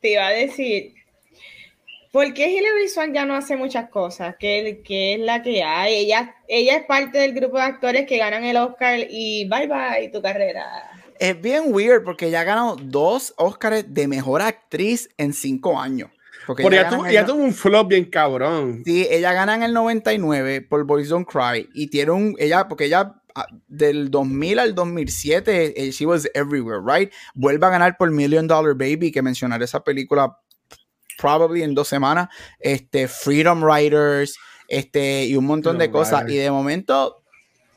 te 0.00 0.14
iba 0.14 0.26
a 0.26 0.32
decir, 0.32 0.94
¿Por 2.12 2.32
qué 2.34 2.50
Hilary 2.50 2.88
Swank 2.88 3.14
ya 3.14 3.24
no 3.24 3.34
hace 3.34 3.56
muchas 3.56 3.88
cosas? 3.90 4.36
¿Qué, 4.38 4.82
es 4.88 5.20
la 5.20 5.42
que 5.42 5.62
hay? 5.62 5.94
Ella, 5.94 6.34
ella 6.48 6.76
es 6.76 6.84
parte 6.86 7.18
del 7.18 7.34
grupo 7.34 7.56
de 7.56 7.64
actores 7.64 8.06
que 8.06 8.18
ganan 8.18 8.44
el 8.44 8.56
Oscar 8.56 9.00
y 9.08 9.48
bye 9.48 9.66
bye 9.66 10.08
tu 10.12 10.22
carrera. 10.22 10.64
Es 11.18 11.40
bien 11.40 11.64
weird 11.66 12.04
porque 12.04 12.26
ella 12.26 12.40
ha 12.40 12.44
ganado 12.44 12.76
dos 12.76 13.34
Oscars 13.36 13.84
de 13.92 14.06
mejor 14.08 14.42
actriz 14.42 15.08
en 15.16 15.32
cinco 15.32 15.78
años. 15.78 16.10
Porque 16.46 16.64
ella, 16.64 17.26
tuvo, 17.26 17.42
un 17.42 17.52
flop 17.52 17.88
bien 17.88 18.04
cabrón. 18.04 18.82
Sí, 18.84 19.06
ella 19.10 19.32
gana 19.32 19.56
en 19.56 19.64
el 19.64 19.72
99 19.72 20.62
por 20.62 20.84
Boys 20.84 21.08
Don't 21.08 21.28
Cry 21.28 21.68
y 21.74 21.88
tiene 21.88 22.12
un, 22.12 22.36
ella, 22.38 22.68
porque 22.68 22.84
ella 22.84 23.16
ah, 23.34 23.46
del 23.66 24.10
2000 24.12 24.58
al 24.60 24.74
2007, 24.74 25.74
eh, 25.76 25.90
she 25.90 26.06
was 26.06 26.28
everywhere, 26.34 26.80
right? 26.84 27.12
Vuelve 27.34 27.66
a 27.66 27.70
ganar 27.70 27.96
por 27.96 28.12
Million 28.12 28.46
Dollar 28.46 28.74
Baby, 28.74 29.10
que 29.10 29.22
mencionar 29.22 29.60
esa 29.62 29.82
película 29.82 30.38
probably 31.18 31.62
en 31.62 31.74
dos 31.74 31.88
semanas, 31.88 32.28
este, 32.58 33.08
Freedom 33.08 33.62
Writers, 33.62 34.36
este, 34.68 35.26
y 35.26 35.36
un 35.36 35.46
montón 35.46 35.78
de 35.78 35.90
cosas. 35.90 36.28
Y 36.28 36.36
de 36.36 36.50
momento 36.50 37.22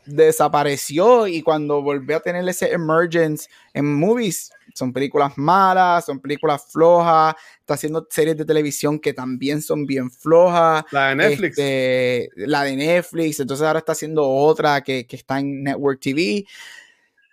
desapareció 0.06 1.28
y 1.28 1.42
cuando 1.42 1.82
volvió 1.82 2.18
a 2.18 2.20
tener 2.20 2.48
ese 2.48 2.72
emergence 2.72 3.48
en 3.74 3.94
movies, 3.94 4.52
son 4.74 4.94
películas 4.94 5.34
malas, 5.38 6.06
son 6.06 6.20
películas 6.20 6.64
flojas, 6.72 7.36
está 7.60 7.74
haciendo 7.76 8.08
series 8.10 8.38
de 8.38 8.46
televisión 8.46 9.00
que 9.00 9.14
también 9.14 9.62
son 9.62 9.86
bien 9.86 10.10
flojas. 10.10 10.86
La 10.92 11.10
de 11.10 11.16
Netflix. 11.16 11.58
Este, 11.58 12.30
la 12.36 12.64
de 12.64 12.76
Netflix, 12.76 13.40
entonces 13.40 13.66
ahora 13.66 13.80
está 13.80 13.92
haciendo 13.92 14.28
otra 14.28 14.82
que, 14.82 15.06
que 15.06 15.16
está 15.16 15.40
en 15.40 15.64
Network 15.64 16.00
TV. 16.00 16.46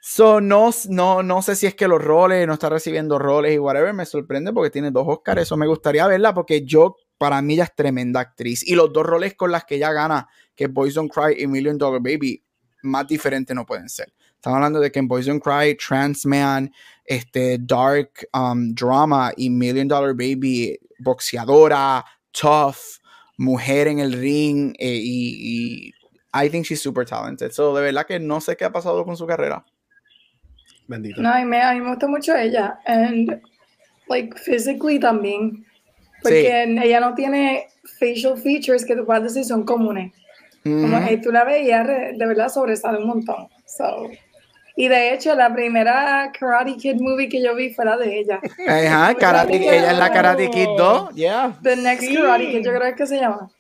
So, 0.09 0.41
no, 0.41 0.71
no, 0.89 1.25
no 1.25 1.43
sé 1.43 1.57
si 1.57 1.67
es 1.67 1.75
que 1.75 1.89
los 1.89 2.01
roles, 2.01 2.47
no 2.47 2.53
está 2.53 2.69
recibiendo 2.69 3.19
roles 3.19 3.57
y 3.57 3.59
whatever, 3.59 3.93
me 3.93 4.07
sorprende 4.07 4.53
porque 4.53 4.71
tiene 4.71 4.93
dos 4.93 5.05
Oscars, 5.05 5.43
eso 5.43 5.57
me 5.57 5.67
gustaría 5.67 6.07
verla 6.07 6.33
porque 6.33 6.65
yo, 6.65 6.97
para 7.19 7.43
mí, 7.43 7.55
ella 7.55 7.65
es 7.65 7.75
tremenda 7.75 8.21
actriz. 8.21 8.63
Y 8.65 8.77
los 8.77 8.93
dos 8.93 9.05
roles 9.05 9.35
con 9.35 9.51
las 9.51 9.65
que 9.65 9.75
ella 9.75 9.93
gana, 9.93 10.29
que 10.55 10.69
Boys 10.69 10.95
Don't 10.95 11.13
Cry 11.13 11.43
y 11.43 11.49
Million 11.49 11.77
Dollar 11.77 12.01
Baby, 12.01 12.41
más 12.85 13.09
diferentes 13.09 13.53
no 13.53 13.67
pueden 13.67 13.89
ser. 13.89 14.15
Estamos 14.37 14.59
hablando 14.59 14.79
de 14.79 14.93
que 14.93 15.01
en 15.01 15.09
Boys 15.09 15.27
Don't 15.27 15.43
Cry, 15.43 15.77
Trans 15.77 16.25
Man, 16.25 16.73
este, 17.05 17.59
Dark 17.59 18.29
um, 18.33 18.73
Drama 18.77 19.33
y 19.37 19.51
Million 19.51 19.89
Dollar 19.89 20.15
Baby, 20.15 20.79
boxeadora, 21.01 22.05
tough, 22.31 23.01
mujer 23.39 23.89
en 23.89 23.99
el 23.99 24.13
ring 24.13 24.73
eh, 24.79 25.01
y, 25.03 25.91
y 25.91 25.95
I 26.33 26.49
think 26.49 26.65
she's 26.65 26.81
super 26.81 27.05
talented. 27.05 27.51
So, 27.51 27.75
de 27.75 27.83
verdad 27.83 28.07
que 28.07 28.21
no 28.21 28.41
sé 28.41 28.57
qué 28.57 28.65
ha 28.65 28.73
pasado 28.73 29.05
con 29.05 29.17
su 29.17 29.27
carrera. 29.27 29.67
Bendito. 30.89 31.21
No, 31.21 31.33
a 31.33 31.39
mí, 31.39 31.45
me, 31.45 31.63
a 31.63 31.73
mí 31.73 31.81
me 31.81 31.91
gusta 31.91 32.07
mucho 32.07 32.37
ella. 32.37 32.79
And, 32.87 33.41
like, 34.09 34.37
physically 34.39 34.99
también. 34.99 35.65
Porque 36.23 36.65
ella 36.65 37.01
no 37.01 37.15
tiene 37.15 37.69
facial 37.99 38.37
features 38.37 38.85
que 38.85 38.97
tú 38.97 39.05
puedas 39.05 39.23
decir 39.23 39.45
son 39.45 39.65
comunes. 39.65 40.13
Como 40.65 41.07
que 41.07 41.19
tú 41.19 41.31
la 41.31 41.45
veías, 41.45 41.87
de 41.87 42.27
verdad 42.27 42.49
sobresale 42.49 42.99
un 42.99 43.07
montón. 43.07 43.49
So, 43.67 44.11
y 44.75 44.89
de 44.89 45.15
hecho, 45.15 45.35
la 45.35 45.53
primera 45.53 46.31
Karate 46.39 46.77
Kid 46.77 46.97
movie 47.01 47.29
que 47.29 47.43
yo 47.43 47.55
vi 47.55 47.73
fue 47.73 47.85
la 47.85 47.97
de 47.97 48.19
ella. 48.19 48.41
Ajá, 48.69 49.15
karate, 49.15 49.57
ella 49.57 49.93
es 49.93 49.99
la 49.99 50.13
Karate 50.13 50.51
Kid 50.51 50.69
2, 50.77 51.15
yeah. 51.15 51.57
The 51.63 51.77
Next 51.77 52.13
Karate 52.13 52.51
Kid, 52.51 52.65
yo 52.65 52.75
creo 52.75 52.95
que 52.95 53.07
se 53.07 53.17
llama. 53.17 53.51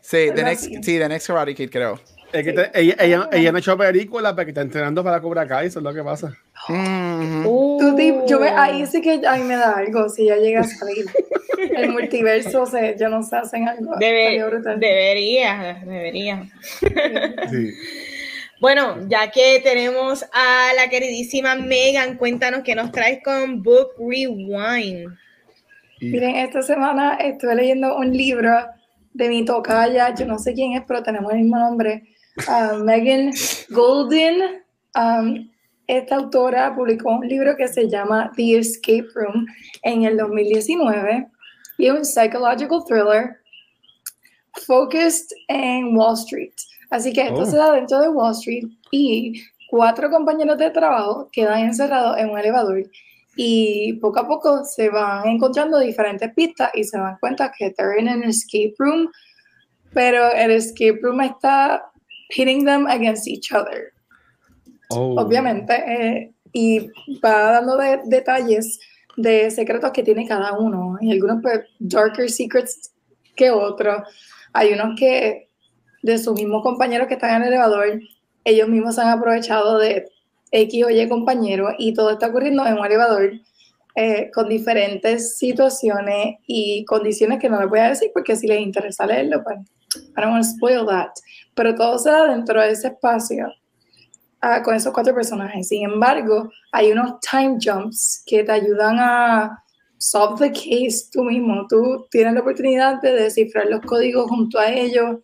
Sí, 0.00 0.30
the 0.34 0.42
next, 0.42 0.64
sí, 0.64 0.98
The 0.98 1.08
Next 1.08 1.28
Karate 1.28 1.54
Kid, 1.54 1.70
creo. 1.70 2.00
Es 2.34 2.42
que 2.42 2.50
ella, 2.74 2.96
ella, 2.98 3.28
ella, 3.30 3.52
no 3.52 3.58
ha 3.58 3.60
hecho 3.60 3.78
película 3.78 4.34
porque 4.34 4.50
está 4.50 4.62
entrenando 4.62 5.04
para 5.04 5.20
Cobra 5.20 5.46
Kai, 5.46 5.68
eso 5.68 5.78
es 5.78 5.84
lo 5.84 5.94
que 5.94 6.02
pasa. 6.02 6.36
Uh. 6.68 8.26
yo 8.26 8.40
ahí 8.42 8.84
sí 8.86 9.00
que 9.00 9.20
a 9.24 9.36
mí 9.36 9.44
me 9.44 9.56
da 9.56 9.76
algo 9.76 10.08
si 10.08 10.26
ya 10.26 10.36
llega 10.36 10.60
a 10.60 10.64
salir. 10.64 11.06
El 11.76 11.90
multiverso, 11.90 12.66
se, 12.66 12.96
yo 12.98 13.08
no 13.08 13.22
sé, 13.22 13.36
hacen 13.36 13.68
algo. 13.68 13.94
debería, 14.80 15.80
debería. 15.86 16.42
Sí. 17.50 17.72
Bueno, 18.60 19.06
ya 19.08 19.30
que 19.30 19.60
tenemos 19.62 20.24
a 20.32 20.72
la 20.74 20.88
queridísima 20.88 21.54
Megan, 21.54 22.16
cuéntanos 22.16 22.62
qué 22.62 22.74
nos 22.74 22.92
traes 22.92 23.18
con 23.22 23.62
Book 23.62 23.90
Rewind. 23.98 25.12
Miren, 26.00 26.36
esta 26.36 26.62
semana 26.62 27.16
estuve 27.16 27.56
leyendo 27.56 27.94
un 27.94 28.16
libro 28.16 28.50
de 29.12 29.28
mi 29.28 29.44
tocaya, 29.44 30.14
yo 30.14 30.24
no 30.24 30.38
sé 30.38 30.54
quién 30.54 30.72
es, 30.72 30.82
pero 30.86 31.02
tenemos 31.02 31.30
el 31.32 31.40
mismo 31.40 31.58
nombre, 31.58 32.04
uh, 32.48 32.82
Megan 32.84 33.32
Golden. 33.70 34.62
Um, 34.96 35.50
esta 35.86 36.16
autora 36.16 36.74
publicó 36.74 37.10
un 37.10 37.28
libro 37.28 37.56
que 37.56 37.68
se 37.68 37.88
llama 37.88 38.32
The 38.36 38.58
Escape 38.58 39.06
Room 39.14 39.46
en 39.82 40.04
el 40.04 40.16
2019 40.16 41.26
y 41.76 41.86
es 41.86 41.92
un 41.92 42.04
psychological 42.04 42.82
thriller 42.86 43.40
focused 44.66 45.26
en 45.48 45.96
Wall 45.96 46.14
Street. 46.14 46.54
Así 46.90 47.12
que 47.12 47.22
esto 47.22 47.40
oh. 47.40 47.46
se 47.46 47.56
da 47.56 47.72
dentro 47.72 48.00
de 48.00 48.08
Wall 48.08 48.32
Street 48.32 48.64
y 48.90 49.42
cuatro 49.68 50.10
compañeros 50.10 50.56
de 50.58 50.70
trabajo 50.70 51.28
quedan 51.32 51.64
encerrados 51.64 52.16
en 52.18 52.30
un 52.30 52.38
elevador 52.38 52.84
y 53.36 53.94
poco 53.94 54.20
a 54.20 54.28
poco 54.28 54.64
se 54.64 54.88
van 54.88 55.26
encontrando 55.26 55.80
diferentes 55.80 56.32
pistas 56.34 56.70
y 56.74 56.84
se 56.84 56.98
dan 56.98 57.16
cuenta 57.18 57.52
que 57.56 57.66
están 57.66 57.98
en 57.98 58.18
un 58.18 58.24
escape 58.24 58.74
room, 58.78 59.10
pero 59.92 60.30
el 60.32 60.52
escape 60.52 61.00
room 61.02 61.20
está 61.22 61.90
hitting 62.34 62.64
them 62.64 62.86
against 62.86 63.28
each 63.28 63.52
other. 63.52 63.92
Oh. 64.90 65.18
Obviamente, 65.18 65.74
eh, 65.74 66.32
y 66.52 66.90
va 67.24 67.52
dando 67.52 67.76
detalles 68.06 68.78
de 69.16 69.50
secretos 69.50 69.92
que 69.92 70.02
tiene 70.02 70.26
cada 70.26 70.58
uno, 70.58 70.98
y 71.00 71.12
algunos 71.12 71.42
pues 71.42 71.60
darker 71.78 72.30
secrets 72.30 72.92
que 73.36 73.50
otros. 73.50 74.02
Hay 74.52 74.72
unos 74.72 74.98
que 74.98 75.48
de 76.02 76.18
sus 76.18 76.34
mismos 76.34 76.62
compañeros 76.62 77.08
que 77.08 77.14
están 77.14 77.36
en 77.36 77.42
el 77.42 77.48
elevador, 77.48 78.00
ellos 78.44 78.68
mismos 78.68 78.98
han 78.98 79.08
aprovechado 79.08 79.78
de 79.78 80.06
X 80.50 80.84
o 80.84 80.90
Y 80.90 81.08
compañeros 81.08 81.72
y 81.78 81.94
todo 81.94 82.10
está 82.10 82.28
ocurriendo 82.28 82.64
en 82.66 82.78
un 82.78 82.86
elevador 82.86 83.32
eh, 83.96 84.30
con 84.32 84.48
diferentes 84.48 85.38
situaciones 85.38 86.36
y 86.46 86.84
condiciones 86.84 87.40
que 87.40 87.48
no 87.48 87.60
les 87.60 87.68
voy 87.68 87.80
a 87.80 87.88
decir 87.88 88.10
porque 88.12 88.36
si 88.36 88.46
les 88.46 88.60
interesa 88.60 89.06
leerlo, 89.06 89.42
pues 89.42 89.58
I 90.16 90.20
don't 90.20 90.32
want 90.32 90.44
to 90.44 90.50
spoil 90.50 90.86
that. 90.86 91.10
Pero 91.54 91.74
todo 91.74 91.98
se 91.98 92.10
da 92.10 92.26
dentro 92.26 92.60
de 92.60 92.70
ese 92.70 92.88
espacio 92.88 93.48
uh, 94.42 94.62
con 94.62 94.74
esos 94.74 94.92
cuatro 94.92 95.14
personajes. 95.14 95.68
Sin 95.68 95.84
embargo, 95.84 96.50
hay 96.72 96.92
unos 96.92 97.20
time 97.20 97.58
jumps 97.60 98.22
que 98.26 98.44
te 98.44 98.52
ayudan 98.52 98.98
a 98.98 99.64
solve 99.98 100.38
the 100.38 100.52
case 100.52 101.08
tú 101.12 101.24
mismo. 101.24 101.66
Tú 101.68 102.06
tienes 102.10 102.34
la 102.34 102.40
oportunidad 102.40 103.00
de 103.00 103.12
descifrar 103.12 103.66
los 103.66 103.80
códigos 103.80 104.28
junto 104.28 104.58
a 104.58 104.68
ellos 104.68 105.18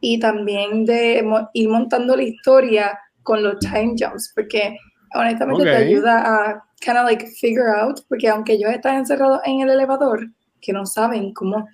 y 0.00 0.18
también 0.18 0.84
de 0.84 1.24
ir 1.54 1.68
montando 1.68 2.16
la 2.16 2.22
historia 2.22 2.98
con 3.22 3.42
los 3.42 3.58
time 3.58 3.94
jumps, 3.98 4.32
porque 4.34 4.76
honestamente 5.14 5.64
te 5.64 5.76
ayuda 5.76 6.20
a 6.24 6.64
kind 6.80 6.98
of 6.98 7.04
like 7.04 7.26
figure 7.40 7.70
out, 7.70 8.00
porque 8.08 8.28
aunque 8.28 8.54
ellos 8.54 8.70
están 8.70 8.96
encerrados 8.96 9.40
en 9.44 9.60
el 9.60 9.70
elevador, 9.70 10.28
que 10.60 10.72
no 10.72 10.86
saben 10.86 11.32
cómo 11.32 11.66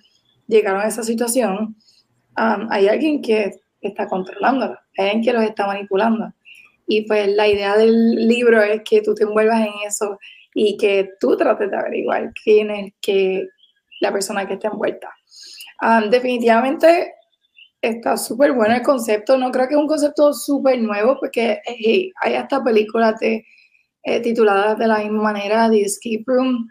llegaron 0.47 0.81
a 0.81 0.87
esa 0.87 1.03
situación, 1.03 1.75
um, 2.37 2.67
hay 2.69 2.87
alguien 2.87 3.21
que 3.21 3.51
está 3.81 4.07
controlándola, 4.07 4.79
hay 4.97 5.05
alguien 5.05 5.23
que 5.23 5.33
los 5.33 5.43
está 5.43 5.67
manipulando. 5.67 6.33
Y 6.87 7.03
pues 7.07 7.27
la 7.29 7.47
idea 7.47 7.77
del 7.77 8.27
libro 8.27 8.61
es 8.61 8.81
que 8.83 9.01
tú 9.01 9.15
te 9.15 9.23
envuelvas 9.23 9.61
en 9.61 9.73
eso 9.87 10.19
y 10.53 10.77
que 10.77 11.11
tú 11.19 11.37
trates 11.37 11.71
de 11.71 11.77
averiguar 11.77 12.33
quién 12.43 12.69
es 12.71 12.93
que 13.01 13.47
la 14.01 14.11
persona 14.11 14.47
que 14.47 14.55
está 14.55 14.67
envuelta. 14.67 15.09
Um, 15.81 16.09
definitivamente 16.09 17.13
está 17.81 18.17
súper 18.17 18.53
bueno 18.53 18.75
el 18.75 18.81
concepto. 18.81 19.37
No 19.37 19.51
creo 19.51 19.67
que 19.67 19.73
es 19.73 19.79
un 19.79 19.87
concepto 19.87 20.33
súper 20.33 20.79
nuevo 20.79 21.17
porque 21.19 21.61
hey, 21.65 22.11
hay 22.21 22.35
hasta 22.35 22.63
películas 22.63 23.19
de, 23.19 23.45
eh, 24.03 24.19
tituladas 24.19 24.77
de 24.77 24.87
la 24.87 24.99
misma 24.99 25.23
manera, 25.23 25.69
The 25.69 25.81
Escape 25.81 26.23
Room. 26.25 26.69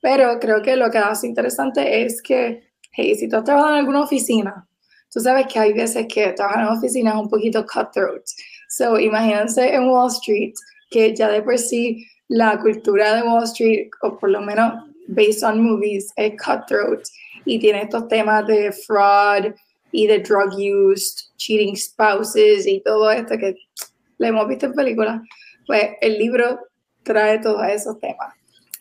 Pero 0.00 0.38
creo 0.38 0.60
que 0.60 0.76
lo 0.76 0.90
que 0.90 0.98
hace 0.98 1.26
interesante 1.26 2.02
es 2.02 2.20
que, 2.22 2.73
hey, 2.96 3.14
si 3.14 3.28
tú 3.28 3.36
has 3.36 3.44
trabajado 3.44 3.74
en 3.74 3.80
alguna 3.80 4.02
oficina, 4.02 4.66
tú 5.12 5.20
sabes 5.20 5.46
que 5.46 5.58
hay 5.58 5.72
veces 5.72 6.06
que 6.12 6.32
trabajar 6.32 6.64
en 6.64 6.76
oficina 6.76 7.10
es 7.10 7.16
un 7.16 7.28
poquito 7.28 7.64
cutthroat. 7.66 8.24
So, 8.68 8.98
imagínense 8.98 9.74
en 9.74 9.88
Wall 9.88 10.10
Street, 10.10 10.54
que 10.90 11.14
ya 11.14 11.28
de 11.28 11.42
por 11.42 11.58
sí 11.58 12.06
la 12.28 12.58
cultura 12.58 13.16
de 13.16 13.22
Wall 13.22 13.44
Street, 13.44 13.90
o 14.02 14.18
por 14.18 14.30
lo 14.30 14.40
menos 14.40 14.84
based 15.08 15.44
on 15.44 15.62
movies, 15.62 16.12
es 16.16 16.32
cutthroat 16.42 17.04
y 17.44 17.58
tiene 17.58 17.82
estos 17.82 18.08
temas 18.08 18.46
de 18.46 18.72
fraud 18.72 19.54
y 19.92 20.06
de 20.06 20.18
drug 20.18 20.54
use, 20.54 21.28
cheating 21.36 21.76
spouses 21.76 22.66
y 22.66 22.80
todo 22.80 23.10
esto 23.10 23.38
que 23.38 23.56
le 24.18 24.28
hemos 24.28 24.48
visto 24.48 24.66
en 24.66 24.72
películas, 24.72 25.20
pues 25.66 25.90
el 26.00 26.18
libro 26.18 26.58
trae 27.02 27.38
todos 27.38 27.66
esos 27.68 27.98
temas. 28.00 28.34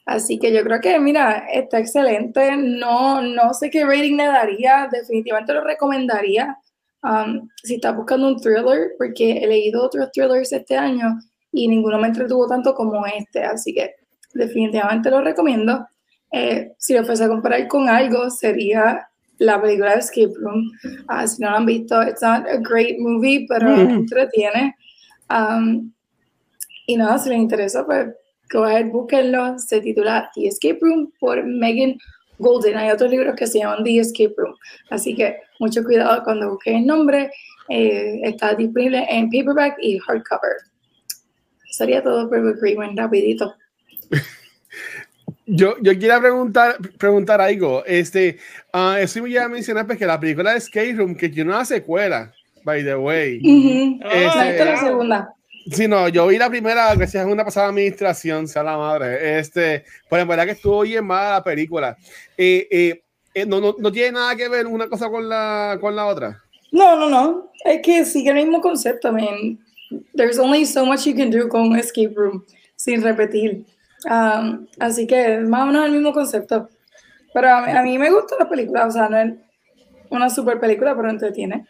Así 0.06 0.38
que 0.38 0.54
yo 0.54 0.64
creo 0.64 0.82
que, 0.82 1.00
mira, 1.00 1.46
está 1.52 1.80
excelente. 1.80 2.58
No, 2.58 3.22
no 3.22 3.54
sé 3.54 3.70
qué 3.70 3.86
rating 3.86 4.18
le 4.18 4.26
daría. 4.26 4.90
Definitivamente 4.92 5.54
lo 5.54 5.64
recomendaría. 5.64 6.58
Um, 7.04 7.50
si 7.64 7.76
estás 7.76 7.96
buscando 7.96 8.28
un 8.28 8.40
thriller, 8.40 8.94
porque 8.98 9.38
he 9.38 9.48
leído 9.48 9.84
otros 9.84 10.12
thrillers 10.12 10.52
este 10.52 10.76
año 10.78 11.20
y 11.52 11.68
ninguno 11.68 12.00
me 12.00 12.08
entretuvo 12.08 12.48
tanto 12.48 12.74
como 12.74 13.06
este. 13.06 13.44
Así 13.44 13.74
que 13.74 13.96
definitivamente 14.34 15.10
lo 15.10 15.22
recomiendo. 15.22 15.88
Eh, 16.32 16.74
si 16.78 16.94
lo 16.94 17.06
fuese 17.06 17.26
a 17.26 17.30
comparar 17.30 17.68
con 17.68 17.88
algo, 17.88 18.30
sería 18.30 19.08
la 19.38 19.62
película 19.62 19.94
de 19.94 20.00
Escape 20.00 20.34
Room. 20.38 20.72
Uh, 21.10 21.28
si 21.28 21.42
no 21.42 21.52
lo 21.52 21.58
han 21.58 21.66
visto, 21.66 22.02
it's 22.02 22.22
not 22.22 22.46
a 22.48 22.58
great 22.58 22.98
movie, 23.00 23.46
pero 23.48 23.70
mm. 23.70 23.90
entretiene. 23.90 24.76
Um, 25.30 25.92
y 26.88 26.98
nada, 26.98 27.18
si 27.20 27.30
les 27.30 27.40
interesa, 27.40 27.86
pues 27.86 28.08
go 28.54 28.64
ahead, 28.64 28.86
búsquenlo. 28.92 29.58
Se 29.60 29.82
titula 29.82 30.30
The 30.34 30.48
Escape 30.48 30.80
Room 30.82 31.12
por 31.20 31.44
Megan 31.44 31.98
Golden. 32.38 32.78
Hay 32.78 32.92
otros 32.92 33.10
libros 33.12 33.36
que 33.36 33.48
se 33.48 33.60
llaman 33.60 33.84
The 33.84 34.00
Escape 34.00 34.34
Room. 34.38 34.56
Así 34.90 35.16
que 35.16 35.38
mucho 35.60 35.84
cuidado 35.84 36.24
cuando 36.24 36.52
busquen 36.52 36.78
el 36.78 36.86
nombre. 36.86 37.32
Eh, 37.70 38.22
está 38.24 38.54
disponible 38.54 39.06
en 39.10 39.30
paperback 39.30 39.78
y 39.80 39.98
hardcover. 39.98 40.58
Sería 41.72 42.04
todo 42.04 42.30
por 42.30 42.38
Agreement, 42.38 42.98
rapidito. 42.98 43.56
Yo, 45.46 45.76
yo 45.82 45.98
quiero 45.98 46.22
preguntar, 46.22 46.78
preguntar 46.98 47.42
algo. 47.42 47.84
Este, 47.86 48.38
uh, 48.74 48.96
eso 48.98 49.26
ya 49.28 49.50
mencionar 49.50 49.86
pues, 49.86 49.98
que 49.98 50.06
la 50.06 50.20
película 50.20 50.52
de 50.52 50.58
Escape 50.58 50.94
Room, 50.94 51.16
que 51.16 51.30
tiene 51.30 51.50
una 51.50 51.66
secuela, 51.66 52.32
by 52.64 52.84
the 52.84 52.96
way. 52.96 53.42
este, 54.10 54.66
la 54.66 54.78
segunda. 54.78 55.34
Sí, 55.72 55.88
no, 55.88 56.10
yo 56.10 56.28
vi 56.28 56.38
la 56.38 56.50
primera 56.50 56.94
gracias 56.96 57.26
a 57.26 57.28
una 57.28 57.46
pasada 57.46 57.68
administración, 57.68 58.48
sea 58.48 58.64
la 58.64 58.78
madre. 58.78 59.40
Este, 59.40 59.86
pues 60.10 60.22
en 60.22 60.28
verdad 60.28 60.46
que 60.46 60.52
estuvo 60.52 60.82
bien 60.82 61.06
mala 61.06 61.32
la 61.32 61.44
película. 61.44 61.98
Eh, 62.38 62.68
eh, 62.70 63.04
eh, 63.34 63.46
no, 63.46 63.60
no, 63.62 63.76
no, 63.78 63.92
tiene 63.92 64.12
nada 64.12 64.36
que 64.36 64.50
ver 64.50 64.68
una 64.68 64.88
cosa 64.88 65.10
con 65.10 65.28
la, 65.28 65.78
con 65.80 65.96
la 65.96 66.06
otra. 66.06 66.44
No, 66.72 66.96
no, 66.96 67.10
no. 67.10 67.52
Es 67.64 67.82
que 67.82 68.06
sigue 68.06 68.30
el 68.32 68.36
mismo 68.36 68.62
concepto. 68.62 69.10
I 69.10 69.12
mean, 69.12 69.60
there's 70.16 70.38
only 70.38 70.66
so 70.66 70.86
much 70.86 71.06
you 71.06 71.16
can 71.16 71.30
do 71.30 71.48
con 71.48 71.78
escape 71.78 72.14
room 72.16 72.44
sin 72.76 73.02
repetir. 73.02 73.66
Um, 74.06 74.68
así 74.80 75.08
que 75.08 75.40
más 75.40 75.64
o 75.64 75.66
menos 75.68 75.86
el 75.86 75.92
mismo 75.92 76.12
concepto. 76.14 76.70
Pero 77.34 77.50
a 77.50 77.82
mí, 77.82 77.98
me 77.98 78.12
gusta 78.12 78.36
la 78.38 78.48
película, 78.48 78.86
o 78.86 78.92
sea, 78.92 79.10
no 79.10 79.18
es 79.18 79.34
una 80.10 80.30
super 80.30 80.60
película, 80.60 80.96
pero 80.96 81.10
entretiene. 81.10 81.66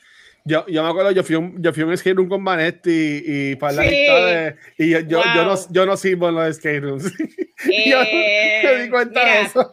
Yo, 0.45 0.65
yo 0.67 0.83
me 0.83 0.89
acuerdo, 0.89 1.11
yo 1.11 1.23
fui 1.23 1.35
un, 1.35 1.61
yo 1.61 1.71
fui 1.71 1.83
un 1.83 1.97
skate 1.97 2.17
room 2.17 2.27
con 2.27 2.43
Vanetti 2.43 2.91
y, 3.25 3.51
y 3.51 3.55
para 3.55 3.73
la 3.73 3.83
de, 3.83 4.55
y 4.77 4.89
yo, 4.89 4.99
yo, 4.99 5.21
yo, 5.35 5.45
no, 5.45 5.55
yo 5.71 5.85
no 5.85 5.95
sirvo 5.95 6.29
en 6.29 6.35
los 6.35 6.55
skate 6.57 6.81
rooms. 6.81 7.11
Eh, 7.65 8.59
yo 8.61 8.73
me 8.73 8.83
di 8.83 8.89
cuenta 8.89 9.23
de 9.23 9.41
eso. 9.43 9.71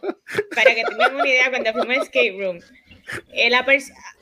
Para 0.55 0.73
que 0.73 0.81
tengan 0.87 1.13
una 1.13 1.27
idea, 1.27 1.49
cuando 1.49 1.73
fui 1.73 1.81
a 1.81 1.99
un 1.99 2.05
skate 2.05 2.39
room, 2.39 2.59
eh, 3.33 3.49
la 3.49 3.65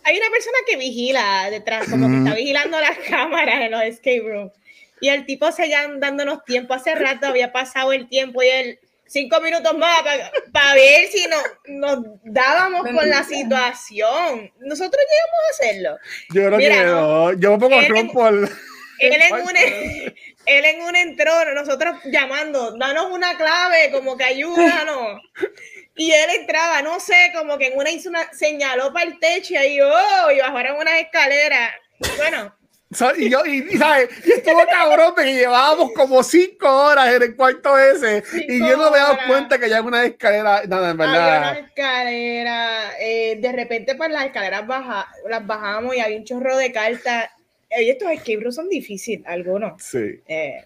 hay 0.04 0.18
una 0.18 0.30
persona 0.32 0.58
que 0.68 0.78
vigila 0.78 1.50
detrás, 1.52 1.90
como 1.90 2.08
que 2.08 2.18
está 2.18 2.34
vigilando 2.36 2.80
las 2.80 2.98
cámaras 3.10 3.62
en 3.62 3.72
los 3.72 3.84
escape 3.84 4.24
rooms. 4.26 4.54
Y 5.02 5.10
el 5.10 5.26
tipo 5.26 5.52
seguía 5.52 5.88
dándonos 5.98 6.44
tiempo. 6.46 6.74
Hace 6.74 6.96
rato 6.96 7.28
había 7.28 7.52
pasado 7.52 7.94
el 7.94 8.08
tiempo 8.10 8.42
y 8.44 8.48
él, 8.48 8.80
cinco 9.10 9.42
minutos 9.42 9.78
más 9.78 10.02
para 10.54 10.74
ver 10.76 11.08
si 11.08 11.26
no, 11.28 11.38
nos 11.68 12.06
dábamos 12.24 12.84
con 12.84 13.10
la 13.10 13.24
situación. 13.24 14.52
Nosotros 14.60 15.04
llegamos 15.10 15.40
a 15.44 15.50
hacerlo. 15.50 15.98
Yo 16.30 16.46
creo 16.46 16.60
que 16.60 16.86
no. 16.86 17.34
Yo 17.34 17.52
me 17.52 17.58
pongo 17.58 17.82
rompo 17.90 18.26
al. 18.26 18.50
Él 19.00 19.14
en, 19.14 19.34
un, 19.34 19.56
él 20.46 20.66
en 20.66 20.82
un 20.82 20.94
entrón, 20.94 21.56
nosotros 21.56 21.96
llamando, 22.12 22.78
danos 22.78 23.06
una 23.12 23.38
clave, 23.38 23.92
como 23.94 24.18
que 24.18 24.26
ayúdanos. 24.26 25.22
Y 25.96 26.12
él 26.12 26.30
entraba, 26.38 26.82
no 26.82 27.00
sé, 27.00 27.32
como 27.34 27.58
que 27.58 27.68
en 27.68 27.78
una 27.78 27.92
hizo 27.92 28.10
una, 28.10 28.30
señaló 28.34 28.92
para 28.92 29.06
el 29.06 29.18
techo 29.20 29.54
y 29.54 29.56
ahí, 29.56 29.80
oh, 29.80 30.32
y 30.32 30.40
bajaron 30.40 30.80
unas 30.80 30.96
escaleras. 30.96 31.72
Bueno, 32.18 32.54
y 33.18 33.30
yo, 33.30 33.46
y, 33.46 33.78
¿sabes? 33.78 34.10
y 34.26 34.32
estuvo 34.32 34.66
cabrón 34.66 35.14
que 35.16 35.24
llevábamos 35.32 35.92
como 35.94 36.24
cinco 36.24 36.68
horas 36.68 37.14
en 37.14 37.22
el 37.22 37.36
cuarto 37.36 37.78
ese 37.78 38.24
y 38.48 38.60
yo 38.60 38.78
no 38.78 38.90
me 38.90 38.98
he 38.98 39.02
dado 39.02 39.18
cuenta 39.28 39.60
que 39.60 39.70
ya 39.70 39.82
una 39.84 40.06
escalera, 40.06 40.64
nada, 40.68 40.90
en 40.90 40.98
verdad. 40.98 41.36
Había 41.36 41.52
una 41.52 41.68
escalera, 41.68 43.00
eh, 43.00 43.38
de 43.40 43.52
repente 43.52 43.94
pues 43.94 44.10
las 44.10 44.26
escaleras 44.26 44.66
baja, 44.66 45.08
las 45.30 45.46
bajamos 45.46 45.96
y 45.96 46.00
había 46.00 46.18
un 46.18 46.26
chorro 46.26 46.58
de 46.58 46.72
cartas. 46.72 47.30
Eh, 47.70 47.92
estos 47.92 48.10
escape 48.10 48.52
son 48.52 48.68
difíciles, 48.70 49.24
algunos. 49.28 49.82
Sí. 49.84 50.22
Eh, 50.28 50.66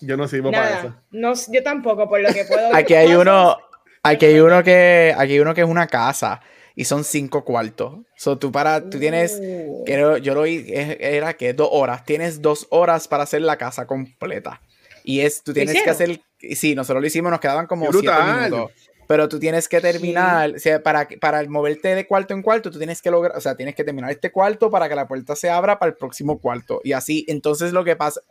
yo 0.00 0.16
no 0.16 0.26
sirvo 0.26 0.50
para 0.50 0.78
eso. 0.80 0.94
No, 1.12 1.34
yo 1.52 1.62
tampoco, 1.62 2.08
por 2.08 2.20
lo 2.20 2.32
que 2.32 2.44
puedo. 2.46 2.70
Aquí 2.74 2.94
hay 2.94 3.14
uno, 3.14 3.56
aquí 4.02 4.26
hay 4.26 4.40
uno 4.40 4.64
que, 4.64 5.14
aquí 5.16 5.34
hay 5.34 5.38
uno 5.38 5.54
que 5.54 5.60
es 5.60 5.68
una 5.68 5.86
casa 5.86 6.40
y 6.76 6.84
son 6.84 7.04
cinco 7.04 7.44
cuartos. 7.44 8.00
So, 8.16 8.38
tú 8.38 8.50
para, 8.50 8.88
tú 8.88 8.98
tienes, 8.98 9.38
uh. 9.40 9.84
yo 10.18 10.34
lo 10.34 10.42
vi, 10.42 10.64
era 10.68 11.34
que 11.34 11.52
dos 11.52 11.68
horas, 11.70 12.04
tienes 12.04 12.42
dos 12.42 12.66
horas 12.70 13.08
para 13.08 13.22
hacer 13.22 13.42
la 13.42 13.56
casa 13.56 13.86
completa. 13.86 14.60
Y 15.04 15.20
es, 15.20 15.42
tú 15.42 15.52
tienes 15.52 15.82
que 15.82 15.90
hacer, 15.90 16.20
sí, 16.54 16.74
nosotros 16.74 17.02
lo 17.02 17.06
hicimos, 17.06 17.30
nos 17.30 17.40
quedaban 17.40 17.66
como 17.66 17.90
siete 17.92 18.10
minutos. 18.40 18.72
Pero 19.06 19.28
tú 19.28 19.38
tienes 19.38 19.68
que 19.68 19.82
terminar, 19.82 20.54
o 20.56 20.58
sea, 20.58 20.82
para, 20.82 21.06
para 21.20 21.44
moverte 21.44 21.94
de 21.94 22.06
cuarto 22.06 22.32
en 22.32 22.40
cuarto, 22.40 22.70
tú 22.70 22.78
tienes 22.78 23.02
que 23.02 23.10
lograr, 23.10 23.36
o 23.36 23.40
sea, 23.40 23.54
tienes 23.54 23.74
que 23.74 23.84
terminar 23.84 24.10
este 24.10 24.32
cuarto 24.32 24.70
para 24.70 24.88
que 24.88 24.94
la 24.94 25.06
puerta 25.06 25.36
se 25.36 25.50
abra 25.50 25.78
para 25.78 25.90
el 25.90 25.96
próximo 25.98 26.38
cuarto. 26.38 26.80
Y 26.82 26.92
así, 26.92 27.26
entonces 27.28 27.74
lo 27.74 27.84
que 27.84 27.96
pasa, 27.96 28.22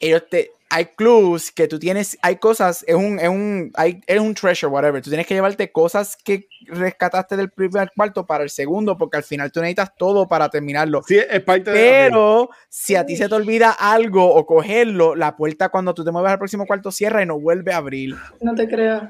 ellos 0.00 0.24
te, 0.30 0.52
hay 0.74 0.86
clues 0.86 1.52
que 1.52 1.68
tú 1.68 1.78
tienes, 1.78 2.18
hay 2.20 2.34
cosas, 2.34 2.84
es 2.88 2.96
un, 2.96 3.20
es 3.20 3.28
un, 3.28 3.70
hay, 3.74 4.00
es 4.08 4.18
un 4.18 4.34
treasure, 4.34 4.72
whatever. 4.72 5.00
Tú 5.00 5.08
tienes 5.08 5.24
que 5.24 5.34
llevarte 5.34 5.70
cosas 5.70 6.16
que 6.16 6.48
rescataste 6.66 7.36
del 7.36 7.48
primer 7.50 7.92
cuarto 7.94 8.26
para 8.26 8.42
el 8.42 8.50
segundo, 8.50 8.98
porque 8.98 9.18
al 9.18 9.22
final 9.22 9.52
tú 9.52 9.60
necesitas 9.60 9.94
todo 9.96 10.26
para 10.26 10.48
terminarlo. 10.48 11.02
Sí, 11.06 11.16
es 11.16 11.40
parte 11.44 11.70
Pero 11.70 12.50
si 12.68 12.96
a 12.96 13.06
ti 13.06 13.16
se 13.16 13.28
te 13.28 13.34
olvida 13.36 13.70
algo 13.70 14.26
o 14.26 14.44
cogerlo, 14.46 15.14
la 15.14 15.36
puerta 15.36 15.68
cuando 15.68 15.94
tú 15.94 16.02
te 16.04 16.10
mueves 16.10 16.32
al 16.32 16.38
próximo 16.38 16.66
cuarto 16.66 16.90
cierra 16.90 17.22
y 17.22 17.26
no 17.26 17.38
vuelve 17.38 17.72
a 17.72 17.76
abrir. 17.76 18.16
No 18.40 18.56
te 18.56 18.66
creo. 18.66 19.08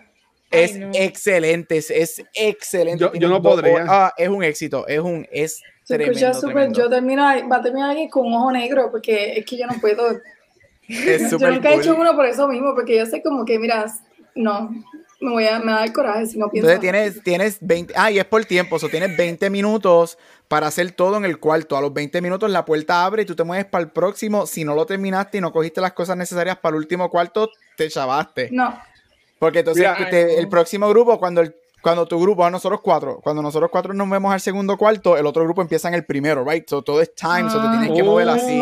Es 0.50 0.78
excelente, 0.92 1.78
es, 1.78 2.22
excelente. 2.34 3.10
Yo, 3.14 3.28
no 3.30 3.40
podría. 3.40 3.86
Ah, 3.88 4.12
es 4.18 4.28
un 4.28 4.44
éxito, 4.44 4.86
es 4.86 5.00
un, 5.00 5.26
es 5.32 5.62
tremendo, 5.86 6.34
super, 6.34 6.70
yo 6.72 6.90
termino, 6.90 7.22
va 7.22 7.56
a 7.56 7.62
terminar 7.62 7.92
aquí 7.92 8.10
con 8.10 8.26
un 8.26 8.34
ojo 8.34 8.52
negro 8.52 8.90
porque 8.90 9.38
es 9.38 9.46
que 9.46 9.56
yo 9.56 9.66
no 9.66 9.80
puedo 9.80 10.20
yo 10.88 11.50
nunca 11.50 11.70
he 11.70 11.76
hecho 11.76 11.96
uno 11.96 12.14
por 12.14 12.26
eso 12.26 12.48
mismo, 12.48 12.74
porque 12.74 12.96
yo 12.96 13.06
sé 13.06 13.22
como 13.22 13.44
que, 13.44 13.58
mira, 13.58 13.86
no, 14.34 14.70
me 15.20 15.30
voy 15.30 15.46
a 15.46 15.58
me 15.58 15.72
da 15.72 15.84
el 15.84 15.92
coraje 15.92 16.26
si 16.26 16.38
no 16.38 16.48
pienso. 16.50 16.70
Entonces 16.70 16.80
tienes, 16.80 17.22
tienes 17.22 17.58
20, 17.60 17.94
ah, 17.96 18.10
y 18.10 18.18
es 18.18 18.24
por 18.24 18.44
tiempo, 18.44 18.76
o 18.76 18.78
sea, 18.78 18.88
tienes 18.88 19.16
20 19.16 19.48
minutos 19.50 20.18
para 20.48 20.66
hacer 20.66 20.92
todo 20.92 21.16
en 21.16 21.24
el 21.24 21.38
cuarto. 21.38 21.76
A 21.76 21.80
los 21.80 21.92
20 21.92 22.20
minutos 22.20 22.50
la 22.50 22.64
puerta 22.64 23.04
abre 23.04 23.22
y 23.22 23.26
tú 23.26 23.34
te 23.34 23.44
mueves 23.44 23.66
para 23.66 23.84
el 23.84 23.90
próximo. 23.90 24.46
Si 24.46 24.64
no 24.64 24.74
lo 24.74 24.86
terminaste 24.86 25.38
y 25.38 25.40
no 25.40 25.52
cogiste 25.52 25.80
las 25.80 25.92
cosas 25.92 26.16
necesarias 26.16 26.58
para 26.58 26.76
el 26.76 26.82
último 26.82 27.10
cuarto, 27.10 27.50
te 27.76 27.88
chavaste. 27.88 28.50
No. 28.52 28.78
Porque 29.38 29.60
entonces 29.60 29.82
Mira, 29.82 29.94
este, 29.94 30.38
el 30.38 30.48
próximo 30.48 30.88
grupo, 30.88 31.18
cuando 31.18 31.40
el 31.40 31.54
cuando 31.84 32.06
tu 32.06 32.18
grupo, 32.18 32.46
a 32.46 32.50
nosotros 32.50 32.80
cuatro, 32.82 33.20
cuando 33.22 33.42
nosotros 33.42 33.70
cuatro 33.70 33.92
nos 33.92 34.08
vemos 34.08 34.32
al 34.32 34.40
segundo 34.40 34.78
cuarto, 34.78 35.18
el 35.18 35.26
otro 35.26 35.44
grupo 35.44 35.60
empieza 35.60 35.86
en 35.88 35.92
el 35.92 36.06
primero, 36.06 36.42
right? 36.42 36.66
So 36.66 36.80
todo 36.80 37.02
es 37.02 37.14
time, 37.14 37.50
so 37.50 37.60
te 37.60 37.68
tienes 37.68 37.92
que 37.92 38.02
mover 38.02 38.26
así. 38.30 38.58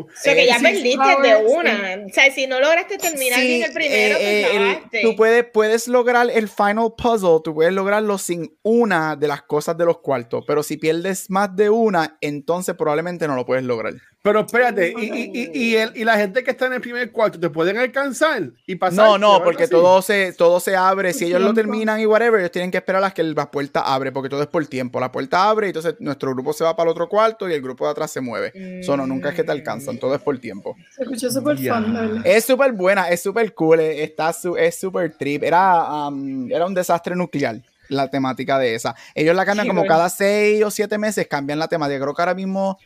Oh. 0.00 0.06
O 0.06 0.08
sea, 0.14 0.34
que 0.34 0.46
ya 0.46 0.56
Eh, 0.56 0.62
perdiste 0.62 1.22
de 1.22 1.36
una. 1.46 2.04
O 2.06 2.12
sea, 2.12 2.30
si 2.32 2.46
no 2.46 2.60
lograste 2.60 2.98
terminar 2.98 3.40
Sí, 3.40 3.46
bien 3.46 3.62
el 3.64 3.72
primero, 3.72 4.16
eh, 4.18 4.20
eh, 4.20 4.42
pues 4.44 4.54
el- 4.56 4.68
acabaste. 4.70 5.02
tú 5.02 5.16
puedes, 5.16 5.44
puedes 5.52 5.88
lograr 5.88 6.28
el 6.30 6.48
final 6.48 6.94
puzzle, 6.96 7.40
tú 7.42 7.54
puedes 7.54 7.72
lograrlo 7.72 8.18
sin 8.18 8.56
una 8.62 9.16
de 9.16 9.28
las 9.28 9.42
cosas 9.42 9.76
de 9.76 9.84
los 9.84 9.98
cuartos, 10.00 10.44
pero 10.46 10.62
si 10.62 10.76
pierdes 10.76 11.30
más 11.30 11.54
de 11.54 11.70
una, 11.70 12.16
entonces 12.20 12.74
probablemente 12.76 13.26
no 13.28 13.36
lo 13.36 13.44
puedes 13.46 13.64
lograr. 13.64 13.94
Pero 14.24 14.40
espérate, 14.40 14.94
y, 14.96 15.04
y, 15.04 15.30
y, 15.34 15.50
y 15.72 15.76
el- 15.76 15.94
y 15.94 16.02
la 16.02 16.16
gente 16.16 16.42
que 16.42 16.52
está 16.52 16.64
en 16.64 16.72
el 16.72 16.80
primer 16.80 17.12
cuarto, 17.12 17.38
¿te 17.38 17.50
pueden 17.50 17.76
alcanzar 17.76 18.52
y 18.66 18.74
pasar? 18.76 18.96
No, 19.04 19.18
no, 19.18 19.32
¿Algo 19.34 19.44
porque 19.44 19.64
así? 19.64 19.70
todo 19.70 20.00
se, 20.00 20.32
todo 20.32 20.60
se 20.60 20.74
abre. 20.74 21.12
Si 21.12 21.26
ellos 21.26 21.42
lo 21.42 21.52
terminan 21.52 22.00
y 22.00 22.06
whatever, 22.06 22.40
ellos 22.40 22.50
tienen 22.50 22.70
que 22.70 22.78
esperar 22.78 23.04
a 23.04 23.10
que 23.10 23.22
la 23.22 23.50
puerta 23.50 23.80
abre, 23.80 24.12
porque 24.12 24.30
todo 24.30 24.40
es 24.40 24.46
por 24.48 24.66
tiempo. 24.66 24.98
La 24.98 25.12
puerta 25.12 25.50
abre 25.50 25.66
y 25.66 25.70
entonces 25.70 25.96
nuestro 25.98 26.32
grupo 26.32 26.54
se 26.54 26.64
va 26.64 26.74
para 26.74 26.88
el 26.88 26.92
otro 26.92 27.06
cuarto 27.06 27.46
y 27.50 27.52
el 27.52 27.60
grupo 27.60 27.84
de 27.84 27.90
atrás 27.90 28.12
se 28.12 28.22
mueve. 28.22 28.82
So, 28.82 28.96
no, 28.96 29.06
nunca 29.06 29.28
es 29.28 29.34
que 29.34 29.44
te 29.44 29.52
alcanzan, 29.52 29.98
todo 29.98 30.14
es 30.14 30.22
por 30.22 30.38
tiempo. 30.38 30.74
Se 30.96 31.02
escuchó 31.02 31.30
súper 31.30 31.58
¿verdad? 31.58 32.22
Es 32.24 32.46
súper 32.46 32.72
buena, 32.72 33.10
es 33.10 33.20
súper 33.22 33.52
cool, 33.52 33.80
eh, 33.80 34.04
está 34.04 34.32
su- 34.32 34.56
es 34.56 34.74
súper 34.80 35.18
trip. 35.18 35.42
Era, 35.42 36.08
um, 36.08 36.50
era 36.50 36.64
un 36.64 36.72
desastre 36.72 37.14
nuclear 37.14 37.60
la 37.90 38.08
temática 38.08 38.58
de 38.58 38.74
esa. 38.74 38.94
Ellos 39.14 39.36
la 39.36 39.44
cambian 39.44 39.66
Sí, 39.66 39.68
como 39.68 39.82
bueno. 39.82 39.94
cada 39.94 40.08
seis 40.08 40.64
o 40.64 40.70
siete 40.70 40.96
meses, 40.96 41.26
cambian 41.28 41.58
la 41.58 41.68
temática. 41.68 42.00
Creo 42.00 42.14
que 42.14 42.22
ahora 42.22 42.34
mismo, 42.34 42.78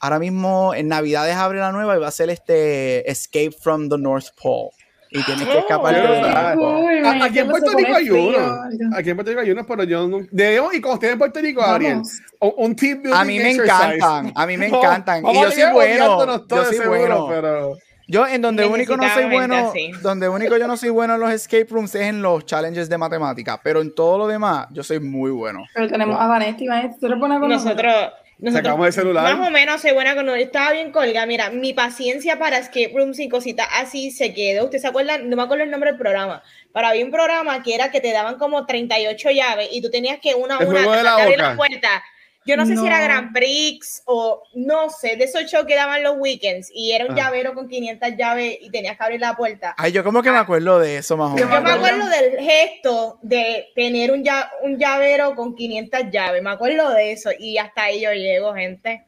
ahora 0.00 0.18
mismo 0.18 0.74
en 0.74 0.88
Navidades 0.88 1.36
abre 1.36 1.58
la 1.60 1.72
nueva 1.72 1.96
y 1.96 2.00
va 2.00 2.08
a 2.08 2.12
ser 2.12 2.30
este 2.30 3.10
Escape 3.10 3.50
from 3.52 3.88
the 3.88 3.98
North 3.98 4.28
Pole. 4.40 4.70
Y 5.10 5.22
tienes 5.24 5.46
que 5.48 5.56
Oh, 5.56 5.60
escapar 5.60 5.94
qué 5.94 6.00
del 6.02 6.10
verdad. 6.10 6.52
tiempo. 6.54 6.78
Uy, 6.80 6.86
A- 6.86 6.98
imagínate 6.98 7.24
Aquí 7.24 7.38
en 7.38 7.48
Puerto 7.48 7.70
Rico 7.74 7.94
hay 7.96 8.10
uno. 8.10 8.60
Aquí 8.94 9.08
en 9.10 9.16
Puerto 9.16 9.30
Rico 9.30 9.40
hay 9.40 9.50
uno, 9.52 9.66
pero 9.66 9.84
yo 9.84 10.06
no. 10.06 10.18
Debemos, 10.30 10.74
y 10.74 10.80
cuando 10.82 10.94
esté 10.96 11.10
en 11.12 11.18
Puerto 11.18 11.40
Rico, 11.40 11.62
Ariel, 11.62 12.02
un, 12.40 12.52
un 12.58 12.76
team 12.76 13.00
building 13.02 13.16
A 13.18 13.24
mí 13.24 13.38
me 13.38 13.50
exercise. 13.52 13.94
encantan, 13.94 14.32
a 14.34 14.46
mí 14.46 14.56
me 14.58 14.68
No, 14.68 14.78
encantan. 14.78 15.24
Y 15.26 15.40
yo 15.42 15.50
soy 15.50 15.72
bueno, 15.72 16.44
yo 16.46 16.64
soy 16.64 16.76
seguro, 16.76 16.98
bueno. 16.98 17.26
Pero... 17.30 17.78
Yo 18.10 18.26
en 18.26 18.40
donde 18.40 18.64
único 18.66 18.96
no 18.96 19.06
soy 19.14 19.24
bueno, 19.30 19.72
donde 20.02 20.28
único 20.30 20.56
yo 20.58 20.66
no 20.66 20.76
soy 20.78 20.88
bueno 20.90 21.14
en 21.14 21.20
los 21.20 21.30
escape 21.30 21.66
rooms 21.70 21.94
es 21.94 22.02
en 22.02 22.22
los 22.22 22.44
challenges 22.46 22.88
de 22.88 22.96
matemática, 22.96 23.60
pero 23.62 23.80
en 23.82 23.94
todo 23.94 24.16
lo 24.16 24.26
demás 24.26 24.66
yo 24.72 24.82
soy 24.82 24.98
muy 25.00 25.30
bueno. 25.30 25.64
Pero 25.74 25.88
tenemos 25.88 26.18
a 26.18 26.26
Vanetti, 26.26 26.66
Vanetti, 26.66 26.98
tú 27.00 27.06
eres 27.06 27.18
buena 27.18 27.38
con 27.38 27.50
Nosotros, 27.50 27.76
nosotros 27.76 28.12
Sacamos 28.52 28.86
el 28.86 28.92
celular. 28.92 29.36
más 29.36 29.48
o 29.48 29.50
menos 29.50 29.80
soy 29.80 29.92
buena 29.92 30.14
con 30.14 30.26
yo 30.26 30.34
estaba 30.36 30.72
bien 30.72 30.92
colgada. 30.92 31.26
Mira, 31.26 31.50
mi 31.50 31.72
paciencia 31.72 32.38
para 32.38 32.58
escape 32.58 32.92
rooms 32.94 33.18
y 33.18 33.28
cositas 33.28 33.66
así 33.72 34.12
se 34.12 34.32
quedó. 34.32 34.66
¿Usted 34.66 34.78
se 34.78 34.86
acuerda? 34.86 35.18
No 35.18 35.36
me 35.36 35.42
acuerdo 35.42 35.64
el 35.64 35.70
nombre 35.70 35.90
del 35.90 35.98
programa, 35.98 36.42
pero 36.72 36.86
había 36.86 37.04
un 37.04 37.10
programa 37.10 37.62
que 37.62 37.74
era 37.74 37.90
que 37.90 38.00
te 38.00 38.12
daban 38.12 38.38
como 38.38 38.64
38 38.64 39.30
llaves 39.30 39.68
y 39.72 39.82
tú 39.82 39.90
tenías 39.90 40.20
que 40.20 40.34
una 40.34 40.56
a 40.56 40.58
una 40.58 40.82
abrir 40.82 41.38
la 41.38 41.56
puerta. 41.56 42.04
Yo 42.48 42.56
no 42.56 42.64
sé 42.66 42.76
si 42.76 42.86
era. 42.86 43.00
Grand 43.02 43.32
Prix 43.32 44.02
o 44.06 44.42
no 44.54 44.88
sé, 44.90 45.16
de 45.16 45.24
esos 45.24 45.44
shows 45.44 45.66
que 45.66 45.74
daban 45.74 46.02
los 46.02 46.16
weekends 46.18 46.70
y 46.74 46.92
era 46.92 47.04
un 47.04 47.12
Ah. 47.12 47.16
llavero 47.24 47.54
con 47.54 47.68
500 47.68 48.16
llaves 48.16 48.56
y 48.60 48.70
tenías 48.70 48.96
que 48.96 49.04
abrir 49.04 49.20
la 49.20 49.36
puerta. 49.36 49.74
Ay, 49.76 49.92
yo 49.92 50.02
como 50.02 50.22
que 50.22 50.30
me 50.30 50.38
acuerdo 50.38 50.78
de 50.78 50.96
eso 50.96 51.16
más 51.16 51.32
o 51.34 51.36
Yo 51.36 51.46
menos. 51.46 51.60
Yo 51.60 51.64
me 51.64 51.72
acuerdo. 51.88 52.08
del 52.08 52.38
gesto 52.40 53.18
de 53.22 53.68
tener 53.74 54.10
un, 54.12 54.24
lla- 54.24 54.48
un 54.62 54.78
llavero 54.78 55.34
con 55.34 55.54
500 55.54 56.00
llaves. 56.10 56.42
Me 56.42 56.50
acuerdo 56.50 56.90
de 56.94 57.12
eso. 57.12 57.30
Y 57.38 57.58
hasta 57.58 57.82
ahí 57.84 58.00
yo 58.00 58.12
llego, 58.12 58.54
gente. 58.54 59.04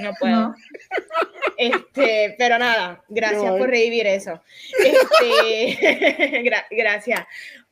No 0.00 0.12
puedo. 0.20 0.32
No. 0.34 0.54
Este, 1.56 2.34
pero 2.38 2.58
nada, 2.58 3.02
gracias 3.08 3.50
por 3.58 3.68
revivir 3.68 4.06
eso. 4.06 4.40
Este, 4.84 6.42
gra- 6.44 6.66
gracias. 6.70 7.24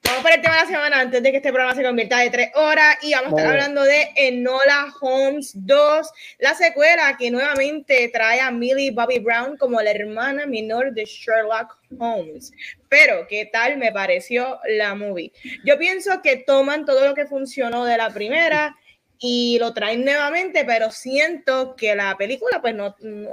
Vamos 0.04 0.22
para 0.24 0.34
el 0.34 0.42
tema 0.42 0.56
de 0.56 0.60
la 0.62 0.66
semana 0.66 1.00
antes 1.00 1.22
de 1.22 1.30
que 1.30 1.36
este 1.36 1.52
programa 1.52 1.74
se 1.74 1.84
convierta 1.84 2.18
de 2.18 2.30
tres 2.30 2.50
horas 2.54 2.96
y 3.02 3.12
vamos 3.12 3.32
a 3.32 3.36
estar 3.36 3.52
hablando 3.52 3.82
de 3.82 4.10
Enola 4.16 4.92
Holmes 5.00 5.52
2, 5.54 6.10
la 6.38 6.54
secuela 6.54 7.16
que 7.16 7.30
nuevamente 7.30 8.10
trae 8.12 8.40
a 8.40 8.50
Millie 8.50 8.90
Bobby 8.90 9.20
Brown 9.20 9.56
como 9.56 9.80
la 9.80 9.90
hermana 9.92 10.44
menor 10.46 10.92
de 10.92 11.04
Sherlock 11.04 11.78
Holmes. 11.98 12.52
Pero, 12.88 13.26
¿qué 13.28 13.46
tal 13.46 13.78
me 13.78 13.92
pareció 13.92 14.58
la 14.68 14.94
movie? 14.94 15.32
Yo 15.64 15.78
pienso 15.78 16.20
que 16.20 16.38
toman 16.38 16.84
todo 16.84 17.06
lo 17.06 17.14
que 17.14 17.26
funcionó 17.26 17.84
de 17.84 17.96
la 17.96 18.10
primera 18.10 18.76
y 19.18 19.56
lo 19.60 19.72
traen 19.72 20.04
nuevamente, 20.04 20.64
pero 20.64 20.90
siento 20.90 21.76
que 21.76 21.94
la 21.94 22.16
película, 22.16 22.60
pues 22.60 22.74
no, 22.74 22.96
no, 23.00 23.30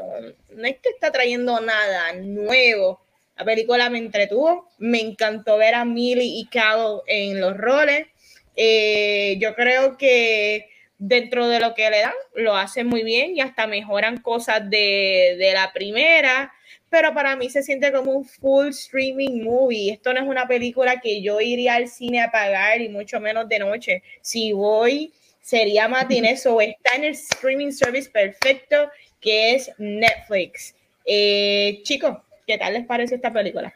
no 0.51 0.67
es 0.67 0.78
que 0.78 0.89
está 0.89 1.11
trayendo 1.11 1.59
nada 1.61 2.13
nuevo. 2.13 3.01
La 3.39 3.45
película 3.45 3.89
me 3.89 3.97
entretuvo, 3.97 4.69
me 4.77 4.99
encantó 4.99 5.57
ver 5.57 5.73
a 5.73 5.85
Millie 5.85 6.39
y 6.39 6.47
Cabo 6.47 7.03
en 7.07 7.39
los 7.39 7.57
roles. 7.57 8.07
Eh, 8.55 9.37
yo 9.39 9.55
creo 9.55 9.97
que 9.97 10.69
dentro 10.97 11.47
de 11.47 11.61
lo 11.61 11.73
que 11.73 11.89
le 11.89 12.01
dan, 12.01 12.13
lo 12.35 12.55
hacen 12.55 12.87
muy 12.87 13.03
bien 13.03 13.35
y 13.35 13.41
hasta 13.41 13.65
mejoran 13.65 14.17
cosas 14.17 14.69
de, 14.69 15.37
de 15.39 15.53
la 15.53 15.71
primera 15.73 16.53
pero 16.89 17.13
para 17.13 17.35
mí 17.35 17.49
se 17.49 17.63
siente 17.63 17.91
como 17.91 18.11
un 18.11 18.25
full 18.25 18.69
streaming 18.69 19.43
movie. 19.43 19.91
Esto 19.91 20.13
no 20.13 20.21
es 20.21 20.27
una 20.27 20.47
película 20.47 20.99
que 20.99 21.21
yo 21.21 21.39
iría 21.39 21.75
al 21.75 21.87
cine 21.87 22.21
a 22.21 22.31
pagar 22.31 22.81
y 22.81 22.89
mucho 22.89 23.19
menos 23.19 23.47
de 23.47 23.59
noche. 23.59 24.03
Si 24.21 24.51
voy, 24.51 25.13
sería 25.41 25.87
matinés 25.87 26.45
o 26.47 26.59
está 26.61 26.95
en 26.95 27.05
el 27.05 27.11
streaming 27.11 27.71
service 27.71 28.09
perfecto 28.09 28.89
que 29.21 29.55
es 29.55 29.71
Netflix. 29.77 30.75
Eh, 31.05 31.81
chicos, 31.83 32.17
¿qué 32.49 32.57
tal 32.57 32.73
les 32.73 32.85
parece 32.87 33.13
esta 33.13 33.31
película? 33.31 33.71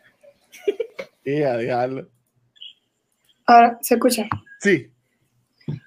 Y 1.23 1.43
a 1.43 1.57
diablo. 1.57 2.07
Ahora, 3.45 3.77
¿se 3.81 3.93
escucha? 3.93 4.25
Sí. 4.61 4.89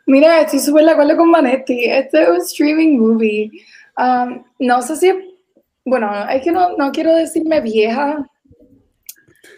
Mira, 0.06 0.40
estoy 0.42 0.60
súper 0.60 0.84
de 0.84 0.92
acuerdo 0.92 1.16
con 1.16 1.32
Vanetti. 1.32 1.84
Este 1.86 2.22
es 2.22 2.28
un 2.28 2.36
streaming 2.36 2.96
movie. 2.96 3.50
Um, 3.98 4.44
no 4.60 4.80
sé 4.82 4.94
si, 4.94 5.12
bueno, 5.84 6.28
es 6.30 6.42
que 6.42 6.52
no, 6.52 6.76
no 6.76 6.92
quiero 6.92 7.12
decirme 7.12 7.60
vieja. 7.60 8.24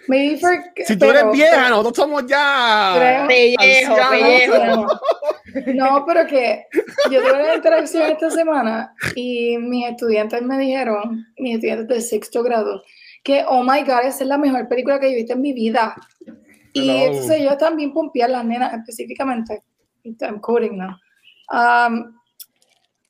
Maybe 0.06 0.38
for, 0.38 0.52
Si 0.86 0.96
tú 0.96 1.04
eres 1.04 1.20
pero- 1.20 1.32
vieja, 1.32 1.68
nosotros 1.68 1.96
somos 1.96 2.26
ya. 2.26 3.26
Pellejo, 3.28 3.94
pellejo. 4.10 4.86
No, 5.74 6.04
pero 6.06 6.26
que 6.26 6.64
yo 7.10 7.20
tuve 7.20 7.42
una 7.42 7.54
interacción 7.56 8.04
esta 8.10 8.30
semana 8.30 8.94
y 9.14 9.58
mis 9.58 9.86
estudiantes 9.86 10.40
me 10.40 10.56
dijeron, 10.58 11.26
mis 11.36 11.56
estudiantes 11.56 11.88
de 11.88 12.00
sexto 12.00 12.42
grado, 12.42 12.82
que, 13.28 13.44
oh 13.46 13.62
my 13.62 13.82
god, 13.82 14.06
esa 14.06 14.24
es 14.24 14.26
la 14.26 14.38
mejor 14.38 14.66
película 14.68 14.98
que 14.98 15.10
yo 15.10 15.12
he 15.12 15.16
visto 15.16 15.34
en 15.34 15.42
mi 15.42 15.52
vida. 15.52 15.94
Y 16.72 16.88
entonces 16.88 17.40
ellos 17.40 17.58
también 17.58 17.92
pompean 17.92 18.32
las 18.32 18.44
nenas 18.44 18.72
específicamente. 18.72 19.62
I'm 20.22 20.40
quoting 20.40 20.78
now. 20.78 20.96
Um, 21.52 22.14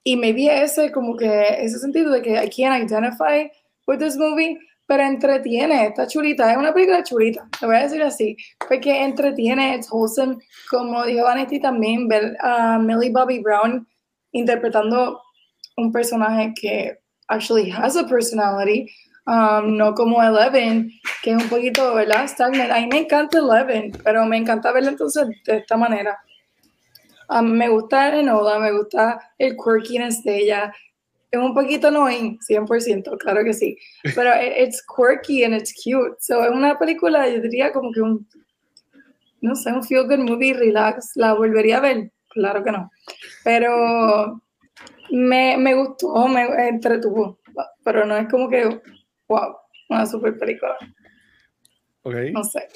y 0.02 0.16
me 0.16 0.32
vi 0.32 0.48
ese, 0.48 0.90
como 0.90 1.16
que, 1.16 1.62
ese 1.62 1.78
sentido 1.78 2.10
de 2.10 2.22
que 2.22 2.32
I 2.32 2.50
can't 2.50 2.82
identify 2.82 3.48
with 3.86 3.98
this 3.98 4.16
movie, 4.16 4.58
pero 4.86 5.04
entretiene, 5.04 5.86
está 5.86 6.08
chulita, 6.08 6.50
es 6.50 6.56
una 6.56 6.72
película 6.72 7.04
chulita, 7.04 7.46
te 7.60 7.66
voy 7.66 7.76
a 7.76 7.82
decir 7.82 8.02
así, 8.02 8.36
porque 8.68 9.04
entretiene, 9.04 9.76
it's 9.76 9.88
wholesome, 9.92 10.38
como 10.70 11.04
dijo 11.04 11.24
Vanetti 11.24 11.60
también, 11.60 12.08
ver 12.08 12.36
a 12.40 12.78
Millie 12.78 13.10
Bobby 13.10 13.38
Brown 13.38 13.86
interpretando 14.32 15.20
un 15.76 15.92
personaje 15.92 16.54
que 16.60 16.98
actually 17.28 17.70
has 17.70 17.96
a 17.96 18.06
personality, 18.06 18.88
um, 19.28 19.76
no 19.76 19.94
como 19.94 20.22
Eleven, 20.22 20.90
que 21.22 21.30
es 21.32 21.36
un 21.42 21.48
poquito, 21.48 21.94
¿verdad? 21.94 22.26
Stagnant. 22.28 22.72
A 22.72 22.80
mí 22.80 22.88
me 22.92 22.98
encanta 23.00 23.38
Eleven, 23.38 23.92
pero 24.04 24.24
me 24.26 24.38
encanta 24.38 24.72
verla 24.72 24.90
entonces 24.90 25.28
de 25.46 25.58
esta 25.58 25.76
manera. 25.76 26.18
Um, 27.30 27.44
me 27.58 27.68
gusta 27.68 28.08
Enola, 28.18 28.58
me 28.58 28.72
gusta 28.72 29.20
el 29.38 29.56
quirkiness 29.56 30.22
de 30.24 30.38
ella. 30.38 30.72
Es 31.30 31.38
un 31.38 31.54
poquito 31.54 31.88
annoying, 31.88 32.38
100%, 32.40 33.18
claro 33.18 33.44
que 33.44 33.52
sí. 33.52 33.76
Pero 34.14 34.30
it- 34.40 34.54
it's 34.68 34.82
quirky 34.96 35.44
and 35.44 35.54
it's 35.54 35.72
cute. 35.74 36.16
So 36.20 36.42
es 36.42 36.50
una 36.50 36.78
película, 36.78 37.28
yo 37.28 37.40
diría 37.42 37.72
como 37.72 37.92
que 37.92 38.00
un, 38.00 38.26
no 39.40 39.54
sé, 39.54 39.72
un 39.72 39.82
feel 39.84 40.06
good 40.06 40.18
movie, 40.18 40.54
relax. 40.54 41.12
¿La 41.16 41.34
volvería 41.34 41.78
a 41.78 41.80
ver? 41.80 42.12
Claro 42.30 42.62
que 42.64 42.72
no. 42.72 42.90
Pero 43.44 44.42
me, 45.10 45.56
me 45.58 45.74
gustó, 45.74 46.28
me 46.28 46.44
entretuvo. 46.68 47.38
Pero 47.84 48.04
no 48.06 48.16
es 48.16 48.28
como 48.28 48.48
que, 48.48 48.80
wow, 49.28 49.56
una 49.88 50.06
super 50.06 50.38
película. 50.38 50.76
Ok. 52.02 52.14
No 52.32 52.44
sé. 52.44 52.68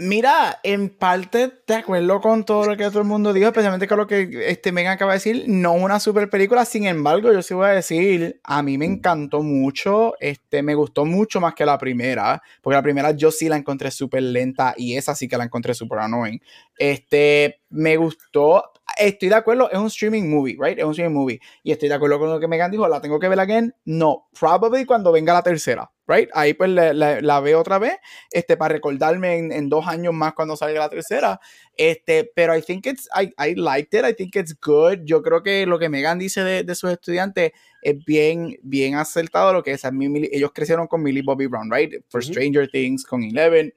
Mira, 0.00 0.60
en 0.62 0.90
parte 0.90 1.50
de 1.66 1.74
acuerdo 1.74 2.20
con 2.20 2.44
todo 2.44 2.66
lo 2.66 2.76
que 2.76 2.84
todo 2.84 3.00
el 3.00 3.04
mundo 3.04 3.32
dijo, 3.32 3.48
especialmente 3.48 3.88
con 3.88 3.98
lo 3.98 4.06
que 4.06 4.44
este 4.46 4.70
Megan 4.70 4.92
acaba 4.92 5.10
de 5.12 5.16
decir, 5.16 5.44
no 5.48 5.74
es 5.74 5.82
una 5.82 5.98
super 5.98 6.30
película, 6.30 6.64
sin 6.64 6.86
embargo, 6.86 7.32
yo 7.32 7.42
sí 7.42 7.52
voy 7.52 7.66
a 7.66 7.72
decir, 7.72 8.40
a 8.44 8.62
mí 8.62 8.78
me 8.78 8.84
encantó 8.84 9.42
mucho, 9.42 10.14
este, 10.20 10.62
me 10.62 10.76
gustó 10.76 11.04
mucho 11.04 11.40
más 11.40 11.54
que 11.54 11.66
la 11.66 11.78
primera, 11.78 12.40
porque 12.62 12.76
la 12.76 12.82
primera 12.82 13.10
yo 13.10 13.32
sí 13.32 13.48
la 13.48 13.56
encontré 13.56 13.90
súper 13.90 14.22
lenta 14.22 14.72
y 14.76 14.96
esa 14.96 15.16
sí 15.16 15.26
que 15.26 15.36
la 15.36 15.44
encontré 15.44 15.74
súper 15.74 15.98
annoying. 15.98 16.40
Este, 16.76 17.62
me 17.70 17.96
gustó, 17.96 18.70
estoy 18.98 19.28
de 19.28 19.34
acuerdo, 19.34 19.70
es 19.70 19.78
un 19.78 19.86
streaming 19.86 20.28
movie, 20.28 20.56
right? 20.58 20.78
Es 20.78 20.84
un 20.84 20.90
streaming 20.90 21.14
movie. 21.14 21.40
Y 21.62 21.72
estoy 21.72 21.88
de 21.88 21.94
acuerdo 21.94 22.18
con 22.18 22.30
lo 22.30 22.40
que 22.40 22.48
Megan 22.48 22.70
dijo, 22.70 22.86
¿la 22.88 23.00
tengo 23.00 23.18
que 23.18 23.28
ver 23.28 23.40
again? 23.40 23.74
No, 23.84 24.28
probably 24.38 24.84
cuando 24.84 25.12
venga 25.12 25.32
la 25.32 25.42
tercera. 25.42 25.90
right? 26.08 26.28
Ahí 26.32 26.54
pues 26.54 26.70
la, 26.70 26.92
la, 26.94 27.40
veo 27.40 27.60
otra 27.60 27.78
vez, 27.78 27.96
este, 28.32 28.56
para 28.56 28.72
recordarme 28.72 29.36
en, 29.36 29.52
en, 29.52 29.68
dos 29.68 29.86
años 29.86 30.14
más 30.14 30.32
cuando 30.32 30.56
salga 30.56 30.80
la 30.80 30.88
tercera. 30.88 31.38
Este, 31.76 32.30
pero 32.34 32.56
I 32.56 32.62
think 32.62 32.86
it's, 32.86 33.08
I, 33.14 33.32
I 33.38 33.54
liked 33.54 33.96
it, 33.96 34.04
I 34.04 34.14
think 34.14 34.34
it's 34.34 34.56
good. 34.60 35.00
Yo 35.04 35.22
creo 35.22 35.42
que 35.42 35.66
lo 35.66 35.78
que 35.78 35.88
Megan 35.88 36.18
dice 36.18 36.42
de, 36.42 36.64
de 36.64 36.74
sus 36.74 36.90
estudiantes 36.90 37.52
es 37.82 38.04
bien, 38.04 38.58
bien 38.62 38.94
acertado 38.96 39.52
lo 39.52 39.62
que 39.62 39.72
es. 39.72 39.84
A 39.84 39.90
mí, 39.90 40.28
ellos 40.32 40.50
crecieron 40.52 40.86
con 40.86 41.02
Millie 41.02 41.22
Bobby 41.22 41.46
Brown, 41.46 41.70
right? 41.70 41.94
For 42.08 42.24
Stranger 42.24 42.68
Things, 42.68 43.04
con 43.04 43.22
Eleven. 43.22 43.72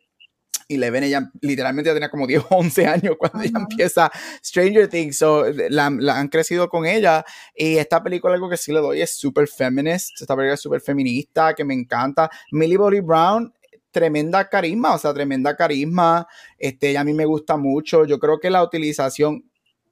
Eleven, 0.76 1.04
ella 1.04 1.32
literalmente 1.42 1.90
ya 1.90 1.94
tenía 1.94 2.10
como 2.10 2.28
10 2.28 2.44
o 2.50 2.58
11 2.58 2.86
años 2.88 3.16
cuando 3.18 3.42
ella 3.42 3.60
empieza 3.60 4.12
Stranger 4.44 4.88
Things, 4.88 5.18
so, 5.18 5.46
la, 5.70 5.86
han 5.88 6.28
crecido 6.28 6.70
con 6.70 6.86
ella 6.86 7.24
y 7.56 7.78
esta 7.78 8.02
película 8.04 8.34
algo 8.34 8.50
que 8.50 8.58
sí 8.58 8.72
le 8.72 8.80
doy 8.80 9.02
es 9.02 9.16
súper 9.16 9.48
feminist, 9.48 10.22
esta 10.22 10.36
película 10.36 10.56
es 10.56 10.62
súper 10.62 10.82
feminista, 10.82 11.54
que 11.54 11.64
me 11.64 11.74
encanta. 11.74 12.30
Millie 12.52 12.78
Bobby 12.78 13.00
Brown 13.00 13.54
tremenda 13.92 14.48
carisma, 14.50 14.96
o 14.96 14.98
sea, 14.98 15.14
tremenda 15.14 15.56
carisma. 15.56 16.28
Este, 16.58 16.98
a 16.98 17.04
mí 17.04 17.14
me 17.14 17.26
gusta 17.26 17.58
mucho. 17.58 18.06
Yo 18.06 18.20
creo 18.20 18.40
que 18.40 18.50
la 18.50 18.64
utilización 18.64 19.44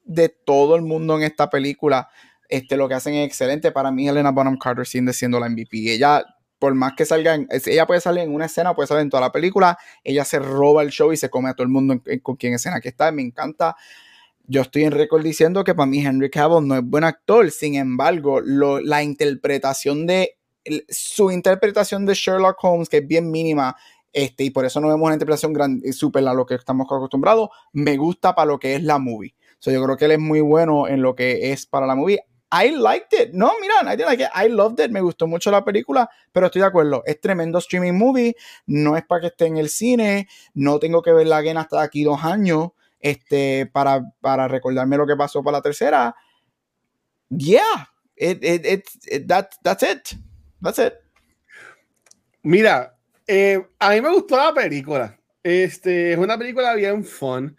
de 0.04 0.28
todo 0.28 0.74
el 0.74 0.82
mundo 0.82 1.16
en 1.16 1.22
esta 1.22 1.48
película, 1.48 2.08
este, 2.48 2.76
lo 2.76 2.88
que 2.88 2.94
hacen 2.94 3.14
es 3.14 3.26
excelente. 3.26 3.70
Para 3.70 3.90
mí, 3.90 4.08
Helena 4.08 4.30
Bonham 4.30 4.58
Carter 4.58 4.86
sigue 4.86 5.12
siendo 5.12 5.38
la 5.38 5.48
MVP. 5.48 5.92
Ella, 5.92 6.24
por 6.60 6.74
más 6.74 6.92
que 6.92 7.06
salga, 7.06 7.38
ella 7.66 7.86
puede 7.86 8.00
salir 8.00 8.22
en 8.22 8.34
una 8.34 8.44
escena, 8.44 8.74
puede 8.74 8.86
salir 8.86 9.02
en 9.02 9.10
toda 9.10 9.22
la 9.22 9.32
película. 9.32 9.78
Ella 10.04 10.24
se 10.24 10.38
roba 10.38 10.82
el 10.82 10.90
show 10.90 11.10
y 11.10 11.16
se 11.16 11.30
come 11.30 11.48
a 11.48 11.54
todo 11.54 11.64
el 11.64 11.70
mundo 11.70 12.00
con 12.22 12.36
quien 12.36 12.54
escena 12.54 12.80
que 12.80 12.90
está. 12.90 13.10
Me 13.10 13.22
encanta. 13.22 13.74
Yo 14.46 14.60
estoy 14.60 14.84
en 14.84 14.92
récord 14.92 15.22
diciendo 15.22 15.64
que 15.64 15.74
para 15.74 15.86
mí 15.86 16.04
Henry 16.04 16.30
Cavill 16.30 16.68
no 16.68 16.76
es 16.76 16.84
buen 16.84 17.04
actor. 17.04 17.50
Sin 17.50 17.76
embargo, 17.76 18.40
la 18.42 19.02
interpretación 19.02 20.06
de 20.06 20.36
su 20.90 21.30
interpretación 21.30 22.04
de 22.04 22.12
Sherlock 22.12 22.62
Holmes, 22.62 22.90
que 22.90 22.98
es 22.98 23.06
bien 23.06 23.30
mínima, 23.30 23.74
este, 24.12 24.44
y 24.44 24.50
por 24.50 24.66
eso 24.66 24.80
no 24.80 24.88
vemos 24.88 25.06
una 25.06 25.14
interpretación 25.14 25.54
grande, 25.54 25.92
súper 25.94 26.28
a 26.28 26.34
lo 26.34 26.44
que 26.44 26.56
estamos 26.56 26.86
acostumbrados, 26.86 27.48
me 27.72 27.96
gusta 27.96 28.34
para 28.34 28.46
lo 28.46 28.58
que 28.58 28.74
es 28.74 28.82
la 28.82 28.98
movie. 28.98 29.34
So, 29.58 29.70
yo 29.70 29.82
creo 29.82 29.96
que 29.96 30.04
él 30.04 30.12
es 30.12 30.18
muy 30.18 30.40
bueno 30.40 30.88
en 30.88 31.00
lo 31.00 31.14
que 31.14 31.52
es 31.52 31.64
para 31.64 31.86
la 31.86 31.94
movie. 31.94 32.20
I 32.52 32.70
liked 32.70 33.12
it. 33.12 33.32
No, 33.32 33.52
mira, 33.60 33.74
I, 33.82 33.96
like 33.96 34.24
it. 34.24 34.30
I 34.34 34.48
loved 34.48 34.80
it. 34.80 34.90
Me 34.90 35.00
gustó 35.00 35.26
mucho 35.26 35.50
la 35.50 35.64
película, 35.64 36.10
pero 36.32 36.46
estoy 36.46 36.60
de 36.62 36.66
acuerdo. 36.66 37.02
Es 37.06 37.20
tremendo 37.20 37.58
streaming 37.58 37.92
movie. 37.92 38.34
No 38.66 38.96
es 38.96 39.04
para 39.04 39.20
que 39.20 39.26
esté 39.28 39.46
en 39.46 39.56
el 39.56 39.68
cine. 39.68 40.28
No 40.54 40.78
tengo 40.78 41.00
que 41.02 41.12
ver 41.12 41.28
la 41.28 41.38
again 41.38 41.58
hasta 41.58 41.80
aquí 41.80 42.02
dos 42.02 42.24
años 42.24 42.70
este, 42.98 43.66
para, 43.66 44.02
para 44.20 44.48
recordarme 44.48 44.96
lo 44.96 45.06
que 45.06 45.16
pasó 45.16 45.42
para 45.42 45.58
la 45.58 45.62
tercera. 45.62 46.14
Yeah, 47.28 47.88
it, 48.16 48.42
it, 48.42 49.28
that, 49.28 49.50
that's 49.62 49.82
it. 49.82 50.18
That's 50.60 50.78
it. 50.78 50.94
Mira, 52.42 52.96
eh, 53.26 53.64
a 53.78 53.90
mí 53.90 54.00
me 54.00 54.10
gustó 54.10 54.36
la 54.36 54.52
película. 54.52 55.18
Este, 55.42 56.12
es 56.12 56.18
una 56.18 56.36
película 56.36 56.74
bien 56.74 57.04
fun. 57.04 57.56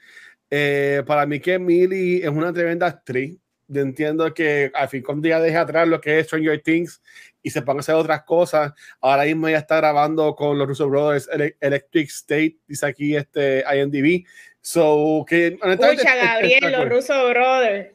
Eh, 0.49 1.01
para 1.07 1.25
mí 1.25 1.39
que 1.39 1.57
Millie 1.57 2.23
es 2.23 2.29
una 2.29 2.51
tremenda 2.51 2.87
actriz. 2.87 3.40
Yo 3.71 3.81
entiendo 3.81 4.33
que 4.33 4.69
al 4.73 4.89
fin 4.89 5.01
con 5.01 5.21
día 5.21 5.39
deja 5.39 5.61
atrás 5.61 5.87
lo 5.87 6.01
que 6.01 6.19
es 6.19 6.25
Stranger 6.25 6.61
Things 6.61 7.01
y 7.41 7.49
se 7.51 7.61
ponga 7.61 7.79
a 7.79 7.81
hacer 7.81 7.95
otras 7.95 8.23
cosas. 8.23 8.73
Ahora 8.99 9.23
mismo 9.23 9.47
ella 9.47 9.59
está 9.59 9.77
grabando 9.77 10.35
con 10.35 10.57
los 10.57 10.67
Russo 10.67 10.89
Brothers 10.89 11.29
Electric 11.59 12.09
State, 12.09 12.57
dice 12.67 12.85
aquí 12.85 13.15
este 13.15 13.63
IMDb. 13.73 14.25
So, 14.59 15.25
que 15.27 15.57
Escucha, 15.63 16.15
Gabriel, 16.15 16.71
los 16.71 16.89
Russo 16.89 17.29
Brothers. 17.29 17.93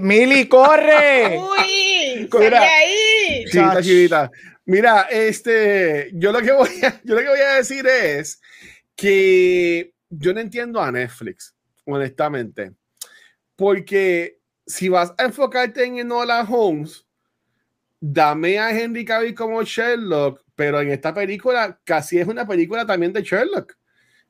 Mili, 0.00 0.46
corre. 0.46 1.38
Uy, 1.58 2.28
Mira, 2.38 2.62
ahí. 2.62 3.44
Chivita, 3.46 3.82
chivita. 3.82 4.30
Mira, 4.66 5.08
este, 5.10 6.10
yo 6.12 6.32
lo 6.32 6.42
que 6.42 6.52
voy 6.52 6.68
a, 6.82 7.00
yo 7.02 7.14
lo 7.14 7.22
que 7.22 7.28
voy 7.28 7.40
a 7.40 7.54
decir 7.54 7.86
es 7.86 8.40
que 8.94 9.94
yo 10.10 10.34
no 10.34 10.40
entiendo 10.40 10.82
a 10.82 10.92
Netflix, 10.92 11.54
honestamente, 11.86 12.72
porque 13.56 14.37
si 14.68 14.90
vas 14.90 15.14
a 15.16 15.24
enfocarte 15.24 15.82
en 15.82 15.98
Enola 15.98 16.46
Holmes, 16.48 17.06
dame 17.98 18.58
a 18.58 18.70
Henry 18.70 19.04
Cavill 19.04 19.34
como 19.34 19.62
Sherlock, 19.62 20.44
pero 20.54 20.80
en 20.80 20.90
esta 20.90 21.12
película 21.12 21.80
casi 21.84 22.18
es 22.18 22.28
una 22.28 22.46
película 22.46 22.86
también 22.86 23.12
de 23.12 23.22
Sherlock. 23.22 23.76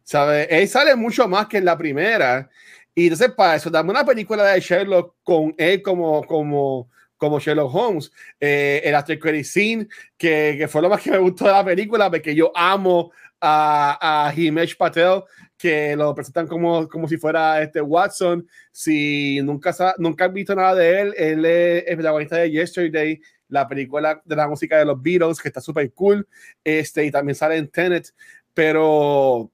¿Sabes? 0.04 0.46
Él 0.48 0.66
sale 0.68 0.94
mucho 0.94 1.28
más 1.28 1.48
que 1.48 1.58
en 1.58 1.64
la 1.64 1.76
primera. 1.76 2.48
Y 2.94 3.04
entonces, 3.04 3.32
para 3.32 3.56
eso, 3.56 3.68
dame 3.68 3.90
una 3.90 4.06
película 4.06 4.44
de 4.44 4.60
Sherlock 4.60 5.16
con 5.22 5.54
él 5.58 5.82
como, 5.82 6.24
como, 6.24 6.88
como 7.16 7.40
Sherlock 7.40 7.74
Holmes. 7.74 8.10
Eh, 8.40 8.80
el 8.84 8.94
After 8.94 9.18
Credit 9.18 9.44
Scene, 9.44 9.88
que, 10.16 10.54
que, 10.56 10.68
fue 10.68 10.80
lo 10.80 10.88
más 10.88 11.02
que 11.02 11.10
me 11.10 11.18
gustó 11.18 11.46
de 11.46 11.52
la 11.52 11.64
película, 11.64 12.10
porque 12.10 12.34
yo 12.34 12.52
amo 12.54 13.10
a, 13.40 14.28
a 14.28 14.34
Himesh 14.34 14.76
Patel, 14.76 15.24
que 15.58 15.96
lo 15.96 16.14
presentan 16.14 16.46
como, 16.46 16.88
como 16.88 17.08
si 17.08 17.18
fuera 17.18 17.60
este 17.60 17.80
Watson. 17.80 18.48
Si 18.72 19.42
nunca, 19.42 19.74
nunca 19.98 20.26
has 20.26 20.32
visto 20.32 20.54
nada 20.54 20.74
de 20.74 21.00
él, 21.00 21.14
él 21.16 21.44
es 21.44 21.84
el 21.86 21.96
protagonista 21.96 22.36
de 22.36 22.50
Yesterday, 22.50 23.20
la 23.48 23.66
película 23.66 24.22
de 24.24 24.36
la 24.36 24.48
música 24.48 24.78
de 24.78 24.84
los 24.84 25.02
Beatles, 25.02 25.40
que 25.40 25.48
está 25.48 25.60
súper 25.60 25.92
cool. 25.92 26.26
Este, 26.64 27.04
y 27.04 27.10
también 27.10 27.34
sale 27.34 27.56
en 27.56 27.68
Tenet. 27.68 28.14
Pero 28.54 29.50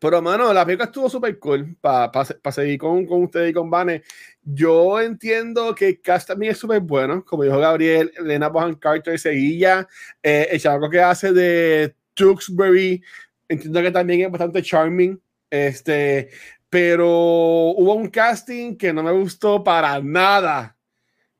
pero, 0.00 0.20
mano, 0.20 0.52
la 0.52 0.64
película 0.64 0.86
estuvo 0.86 1.08
súper 1.08 1.38
cool 1.38 1.76
para 1.80 2.10
pa, 2.10 2.52
seguir 2.52 2.78
con, 2.78 3.06
con 3.06 3.22
ustedes 3.24 3.50
y 3.50 3.52
con 3.52 3.70
Vane. 3.70 4.02
Yo 4.42 5.00
entiendo 5.00 5.74
que 5.74 5.88
el 5.88 6.00
también 6.26 6.52
es 6.52 6.58
súper 6.58 6.80
bueno, 6.80 7.24
como 7.24 7.44
dijo 7.44 7.58
Gabriel, 7.58 8.12
Elena 8.16 8.48
Bohan 8.48 8.74
Carter, 8.74 9.18
Seguilla, 9.18 9.88
eh, 10.22 10.48
el 10.50 10.60
chavo 10.60 10.90
que 10.90 11.00
hace 11.00 11.32
de 11.32 11.94
Tewksbury, 12.14 13.02
entiendo 13.48 13.82
que 13.82 13.90
también 13.90 14.22
es 14.22 14.30
bastante 14.30 14.62
charming, 14.62 15.20
este, 15.50 16.30
pero 16.68 17.08
hubo 17.08 17.94
un 17.94 18.08
casting 18.08 18.76
que 18.76 18.92
no 18.92 19.02
me 19.02 19.12
gustó 19.12 19.62
para 19.62 20.00
nada. 20.00 20.76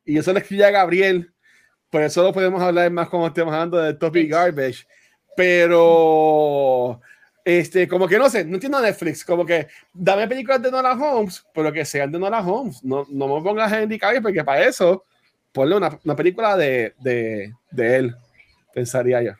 Y 0.04 0.18
eso 0.18 0.32
le 0.32 0.40
escribí 0.40 0.62
a 0.62 0.70
Gabriel, 0.70 1.32
por 1.90 2.02
eso 2.02 2.22
lo 2.22 2.32
podemos 2.32 2.62
hablar 2.62 2.90
más 2.90 3.08
cuando 3.08 3.28
estemos 3.28 3.52
hablando 3.52 3.78
de 3.78 3.94
Topic 3.94 4.30
Garbage. 4.30 4.86
Pero 5.36 7.00
este, 7.46 7.86
como 7.86 8.08
que 8.08 8.18
no 8.18 8.28
sé, 8.28 8.44
no 8.44 8.54
entiendo 8.54 8.80
Netflix, 8.80 9.24
como 9.24 9.46
que 9.46 9.68
dame 9.92 10.26
películas 10.26 10.60
de 10.60 10.68
Nora 10.68 10.94
Holmes, 10.94 11.46
pero 11.54 11.72
que 11.72 11.84
sean 11.84 12.10
de 12.10 12.18
Nora 12.18 12.40
Holmes. 12.40 12.82
No, 12.82 13.06
no 13.08 13.28
me 13.28 13.40
pongas 13.40 13.72
a 13.72 13.80
Henry 13.80 14.00
Cavill 14.00 14.20
porque 14.20 14.42
para 14.42 14.64
eso 14.64 15.04
ponle 15.52 15.76
una, 15.76 15.96
una 16.04 16.16
película 16.16 16.56
de, 16.56 16.94
de, 16.98 17.54
de, 17.70 17.96
él, 17.96 18.16
pensaría 18.74 19.22
yo. 19.22 19.32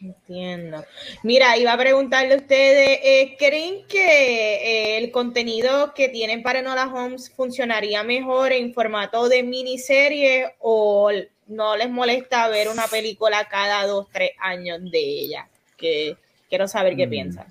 Entiendo. 0.00 0.84
Mira, 1.22 1.56
iba 1.56 1.72
a 1.72 1.78
preguntarle 1.78 2.34
a 2.34 2.36
ustedes, 2.36 3.00
eh, 3.02 3.36
¿creen 3.38 3.86
que 3.88 4.54
eh, 4.56 4.98
el 4.98 5.10
contenido 5.10 5.94
que 5.94 6.08
tienen 6.08 6.42
para 6.42 6.60
Nora 6.60 6.86
Holmes 6.92 7.30
funcionaría 7.30 8.02
mejor 8.02 8.52
en 8.52 8.74
formato 8.74 9.28
de 9.28 9.42
miniserie 9.42 10.54
o 10.58 11.10
no 11.46 11.76
les 11.76 11.88
molesta 11.88 12.48
ver 12.48 12.68
una 12.68 12.86
película 12.86 13.48
cada 13.48 13.86
dos, 13.86 14.08
tres 14.12 14.32
años 14.38 14.80
de 14.90 14.98
ella? 14.98 15.48
Que 15.76 16.16
Quiero 16.48 16.68
saber 16.68 16.96
qué 16.96 17.06
mm. 17.06 17.10
piensan. 17.10 17.46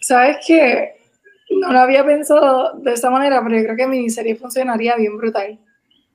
Sabes 0.00 0.38
que 0.46 0.96
no 1.50 1.72
lo 1.72 1.78
había 1.80 2.04
pensado 2.04 2.76
de 2.78 2.92
esa 2.92 3.10
manera, 3.10 3.42
pero 3.42 3.56
yo 3.56 3.64
creo 3.64 3.76
que 3.76 3.86
mi 3.86 4.10
serie 4.10 4.36
funcionaría 4.36 4.96
bien 4.96 5.16
brutal. 5.16 5.58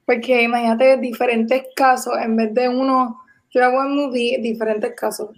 Porque 0.05 0.43
imagínate 0.43 0.97
diferentes 0.97 1.65
casos, 1.75 2.13
en 2.21 2.35
vez 2.35 2.53
de 2.53 2.69
uno, 2.69 3.21
yo 3.51 3.63
hago 3.63 3.79
un 3.79 3.95
movie, 3.95 4.37
diferentes 4.39 4.93
casos. 4.93 5.29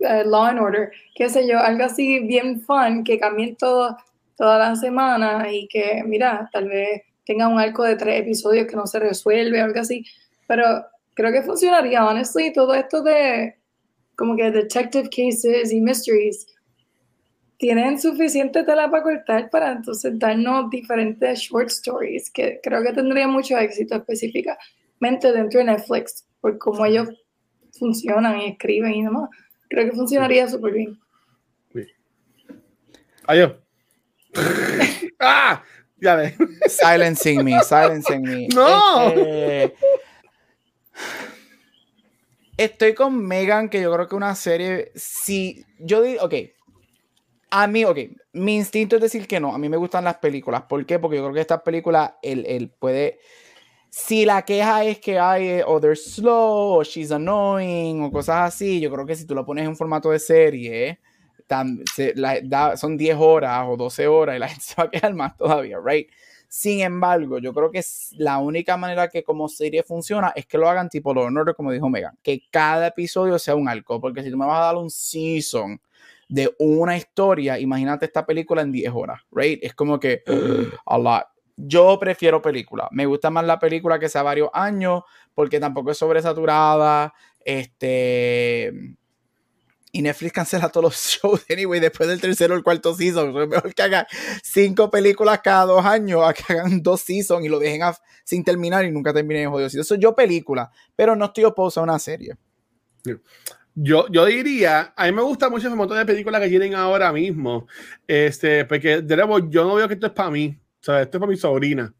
Eh, 0.00 0.24
Law 0.24 0.44
and 0.44 0.60
Order, 0.60 0.90
qué 1.14 1.28
sé 1.28 1.46
yo, 1.48 1.58
algo 1.58 1.84
así 1.84 2.20
bien 2.20 2.60
fun, 2.60 3.02
que 3.04 3.18
cambien 3.18 3.56
todo, 3.56 3.96
toda 4.36 4.58
la 4.58 4.76
semana 4.76 5.52
y 5.52 5.66
que, 5.68 6.02
mira, 6.06 6.48
tal 6.52 6.68
vez 6.68 7.02
tenga 7.24 7.48
un 7.48 7.58
arco 7.58 7.82
de 7.82 7.96
tres 7.96 8.20
episodios 8.20 8.66
que 8.66 8.76
no 8.76 8.86
se 8.86 8.98
resuelve, 8.98 9.60
algo 9.60 9.80
así. 9.80 10.04
Pero 10.46 10.64
creo 11.14 11.32
que 11.32 11.42
funcionaría, 11.42 12.06
honestly, 12.06 12.52
todo 12.52 12.74
esto 12.74 13.02
de 13.02 13.60
como 14.20 14.36
que 14.36 14.50
detective 14.50 15.08
cases 15.08 15.72
y 15.72 15.80
mysteries, 15.80 16.46
tienen 17.56 17.98
suficiente 17.98 18.62
tela 18.64 18.90
para 18.90 19.02
cortar 19.02 19.48
para 19.48 19.72
entonces 19.72 20.18
darnos 20.18 20.68
diferentes 20.68 21.40
short 21.40 21.68
stories 21.68 22.30
que 22.30 22.60
creo 22.62 22.82
que 22.82 22.92
tendría 22.92 23.26
mucho 23.26 23.56
éxito 23.56 23.96
específicamente 23.96 25.32
dentro 25.32 25.60
de 25.60 25.64
Netflix, 25.64 26.26
por 26.42 26.58
cómo 26.58 26.84
ellos 26.84 27.08
funcionan 27.80 28.38
y 28.38 28.46
escriben 28.50 28.94
y 28.94 29.02
demás. 29.02 29.28
Creo 29.68 29.86
que 29.86 29.96
funcionaría 29.96 30.48
súper 30.48 30.72
bien. 30.74 31.00
Adiós. 33.26 33.54
¡Ah! 35.18 35.62
Ya 36.00 36.14
ve. 36.14 36.34
Silencing 36.66 37.44
me, 37.44 37.60
silencing 37.62 38.22
me. 38.22 38.48
¡No! 38.54 39.10
Este, 39.10 39.74
Estoy 42.56 42.94
con 42.94 43.26
Megan, 43.26 43.70
que 43.70 43.80
yo 43.80 43.90
creo 43.92 44.06
que 44.06 44.14
una 44.14 44.34
serie, 44.34 44.92
si 44.94 45.64
yo 45.78 46.02
digo, 46.02 46.24
ok, 46.24 46.34
a 47.50 47.66
mí, 47.66 47.84
ok, 47.86 47.98
mi 48.34 48.56
instinto 48.56 48.96
es 48.96 49.02
decir 49.02 49.26
que 49.26 49.40
no, 49.40 49.54
a 49.54 49.58
mí 49.58 49.68
me 49.70 49.78
gustan 49.78 50.04
las 50.04 50.18
películas. 50.18 50.62
¿Por 50.68 50.84
qué? 50.84 50.98
Porque 50.98 51.16
yo 51.16 51.22
creo 51.22 51.34
que 51.34 51.40
estas 51.40 51.62
películas, 51.62 52.12
él, 52.22 52.44
él 52.46 52.68
puede, 52.68 53.18
Si 53.90 54.24
la 54.24 54.42
queja 54.42 54.84
es 54.84 55.00
que 55.00 55.18
hay 55.18 55.48
eh, 55.48 55.64
o 55.66 55.80
they're 55.80 55.96
slow 55.96 56.78
o 56.78 56.84
she's 56.84 57.10
annoying 57.10 58.02
o 58.02 58.12
cosas 58.12 58.54
así, 58.54 58.80
yo 58.80 58.90
creo 58.90 59.04
que 59.04 59.16
si 59.16 59.26
tú 59.26 59.34
lo 59.34 59.44
pones 59.44 59.66
en 59.66 59.76
formato 59.76 60.10
de 60.10 60.20
serie, 60.20 61.00
son 62.76 62.96
10 62.96 63.16
horas 63.18 63.66
o 63.68 63.76
12 63.76 64.06
horas 64.06 64.36
y 64.36 64.38
la 64.38 64.48
gente 64.48 64.64
se 64.64 64.74
va 64.76 64.84
a 64.84 64.90
quejar 64.90 65.14
más 65.14 65.36
todavía, 65.36 65.78
right? 65.84 66.08
Sin 66.48 66.80
embargo, 66.80 67.38
yo 67.38 67.52
creo 67.52 67.70
que 67.70 67.82
la 68.16 68.38
única 68.38 68.76
manera 68.76 69.08
que 69.08 69.22
como 69.22 69.48
serie 69.48 69.82
funciona 69.82 70.32
es 70.34 70.46
que 70.46 70.58
lo 70.58 70.68
hagan 70.68 70.88
tipo 70.88 71.14
lo 71.14 71.22
honor, 71.22 71.54
como 71.54 71.70
dijo 71.70 71.88
Megan, 71.88 72.18
que 72.22 72.42
cada 72.50 72.88
episodio 72.88 73.38
sea 73.38 73.54
un 73.54 73.68
arco, 73.68 74.00
porque 74.00 74.22
si 74.22 74.30
tú 74.30 74.36
me 74.36 74.46
vas 74.46 74.58
a 74.58 74.64
dar 74.66 74.76
un 74.76 74.90
season 74.90 75.80
de 76.28 76.52
una 76.58 76.96
historia, 76.96 77.58
imagínate 77.58 78.06
esta 78.06 78.26
película 78.26 78.62
en 78.62 78.72
10 78.72 78.92
horas, 78.92 79.20
right? 79.32 79.58
Es 79.62 79.74
como 79.74 79.98
que 80.00 80.22
a 80.86 80.98
lot. 80.98 81.24
Yo 81.66 81.98
prefiero 81.98 82.40
película. 82.42 82.88
Me 82.92 83.06
gusta 83.06 83.30
más 83.30 83.44
la 83.44 83.58
película 83.58 83.98
que 83.98 84.08
sea 84.08 84.22
varios 84.22 84.50
años, 84.52 85.02
porque 85.34 85.60
tampoco 85.60 85.90
es 85.90 85.98
sobresaturada. 85.98 87.12
Este 87.44 88.72
y 89.92 90.02
Netflix 90.02 90.32
cancela 90.32 90.68
todos 90.68 90.84
los 90.84 90.94
shows 91.22 91.44
anyway 91.50 91.80
después 91.80 92.08
del 92.08 92.20
tercero 92.20 92.54
o 92.54 92.56
el 92.56 92.62
cuarto 92.62 92.94
season. 92.94 93.32
Mejor 93.32 93.74
que 93.74 93.82
hagan 93.82 94.06
cinco 94.42 94.90
películas 94.90 95.40
cada 95.42 95.66
dos 95.66 95.84
años 95.84 96.22
a 96.24 96.32
que 96.32 96.52
hagan 96.52 96.82
dos 96.82 97.00
seasons 97.00 97.44
y 97.44 97.48
lo 97.48 97.58
dejen 97.58 97.82
sin 98.24 98.44
terminar 98.44 98.84
y 98.84 98.90
nunca 98.90 99.12
terminen 99.12 99.50
jodido. 99.50 99.68
Eso 99.68 99.94
yo 99.96 100.14
película, 100.14 100.70
pero 100.94 101.16
no 101.16 101.26
estoy 101.26 101.44
opuesto 101.44 101.80
a 101.80 101.82
una 101.82 101.98
serie. 101.98 102.36
Yo, 103.74 104.06
yo 104.08 104.26
diría, 104.26 104.92
a 104.96 105.06
mí 105.06 105.12
me 105.12 105.22
gusta 105.22 105.48
mucho 105.48 105.68
ese 105.68 105.76
montón 105.76 105.96
de 105.96 106.04
películas 106.04 106.40
que 106.40 106.48
tienen 106.48 106.74
ahora 106.74 107.12
mismo. 107.12 107.66
Este, 108.06 108.64
porque 108.64 109.00
de 109.00 109.16
yo 109.48 109.64
no 109.64 109.74
veo 109.74 109.88
que 109.88 109.94
esto 109.94 110.06
es 110.06 110.12
para 110.12 110.30
mí. 110.30 110.59
O 110.80 110.84
sea, 110.84 111.02
esto 111.02 111.18
es 111.18 111.20
para 111.20 111.30
mi 111.30 111.36
sobrina. 111.36 111.94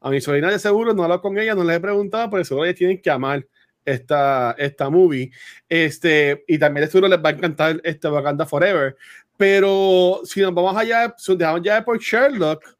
A 0.00 0.10
mi 0.10 0.20
sobrina 0.20 0.50
de 0.50 0.58
seguro 0.58 0.92
no 0.94 1.02
hablo 1.02 1.20
con 1.20 1.38
ella, 1.38 1.54
no 1.54 1.64
le 1.64 1.74
he 1.74 1.80
preguntado, 1.80 2.30
pero 2.30 2.44
seguro 2.44 2.66
ella 2.66 2.74
tienen 2.74 3.00
que 3.00 3.10
amar 3.10 3.46
esta, 3.84 4.54
esta 4.58 4.90
movie. 4.90 5.30
Este, 5.68 6.44
y 6.46 6.58
también 6.58 6.88
seguro 6.88 7.08
les 7.08 7.18
va 7.18 7.30
a 7.30 7.32
encantar 7.32 7.80
este 7.82 8.08
Wakanda 8.08 8.44
Forever. 8.44 8.96
Pero 9.36 10.20
si 10.24 10.40
nos 10.40 10.52
vamos 10.52 10.76
allá, 10.76 11.14
si 11.16 11.36
dejamos 11.36 11.62
ya 11.62 11.84
por 11.84 11.98
Sherlock, 11.98 12.76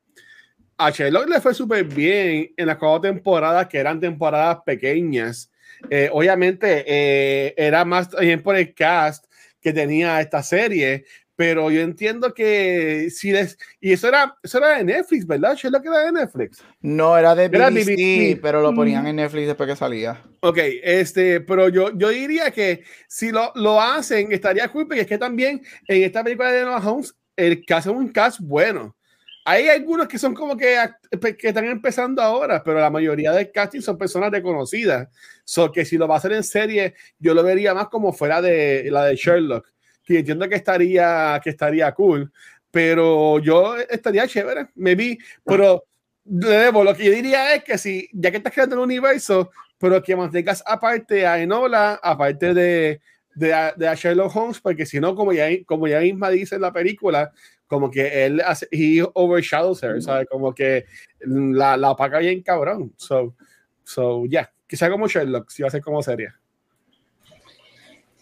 a 0.78 0.90
Sherlock 0.90 1.28
le 1.28 1.40
fue 1.40 1.54
súper 1.54 1.84
bien 1.84 2.52
en 2.56 2.66
las 2.66 2.76
cuatro 2.76 3.12
temporadas, 3.12 3.66
que 3.66 3.78
eran 3.78 3.98
temporadas 4.00 4.58
pequeñas. 4.64 5.50
Eh, 5.88 6.08
obviamente 6.12 6.84
eh, 6.86 7.54
era 7.56 7.84
más 7.84 8.08
por 8.42 8.56
el 8.56 8.74
cast 8.74 9.26
que 9.60 9.72
tenía 9.72 10.20
esta 10.20 10.42
serie, 10.42 11.04
pero 11.36 11.70
yo 11.70 11.82
entiendo 11.82 12.32
que 12.32 13.08
si 13.10 13.30
les 13.30 13.58
y 13.78 13.92
eso 13.92 14.08
era 14.08 14.34
eso 14.42 14.56
era 14.58 14.78
de 14.78 14.84
Netflix, 14.84 15.26
¿verdad? 15.26 15.52
¿Es 15.52 15.64
lo 15.64 15.82
que 15.82 15.88
era 15.88 16.06
de 16.06 16.12
Netflix? 16.12 16.64
No, 16.80 17.16
era 17.16 17.34
de 17.34 17.48
BBC, 17.48 18.40
pero 18.40 18.62
lo 18.62 18.74
ponían 18.74 19.06
en 19.06 19.16
Netflix 19.16 19.46
después 19.46 19.68
que 19.68 19.76
salía. 19.76 20.22
Ok, 20.40 20.58
este, 20.82 21.40
pero 21.42 21.68
yo, 21.68 21.96
yo 21.96 22.08
diría 22.08 22.50
que 22.50 22.84
si 23.06 23.30
lo, 23.30 23.52
lo 23.54 23.80
hacen, 23.80 24.32
estaría 24.32 24.68
cool, 24.68 24.86
porque 24.86 25.02
es 25.02 25.06
que 25.06 25.18
también 25.18 25.62
en 25.86 26.02
esta 26.02 26.24
película 26.24 26.50
de 26.50 26.64
Noah 26.64 26.90
Holmes, 26.90 27.14
el 27.36 27.64
caso 27.66 27.90
es 27.90 27.96
un 27.96 28.08
cast 28.08 28.40
bueno. 28.40 28.96
Hay 29.44 29.68
algunos 29.68 30.08
que 30.08 30.18
son 30.18 30.34
como 30.34 30.56
que, 30.56 30.76
que 31.38 31.48
están 31.48 31.66
empezando 31.66 32.20
ahora, 32.20 32.64
pero 32.64 32.80
la 32.80 32.90
mayoría 32.90 33.30
del 33.30 33.52
casting 33.52 33.80
son 33.80 33.96
personas 33.96 34.32
reconocidas. 34.32 35.08
So 35.44 35.70
que 35.70 35.84
si 35.84 35.96
lo 35.96 36.08
va 36.08 36.16
a 36.16 36.18
hacer 36.18 36.32
en 36.32 36.42
serie, 36.42 36.94
yo 37.20 37.32
lo 37.32 37.44
vería 37.44 37.72
más 37.72 37.88
como 37.88 38.12
fuera 38.12 38.42
de 38.42 38.88
la 38.90 39.04
de 39.04 39.14
Sherlock 39.14 39.75
que 40.06 40.20
entiendo 40.20 40.48
que 40.48 40.54
estaría, 40.54 41.38
que 41.42 41.50
estaría 41.50 41.92
cool, 41.92 42.32
pero 42.70 43.38
yo 43.40 43.76
estaría 43.76 44.26
chévere, 44.26 44.68
me 44.76 44.94
vi, 44.94 45.18
pero 45.44 45.84
lo 46.24 46.94
que 46.94 47.04
yo 47.04 47.12
diría 47.12 47.54
es 47.54 47.64
que 47.64 47.76
si, 47.76 48.08
ya 48.12 48.30
que 48.30 48.38
estás 48.38 48.52
creando 48.52 48.76
el 48.76 48.82
universo, 48.82 49.50
pero 49.78 50.02
que 50.02 50.16
mantengas 50.16 50.62
aparte 50.64 51.26
a 51.26 51.40
Enola, 51.40 52.00
aparte 52.02 52.54
de, 52.54 53.00
de, 53.34 53.72
de 53.76 53.96
Sherlock 53.96 54.34
Holmes, 54.34 54.60
porque 54.60 54.86
si 54.86 55.00
no, 55.00 55.14
como 55.14 55.32
ya, 55.32 55.48
como 55.66 55.88
ya 55.88 56.00
misma 56.00 56.30
dice 56.30 56.54
en 56.54 56.62
la 56.62 56.72
película, 56.72 57.32
como 57.66 57.90
que 57.90 58.24
él 58.24 58.40
hace, 58.40 58.68
he 58.70 59.04
overshadows 59.14 59.82
her, 59.82 60.00
¿sabes? 60.00 60.28
Como 60.30 60.54
que 60.54 60.84
la, 61.20 61.76
la 61.76 61.90
apaga 61.90 62.20
bien 62.20 62.42
cabrón. 62.42 62.92
So, 62.96 63.34
so 63.82 64.24
yeah. 64.26 64.50
quizá 64.66 64.88
como 64.88 65.08
Sherlock, 65.08 65.50
si 65.50 65.62
va 65.62 65.68
a 65.68 65.72
ser 65.72 65.82
como 65.82 66.02
seria. 66.02 66.38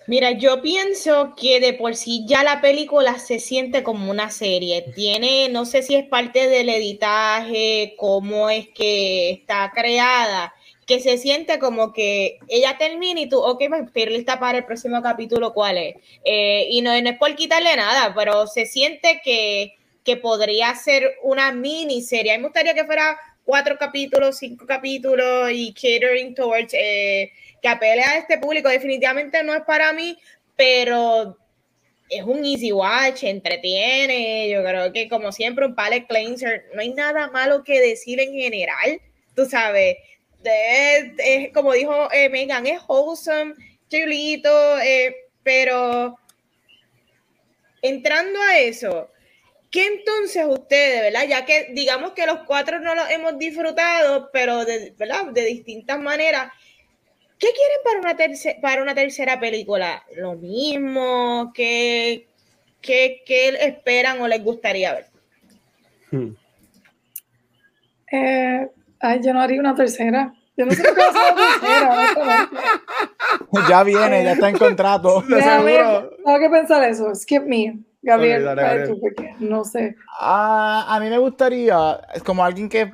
Mira, 0.07 0.33
yo 0.33 0.61
pienso 0.61 1.35
que 1.35 1.61
de 1.61 1.73
por 1.73 1.97
sí 1.97 2.25
ya 2.27 2.43
la 2.43 2.61
película 2.61 3.19
se 3.19 3.39
siente 3.41 3.83
como 3.83 4.11
una 4.11 4.31
serie. 4.31 4.83
Tiene, 4.95 5.49
no 5.49 5.65
sé 5.65 5.83
si 5.83 5.95
es 5.95 6.07
parte 6.07 6.49
del 6.49 6.69
editaje, 6.69 7.95
cómo 7.97 8.51
es 8.51 8.69
que 8.69 9.31
está 9.31 9.73
creada, 9.75 10.53
que 10.87 11.01
se 11.01 11.17
siente 11.17 11.59
como 11.59 11.95
que 11.95 12.39
ella 12.49 12.77
termina 12.77 13.21
y 13.21 13.31
tú, 13.31 13.39
ok, 13.39 13.61
me 13.63 13.69
pues, 13.69 13.83
estoy 13.87 14.07
lista 14.07 14.39
para 14.39 14.59
el 14.59 14.67
próximo 14.67 15.01
capítulo, 15.03 15.55
¿cuál 15.55 15.79
es? 15.79 15.95
Eh, 16.25 16.67
y 16.71 16.83
no, 16.83 16.93
es 16.93 17.19
por 17.19 17.35
quitarle 17.35 17.75
nada, 17.75 18.13
pero 18.15 18.47
se 18.47 18.67
siente 18.67 19.23
que, 19.25 19.79
que 20.05 20.19
podría 20.19 20.75
ser 20.75 21.15
una 21.23 21.51
miniserie. 21.53 22.33
A 22.33 22.37
mí 22.37 22.43
me 22.43 22.49
gustaría 22.49 22.75
que 22.75 22.85
fuera 22.85 23.19
cuatro 23.45 23.77
capítulos, 23.79 24.39
cinco 24.39 24.67
capítulos 24.67 25.51
y 25.53 25.73
catering 25.73 26.35
towards... 26.35 26.75
Eh, 26.75 27.33
que 27.65 27.69
apele 27.69 28.03
a 28.03 28.19
este 28.19 28.37
público. 28.37 28.69
Definitivamente 28.69 29.43
no 29.43 29.55
es 29.55 29.63
para 29.63 29.91
mí, 29.95 30.19
pero 30.55 31.39
es 32.11 32.23
un 32.23 32.45
easy 32.45 32.73
watch, 32.73 33.25
entretiene. 33.25 34.51
Yo 34.51 34.63
creo 34.63 34.93
que, 34.93 35.09
como 35.09 35.33
siempre, 35.33 35.65
un 35.65 35.75
palette 35.75 36.07
cleanser. 36.07 36.67
No 36.75 36.83
hay 36.83 36.91
nada 36.91 37.31
malo 37.31 37.65
que 37.65 37.81
decir 37.81 38.21
en 38.21 38.35
general. 38.35 39.01
Tú 39.35 39.47
sabes, 39.47 39.97
es, 40.45 41.53
como 41.55 41.73
dijo 41.73 42.13
eh, 42.13 42.29
Megan, 42.29 42.67
es 42.67 42.83
wholesome, 42.87 43.55
chulito, 43.89 44.79
eh, 44.81 45.17
pero 45.43 46.19
entrando 47.81 48.39
a 48.43 48.59
eso, 48.59 49.09
¿qué 49.75 49.89
entonces 49.89 50.47
ustedes, 50.49 51.01
verdad? 51.03 51.27
Ya 51.29 51.45
que 51.45 51.73
digamos 51.73 52.13
que 52.13 52.27
los 52.27 52.45
cuatro 52.45 52.79
no 52.79 52.95
lo 52.95 53.09
hemos 53.09 53.37
disfrutado, 53.41 54.31
pero 54.33 54.65
de, 54.65 54.95
¿verdad? 54.97 55.33
de 55.33 55.45
distintas 55.47 55.99
maneras, 55.99 56.53
¿Qué 57.37 57.49
quieren 57.49 57.79
para 57.85 57.99
una, 57.99 58.17
tercera, 58.17 58.61
para 58.61 58.83
una 58.83 58.95
tercera 58.95 59.41
película? 59.41 60.05
¿Lo 60.17 60.35
mismo? 60.35 61.51
¿Qué, 61.53 62.29
qué, 62.81 63.23
esperan 63.61 64.21
o 64.21 64.29
les 64.29 64.43
gustaría 64.43 64.95
ver? 64.95 65.07
Hmm. 66.13 66.37
Eh, 68.13 68.71
ay, 69.01 69.21
yo 69.25 69.35
no 69.35 69.41
haría 69.41 69.59
una 69.59 69.75
tercera. 69.75 70.33
Yo 70.57 70.67
no 70.67 70.73
sé 70.73 70.85
qué 70.85 70.91
va 70.93 71.29
a 71.29 72.01
tercera. 72.15 72.51
ya 73.69 73.83
viene, 73.83 74.23
ya 74.23 74.33
está 74.35 74.49
en 74.51 74.57
contrato. 74.57 75.25
tengo 75.29 76.39
que 76.39 76.49
pensar 76.49 76.89
eso. 76.89 77.13
Skip 77.17 77.43
me. 77.43 77.81
Gabriel, 78.05 78.45
no 79.41 79.65
sé. 79.65 79.97
Ah, 80.21 80.87
a 80.89 81.01
mí 81.01 81.09
me 81.09 81.19
gustaría, 81.19 82.01
como 82.25 82.45
alguien 82.45 82.69
que 82.69 82.91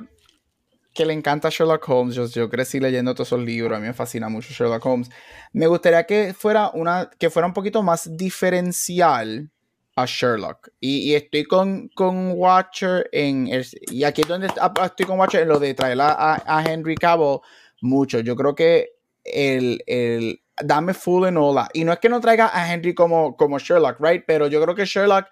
que 0.93 1.05
le 1.05 1.13
encanta 1.13 1.49
Sherlock 1.49 1.87
Holmes. 1.87 2.15
Yo, 2.15 2.27
yo, 2.27 2.49
crecí 2.49 2.79
leyendo 2.79 3.13
todos 3.13 3.29
esos 3.29 3.39
libros. 3.39 3.77
A 3.77 3.79
mí 3.79 3.87
me 3.87 3.93
fascina 3.93 4.29
mucho 4.29 4.53
Sherlock 4.53 4.85
Holmes. 4.85 5.09
Me 5.53 5.67
gustaría 5.67 6.03
que 6.05 6.33
fuera, 6.33 6.71
una, 6.73 7.09
que 7.17 7.29
fuera 7.29 7.47
un 7.47 7.53
poquito 7.53 7.81
más 7.83 8.15
diferencial 8.17 9.49
a 9.95 10.05
Sherlock. 10.05 10.69
Y, 10.79 11.13
estoy 11.13 11.45
con, 11.45 11.89
con 11.89 12.33
Watcher 12.33 13.09
en. 13.11 13.47
y 13.89 14.03
aquí 14.03 14.21
es 14.21 14.27
donde 14.27 14.47
estoy 14.47 15.05
con 15.05 15.19
Watcher 15.19 15.43
en 15.43 15.47
lo 15.47 15.59
de 15.59 15.73
traer 15.73 15.97
a, 16.01 16.63
Henry 16.65 16.95
Cavill 16.95 17.39
mucho. 17.81 18.19
Yo 18.19 18.35
creo 18.35 18.55
que 18.55 18.89
el, 19.23 19.83
el 19.87 20.41
dame 20.63 20.93
full 20.93 21.27
en 21.27 21.37
hola. 21.37 21.69
Y 21.73 21.83
no 21.83 21.93
es 21.93 21.99
que 21.99 22.09
no 22.09 22.19
traiga 22.19 22.49
a 22.53 22.73
Henry 22.73 22.93
como, 22.93 23.35
como 23.35 23.59
Sherlock, 23.59 23.99
right? 23.99 24.23
Pero 24.25 24.47
yo 24.47 24.61
creo 24.61 24.75
que 24.75 24.85
Sherlock 24.85 25.27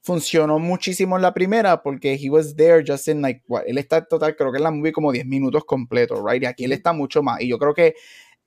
funcionó 0.00 0.58
muchísimo 0.58 1.16
en 1.16 1.22
la 1.22 1.32
primera 1.32 1.82
porque 1.82 2.18
he 2.20 2.28
was 2.28 2.54
there 2.56 2.84
just 2.86 3.08
in 3.08 3.22
like 3.22 3.42
what, 3.48 3.62
él 3.66 3.78
está 3.78 4.04
total 4.04 4.36
creo 4.36 4.52
que 4.52 4.58
en 4.58 4.64
la 4.64 4.70
movie 4.70 4.92
como 4.92 5.10
10 5.10 5.24
minutos 5.24 5.64
completos 5.64 6.20
right 6.22 6.42
y 6.42 6.46
aquí 6.46 6.64
él 6.64 6.72
está 6.72 6.92
mucho 6.92 7.22
más. 7.22 7.40
Y 7.40 7.48
yo 7.48 7.58
creo 7.58 7.72
que 7.72 7.94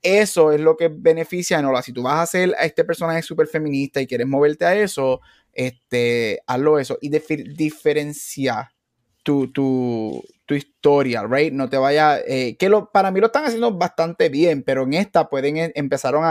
eso 0.02 0.52
es 0.52 0.62
lo 0.62 0.78
que 0.78 0.90
beneficia 0.90 1.58
a 1.58 1.62
Nola 1.64 1.82
si 1.82 1.94
tú 1.94 2.04
vas 2.04 2.16
a 2.16 2.22
hacer 2.22 2.54
a 2.60 2.66
este 2.66 2.84
personaje 2.84 3.24
súper 3.24 3.48
feminista 3.48 4.00
y 4.00 4.06
quieres 4.06 4.28
moverte 4.28 4.66
a 4.66 4.76
eso 4.76 5.22
este 5.58 6.40
hazlo 6.46 6.78
eso. 6.78 6.98
Y 7.02 7.10
diferencia 7.10 8.72
tu, 9.28 9.52
tu, 9.52 10.24
tu, 10.46 10.56
historia, 10.56 11.28
right? 11.30 11.52
No 11.52 11.68
te 11.68 11.76
vaya, 11.76 12.18
eh, 12.26 12.56
que 12.58 12.70
lo, 12.70 12.90
para 12.90 13.12
mí 13.12 13.20
lo 13.20 13.26
están 13.26 13.44
haciendo 13.44 13.74
bastante 13.74 14.30
bien, 14.30 14.64
pero 14.64 14.84
en 14.84 14.94
esta 14.94 15.28
pueden, 15.28 15.58
em, 15.58 15.72
empezaron 15.76 16.24
a, 16.24 16.30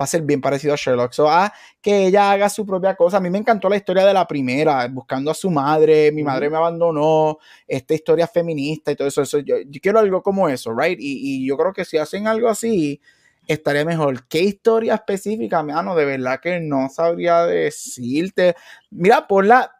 va 0.00 0.04
a 0.04 0.06
ser 0.06 0.22
bien 0.22 0.40
parecido 0.40 0.72
a 0.72 0.76
Sherlock. 0.78 1.12
So, 1.12 1.28
a 1.28 1.44
ah, 1.44 1.52
que 1.82 2.06
ella 2.06 2.32
haga 2.32 2.48
su 2.48 2.64
propia 2.64 2.96
cosa. 2.96 3.18
A 3.18 3.20
mí 3.20 3.28
me 3.28 3.36
encantó 3.36 3.68
la 3.68 3.76
historia 3.76 4.06
de 4.06 4.14
la 4.14 4.26
primera, 4.26 4.88
buscando 4.88 5.30
a 5.30 5.34
su 5.34 5.50
madre, 5.50 6.10
mi 6.10 6.22
madre 6.22 6.48
me 6.48 6.56
abandonó, 6.56 7.36
esta 7.66 7.92
historia 7.92 8.26
feminista 8.26 8.92
y 8.92 8.96
todo 8.96 9.08
eso. 9.08 9.20
eso 9.20 9.40
yo, 9.40 9.56
quiero 9.82 9.98
algo 9.98 10.22
como 10.22 10.48
eso, 10.48 10.74
right? 10.74 10.98
Y, 10.98 11.46
yo 11.46 11.58
creo 11.58 11.74
que 11.74 11.84
si 11.84 11.98
hacen 11.98 12.26
algo 12.26 12.48
así, 12.48 12.98
estaría 13.46 13.84
mejor. 13.84 14.26
¿Qué 14.26 14.40
historia 14.40 14.94
específica, 14.94 15.62
mano? 15.62 15.94
De 15.94 16.06
verdad 16.06 16.40
que 16.40 16.60
no 16.60 16.88
sabría 16.88 17.44
decirte. 17.44 18.56
Mira, 18.90 19.26
por 19.26 19.44
la, 19.44 19.70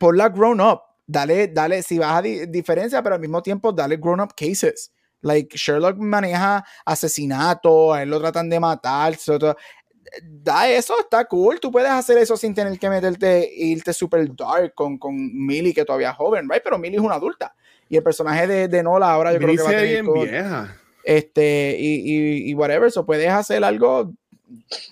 por 0.00 0.16
la 0.16 0.28
grown 0.30 0.60
up. 0.60 0.80
Dale, 1.12 1.48
dale, 1.48 1.82
si 1.82 1.98
vas 1.98 2.18
a 2.18 2.22
diferencia, 2.22 3.02
pero 3.02 3.16
al 3.16 3.20
mismo 3.20 3.42
tiempo 3.42 3.70
dale 3.70 3.98
grown 3.98 4.20
up 4.20 4.34
cases 4.34 4.90
Like, 5.20 5.56
Sherlock 5.56 5.98
maneja 5.98 6.64
asesinato, 6.84 7.92
a 7.92 8.02
él 8.02 8.10
lo 8.10 8.18
tratan 8.18 8.48
de 8.48 8.58
matar. 8.58 9.16
Da 10.22 10.68
eso, 10.68 10.98
está 10.98 11.24
cool. 11.26 11.60
Tú 11.60 11.70
puedes 11.70 11.90
hacer 11.90 12.18
eso 12.18 12.36
sin 12.36 12.54
tener 12.54 12.76
que 12.78 12.90
meterte, 12.90 13.48
irte 13.54 13.92
super 13.92 14.26
dark 14.34 14.74
con, 14.74 14.98
con 14.98 15.14
Millie, 15.14 15.72
que 15.72 15.84
todavía 15.84 16.10
es 16.10 16.16
joven, 16.16 16.48
right? 16.50 16.62
Pero 16.64 16.76
Millie 16.76 16.96
es 16.96 17.02
una 17.02 17.14
adulta. 17.14 17.54
Y 17.88 17.96
el 17.96 18.02
personaje 18.02 18.46
de, 18.46 18.68
de 18.68 18.82
Nola 18.82 19.12
ahora 19.12 19.32
yo 19.32 19.38
creo 19.38 19.54
que 19.54 19.62
va 19.62 19.68
a 19.68 19.72
tener. 19.72 20.02
bien 20.02 20.12
vieja. 20.12 20.76
Este, 21.04 21.76
y, 21.78 22.00
y, 22.04 22.50
y 22.50 22.54
whatever, 22.54 22.90
so 22.90 23.06
puedes 23.06 23.28
hacer 23.28 23.62
algo 23.62 24.12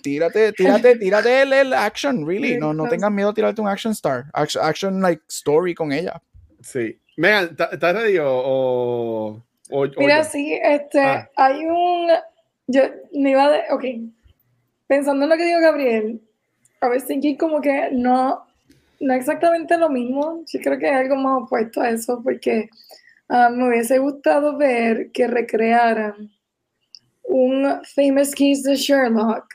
tírate, 0.01 0.53
tírate, 0.53 0.97
tírate 0.97 1.41
el, 1.41 1.53
el, 1.53 1.73
action, 1.73 2.25
really. 2.27 2.57
No, 2.57 2.73
no 2.73 2.87
tengas 2.87 3.11
miedo 3.11 3.29
de 3.29 3.35
tirarte 3.35 3.61
un 3.61 3.67
action 3.67 3.93
star. 3.93 4.25
Action, 4.33 4.63
action 4.63 5.01
like 5.01 5.21
story 5.27 5.73
con 5.73 5.91
ella. 5.91 6.21
Sí. 6.61 6.97
Megan, 7.17 7.55
¿estás 7.71 7.93
ready 7.93 8.17
o, 8.19 9.43
o, 9.69 9.87
Mira, 9.97 10.23
sí, 10.23 10.59
este, 10.61 11.01
ah. 11.01 11.29
hay 11.35 11.65
un. 11.65 12.09
Yo 12.67 12.83
me 13.13 13.31
iba 13.31 13.51
de. 13.51 13.61
Ok. 13.71 13.85
Pensando 14.87 15.23
en 15.23 15.29
lo 15.29 15.37
que 15.37 15.45
dijo 15.45 15.59
Gabriel, 15.61 16.21
a 16.81 16.89
veces 16.89 17.07
thinking 17.07 17.37
como 17.37 17.61
que 17.61 17.89
no, 17.91 18.45
no 18.99 19.13
exactamente 19.13 19.77
lo 19.77 19.89
mismo. 19.89 20.43
Yo 20.47 20.59
creo 20.59 20.77
que 20.77 20.87
hay 20.87 21.03
algo 21.03 21.15
más 21.15 21.43
opuesto 21.43 21.81
a 21.81 21.89
eso, 21.89 22.21
porque 22.23 22.69
uh, 23.29 23.49
me 23.51 23.69
hubiese 23.69 23.99
gustado 23.99 24.57
ver 24.57 25.11
que 25.11 25.27
recrearan 25.27 26.31
un 27.31 27.81
famous 27.95 28.31
case 28.31 28.63
de 28.63 28.75
Sherlock, 28.75 29.45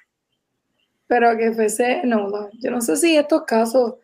pero 1.07 1.37
que 1.37 1.53
fuese 1.53 2.03
no, 2.05 2.51
Yo 2.61 2.71
no 2.71 2.81
sé 2.81 2.97
si 2.97 3.17
estos 3.17 3.45
casos 3.45 3.95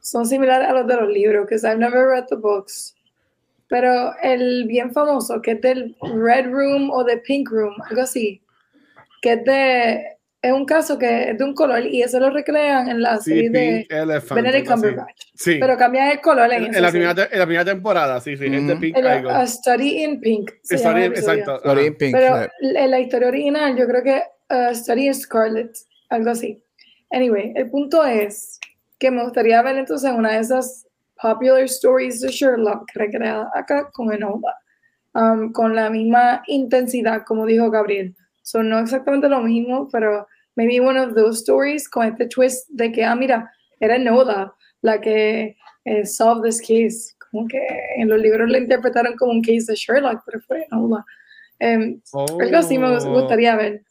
son 0.00 0.24
similares 0.24 0.68
a 0.68 0.72
los 0.72 0.86
de 0.86 0.94
los 0.94 1.08
libros, 1.08 1.42
porque 1.42 1.56
I've 1.56 1.78
never 1.78 2.06
read 2.06 2.26
the 2.28 2.36
books. 2.36 2.94
Pero 3.68 4.14
el 4.22 4.64
bien 4.68 4.92
famoso, 4.92 5.42
que 5.42 5.52
es 5.52 5.60
del 5.60 5.96
Red 6.00 6.46
Room 6.46 6.90
o 6.90 7.02
de 7.02 7.16
Pink 7.18 7.50
Room, 7.50 7.74
algo 7.90 8.02
así, 8.02 8.40
que 9.20 9.32
es 9.32 9.44
de 9.44 10.15
es 10.46 10.52
un 10.52 10.64
caso 10.64 10.98
que 10.98 11.30
es 11.30 11.38
de 11.38 11.44
un 11.44 11.54
color 11.54 11.84
y 11.86 12.02
eso 12.02 12.18
lo 12.20 12.30
recrean 12.30 12.88
en 12.88 13.02
la 13.02 13.18
serie 13.18 13.50
de 13.50 13.86
Benedict 14.34 14.68
Cumberbatch. 14.68 15.22
Sí. 15.34 15.58
Pero 15.60 15.76
cambian 15.76 16.10
el 16.10 16.20
color 16.20 16.52
en, 16.52 16.74
en, 16.74 16.82
la 16.82 16.90
primera, 16.90 17.10
en, 17.30 17.38
la 17.38 17.46
primera, 17.46 17.64
temporada, 17.64 18.20
sí, 18.20 18.36
sí, 18.36 18.46
es 18.46 18.66
de 18.66 18.76
Pink. 18.76 18.96
El, 18.96 19.06
a 19.06 19.46
Study 19.46 20.04
in 20.04 20.20
Pink. 20.20 20.50
Study, 20.64 21.02
exacto. 21.04 21.58
Study 21.58 21.86
in 21.86 21.96
Pink. 21.96 22.16
Pero 22.16 22.48
en 22.60 22.90
la 22.90 23.00
historia 23.00 23.28
original 23.28 23.76
yo 23.76 23.86
creo 23.86 24.02
que 24.02 24.22
uh, 24.50 24.74
Study 24.74 25.06
in 25.06 25.14
Scarlet, 25.14 25.76
algo 26.10 26.30
así. 26.30 26.62
Anyway, 27.10 27.52
el 27.54 27.70
punto 27.70 28.04
es 28.04 28.58
que 28.98 29.10
me 29.10 29.22
gustaría 29.22 29.62
ver 29.62 29.76
entonces 29.76 30.10
una 30.10 30.32
de 30.32 30.40
esas 30.40 30.86
popular 31.20 31.62
stories 31.62 32.20
de 32.20 32.28
Sherlock 32.28 32.90
recreada 32.94 33.50
acá 33.54 33.90
con 33.92 34.12
Enola, 34.12 34.54
um, 35.14 35.52
con 35.52 35.74
la 35.74 35.90
misma 35.90 36.42
intensidad, 36.46 37.24
como 37.24 37.46
dijo 37.46 37.70
Gabriel. 37.70 38.14
Son 38.42 38.68
no 38.68 38.78
exactamente 38.78 39.28
lo 39.28 39.40
mismo, 39.40 39.88
pero 39.90 40.26
maybe 40.56 40.80
one 40.80 40.98
of 40.98 41.14
those 41.14 41.38
stories 41.38 41.88
con 41.88 42.06
este 42.06 42.28
twist 42.28 42.68
de 42.70 42.90
que, 42.90 43.04
ah, 43.04 43.14
mira, 43.14 43.50
era 43.80 43.98
Noda 43.98 44.54
la 44.82 45.00
que 45.00 45.56
eh, 45.84 46.06
solved 46.06 46.44
this 46.44 46.60
case. 46.60 47.14
Como 47.30 47.46
que 47.46 47.60
en 47.96 48.08
los 48.08 48.20
libros 48.20 48.48
le 48.48 48.58
interpretaron 48.58 49.16
como 49.16 49.32
un 49.32 49.42
case 49.42 49.66
de 49.68 49.74
Sherlock, 49.74 50.22
pero 50.24 50.40
fue 50.40 50.66
Noda. 50.70 51.04
Um, 51.60 52.00
Algo 52.40 52.56
así 52.56 52.78
me 52.78 52.86
oh. 52.86 53.12
gustaría 53.12 53.56
ver. 53.56 53.82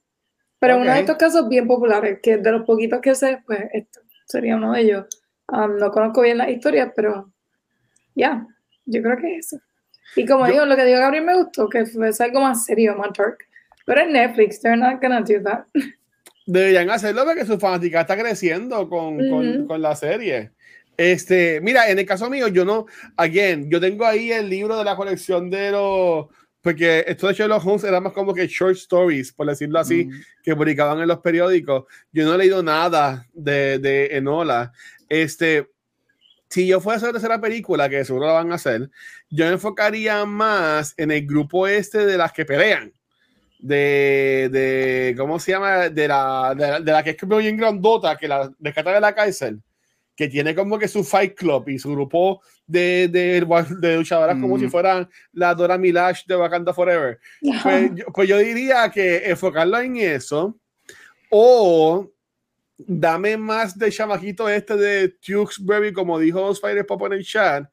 Pero 0.60 0.78
uno 0.78 0.92
de 0.92 1.00
estos 1.02 1.18
casos 1.18 1.48
bien 1.50 1.68
populares, 1.68 2.20
que 2.24 2.38
de 2.38 2.52
los 2.52 2.66
poquitos 2.66 3.02
que 3.02 3.14
sé, 3.14 3.44
pues 3.46 3.60
esto 3.74 4.02
sería 4.26 4.56
uno 4.56 4.74
de 4.74 4.82
ellos. 4.82 5.06
Um, 5.48 5.78
no 5.78 5.92
conozco 5.92 6.22
bien 6.22 6.38
las 6.38 6.50
historias, 6.50 6.92
pero 6.96 7.32
ya, 8.16 8.48
yo 8.86 9.02
creo 9.02 9.18
que 9.18 9.38
es 9.38 9.54
eso. 9.54 9.64
Y 10.16 10.26
como 10.26 10.48
digo, 10.48 10.66
lo 10.66 10.76
que 10.76 10.86
dijo 10.86 11.00
Gabriel 11.00 11.26
me 11.26 11.36
gustó, 11.36 11.68
que 11.70 11.86
fue 11.86 12.10
algo 12.20 12.42
más 12.42 12.66
serio, 12.66 12.96
más 12.96 13.10
dark. 13.18 13.38
Pero 13.86 14.02
en 14.02 14.14
Netflix, 14.14 14.62
they're 14.62 14.78
not 14.78 15.02
gonna 15.02 15.22
do 15.22 15.42
that. 15.44 15.66
Deberían 16.46 16.90
hacerlo 16.90 17.26
porque 17.26 17.46
su 17.46 17.60
fanática 17.60 18.02
está 18.02 18.18
creciendo 18.18 18.88
con, 18.88 19.18
con, 19.30 19.68
con, 19.68 19.82
la 19.82 19.96
serie. 19.96 20.52
Este, 20.96 21.60
mira, 21.62 21.90
en 21.90 22.00
el 22.00 22.06
caso 22.06 22.30
mío, 22.30 22.48
yo 22.48 22.64
no, 22.64 22.86
again, 23.18 23.70
yo 23.70 23.82
tengo 23.82 24.06
ahí 24.06 24.32
el 24.32 24.50
libro 24.50 24.78
de 24.78 24.84
la 24.84 24.96
colección 24.96 25.50
de 25.50 25.72
los, 25.72 26.28
porque 26.62 27.04
esto 27.08 27.28
de 27.28 27.34
Sherlock 27.34 27.66
Holmes 27.66 27.84
era 27.84 28.00
más 28.00 28.14
como 28.14 28.34
que 28.34 28.48
short 28.48 28.76
stories, 28.76 29.32
por 29.34 29.48
decirlo 29.48 29.80
así, 29.80 30.10
que 30.42 30.56
publicaban 30.56 31.00
en 31.00 31.08
los 31.08 31.20
periódicos. 31.20 31.86
Yo 32.12 32.26
no 32.26 32.36
he 32.36 32.38
leído 32.38 32.64
nada 32.64 33.28
de, 33.34 33.80
de 33.80 34.18
Enola. 34.18 34.72
Este, 35.10 35.70
si 36.50 36.68
yo 36.68 36.80
fuera 36.80 36.96
a 36.96 36.98
hacer 36.98 37.10
la 37.10 37.14
tercera 37.14 37.42
película, 37.42 37.90
que 37.90 38.06
seguro 38.06 38.28
la 38.28 38.34
van 38.34 38.52
a 38.52 38.56
hacer, 38.56 38.90
yo 39.30 39.46
me 39.46 39.52
enfocaría 39.52 40.26
más 40.26 40.94
en 40.98 41.12
el 41.12 41.26
grupo 41.26 41.68
este 41.68 42.06
de 42.06 42.18
las 42.18 42.32
que 42.32 42.46
pelean 42.46 42.94
de, 43.66 44.48
de, 44.52 45.16
¿cómo 45.18 45.40
se 45.40 45.52
llama? 45.52 45.90
De 45.90 46.08
la, 46.08 46.54
de 46.56 46.92
la, 46.92 47.04
que 47.04 47.12
es 47.12 47.28
bien 47.28 47.58
grandota, 47.58 48.16
que 48.16 48.28
la 48.28 48.52
rescata 48.60 48.94
de 48.94 49.02
la 49.02 49.16
cárcel, 49.16 49.60
que 50.16 50.28
tiene 50.28 50.54
como 50.54 50.78
que 50.78 50.88
su 50.88 51.04
Fight 51.04 51.36
Club 51.36 51.68
y 51.70 51.80
su 51.80 51.92
grupo 51.92 52.42
de, 52.68 53.08
de, 53.08 53.44
de 53.80 53.98
luchadoras 53.98 54.40
como 54.40 54.60
si 54.60 54.68
mm. 54.68 54.70
fueran 54.70 55.10
la 55.34 55.56
Dora 55.56 55.80
Milash 55.80 56.26
de 56.28 56.38
Wakanda 56.38 56.76
Forever. 56.76 57.20
Pues, 57.64 57.92
pues, 58.14 58.30
yo 58.30 58.38
diría 58.38 58.92
que 58.92 59.32
enfocarlo 59.32 59.80
en 59.80 59.98
eso 59.98 60.56
o 61.32 62.08
dame 62.78 63.36
más 63.36 63.76
de 63.80 63.92
chamajito 63.92 64.48
este 64.48 64.78
de 64.78 65.10
Tewksbury, 65.10 65.92
como 65.92 66.20
dijo 66.20 66.52
Spider 66.52 66.86
Pop 66.86 67.02
en 67.08 67.14
el 67.14 67.26
chat, 67.26 67.68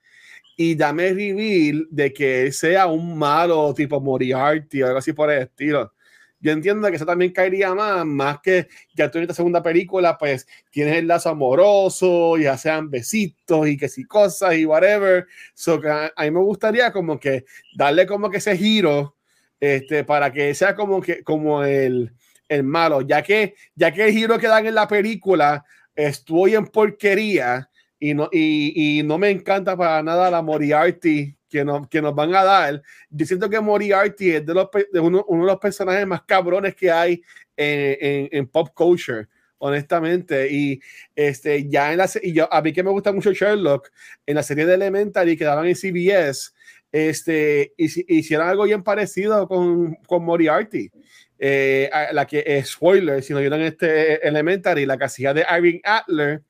y 0.57 0.75
dame 0.75 1.11
reveal 1.11 1.87
de 1.91 2.13
que 2.13 2.53
sea 2.53 2.87
un 2.87 3.17
malo 3.19 3.73
tipo 3.75 4.01
Moriarty 4.01 4.83
o 4.83 4.87
algo 4.87 4.99
así 4.99 5.13
por 5.13 5.31
el 5.31 5.43
estilo. 5.43 5.93
Yo 6.41 6.51
entiendo 6.51 6.89
que 6.91 6.97
eso 6.97 7.07
también 7.07 7.33
caería 7.33 7.73
más, 7.73 8.05
más 8.05 8.41
que 8.41 8.67
ya 8.97 9.09
tú 9.09 9.19
en 9.19 9.25
esta 9.25 9.35
segunda 9.35 9.63
película, 9.63 10.19
pues 10.19 10.49
tienes 10.73 10.97
el 10.97 11.07
lazo 11.07 11.29
amoroso, 11.29 12.37
ya 12.37 12.59
sean 12.59 12.91
besitos 12.91 13.69
y 13.69 13.77
que 13.77 13.89
si 13.89 14.05
cosas 14.05 14.57
y 14.57 14.67
whatever. 14.67 15.27
So, 15.55 15.81
a, 15.89 16.25
mí 16.25 16.31
me 16.33 16.41
gustaría 16.41 16.93
como 16.93 17.21
que 17.21 17.45
darle 17.77 18.07
como 18.07 18.29
que 18.29 18.39
ese 18.39 18.57
giro 18.57 19.17
este, 19.61 20.03
para 20.03 20.33
que 20.33 20.53
sea 20.55 20.75
como 20.75 21.01
que 21.01 21.23
como 21.23 21.63
el, 21.63 22.13
el 22.49 22.65
malo, 22.65 23.03
ya 23.03 23.23
que, 23.23 23.55
ya 23.77 23.93
que 23.93 24.07
el 24.07 24.13
giro 24.13 24.37
que 24.37 24.49
dan 24.49 24.67
en 24.67 24.75
la 24.75 24.89
película 24.89 25.65
estuvo 25.95 26.49
en 26.49 26.67
porquería 26.67 27.71
y 28.03 28.15
no, 28.15 28.29
y, 28.33 28.99
y 28.99 29.03
no 29.05 29.17
me 29.17 29.31
encanta 29.31 29.77
para 29.77 30.03
nada 30.03 30.29
la 30.29 30.43
Moriarty 30.43 31.37
que 31.49 31.65
nos, 31.65 31.87
que 31.87 32.03
nos 32.03 32.13
van 32.13 32.35
a 32.35 32.43
dar. 32.43 32.83
Yo 33.09 33.25
siento 33.25 33.49
que 33.49 33.61
Moriarty 33.61 34.33
es 34.33 34.45
de, 34.45 34.53
los, 34.53 34.69
de 34.93 34.99
uno, 34.99 35.25
uno, 35.29 35.45
de 35.45 35.53
los 35.53 35.61
personajes 35.61 36.05
más 36.05 36.23
cabrones 36.23 36.75
que 36.75 36.91
hay 36.91 37.23
en, 37.57 37.97
en, 38.01 38.29
en, 38.33 38.49
pop 38.49 38.71
culture, 38.75 39.29
honestamente. 39.59 40.51
Y 40.51 40.81
este, 41.15 41.69
ya 41.69 41.93
en 41.93 41.99
la 41.99 42.11
y 42.21 42.33
yo, 42.33 42.53
a 42.53 42.61
mí 42.61 42.73
que 42.73 42.83
me 42.83 42.91
gusta 42.91 43.13
mucho 43.13 43.33
Sherlock, 43.33 43.93
en 44.27 44.35
la 44.35 44.43
serie 44.43 44.67
de 44.67 44.75
Elementary 44.75 45.37
que 45.37 45.45
daban 45.45 45.69
en 45.69 45.77
CBS, 45.77 46.51
este, 46.91 47.73
hicieron 47.77 48.49
algo 48.49 48.65
bien 48.65 48.83
parecido 48.83 49.47
con, 49.47 49.95
con 50.09 50.25
Moriarty. 50.25 50.91
Eh, 51.39 51.89
la 52.13 52.27
que 52.27 52.43
es 52.45 52.71
spoiler, 52.71 53.23
si 53.23 53.33
no 53.33 53.39
vieron 53.39 53.61
este 53.61 54.27
Elementary, 54.27 54.87
la 54.87 54.99
casilla 54.99 55.33
de 55.33 55.47
Irving 55.49 55.79
Adler 55.85 56.43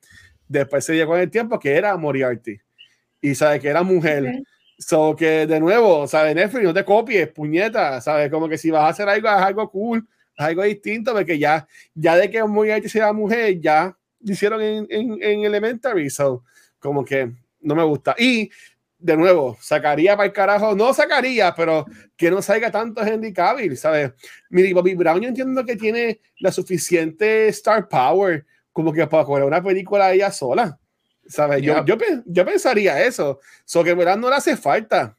Después 0.53 0.85
se 0.85 0.95
llegó 0.95 1.13
con 1.13 1.19
el 1.19 1.31
tiempo 1.31 1.59
que 1.59 1.75
era 1.75 1.97
Moriarty. 1.97 2.59
Y 3.19 3.33
sabe 3.33 3.59
que 3.59 3.69
era 3.69 3.81
mujer. 3.81 4.43
So 4.77 5.15
que 5.15 5.47
de 5.47 5.59
nuevo, 5.59 6.07
sabe 6.07 6.35
Netflix, 6.35 6.63
no 6.63 6.73
te 6.73 6.85
copies, 6.85 7.27
puñeta, 7.29 7.99
sabes, 8.01 8.29
como 8.29 8.47
que 8.47 8.57
si 8.57 8.69
vas 8.69 8.83
a 8.83 8.87
hacer 8.89 9.09
algo, 9.09 9.29
es 9.29 9.35
algo 9.35 9.69
cool, 9.71 10.07
algo 10.37 10.63
distinto, 10.63 11.13
porque 11.13 11.39
ya, 11.39 11.67
ya 11.95 12.15
de 12.17 12.29
que 12.29 12.43
Moriarty 12.43 12.89
sea 12.89 13.13
mujer, 13.13 13.59
ya 13.59 13.97
hicieron 14.19 14.61
en, 14.61 14.87
en, 14.89 15.17
en 15.21 15.43
Elementary, 15.43 16.09
so 16.09 16.43
como 16.79 17.03
que 17.03 17.31
no 17.61 17.75
me 17.75 17.83
gusta. 17.83 18.15
Y 18.17 18.51
de 18.99 19.17
nuevo, 19.17 19.57
sacaría 19.59 20.15
para 20.15 20.27
el 20.27 20.33
carajo, 20.33 20.75
no 20.75 20.93
sacaría, 20.93 21.53
pero 21.55 21.85
que 22.15 22.29
no 22.29 22.41
salga 22.41 22.69
tanto 22.69 23.03
Henry 23.03 23.33
Cavill, 23.33 23.75
¿sabes? 23.77 24.11
Mira, 24.49 24.73
Bobby 24.73 24.93
Brown 24.93 25.21
yo 25.21 25.29
entiendo 25.29 25.65
que 25.65 25.75
tiene 25.75 26.19
la 26.39 26.51
suficiente 26.51 27.47
star 27.47 27.87
power 27.87 28.45
como 28.73 28.91
que 28.91 29.05
para 29.07 29.23
jugar 29.23 29.43
una 29.43 29.63
película 29.63 30.11
ella 30.11 30.31
sola. 30.31 30.77
¿Sabes? 31.25 31.61
Yo, 31.61 31.85
yo, 31.85 31.95
yo, 32.25 32.45
pensaría 32.45 33.01
eso. 33.01 33.39
So 33.63 33.83
que 33.83 33.91
en 33.91 33.97
verdad 33.97 34.17
no 34.17 34.29
le 34.29 34.35
hace 34.35 34.57
falta 34.57 35.15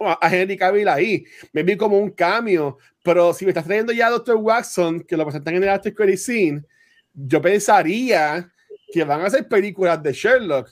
a 0.00 0.34
Henry 0.34 0.56
Cavill 0.56 0.88
ahí. 0.88 1.24
Me 1.52 1.62
vi 1.62 1.76
como 1.76 1.98
un 1.98 2.10
cambio. 2.10 2.78
Pero 3.02 3.32
si 3.32 3.44
me 3.44 3.50
estás 3.50 3.64
trayendo 3.64 3.92
ya 3.92 4.08
a 4.08 4.10
Dr. 4.10 4.36
Watson, 4.36 5.00
que 5.00 5.16
lo 5.16 5.24
presentan 5.24 5.54
en 5.54 5.62
el 5.62 5.68
After 5.68 5.94
Credit 5.94 6.18
Scene, 6.18 6.62
yo 7.14 7.40
pensaría 7.40 8.50
que 8.92 9.04
van 9.04 9.20
a 9.20 9.26
hacer 9.26 9.46
películas 9.46 10.02
de 10.02 10.12
Sherlock. 10.12 10.68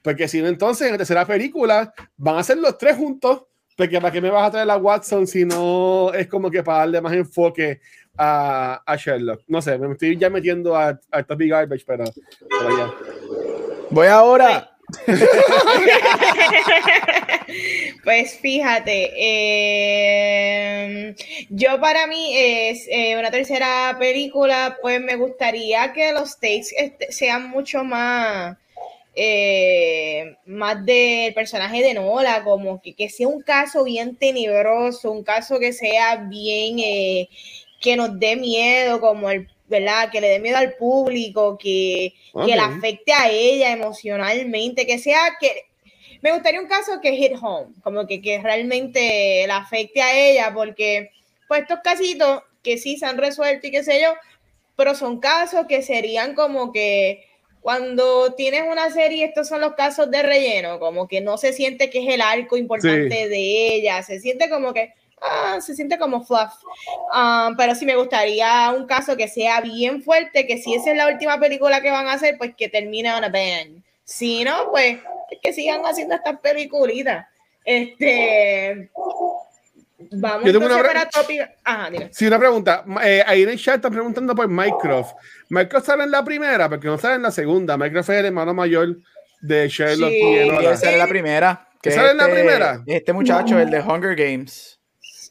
Porque 0.00 0.26
si 0.26 0.40
no, 0.40 0.48
entonces 0.48 0.86
en 0.86 0.92
la 0.92 0.98
tercera 0.98 1.26
película 1.26 1.92
van 2.16 2.38
a 2.38 2.42
ser 2.42 2.56
los 2.58 2.78
tres 2.78 2.96
juntos. 2.96 3.42
Porque 3.76 4.00
¿para 4.00 4.12
qué 4.12 4.20
me 4.20 4.30
vas 4.30 4.48
a 4.48 4.50
traer 4.50 4.70
a 4.70 4.76
Watson 4.76 5.26
si 5.26 5.44
no 5.44 6.12
es 6.12 6.26
como 6.26 6.50
que 6.50 6.62
para 6.62 6.78
darle 6.78 7.00
más 7.00 7.12
enfoque 7.12 7.80
a, 8.18 8.82
a 8.84 8.96
Sherlock. 8.96 9.42
No 9.46 9.62
sé, 9.62 9.78
me 9.78 9.92
estoy 9.92 10.16
ya 10.16 10.28
metiendo 10.28 10.76
a, 10.76 10.98
a 11.10 11.22
Topic 11.22 11.50
Garbage, 11.50 11.84
pero, 11.86 12.04
Voy 13.90 14.06
ahora 14.06 14.70
pues 18.04 18.38
fíjate, 18.38 19.10
eh, 19.16 21.14
yo 21.50 21.78
para 21.78 22.06
mí 22.06 22.32
es 22.34 22.86
eh, 22.88 23.18
una 23.18 23.30
tercera 23.30 23.94
película, 23.98 24.78
pues 24.80 24.98
me 25.00 25.16
gustaría 25.16 25.92
que 25.92 26.12
los 26.12 26.40
takes 26.40 26.68
este, 26.78 27.12
sean 27.12 27.50
mucho 27.50 27.84
más, 27.84 28.56
eh, 29.14 30.36
más 30.46 30.82
del 30.86 31.34
personaje 31.34 31.82
de 31.82 31.92
Nola, 31.92 32.42
como 32.42 32.80
que, 32.80 32.94
que, 32.94 33.10
sea 33.10 33.28
un 33.28 33.42
caso 33.42 33.84
bien 33.84 34.16
tenebroso, 34.16 35.12
un 35.12 35.22
caso 35.22 35.58
que 35.58 35.74
sea 35.74 36.16
bien, 36.16 36.78
que 37.80 37.96
nos 37.96 38.18
dé 38.18 38.36
miedo, 38.36 39.00
como 39.00 39.30
el 39.30 39.48
¿verdad? 39.68 40.10
Que 40.10 40.20
le 40.20 40.28
dé 40.28 40.40
miedo 40.40 40.56
al 40.56 40.74
público, 40.74 41.58
que, 41.58 42.14
que 42.46 42.56
la 42.56 42.66
afecte 42.66 43.12
a 43.12 43.30
ella 43.30 43.70
emocionalmente, 43.70 44.86
que 44.86 44.98
sea 44.98 45.36
que... 45.38 45.66
Me 46.20 46.32
gustaría 46.32 46.60
un 46.60 46.66
caso 46.66 47.00
que 47.00 47.14
hit 47.14 47.32
home, 47.40 47.74
como 47.82 48.06
que, 48.06 48.20
que 48.20 48.40
realmente 48.40 49.44
la 49.46 49.58
afecte 49.58 50.02
a 50.02 50.18
ella, 50.18 50.52
porque 50.52 51.10
pues 51.46 51.62
estos 51.62 51.78
casitos 51.84 52.42
que 52.62 52.76
sí 52.76 52.96
se 52.96 53.06
han 53.06 53.18
resuelto 53.18 53.68
y 53.68 53.70
qué 53.70 53.84
sé 53.84 54.00
yo, 54.02 54.14
pero 54.74 54.96
son 54.96 55.20
casos 55.20 55.66
que 55.68 55.80
serían 55.82 56.34
como 56.34 56.72
que 56.72 57.24
cuando 57.60 58.34
tienes 58.34 58.62
una 58.68 58.90
serie, 58.90 59.26
estos 59.26 59.46
son 59.46 59.60
los 59.60 59.74
casos 59.74 60.10
de 60.10 60.22
relleno, 60.22 60.80
como 60.80 61.06
que 61.06 61.20
no 61.20 61.38
se 61.38 61.52
siente 61.52 61.88
que 61.88 62.00
es 62.00 62.14
el 62.14 62.20
arco 62.20 62.56
importante 62.56 63.28
de 63.28 63.74
ella, 63.74 64.02
se 64.02 64.18
siente 64.18 64.48
como 64.50 64.72
que, 64.72 64.94
ah, 65.22 65.58
se 65.60 65.74
siente 65.74 65.98
como 65.98 66.24
fluff. 66.24 66.54
Um, 67.14 67.56
pero 67.56 67.74
sí 67.74 67.86
me 67.86 67.96
gustaría 67.96 68.72
un 68.76 68.86
caso 68.86 69.16
que 69.16 69.28
sea 69.28 69.60
bien 69.60 70.02
fuerte, 70.02 70.46
que 70.46 70.58
si 70.58 70.74
esa 70.74 70.90
es 70.90 70.96
la 70.96 71.08
última 71.08 71.38
película 71.38 71.80
que 71.80 71.90
van 71.90 72.08
a 72.08 72.14
hacer, 72.14 72.36
pues 72.38 72.54
que 72.56 72.68
termine 72.68 73.12
on 73.12 73.24
a 73.24 73.28
band. 73.28 73.82
Si 74.04 74.44
no, 74.44 74.70
pues 74.70 74.98
que 75.42 75.52
sigan 75.52 75.82
haciendo 75.84 76.14
estas 76.14 76.38
peliculitas. 76.40 77.26
Este. 77.64 78.90
Vamos 80.12 80.54
a 80.54 80.58
una 80.58 80.82
para 80.82 81.10
Ajá, 81.64 81.90
Sí, 82.12 82.26
una 82.26 82.38
pregunta. 82.38 82.84
Eh, 83.04 83.22
ahí 83.26 83.42
en 83.42 83.50
el 83.50 83.58
chat 83.58 83.76
están 83.76 83.92
preguntando 83.92 84.34
por 84.34 84.48
Mycroft. 84.48 85.14
¿Mycroft 85.50 85.86
sale 85.86 86.04
en 86.04 86.10
la 86.10 86.24
primera? 86.24 86.68
Porque 86.68 86.86
no 86.86 86.96
sale 86.98 87.16
en 87.16 87.22
la 87.22 87.30
segunda. 87.30 87.76
Mycroft 87.76 88.10
es 88.10 88.18
el 88.20 88.26
hermano 88.26 88.54
mayor 88.54 88.96
de 89.40 89.68
Sherlock 89.68 90.10
sí, 90.10 90.20
y 90.20 90.76
sale 90.76 90.92
en 90.92 90.98
la 90.98 91.06
primera. 91.06 91.68
Que 91.82 91.90
¿Sale 91.90 92.12
en 92.12 92.16
la 92.16 92.24
este 92.24 92.34
primera? 92.34 92.82
Este 92.86 93.12
muchacho, 93.12 93.58
el 93.58 93.70
de 93.70 93.80
Hunger 93.80 94.16
Games. 94.16 94.77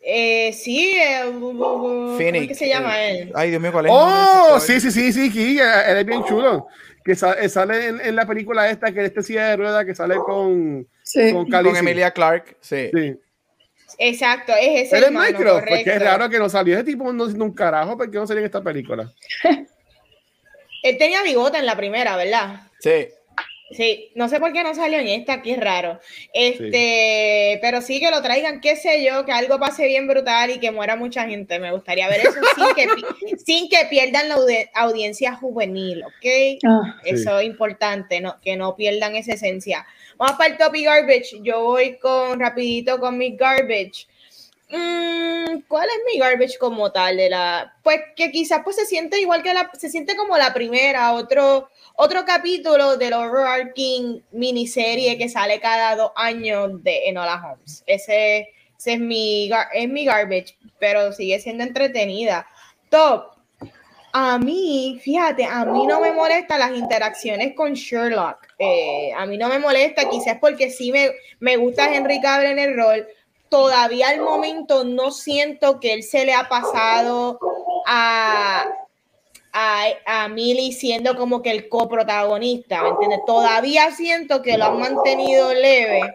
Eh, 0.09 0.53
sí, 0.53 0.95
eh, 0.95 1.19
¿cómo 1.37 2.17
que 2.17 2.55
se 2.55 2.69
llama 2.69 2.97
él? 3.01 3.29
Ay, 3.35 3.49
Dios 3.49 3.61
mío, 3.61 3.73
¿cuál 3.73 3.87
es? 3.87 3.91
Oh, 3.93 4.57
sí, 4.57 4.79
sí, 4.79 4.89
sí, 4.89 5.11
sí, 5.11 5.29
sí, 5.29 5.59
él 5.59 5.97
es 5.97 6.05
bien 6.05 6.23
chulo. 6.23 6.67
Que 7.03 7.11
eh, 7.11 7.49
sale 7.49 7.87
en, 7.87 7.99
en, 7.99 8.15
la 8.15 8.25
película 8.25 8.69
esta, 8.69 8.93
que 8.93 9.03
este 9.03 9.21
silla 9.21 9.49
de 9.49 9.57
rueda, 9.57 9.83
que 9.83 9.93
sale 9.93 10.15
con, 10.15 10.87
sí. 11.03 11.33
con, 11.33 11.49
con, 11.49 11.75
Emilia 11.75 12.11
Clark, 12.11 12.55
sí. 12.61 12.89
sí. 12.93 13.19
Exacto, 13.97 14.53
es 14.53 14.87
ese. 14.87 14.97
Él 14.97 15.03
es 15.03 15.11
Micro, 15.11 15.55
porque 15.59 15.83
es 15.85 16.01
raro 16.01 16.29
que 16.29 16.39
no 16.39 16.47
salió 16.47 16.75
ese 16.75 16.85
tipo 16.85 17.11
no 17.11 17.25
un 17.25 17.53
carajo, 17.53 17.97
porque 17.97 18.17
no 18.17 18.25
salió 18.25 18.39
en 18.39 18.45
esta 18.45 18.63
película. 18.63 19.11
él 20.83 20.97
tenía 20.97 21.21
bigote 21.21 21.57
en 21.57 21.65
la 21.65 21.75
primera, 21.75 22.15
¿verdad? 22.15 22.61
Sí. 22.79 23.09
Sí, 23.71 24.11
no 24.15 24.29
sé 24.29 24.39
por 24.39 24.53
qué 24.53 24.63
no 24.63 24.73
salió 24.73 24.99
en 24.99 25.07
esta, 25.07 25.33
aquí 25.33 25.51
es 25.51 25.59
raro. 25.59 25.99
Este, 26.33 27.59
pero 27.61 27.81
sí 27.81 27.99
que 27.99 28.11
lo 28.11 28.21
traigan, 28.21 28.61
qué 28.61 28.77
sé 28.77 29.03
yo, 29.03 29.25
que 29.25 29.33
algo 29.33 29.59
pase 29.59 29.85
bien 29.87 30.07
brutal 30.07 30.51
y 30.51 30.59
que 30.59 30.71
muera 30.71 30.95
mucha 30.95 31.27
gente. 31.27 31.59
Me 31.59 31.71
gustaría 31.71 32.07
ver 32.07 32.21
eso 32.21 32.39
sin 32.55 32.75
que, 32.75 33.37
sin 33.45 33.69
que 33.69 33.85
pierdan 33.89 34.29
la 34.29 34.37
audiencia 34.75 35.35
juvenil, 35.35 36.03
¿ok? 36.03 36.59
Ah. 36.65 36.95
eso 37.03 37.39
es 37.39 37.45
importante, 37.45 38.21
no, 38.21 38.39
que 38.41 38.55
no 38.55 38.75
pierdan 38.75 39.15
esa 39.15 39.33
esencia. 39.33 39.85
Vamos 40.17 40.37
para 40.37 40.51
el 40.51 40.57
topic 40.57 40.85
garbage. 40.85 41.41
Yo 41.41 41.61
voy 41.61 41.97
con 41.97 42.39
rapidito 42.39 42.99
con 42.99 43.17
mi 43.17 43.35
garbage. 43.35 44.07
Mm, 44.69 45.61
¿Cuál 45.67 45.87
es 45.89 46.13
mi 46.13 46.19
garbage 46.19 46.57
como 46.57 46.91
tal 46.91 47.17
de 47.17 47.29
la? 47.29 47.73
Pues 47.83 47.99
que 48.15 48.31
quizás 48.31 48.61
pues 48.63 48.77
se 48.77 48.85
siente 48.85 49.19
igual 49.19 49.43
que 49.43 49.53
la, 49.53 49.69
se 49.77 49.89
siente 49.89 50.15
como 50.15 50.37
la 50.37 50.53
primera, 50.53 51.13
otro 51.13 51.69
otro 51.97 52.25
capítulo 52.25 52.95
del 52.95 53.13
overarching 53.13 54.23
miniserie 54.31 55.17
que 55.17 55.29
sale 55.29 55.59
cada 55.59 55.95
dos 55.95 56.11
años 56.15 56.83
de 56.83 57.09
Enola 57.09 57.41
Holmes. 57.43 57.83
Ese, 57.87 58.49
es, 58.85 58.99
mi, 58.99 59.49
es 59.73 59.89
mi 59.89 60.05
garbage, 60.05 60.55
pero 60.79 61.11
sigue 61.11 61.39
siendo 61.39 61.63
entretenida. 61.63 62.47
Top. 62.89 63.31
A 64.13 64.37
mí, 64.37 64.99
fíjate, 65.03 65.43
a 65.45 65.65
mí 65.65 65.87
no 65.87 65.99
me 65.99 66.11
molesta 66.11 66.57
las 66.59 66.71
interacciones 66.71 67.55
con 67.55 67.73
Sherlock. 67.73 68.37
Eh, 68.59 69.11
a 69.15 69.25
mí 69.25 69.37
no 69.37 69.49
me 69.49 69.59
molesta, 69.59 70.07
quizás 70.07 70.37
porque 70.39 70.69
sí 70.69 70.91
me, 70.91 71.11
me 71.39 71.57
gusta 71.57 71.93
Henry 71.93 72.21
Cavill 72.21 72.51
en 72.51 72.59
el 72.59 72.75
rol. 72.77 73.07
Todavía 73.49 74.09
al 74.09 74.21
momento 74.21 74.83
no 74.83 75.09
siento 75.11 75.79
que 75.79 75.93
él 75.93 76.03
se 76.03 76.25
le 76.25 76.33
ha 76.33 76.47
pasado 76.47 77.39
a, 77.87 78.67
a, 79.59 79.87
a 80.05 80.27
Millie 80.27 80.71
siendo 80.71 81.15
como 81.15 81.41
que 81.41 81.49
el 81.49 81.67
coprotagonista, 81.67 82.83
¿me 82.83 82.89
entiendes? 82.89 83.21
Todavía 83.25 83.89
siento 83.89 84.43
que 84.43 84.55
lo 84.55 84.65
han 84.65 84.79
mantenido 84.79 85.51
leve 85.51 86.13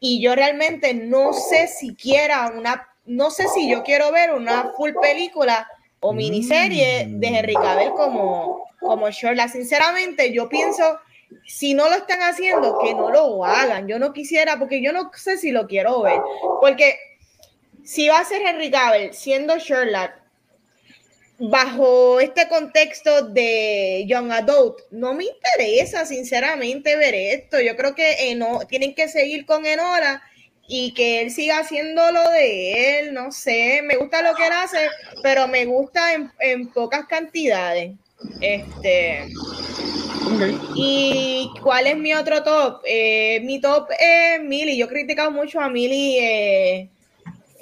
y 0.00 0.20
yo 0.20 0.34
realmente 0.34 0.92
no 0.92 1.32
sé 1.32 1.68
siquiera 1.68 2.52
una, 2.52 2.88
no 3.06 3.30
sé 3.30 3.46
si 3.46 3.70
yo 3.70 3.84
quiero 3.84 4.10
ver 4.10 4.32
una 4.32 4.72
full 4.76 4.90
película 5.00 5.68
o 6.00 6.12
miniserie 6.12 7.06
de 7.08 7.26
Henry 7.28 7.54
Cavill 7.54 7.92
como, 7.92 8.66
como 8.80 9.08
Sherlock. 9.08 9.50
Sinceramente, 9.50 10.32
yo 10.32 10.48
pienso, 10.48 10.98
si 11.46 11.74
no 11.74 11.88
lo 11.88 11.94
están 11.94 12.22
haciendo, 12.22 12.78
que 12.80 12.92
no 12.92 13.08
lo 13.08 13.44
hagan. 13.44 13.86
Yo 13.86 14.00
no 14.00 14.12
quisiera, 14.12 14.58
porque 14.58 14.82
yo 14.82 14.92
no 14.92 15.12
sé 15.14 15.38
si 15.38 15.52
lo 15.52 15.68
quiero 15.68 16.02
ver. 16.02 16.20
Porque 16.60 16.98
si 17.84 18.08
va 18.08 18.18
a 18.18 18.24
ser 18.24 18.42
Henry 18.42 18.70
Cavill 18.70 19.14
siendo 19.14 19.58
Sherlock, 19.58 20.10
bajo 21.38 22.20
este 22.20 22.48
contexto 22.48 23.22
de 23.22 24.04
Young 24.06 24.32
Adult, 24.32 24.78
no 24.90 25.14
me 25.14 25.24
interesa 25.24 26.06
sinceramente 26.06 26.96
ver 26.96 27.14
esto. 27.14 27.60
Yo 27.60 27.76
creo 27.76 27.94
que 27.94 28.34
no 28.36 28.60
tienen 28.68 28.94
que 28.94 29.08
seguir 29.08 29.46
con 29.46 29.66
Enora 29.66 30.22
y 30.66 30.94
que 30.94 31.20
él 31.20 31.30
siga 31.30 31.58
haciendo 31.58 32.10
lo 32.10 32.30
de 32.30 32.98
él, 32.98 33.14
no 33.14 33.32
sé, 33.32 33.82
me 33.82 33.96
gusta 33.96 34.22
lo 34.22 34.34
que 34.34 34.46
él 34.46 34.52
hace, 34.52 34.88
pero 35.22 35.46
me 35.46 35.66
gusta 35.66 36.14
en, 36.38 36.68
pocas 36.68 37.06
cantidades. 37.06 37.92
Este. 38.40 39.26
¿Y 40.74 41.50
cuál 41.62 41.86
es 41.86 41.96
mi 41.98 42.14
otro 42.14 42.42
top? 42.42 42.80
Eh, 42.86 43.40
mi 43.44 43.60
top 43.60 43.88
es 43.98 44.42
Millie. 44.42 44.76
Yo 44.76 44.86
he 44.86 44.88
criticado 44.88 45.30
mucho 45.30 45.60
a 45.60 45.68
Millie 45.68 46.18
eh, 46.18 46.88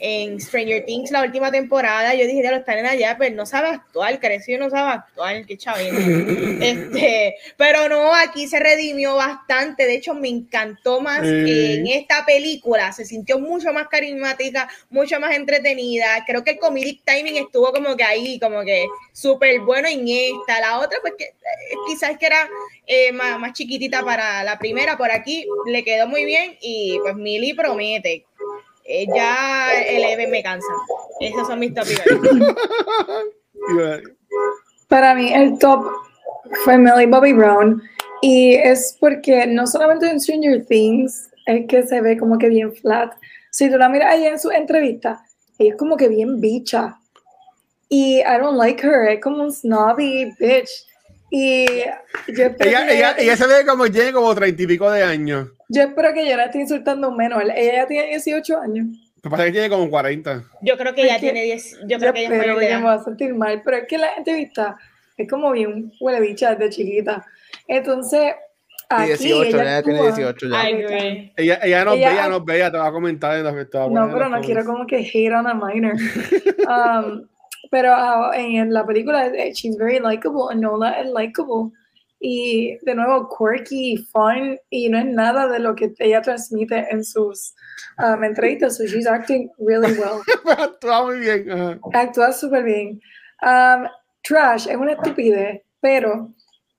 en 0.05 0.41
Stranger 0.41 0.85
Things 0.85 1.13
la 1.13 1.23
última 1.23 1.53
temporada, 1.53 2.13
yo 2.15 2.27
dije, 2.27 2.43
ya 2.43 2.51
lo 2.51 2.57
están 2.57 2.79
en 2.79 2.87
allá, 2.87 3.15
pero 3.17 3.37
no 3.37 3.47
sabe 3.47 3.69
actuar, 3.69 4.19
creció 4.19 4.59
no 4.59 4.69
sabe 4.69 4.95
actuar, 4.95 5.47
qué 5.47 5.57
chavito. 5.57 5.97
este, 6.61 7.37
pero 7.57 7.89
no, 7.89 8.13
aquí 8.13 8.49
se 8.49 8.59
redimió 8.59 9.15
bastante, 9.15 9.87
de 9.87 9.95
hecho 9.95 10.15
me 10.15 10.29
encantó 10.29 11.01
más 11.01 11.23
en 11.23 11.87
esta 11.87 12.27
película, 12.27 12.91
se 12.91 13.05
sintió 13.05 13.39
mucho 13.39 13.73
más 13.73 13.87
carismática, 13.87 14.69
mucho 14.91 15.21
más 15.21 15.37
entretenida, 15.37 16.25
creo 16.27 16.43
que 16.43 16.51
el 16.51 16.59
comedic 16.59 17.03
timing 17.05 17.37
estuvo 17.37 17.73
como 17.73 17.97
que 17.97 18.03
ahí, 18.03 18.41
como 18.41 18.65
que 18.65 18.87
súper 19.13 19.61
bueno 19.61 19.87
en 19.87 20.09
esta, 20.09 20.61
la 20.61 20.81
otra 20.81 20.99
pues 21.01 21.15
que 21.17 21.25
eh, 21.27 21.77
quizás 21.87 22.19
que 22.19 22.27
era 22.27 22.49
eh, 22.89 23.13
más, 23.13 23.39
más 23.39 23.53
chiquitita 23.53 24.03
para 24.03 24.43
la 24.43 24.59
primera, 24.59 24.99
por 24.99 25.13
aquí 25.13 25.47
le 25.67 25.85
quedó 25.85 26.09
muy 26.09 26.25
bien 26.25 26.59
y 26.61 26.99
pues 27.03 27.15
Millie 27.15 27.55
promete, 27.55 28.27
eh, 28.85 29.07
ya 29.15 29.73
el 29.81 30.05
EVE 30.05 30.27
me 30.27 30.43
cansa. 30.43 30.73
Esos 31.21 31.47
son 31.47 31.59
mis 31.59 31.75
tópicos. 31.75 32.05
Para 34.89 35.15
mí 35.15 35.33
el 35.33 35.59
top 35.59 35.87
fue 36.65 36.77
Millie 36.79 37.07
Bobby 37.07 37.33
Brown 37.33 37.83
y 38.21 38.55
es 38.55 38.97
porque 39.01 39.47
no 39.47 39.67
solamente 39.67 40.09
en 40.09 40.21
Stranger 40.21 40.65
Things 40.67 41.31
es 41.47 41.67
que 41.67 41.83
se 41.85 42.01
ve 42.01 42.19
como 42.19 42.39
que 42.39 42.49
bien 42.49 42.73
flat. 42.75 43.13
Si 43.51 43.71
tú 43.71 43.79
la 43.79 43.89
miras 43.89 44.13
ahí 44.13 44.27
en 44.27 44.39
su 44.39 44.51
entrevista, 44.51 45.25
ella 45.59 45.73
es 45.73 45.77
como 45.79 45.97
que 45.97 46.09
bien 46.09 46.41
bicha. 46.41 46.99
Y 47.89 48.21
I 48.21 48.39
don't 48.41 48.57
like 48.57 48.87
her, 48.87 49.09
es 49.09 49.21
como 49.21 49.43
un 49.43 49.53
snobby 49.53 50.33
bitch. 50.39 50.71
Y 51.35 51.65
yo 52.29 52.45
ella, 52.61 52.93
ella, 52.93 53.15
ella, 53.17 53.37
se 53.39 53.47
ve 53.47 53.65
como 53.67 53.91
tiene 53.91 54.13
como 54.13 54.35
treinta 54.35 54.63
y 54.63 54.67
pico 54.67 54.91
de 54.91 55.03
años. 55.03 55.49
Yo 55.71 55.81
espero 55.81 56.13
que 56.13 56.29
yo 56.29 56.37
la 56.37 56.45
esté 56.45 56.61
insultando 56.61 57.11
menos. 57.11 57.43
Ella 57.43 57.73
ya 57.73 57.87
tiene 57.87 58.09
18 58.09 58.61
años. 58.61 58.87
Me 59.23 59.31
parece 59.31 59.47
que 59.47 59.53
tiene 59.53 59.71
como 59.71 59.89
40. 59.89 60.45
Yo 60.61 60.77
creo 60.77 60.95
que 60.95 61.07
ya 61.07 61.19
tiene 61.19 61.43
10. 61.45 61.79
Yo 61.87 61.99
creo 61.99 62.13
que 62.13 62.27
ella 62.27 62.79
me 62.79 62.83
voy 62.83 62.93
a 62.93 62.99
sentir 63.03 63.35
mal, 63.35 63.63
pero 63.65 63.79
es 63.79 63.85
que 63.89 63.97
la 63.97 64.13
entrevista 64.15 64.77
es 65.17 65.27
como 65.27 65.53
bien 65.53 65.91
huele 66.01 66.21
bicha 66.21 66.55
desde 66.55 66.69
chiquita. 66.69 67.25
Entonces, 67.67 68.35
Aquí, 68.91 69.07
18, 69.07 69.59
ella, 69.59 69.83
tiene 69.83 70.03
18 70.03 70.49
ya. 70.49 70.69
ella, 70.69 71.61
ella 71.63 71.85
nos 71.87 71.95
ve, 71.95 72.13
ella 72.13 72.29
nos 72.29 72.45
ve, 72.45 72.71
te 72.71 72.77
va 72.77 72.89
a 72.89 72.93
comentar 72.93 73.39
en 73.39 73.45
la 73.45 73.53
No, 73.53 74.11
pero 74.13 74.29
no 74.29 74.39
quiero 74.43 74.67
como 74.67 74.87
que 74.87 74.99
hate 74.99 75.33
on 75.33 75.47
a 75.47 75.55
minor. 75.55 75.95
um, 76.69 77.27
pero 77.71 77.93
uh, 77.95 78.33
en 78.35 78.73
la 78.73 78.85
película, 78.87 79.27
eh, 79.27 79.53
she's 79.55 79.77
very 79.77 79.99
likable, 80.01 80.55
Nola 80.55 81.01
es 81.01 81.07
likable. 81.11 81.71
y 82.25 82.79
de 82.83 82.95
nuevo 82.95 83.29
quirky, 83.37 83.97
fun 84.13 84.57
y 84.71 84.89
no 84.89 84.99
es 84.99 85.07
nada 85.07 85.49
de 85.49 85.59
lo 85.59 85.75
que 85.75 85.93
ella 85.99 86.23
transmite 86.23 86.87
en 86.89 87.03
sus 87.03 87.53
um, 87.99 88.23
entrevistas. 88.23 88.77
So 88.77 88.85
she's 88.85 89.09
acting 89.09 89.51
really 89.59 89.93
well. 89.99 90.23
Actúa 90.57 91.03
muy 91.05 91.19
bien. 91.19 91.51
ajá. 91.51 91.81
Actúa 91.95 92.33
súper 92.33 92.63
bien. 92.63 93.01
Um, 93.43 93.89
Trash 94.23 94.69
es 94.69 94.77
una 94.77 94.93
estupidez, 94.93 95.63
pero 95.81 96.33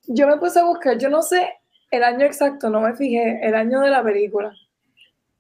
yo 0.08 0.28
me 0.28 0.38
puse 0.38 0.60
a 0.62 0.64
buscar, 0.64 0.98
yo 0.98 1.10
no 1.10 1.22
sé 1.22 1.50
el 1.92 2.04
año 2.06 2.26
exacto, 2.26 2.70
no 2.70 2.80
me 2.80 2.96
fijé, 2.96 3.40
el 3.46 3.54
año 3.54 3.82
de 3.82 3.90
la 3.90 4.02
película, 4.02 4.54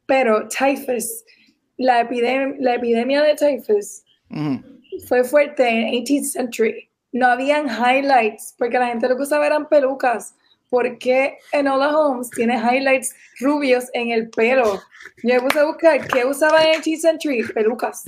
pero 0.05 0.49
typhus, 0.49 1.23
la, 1.77 2.01
epidem- 2.07 2.57
la 2.59 2.75
epidemia 2.75 3.23
de 3.23 3.35
typhus. 3.35 4.03
Fue 5.07 5.23
fuerte 5.23 5.67
en 5.67 6.03
18th 6.03 6.31
century. 6.31 6.89
No 7.11 7.27
habían 7.27 7.67
highlights 7.67 8.55
porque 8.57 8.79
la 8.79 8.87
gente 8.87 9.07
lo 9.07 9.15
que 9.15 9.23
usaba 9.23 9.45
eran 9.45 9.67
pelucas. 9.67 10.35
¿Por 10.69 10.97
qué 10.97 11.37
Enola 11.51 11.95
Holmes 11.95 12.31
tiene 12.31 12.55
highlights 12.55 13.15
rubios 13.39 13.85
en 13.93 14.09
el 14.09 14.29
pelo? 14.31 14.81
Yo 15.23 15.35
me 15.35 15.41
puse 15.41 15.59
a 15.59 15.65
buscar 15.65 16.07
qué 16.07 16.25
usaba 16.25 16.63
en 16.63 16.81
18th 16.81 16.99
century, 16.99 17.43
pelucas 17.53 18.03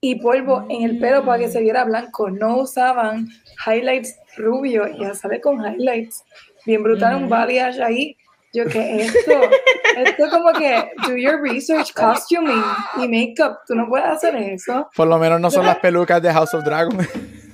y 0.00 0.16
polvo 0.16 0.66
en 0.68 0.82
el 0.82 0.98
pelo 0.98 1.24
para 1.24 1.38
que 1.38 1.48
se 1.48 1.62
viera 1.62 1.84
blanco. 1.84 2.28
No 2.28 2.58
usaban 2.58 3.28
highlights 3.66 4.14
rubios. 4.36 4.90
Ya 4.98 5.14
sale 5.14 5.40
con 5.40 5.64
highlights. 5.64 6.24
Bien 6.66 6.82
brutal, 6.82 7.16
un 7.16 7.28
balayage 7.28 7.82
ahí. 7.82 8.16
Yo, 8.54 8.64
¿qué 8.66 8.96
es 9.02 9.14
esto? 9.14 9.32
Esto 9.96 10.30
como 10.30 10.52
que 10.52 10.90
do 11.08 11.16
your 11.16 11.40
research, 11.42 11.92
costuming 11.92 12.62
y 12.96 13.08
makeup. 13.08 13.58
Tú 13.66 13.74
no 13.74 13.88
puedes 13.88 14.06
hacer 14.06 14.34
eso. 14.36 14.88
Por 14.96 15.08
lo 15.08 15.18
menos 15.18 15.40
no 15.40 15.50
son 15.50 15.66
las 15.66 15.78
pelucas 15.80 16.22
de 16.22 16.32
House 16.32 16.54
of 16.54 16.64
Dragon. 16.64 16.96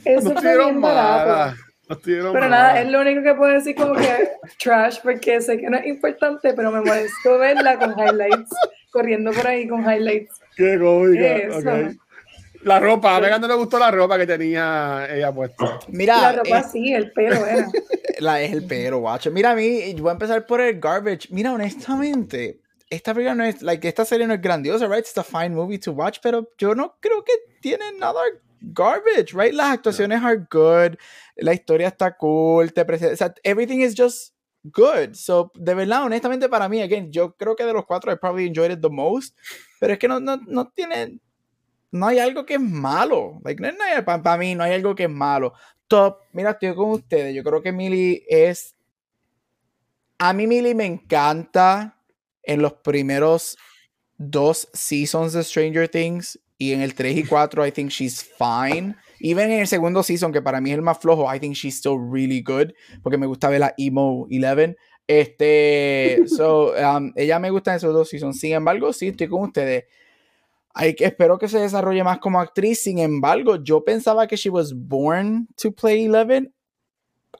Eso 0.05 0.15
No 0.15 0.21
fue 0.21 0.35
estuvieron 0.35 0.67
bien 0.67 0.81
barato. 0.83 1.57
No 1.89 1.99
Pero 1.99 2.33
malas. 2.33 2.51
nada, 2.51 2.81
es 2.83 2.89
lo 2.89 3.01
único 3.01 3.23
que 3.23 3.35
puedo 3.35 3.53
decir 3.53 3.75
como 3.75 3.95
que 3.95 4.31
trash, 4.63 4.99
porque 5.03 5.41
sé 5.41 5.59
que 5.59 5.69
no 5.69 5.77
es 5.79 5.87
importante, 5.87 6.53
pero 6.55 6.71
me 6.71 6.81
molestó 6.83 7.37
verla 7.39 7.79
con 7.79 7.99
highlights, 7.99 8.51
corriendo 8.93 9.33
por 9.33 9.47
ahí 9.49 9.67
con 9.67 9.81
highlights. 9.83 10.39
Qué 10.57 10.79
cómica. 10.79 11.37
Eso. 11.37 11.99
La 12.63 12.79
ropa, 12.79 13.17
a 13.17 13.21
Megan 13.21 13.41
no 13.41 13.49
le 13.49 13.55
gustó 13.55 13.79
la 13.79 13.91
ropa 13.91 14.19
que 14.19 14.27
tenía 14.27 15.07
ella 15.11 15.33
puesta. 15.33 15.79
Mira, 15.89 16.21
La 16.21 16.33
ropa 16.33 16.59
eh, 16.61 16.65
sí, 16.71 16.93
el 16.93 17.11
pelo 17.13 17.47
era. 17.47 17.69
la 18.19 18.43
es 18.43 18.53
el 18.53 18.65
pero, 18.65 18.99
guacho. 18.99 19.31
Mira, 19.31 19.53
a 19.53 19.55
mí, 19.55 19.95
yo 19.95 20.03
voy 20.03 20.11
a 20.11 20.13
empezar 20.13 20.47
por 20.47 20.61
el 20.61 20.79
garbage. 20.79 21.29
Mira, 21.31 21.53
honestamente, 21.53 22.61
esta 22.91 23.15
película 23.15 23.35
no 23.35 23.45
es, 23.45 23.63
like, 23.63 23.87
esta 23.87 24.05
serie 24.05 24.27
no 24.27 24.35
es 24.35 24.43
grandiosa, 24.43 24.87
right? 24.87 25.01
It's 25.01 25.17
a 25.17 25.25
fine 25.25 25.51
movie 25.51 25.79
to 25.79 25.93
watch, 25.93 26.19
pero 26.23 26.51
yo 26.59 26.75
no 26.75 26.97
creo 27.01 27.25
que 27.25 27.33
tiene 27.61 27.93
nada 27.99 28.21
garbage, 28.61 29.33
right? 29.33 29.55
Las 29.55 29.73
actuaciones 29.73 30.23
are 30.23 30.47
good, 30.51 30.99
la 31.37 31.55
historia 31.55 31.89
está 31.89 32.17
cool, 32.17 32.73
te 32.73 32.85
presenta, 32.85 33.15
o 33.15 33.17
sea, 33.17 33.35
everything 33.43 33.81
is 33.81 33.95
just 33.97 34.35
good. 34.65 35.15
So, 35.15 35.51
de 35.55 35.75
verdad, 35.75 36.05
honestamente, 36.05 36.49
para 36.49 36.69
mí, 36.69 36.83
again, 36.83 37.11
yo 37.11 37.35
creo 37.37 37.57
que 37.57 37.65
de 37.65 37.73
los 37.73 37.87
cuatro 37.87 38.13
I 38.13 38.17
probably 38.17 38.47
enjoyed 38.47 38.73
it 38.73 38.81
the 38.81 38.91
most, 38.91 39.37
pero 39.79 39.95
es 39.95 39.99
que 39.99 40.09
no, 40.09 40.21
no, 40.21 40.37
no 40.47 40.69
tiene, 40.69 41.19
no 41.93 42.07
hay 42.07 42.19
algo 42.19 42.47
que 42.47 42.55
es 42.55 42.61
malo. 42.61 43.41
Like, 43.45 43.63
no, 43.63 44.05
para 44.05 44.37
mí 44.37 44.55
no 44.55 44.65
hay 44.65 44.73
algo 44.73 44.95
que 44.95 45.05
es 45.05 45.11
malo. 45.11 45.53
Top, 45.89 46.19
mira, 46.33 46.51
estoy 46.51 46.75
con 46.75 46.91
ustedes. 46.91 47.35
Yo 47.35 47.43
creo 47.43 47.63
que 47.63 47.73
Millie 47.73 48.25
es. 48.29 48.77
A 50.19 50.33
mí, 50.33 50.47
Millie 50.47 50.75
me 50.75 50.85
encanta 50.85 51.99
en 52.43 52.63
los 52.63 52.75
primeros 52.75 53.57
dos 54.19 54.69
seasons 54.73 55.33
de 55.33 55.43
Stranger 55.43 55.89
Things. 55.89 56.39
Y 56.59 56.75
en 56.75 56.83
el 56.83 56.95
3 56.95 57.17
y 57.17 57.25
4, 57.25 57.67
I 57.67 57.73
think 57.73 57.89
she's 57.89 58.23
fine. 58.23 58.95
Even 59.19 59.51
en 59.51 59.61
el 59.61 59.67
segundo 59.67 60.03
season, 60.03 60.31
que 60.31 60.43
para 60.43 60.61
mí 60.61 60.71
es 60.71 60.77
el 60.77 60.83
más 60.83 60.99
flojo, 60.99 61.35
I 61.35 61.41
think 61.41 61.55
she's 61.55 61.79
still 61.79 61.97
really 61.99 62.43
good. 62.43 62.73
Porque 63.03 63.17
me 63.17 63.27
gusta 63.27 63.49
ver 63.49 63.61
la 63.61 63.75
Emo 63.79 64.29
11. 64.31 64.77
Este, 65.07 66.23
so, 66.27 66.75
um, 66.75 67.13
ella 67.17 67.39
me 67.39 67.49
gusta 67.49 67.71
en 67.71 67.79
esos 67.79 67.95
dos 67.95 68.11
seasons. 68.11 68.39
Sin 68.39 68.53
embargo, 68.53 68.93
sí, 68.93 69.09
estoy 69.09 69.29
con 69.29 69.43
ustedes. 69.43 69.85
Que, 70.81 71.05
espero 71.05 71.39
que 71.39 71.49
se 71.49 71.59
desarrolle 71.59 72.03
más 72.03 72.19
como 72.19 72.41
actriz. 72.41 72.83
Sin 72.83 72.99
embargo, 72.99 73.63
yo 73.63 73.85
pensaba 73.85 74.27
que 74.27 74.37
she 74.37 74.49
was 74.49 74.73
born 74.75 75.47
to 75.61 75.71
play 75.71 76.07
Eleven. 76.07 76.53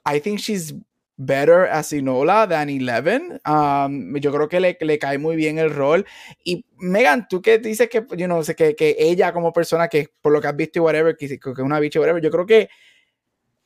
I 0.05 0.19
think 0.19 0.39
she's 0.39 0.73
better 1.17 1.67
as 1.67 1.91
Enola 1.91 2.47
than 2.47 2.69
Eleven. 2.69 3.39
Um, 3.45 4.15
yo 4.17 4.31
creo 4.31 4.47
que 4.47 4.59
le, 4.59 4.77
le 4.79 4.99
cae 4.99 5.17
muy 5.17 5.35
bien 5.35 5.57
el 5.57 5.73
rol. 5.73 6.05
Y 6.43 6.65
Megan, 6.77 7.27
tú 7.27 7.41
que 7.41 7.57
dices 7.57 7.89
que, 7.89 8.05
you 8.17 8.25
know, 8.25 8.41
que, 8.43 8.75
que 8.75 8.95
ella 8.97 9.33
como 9.33 9.51
persona 9.51 9.87
que 9.87 10.09
por 10.21 10.31
lo 10.31 10.41
que 10.41 10.47
has 10.47 10.55
visto 10.55 10.79
y 10.79 10.81
whatever, 10.81 11.15
que, 11.17 11.39
que 11.39 11.61
una 11.61 11.79
bicha 11.79 11.99
whatever, 11.99 12.21
yo 12.21 12.31
creo 12.31 12.45
que 12.45 12.69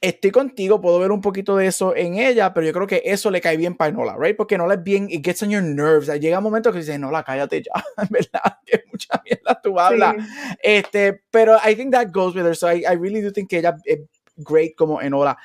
estoy 0.02 0.32
contigo, 0.32 0.82
puedo 0.82 1.00
ver 1.00 1.12
un 1.12 1.22
poquito 1.22 1.56
de 1.58 1.68
eso 1.68 1.96
en 1.96 2.16
ella, 2.16 2.54
pero 2.54 2.66
yo 2.66 2.74
creo 2.74 2.88
que 2.88 3.02
eso 3.06 3.32
le 3.32 3.42
cae 3.42 3.58
bien 3.58 3.76
para 3.76 3.90
Enola, 3.90 4.16
right? 4.20 4.36
Porque 4.36 4.56
Enola 4.56 4.76
es 4.76 4.84
bien, 4.84 5.08
it 5.10 5.26
gets 5.26 5.42
on 5.42 5.50
your 5.50 5.64
nerves. 5.64 6.08
Llega 6.20 6.38
un 6.38 6.44
momento 6.44 6.72
que 6.72 6.80
dices, 6.80 6.96
Enola, 6.96 7.24
cállate 7.24 7.64
ya, 7.64 7.84
en 8.04 8.08
verdad, 8.10 8.60
que 8.66 8.84
mucha 8.92 9.22
mierda 9.24 9.60
tú 9.62 9.80
hablas. 9.80 10.16
Sí. 10.16 10.58
Este, 10.62 11.22
pero 11.32 11.58
I 11.66 11.76
think 11.76 11.92
that 11.92 12.08
goes 12.12 12.36
with 12.36 12.46
her. 12.46 12.56
So 12.56 12.72
I, 12.72 12.84
I 12.86 12.96
really 12.96 13.22
do 13.22 13.32
think 13.32 13.50
que 13.50 13.60
ella 13.60 13.76
es 13.86 14.00
great 14.38 14.76
como 14.76 15.02
Enola. 15.02 15.38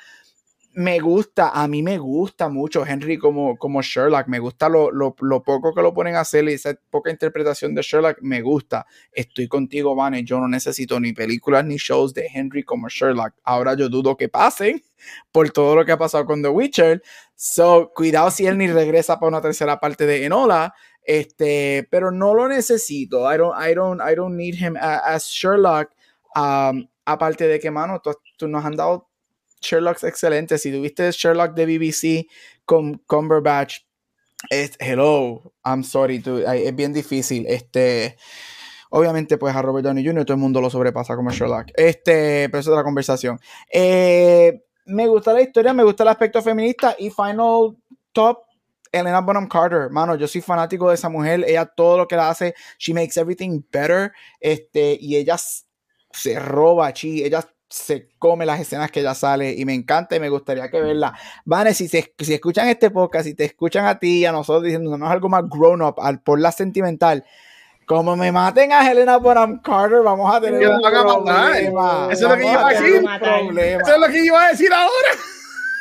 Me 0.73 0.99
gusta, 0.99 1.49
a 1.49 1.67
mí 1.67 1.83
me 1.83 1.97
gusta 1.97 2.47
mucho 2.47 2.85
Henry 2.85 3.17
como, 3.17 3.57
como 3.57 3.81
Sherlock. 3.81 4.27
Me 4.27 4.39
gusta 4.39 4.69
lo, 4.69 4.89
lo, 4.89 5.13
lo 5.19 5.43
poco 5.43 5.73
que 5.73 5.81
lo 5.81 5.93
ponen 5.93 6.15
a 6.15 6.21
hacer 6.21 6.47
y 6.47 6.53
esa 6.53 6.73
poca 6.89 7.11
interpretación 7.11 7.75
de 7.75 7.81
Sherlock. 7.81 8.19
Me 8.21 8.41
gusta. 8.41 8.85
Estoy 9.11 9.49
contigo, 9.49 9.95
Vane. 9.95 10.23
Yo 10.23 10.39
no 10.39 10.47
necesito 10.47 10.97
ni 10.99 11.11
películas 11.11 11.65
ni 11.65 11.75
shows 11.75 12.13
de 12.13 12.27
Henry 12.33 12.63
como 12.63 12.87
Sherlock. 12.87 13.33
Ahora 13.43 13.73
yo 13.73 13.89
dudo 13.89 14.15
que 14.15 14.29
pasen 14.29 14.81
por 15.33 15.49
todo 15.49 15.75
lo 15.75 15.85
que 15.85 15.91
ha 15.91 15.97
pasado 15.97 16.25
con 16.25 16.41
The 16.41 16.47
Witcher. 16.47 17.03
So, 17.35 17.91
cuidado 17.93 18.31
si 18.31 18.47
él 18.47 18.57
ni 18.57 18.67
regresa 18.67 19.19
para 19.19 19.27
una 19.27 19.41
tercera 19.41 19.77
parte 19.79 20.05
de 20.05 20.25
Enola. 20.25 20.73
Este, 21.03 21.85
pero 21.91 22.11
no 22.11 22.33
lo 22.33 22.47
necesito. 22.47 23.29
I 23.29 23.37
don't, 23.37 23.55
I 23.59 23.73
don't, 23.73 24.01
I 24.01 24.15
don't 24.15 24.37
need 24.37 24.55
him 24.55 24.77
as 24.79 25.25
Sherlock. 25.25 25.89
Um, 26.33 26.87
aparte 27.03 27.45
de 27.47 27.59
que, 27.59 27.69
mano, 27.71 27.99
tú, 28.01 28.13
tú 28.37 28.47
nos 28.47 28.63
han 28.63 28.77
dado 28.77 29.10
Sherlocks 29.61 30.03
excelentes. 30.03 30.61
Si 30.61 30.71
tuviste 30.71 31.11
Sherlock 31.11 31.53
de 31.53 31.65
BBC 31.65 32.27
con 32.65 32.97
Cumberbatch, 33.05 33.79
es, 34.49 34.71
hello, 34.79 35.53
I'm 35.63 35.83
sorry, 35.83 36.23
ay, 36.47 36.65
es 36.65 36.75
bien 36.75 36.93
difícil. 36.93 37.45
Este, 37.47 38.17
obviamente, 38.89 39.37
pues 39.37 39.55
a 39.55 39.61
Robert 39.61 39.85
Downey 39.85 40.05
Jr. 40.05 40.25
todo 40.25 40.33
el 40.33 40.41
mundo 40.41 40.61
lo 40.61 40.69
sobrepasa 40.69 41.15
como 41.15 41.31
Sherlock. 41.31 41.67
Este, 41.75 42.49
pero 42.49 42.59
es 42.59 42.67
otra 42.67 42.83
conversación. 42.83 43.39
Eh, 43.71 44.63
me 44.85 45.07
gusta 45.07 45.33
la 45.33 45.41
historia, 45.41 45.73
me 45.73 45.83
gusta 45.83 46.03
el 46.03 46.09
aspecto 46.09 46.41
feminista 46.41 46.95
y 46.97 47.09
final 47.09 47.77
top. 48.11 48.39
Elena 48.93 49.21
Bonham 49.21 49.47
Carter, 49.47 49.89
mano, 49.89 50.15
yo 50.15 50.27
soy 50.27 50.41
fanático 50.41 50.89
de 50.89 50.95
esa 50.95 51.07
mujer. 51.07 51.45
Ella 51.47 51.65
todo 51.65 51.97
lo 51.97 52.07
que 52.09 52.17
la 52.17 52.29
hace, 52.29 52.53
she 52.77 52.93
makes 52.93 53.17
everything 53.17 53.61
better. 53.71 54.11
Este, 54.41 54.97
y 54.99 55.15
ella 55.15 55.37
se 55.37 56.39
roba, 56.39 56.91
chi, 56.91 57.23
ella 57.23 57.47
se 57.71 58.09
come 58.19 58.45
las 58.45 58.59
escenas 58.59 58.91
que 58.91 58.99
ella 58.99 59.15
sale 59.15 59.53
y 59.57 59.63
me 59.65 59.73
encanta 59.73 60.15
y 60.15 60.19
me 60.19 60.27
gustaría 60.29 60.69
que 60.69 60.81
verla. 60.81 61.17
Vane, 61.45 61.73
si, 61.73 61.87
se- 61.87 62.13
si 62.19 62.33
escuchan 62.33 62.67
este 62.67 62.91
podcast, 62.91 63.25
si 63.25 63.33
te 63.33 63.45
escuchan 63.45 63.85
a 63.85 63.97
ti 63.97 64.19
y 64.19 64.25
a 64.25 64.31
nosotros 64.33 64.63
diciendo 64.63 64.93
algo 65.07 65.29
más 65.29 65.43
grown 65.49 65.81
up 65.81 65.95
al, 65.99 66.19
por 66.19 66.39
la 66.39 66.51
sentimental, 66.51 67.23
como 67.85 68.15
me 68.15 68.31
maten 68.31 68.71
a 68.73 68.89
Helena 68.91 69.17
Bonham 69.17 69.61
Carter, 69.61 70.01
vamos 70.03 70.33
a 70.35 70.39
tener 70.41 70.67
un 70.67 70.81
van 70.81 70.95
a 70.95 71.03
matar. 71.03 71.51
problema. 71.51 72.07
Eso 72.11 72.25
es 72.25 72.31
lo 72.31 72.37
que 72.37 72.43
iba 72.51 72.67
a 72.67 72.69
decir. 72.73 72.99
un 73.03 73.19
problema. 73.19 73.81
Eso 73.83 73.93
es 73.95 73.99
lo 74.01 74.07
que 74.07 74.25
iba 74.25 74.45
a 74.45 74.49
decir 74.51 74.73
ahora. 74.73 75.09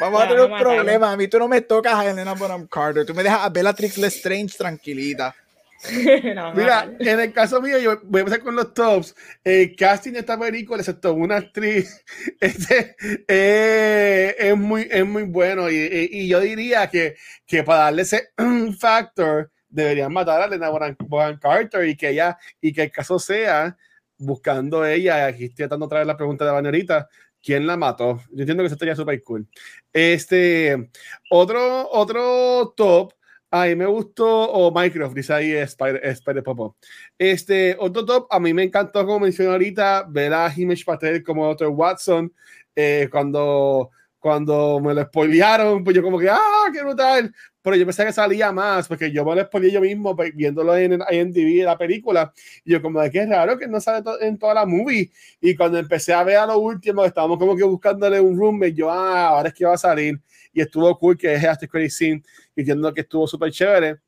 Vamos 0.01 0.21
a 0.23 0.25
Te 0.29 0.35
tener 0.35 0.51
un 0.51 0.59
problema. 0.59 1.13
A 1.13 1.17
mí 1.17 1.29
tú 1.29 1.39
no 1.39 1.47
me 1.49 1.61
tocas 1.61 1.95
a 1.95 2.09
Helena 2.11 2.33
Bonham 2.35 2.67
Carter. 2.69 3.05
Tú 3.05 3.15
me 3.15 3.23
dejas 3.23 3.41
a 3.43 3.49
Bellatrix 3.51 3.99
Lestrange 3.99 4.57
tranquilita. 4.57 5.35
No, 6.35 6.55
Mira, 6.55 6.87
no. 6.87 6.97
en 7.01 7.21
el 7.21 7.33
caso 7.33 7.61
mío, 7.63 7.79
yo 7.79 8.01
voy 8.05 8.19
a 8.21 8.23
empezar 8.23 8.43
con 8.43 8.55
los 8.55 8.75
tops. 8.75 9.15
El 9.43 9.75
casting 9.77 10.13
de 10.13 10.21
esta 10.21 10.39
película, 10.39 10.81
excepto 10.81 11.15
una 11.15 11.37
actriz, 11.37 12.05
este, 12.41 12.97
eh, 13.29 14.35
es, 14.39 14.57
muy, 14.57 14.87
es 14.91 15.07
muy 15.07 15.23
bueno. 15.25 15.71
Y, 15.71 15.77
y- 15.77 16.09
y 16.25 16.29
yo 16.29 16.41
diría 16.41 16.89
que, 16.89 17.17
que 17.47 17.63
para 17.65 17.85
darle 17.85 18.03
ese 18.03 18.29
factor, 18.79 19.51
deberían 19.69 20.13
matar 20.13 20.43
a 20.43 20.45
Elena 20.47 20.69
Bonham 20.69 20.97
Bonham 20.99 21.39
Carter 21.39 21.89
y 21.89 21.97
que 21.97 22.11
ella, 22.11 22.37
y 22.61 22.73
que 22.73 22.83
el 22.85 22.91
caso 22.93 23.19
sea 23.19 23.77
buscando 24.19 24.85
ella. 24.85 25.27
Aquí 25.27 25.45
estoy 25.45 25.65
tratando 25.65 25.87
otra 25.87 26.01
vez 26.01 26.07
la 26.07 26.17
pregunta 26.17 26.45
de 26.45 26.51
Vanerita. 26.51 27.09
¿Quién 27.43 27.67
la 27.67 27.79
mató? 27.79 28.21
Yo 28.33 28.41
entiendo 28.41 28.63
que 28.63 28.67
eso 28.67 28.75
estaría 28.75 28.95
súper 28.95 29.23
cool. 29.23 29.49
Este, 29.95 30.91
otro, 31.31 31.89
otro 31.91 32.75
top. 32.77 33.15
A 33.53 33.67
mí 33.67 33.75
me 33.75 33.87
gustó, 33.87 34.51
o 34.51 34.71
Minecraft, 34.71 35.15
dice 35.15 35.33
ahí 35.33 35.53
Spider, 35.53 36.01
Spider 36.05 36.43
Popo. 36.43 36.77
Este, 37.19 37.77
otro 37.79 38.05
top, 38.05 38.27
a 38.31 38.39
mí 38.39 38.55
me 38.55 38.63
encantó, 38.63 39.05
como 39.05 39.21
mencioné 39.21 39.51
ahorita, 39.51 40.07
ver 40.09 40.33
a 40.33 40.53
Himesh 40.55 40.85
Patel 40.85 41.23
como 41.25 41.47
Dr. 41.47 41.69
Watson, 41.69 42.33
eh, 42.77 43.09
cuando 43.11 43.91
cuando 44.21 44.81
me 44.81 44.95
lo 44.95 45.03
spoilearon, 45.03 45.83
pues 45.83 45.97
yo 45.97 46.03
como 46.03 46.19
que, 46.19 46.29
ah, 46.29 46.67
qué 46.73 46.83
brutal. 46.83 47.35
Pero 47.63 47.77
yo 47.77 47.85
pensé 47.85 48.05
que 48.05 48.13
salía 48.13 48.53
más, 48.53 48.87
porque 48.87 49.11
yo 49.11 49.25
me 49.25 49.35
lo 49.35 49.43
spoileé 49.45 49.73
yo 49.73 49.81
mismo 49.81 50.15
pues, 50.15 50.35
viéndolo 50.35 50.77
en 50.77 51.01
IMDb, 51.11 51.65
la 51.65 51.77
película. 51.77 52.33
Y 52.65 52.73
yo 52.73 52.83
como 52.83 53.01
de 53.01 53.11
que 53.11 53.21
es 53.21 53.29
raro 53.29 53.59
que 53.59 53.67
no 53.67 53.81
sale 53.81 54.05
en 54.21 54.39
toda 54.39 54.55
la 54.55 54.67
movie. 54.67 55.11
Y 55.41 55.57
cuando 55.57 55.79
empecé 55.79 56.13
a 56.13 56.23
ver 56.23 56.37
a 56.37 56.47
lo 56.47 56.59
último, 56.59 57.05
estábamos 57.05 57.39
como 57.39 57.57
que 57.57 57.65
buscándole 57.65 58.21
un 58.21 58.39
roommate, 58.39 58.75
yo, 58.75 58.91
ah, 58.91 59.29
ahora 59.29 59.49
es 59.49 59.55
que 59.55 59.65
va 59.65 59.75
a 59.75 59.79
salir. 59.79 60.21
Y 60.53 60.61
estuvo 60.61 60.99
cool 60.99 61.17
que 61.17 61.35
es 61.35 61.45
After 61.45 61.69
Credit 61.69 61.91
Scene, 61.91 62.23
diciendo 62.61 62.93
que 62.95 63.03
estuvo 63.03 63.27
súper 63.27 63.53
chévere. 63.53 63.99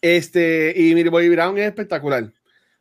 Este, 0.00 0.72
y 0.76 0.94
Millie 0.94 1.28
Brown 1.30 1.56
es 1.58 1.66
espectacular. 1.66 2.32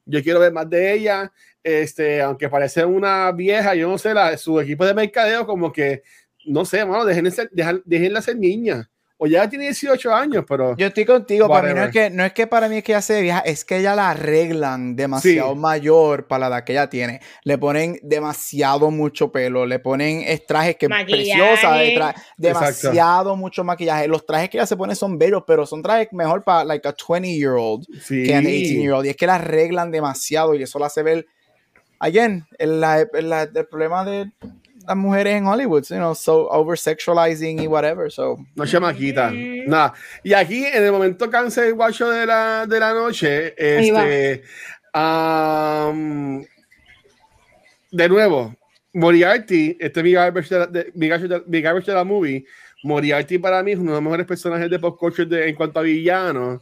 Yo 0.06 0.24
quiero 0.24 0.40
ver 0.40 0.52
más 0.52 0.70
de 0.70 0.94
ella. 0.94 1.32
Este, 1.64 2.22
aunque 2.22 2.50
parece 2.50 2.84
una 2.84 3.32
vieja, 3.32 3.76
yo 3.76 3.88
no 3.88 3.98
sé, 3.98 4.14
la, 4.14 4.36
su 4.38 4.60
equipo 4.60 4.86
de 4.86 4.96
mercadeo 4.96 5.46
como 5.46 5.72
que 5.72 6.02
no 6.46 6.66
sé, 6.66 6.86
mano, 6.86 7.06
déjenla 7.06 7.32
ser, 7.32 7.52
déjenla 7.86 8.22
ser 8.22 8.38
niña. 8.38 8.90
O 9.24 9.28
ya 9.28 9.48
tiene 9.48 9.66
18 9.66 10.16
años, 10.16 10.44
pero. 10.48 10.76
Yo 10.76 10.88
estoy 10.88 11.06
contigo. 11.06 11.48
Para 11.48 11.68
mí 11.68 11.76
no 11.76 11.84
es, 11.84 11.92
que, 11.92 12.10
no 12.10 12.26
es 12.26 12.34
que 12.34 12.48
para 12.48 12.68
mí 12.68 12.78
es 12.78 12.84
que 12.84 12.94
ella 12.94 13.04
se 13.04 13.22
vieja, 13.22 13.42
es 13.42 13.64
que 13.64 13.78
ella 13.78 13.94
la 13.94 14.10
arreglan 14.10 14.96
demasiado 14.96 15.54
mayor 15.54 16.26
para 16.26 16.50
la 16.50 16.56
edad 16.56 16.64
que 16.64 16.72
ella 16.72 16.90
tiene. 16.90 17.22
Le 17.44 17.60
ponen 17.60 18.00
demasiado 18.02 18.90
mucho 18.90 19.32
pelo, 19.32 19.68
le 19.68 19.78
ponen 19.78 20.26
trajes 20.48 20.76
que 20.76 20.90
preciosa, 20.90 22.16
demasiado 22.36 23.36
mucho 23.36 23.64
maquillaje. 23.64 24.08
Los 24.08 24.26
trajes 24.26 24.50
que 24.50 24.58
ella 24.58 24.66
se 24.66 24.76
pone 24.76 24.96
son 24.96 25.20
bellos, 25.20 25.44
pero 25.46 25.68
son 25.68 25.84
trajes 25.84 26.08
mejor 26.14 26.42
para 26.42 26.64
like 26.64 26.88
a 26.88 26.96
20 27.08 27.32
year 27.32 27.54
old 27.54 27.86
que 28.08 28.34
a 28.34 28.42
18 28.42 28.82
year 28.82 28.94
old. 28.94 29.06
Y 29.06 29.10
es 29.10 29.16
que 29.16 29.28
la 29.28 29.36
arreglan 29.36 29.92
demasiado 29.92 30.56
y 30.56 30.64
eso 30.64 30.80
la 30.80 30.88
hace 30.88 31.04
ver. 31.04 31.28
Again, 32.00 32.48
el, 32.58 32.84
el 32.84 33.68
problema 33.68 34.04
de 34.04 34.32
las 34.88 34.98
mujeres 34.98 35.36
en 35.36 35.46
Hollywood, 35.46 35.84
you 35.90 35.98
know, 35.98 36.14
so 36.14 36.48
over 36.50 36.78
sexualizing 36.78 37.62
y 37.62 37.68
whatever, 37.68 38.12
so. 38.12 38.38
No 38.56 38.66
chamaquita, 38.66 39.32
nada. 39.32 39.94
Y 40.24 40.34
aquí, 40.34 40.66
en 40.66 40.84
el 40.84 40.92
momento 40.92 41.30
cancel 41.30 41.74
guacho 41.74 42.10
de 42.10 42.26
la, 42.26 42.66
de 42.68 42.80
la 42.80 42.94
noche, 42.94 43.54
este, 43.58 44.44
um, 44.94 46.44
de 47.92 48.10
nuevo, 48.10 48.56
Moriarty, 48.94 49.78
este 49.80 50.04
mi 50.04 50.12
garbage 50.12 50.50
de, 50.50 50.60
la, 50.60 50.68
de, 50.68 50.92
de, 50.94 51.94
la 51.94 52.04
movie, 52.04 52.46
Moriarty 52.84 53.38
para 53.38 53.62
mí 53.64 53.72
es 53.72 53.80
uno 53.80 53.92
de 53.92 53.96
los 53.96 54.04
mejores 54.04 54.26
personajes 54.26 54.70
de 54.70 54.80
pop 54.80 54.98
culture 54.98 55.48
en 55.48 55.56
cuanto 55.56 55.80
a 55.80 55.84
villanos 55.84 56.62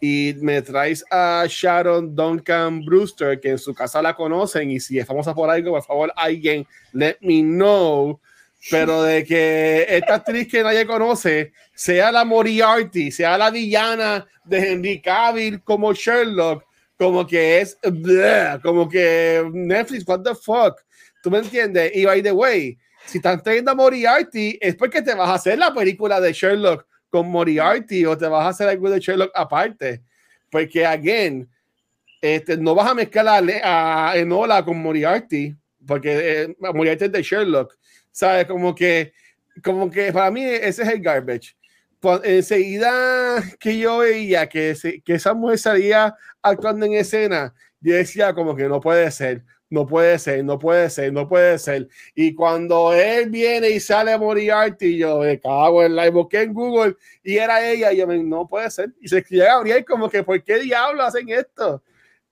y 0.00 0.34
me 0.40 0.62
traes 0.62 1.04
a 1.10 1.44
Sharon 1.46 2.16
Duncan 2.16 2.82
Brewster, 2.84 3.38
que 3.38 3.50
en 3.50 3.58
su 3.58 3.74
casa 3.74 4.00
la 4.00 4.16
conocen, 4.16 4.70
y 4.70 4.80
si 4.80 4.98
es 4.98 5.06
famosa 5.06 5.34
por 5.34 5.50
algo, 5.50 5.72
por 5.72 5.82
favor, 5.84 6.12
alguien, 6.16 6.66
let 6.92 7.18
me 7.20 7.42
know. 7.42 8.18
Pero 8.70 9.02
de 9.02 9.24
que 9.24 9.86
esta 9.88 10.16
actriz 10.16 10.48
que 10.48 10.62
nadie 10.62 10.86
conoce 10.86 11.52
sea 11.74 12.10
la 12.12 12.24
Moriarty, 12.24 13.10
sea 13.10 13.38
la 13.38 13.50
villana 13.50 14.26
de 14.44 14.72
Henry 14.72 15.00
Cavill 15.00 15.62
como 15.62 15.92
Sherlock, 15.94 16.64
como 16.98 17.26
que 17.26 17.60
es, 17.60 17.78
como 18.62 18.88
que 18.88 19.48
Netflix, 19.52 20.06
what 20.06 20.22
the 20.22 20.34
fuck. 20.34 20.78
¿Tú 21.22 21.30
me 21.30 21.38
entiendes? 21.38 21.92
Y 21.94 22.04
by 22.04 22.22
the 22.22 22.32
way, 22.32 22.78
si 23.06 23.18
están 23.18 23.42
trayendo 23.42 23.70
a 23.70 23.74
Moriarty, 23.74 24.58
es 24.60 24.74
porque 24.76 25.00
te 25.00 25.14
vas 25.14 25.28
a 25.28 25.34
hacer 25.34 25.58
la 25.58 25.72
película 25.72 26.20
de 26.20 26.32
Sherlock 26.32 26.86
con 27.10 27.28
Moriarty 27.28 28.06
o 28.06 28.16
te 28.16 28.26
vas 28.26 28.46
a 28.46 28.48
hacer 28.48 28.68
algo 28.68 28.88
de 28.88 29.00
Sherlock 29.00 29.32
aparte. 29.34 30.02
Porque, 30.50 30.86
again, 30.86 31.48
este, 32.20 32.56
no 32.56 32.74
vas 32.74 32.90
a 32.90 32.94
mezclar 32.94 33.44
a, 33.62 34.12
Enola 34.16 34.64
con 34.64 34.80
Moriarty, 34.80 35.54
porque 35.86 36.42
eh, 36.42 36.56
Moriarty 36.58 37.04
es 37.04 37.12
de 37.12 37.22
Sherlock. 37.22 37.76
¿Sabes? 38.12 38.46
Como 38.46 38.74
que, 38.74 39.12
como 39.62 39.90
que 39.90 40.12
para 40.12 40.30
mí 40.30 40.44
ese 40.44 40.82
es 40.82 40.88
el 40.88 41.00
garbage. 41.00 41.54
Pues, 42.00 42.20
enseguida 42.24 43.42
que 43.58 43.78
yo 43.78 43.98
veía 43.98 44.48
que, 44.48 44.74
que 45.04 45.14
esa 45.14 45.34
mujer 45.34 45.58
salía 45.58 46.16
actuando 46.42 46.86
en 46.86 46.94
escena, 46.94 47.54
yo 47.80 47.94
decía 47.94 48.34
como 48.34 48.56
que 48.56 48.68
no 48.68 48.80
puede 48.80 49.10
ser 49.10 49.44
no 49.70 49.86
puede 49.86 50.18
ser, 50.18 50.44
no 50.44 50.58
puede 50.58 50.90
ser, 50.90 51.12
no 51.12 51.28
puede 51.28 51.58
ser. 51.58 51.88
Y 52.14 52.34
cuando 52.34 52.92
él 52.92 53.30
viene 53.30 53.70
y 53.70 53.78
sale 53.78 54.18
Moriarty, 54.18 54.98
yo 54.98 55.20
me 55.20 55.38
cago 55.38 55.84
en 55.84 55.94
la 55.94 56.10
busqué 56.10 56.42
en 56.42 56.52
Google 56.52 56.96
y 57.22 57.36
era 57.36 57.64
ella, 57.70 57.92
y 57.92 57.98
yo 57.98 58.06
me, 58.06 58.18
no 58.22 58.48
puede 58.48 58.68
ser. 58.70 58.92
Y 59.00 59.08
se 59.08 59.18
escribe 59.18 59.44
Gabriel 59.44 59.84
como 59.84 60.10
que, 60.10 60.24
¿por 60.24 60.42
qué 60.42 60.58
diablos 60.58 61.06
hacen 61.06 61.28
esto? 61.28 61.82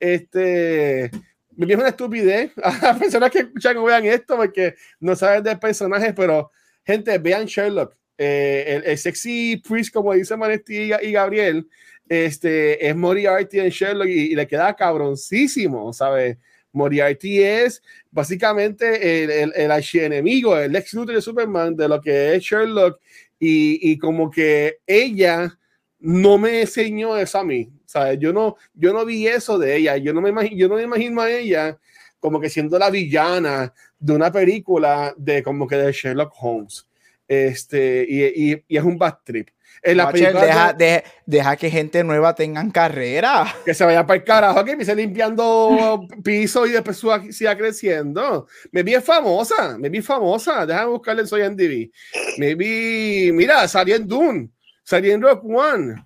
Este, 0.00 1.10
me 1.56 1.72
es 1.72 1.78
una 1.78 1.88
estupidez 1.88 2.50
a 2.62 2.76
las 2.82 2.98
personas 2.98 3.30
que 3.30 3.40
escuchan 3.40 3.76
o 3.76 3.84
vean 3.84 4.04
esto 4.04 4.36
porque 4.36 4.74
no 4.98 5.14
saben 5.14 5.44
del 5.44 5.60
personaje, 5.60 6.12
pero 6.12 6.50
gente, 6.84 7.16
vean 7.18 7.46
Sherlock. 7.46 7.94
Eh, 8.20 8.82
el, 8.84 8.98
sexy 8.98 9.58
priest, 9.58 9.94
como 9.94 10.12
dice 10.12 10.36
Manetti 10.36 10.92
y, 11.02 11.12
Gabriel, 11.12 11.68
este, 12.08 12.84
es 12.84 12.96
Moriarty 12.96 13.60
en 13.60 13.68
Sherlock 13.68 14.08
y, 14.08 14.32
y 14.32 14.34
le 14.34 14.44
queda 14.48 14.74
cabroncísimo, 14.74 15.92
¿sabes? 15.92 16.36
Moriarty 16.72 17.42
es 17.42 17.82
básicamente 18.10 19.24
el, 19.24 19.30
el, 19.30 19.52
el 19.54 19.70
archienemigo, 19.70 20.56
el 20.58 20.74
ex 20.76 20.94
Luthor 20.94 21.14
de 21.14 21.22
Superman, 21.22 21.76
de 21.76 21.88
lo 21.88 22.00
que 22.00 22.34
es 22.34 22.42
Sherlock, 22.42 23.00
y, 23.38 23.92
y, 23.92 23.98
como 23.98 24.30
que 24.30 24.78
ella 24.86 25.58
no 26.00 26.38
me 26.38 26.62
enseñó 26.62 27.16
eso 27.16 27.38
a 27.38 27.44
mí. 27.44 27.70
¿sabes? 27.88 28.18
Yo, 28.20 28.32
no, 28.32 28.56
yo 28.74 28.92
no 28.92 29.04
vi 29.04 29.26
eso 29.26 29.58
de 29.58 29.76
ella, 29.76 29.96
yo 29.96 30.12
no, 30.12 30.20
me 30.20 30.28
imagino, 30.28 30.56
yo 30.56 30.68
no 30.68 30.76
me 30.76 30.82
imagino 30.82 31.22
a 31.22 31.30
ella 31.30 31.78
como 32.20 32.38
que 32.38 32.50
siendo 32.50 32.78
la 32.78 32.90
villana 32.90 33.72
de 33.98 34.12
una 34.12 34.30
película 34.30 35.14
de 35.16 35.42
como 35.42 35.66
que 35.66 35.76
de 35.76 35.92
Sherlock 35.92 36.32
Holmes. 36.40 36.86
Este, 37.26 38.04
y, 38.08 38.52
y, 38.52 38.64
y 38.68 38.76
es 38.76 38.84
un 38.84 38.98
bad 38.98 39.18
trip. 39.24 39.48
En 39.82 39.96
la 39.96 40.10
deja, 40.10 40.76
deja, 41.24 41.56
que 41.56 41.70
gente 41.70 42.02
nueva 42.04 42.34
tengan 42.34 42.70
carrera. 42.70 43.54
Que 43.64 43.74
se 43.74 43.84
vaya 43.84 44.06
para 44.06 44.18
el 44.18 44.24
carajo, 44.24 44.64
que 44.64 44.72
empiece 44.72 44.94
limpiando 44.94 46.06
piso 46.24 46.66
y 46.66 46.70
después 46.70 47.00
siga 47.30 47.56
creciendo. 47.56 48.46
Me 48.72 48.82
vi 48.82 48.94
famosa, 48.96 49.78
me 49.78 49.88
vi 49.88 50.02
famosa. 50.02 50.66
Déjame 50.66 50.90
buscarle 50.90 51.26
Soy 51.26 51.42
en 51.42 51.56
DV. 51.56 51.90
Me 52.38 52.54
vi, 52.54 53.30
mira, 53.32 53.66
salió 53.68 53.96
en 53.96 54.06
Dune, 54.06 54.50
salió 54.82 55.14
en 55.14 55.22
Rock 55.22 55.44
One. 55.44 56.02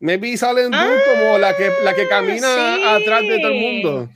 Me 0.00 0.16
vi 0.16 0.36
sale 0.36 0.64
en 0.64 0.70
Dune 0.70 0.96
como 1.04 1.38
la 1.38 1.56
que, 1.56 1.70
la 1.84 1.94
que 1.94 2.08
camina 2.08 2.96
atrás 2.96 3.22
de 3.22 3.38
todo 3.38 3.52
el 3.52 3.60
mundo 3.60 4.08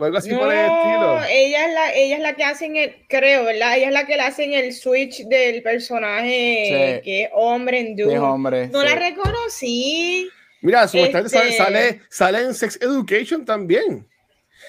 algo 0.00 0.18
así 0.18 0.30
por 0.30 0.52
el 0.52 0.58
estilo. 0.58 1.20
Ella 1.28 1.66
es, 1.66 1.74
la, 1.74 1.94
ella 1.94 2.16
es 2.16 2.22
la 2.22 2.34
que 2.34 2.44
hacen 2.44 2.76
el, 2.76 2.96
creo, 3.08 3.44
¿verdad? 3.44 3.76
Ella 3.76 3.88
es 3.88 3.92
la 3.92 4.06
que 4.06 4.16
le 4.16 4.22
hacen 4.22 4.52
el 4.52 4.72
switch 4.72 5.24
del 5.26 5.62
personaje 5.62 7.00
que 7.04 7.24
es 7.24 7.30
hombre 7.32 7.80
en 7.80 7.96
Doom. 7.96 8.22
hombre, 8.22 8.68
no 8.68 8.82
la 8.82 8.94
reconocí. 8.94 10.28
Mira, 10.60 10.84
este... 10.84 11.28
sale, 11.28 12.02
sale 12.08 12.40
en 12.40 12.54
Sex 12.54 12.78
Education 12.80 13.44
también. 13.44 14.06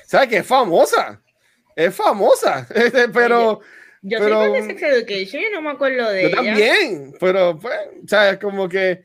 ¿Sabes 0.06 0.28
que 0.28 0.38
es 0.38 0.46
famosa? 0.46 1.22
Es 1.76 1.96
famosa, 1.96 2.68
este, 2.76 3.10
pero... 3.10 3.62
Yo, 4.06 4.20
pero, 4.20 4.44
soy 4.44 4.52
de 4.52 4.68
Sex 4.68 4.84
Education 4.84 5.44
y 5.44 5.54
no 5.54 5.62
me 5.62 5.70
acuerdo 5.72 6.10
de 6.10 6.24
yo 6.24 6.32
también, 6.32 7.14
pero 7.22 7.58
pues, 7.58 7.74
¿sabes? 8.06 8.38
Como 8.38 8.68
que 8.68 9.02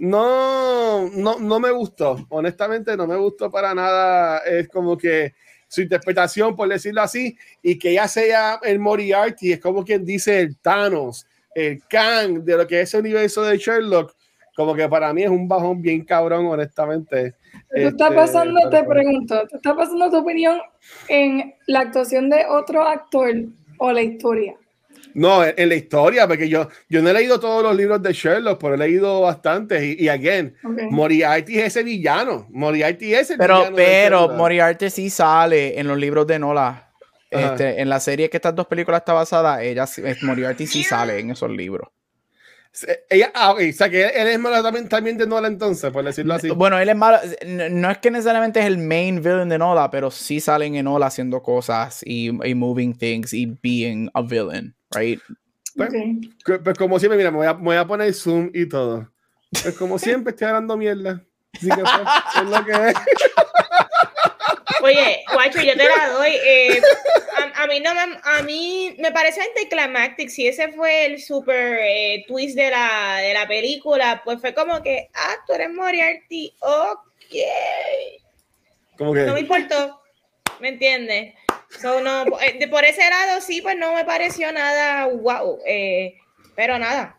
no, 0.00 1.08
no, 1.10 1.38
no 1.38 1.60
me 1.60 1.70
gustó. 1.70 2.26
Honestamente, 2.30 2.96
no 2.96 3.06
me 3.06 3.16
gustó 3.16 3.50
para 3.50 3.74
nada. 3.74 4.38
Es 4.38 4.66
como 4.68 4.96
que 4.96 5.34
su 5.70 5.82
interpretación, 5.82 6.56
por 6.56 6.68
decirlo 6.68 7.00
así, 7.00 7.36
y 7.62 7.78
que 7.78 7.94
ya 7.94 8.08
sea 8.08 8.58
el 8.64 8.80
Moriarty, 8.80 9.52
es 9.52 9.60
como 9.60 9.84
quien 9.84 10.04
dice 10.04 10.40
el 10.40 10.56
Thanos, 10.56 11.28
el 11.54 11.80
Kang 11.88 12.42
de 12.42 12.56
lo 12.56 12.66
que 12.66 12.80
es 12.80 12.92
el 12.92 13.00
universo 13.02 13.44
de 13.44 13.56
Sherlock, 13.56 14.12
como 14.56 14.74
que 14.74 14.88
para 14.88 15.14
mí 15.14 15.22
es 15.22 15.30
un 15.30 15.46
bajón 15.46 15.80
bien 15.80 16.04
cabrón, 16.04 16.46
honestamente. 16.46 17.36
¿Te 17.72 17.86
está 17.86 18.06
este, 18.06 18.16
pasando, 18.16 18.68
te 18.68 18.82
pregunto, 18.82 19.46
¿te 19.46 19.56
está 19.56 19.76
pasando 19.76 20.10
tu 20.10 20.16
opinión 20.18 20.60
en 21.06 21.54
la 21.68 21.80
actuación 21.80 22.28
de 22.30 22.44
otro 22.46 22.82
actor 22.82 23.32
o 23.78 23.92
la 23.92 24.02
historia? 24.02 24.56
No, 25.14 25.44
en, 25.44 25.68
la 25.68 25.74
historia, 25.74 26.26
porque 26.28 26.48
yo, 26.48 26.68
yo 26.88 27.02
no 27.02 27.10
he 27.10 27.12
leído 27.12 27.40
todos 27.40 27.62
los 27.62 27.76
libros 27.76 28.02
de 28.02 28.12
Sherlock, 28.12 28.60
pero 28.60 28.74
he 28.74 28.78
leído 28.78 29.22
bastantes. 29.22 29.82
Y, 29.82 30.04
y 30.04 30.08
again, 30.08 30.54
Moriarty 30.90 31.58
es 31.58 31.66
ese 31.66 31.82
villano. 31.82 32.46
Moriarty 32.50 33.14
es 33.14 33.30
el 33.30 33.38
pero, 33.38 33.58
villano. 33.58 33.76
Pero 33.76 34.28
Moriarty 34.30 34.90
sí 34.90 35.10
sale 35.10 35.78
en 35.78 35.88
los 35.88 35.98
libros 35.98 36.26
de 36.26 36.38
Nola. 36.38 36.86
Este, 37.30 37.80
en 37.80 37.88
la 37.88 38.00
serie 38.00 38.28
que 38.28 38.38
estas 38.38 38.56
dos 38.56 38.66
películas 38.66 39.02
está 39.02 39.12
basada, 39.12 39.62
ella, 39.62 39.86
Moriarty 40.22 40.66
sí 40.66 40.82
sale 40.82 41.20
en 41.20 41.30
esos 41.30 41.50
libros. 41.50 41.88
Ella, 43.08 43.32
ah, 43.34 43.52
o 43.52 43.72
sea 43.72 43.88
que 43.88 44.06
él, 44.06 44.28
es 44.28 44.38
malo 44.38 44.62
también, 44.88 45.16
de 45.16 45.26
Nola 45.26 45.48
entonces, 45.48 45.90
por 45.92 46.04
decirlo 46.04 46.34
así. 46.34 46.50
Bueno, 46.50 46.78
él 46.78 46.88
es 46.88 46.96
malo, 46.96 47.18
no 47.70 47.90
es 47.90 47.98
que 47.98 48.10
necesariamente 48.12 48.60
es 48.60 48.66
el 48.66 48.78
main 48.78 49.20
villain 49.22 49.48
de 49.48 49.58
Nola, 49.58 49.90
pero 49.90 50.10
sí 50.10 50.40
salen 50.40 50.76
en 50.76 50.84
Nola 50.84 51.06
haciendo 51.06 51.42
cosas 51.42 52.00
y, 52.04 52.30
y 52.48 52.54
moving 52.54 52.96
things 52.96 53.32
y 53.32 53.46
being 53.46 54.08
a 54.14 54.22
villain 54.22 54.74
right? 54.94 55.20
Pues, 55.76 55.92
pues, 56.62 56.78
como 56.78 56.98
siempre, 56.98 57.16
mira, 57.16 57.30
me 57.30 57.38
voy, 57.38 57.46
a, 57.46 57.52
voy, 57.52 57.76
a, 57.76 57.86
poner 57.86 58.12
zoom 58.12 58.50
y 58.52 58.68
todo. 58.68 59.10
Pues 59.62 59.76
como 59.76 59.98
siempre 59.98 60.30
estoy 60.30 60.48
hablando 60.48 60.76
mierda. 60.76 61.24
Así 61.54 61.68
que 61.68 61.76
pues, 61.76 61.92
es 62.36 62.48
lo 62.48 62.64
que 62.64 62.72
es. 62.72 62.94
Oye, 64.82 65.24
guacho, 65.32 65.60
yo 65.60 65.72
te 65.72 65.84
la 65.88 66.08
doy. 66.12 66.30
Eh, 66.32 66.80
a, 67.36 67.62
a, 67.62 67.66
mí 67.66 67.80
no 67.80 67.94
me, 67.94 68.18
a 68.22 68.42
mí 68.42 68.96
me 68.98 69.12
parece 69.12 69.40
anticlimactic. 69.42 70.28
Si 70.28 70.46
ese 70.46 70.72
fue 70.72 71.06
el 71.06 71.20
super 71.20 71.78
eh, 71.80 72.24
twist 72.26 72.56
de 72.56 72.70
la, 72.70 73.18
de 73.18 73.34
la 73.34 73.46
película, 73.46 74.22
pues 74.24 74.40
fue 74.40 74.54
como 74.54 74.82
que, 74.82 75.10
ah, 75.14 75.36
tú 75.46 75.52
eres 75.52 75.70
Moriarty, 75.70 76.54
ok. 76.60 77.36
¿Cómo 78.96 79.14
que? 79.14 79.20
No 79.20 79.34
me 79.34 79.40
importó, 79.40 80.02
¿me 80.60 80.68
entiendes? 80.68 81.34
So, 81.78 82.00
no, 82.00 82.24
eh, 82.40 82.56
de, 82.58 82.68
por 82.68 82.84
ese 82.84 83.08
lado 83.08 83.40
sí, 83.40 83.60
pues 83.62 83.76
no 83.76 83.94
me 83.94 84.04
pareció 84.04 84.52
nada 84.52 85.06
wow. 85.06 85.60
Eh, 85.66 86.16
pero 86.56 86.78
nada, 86.78 87.18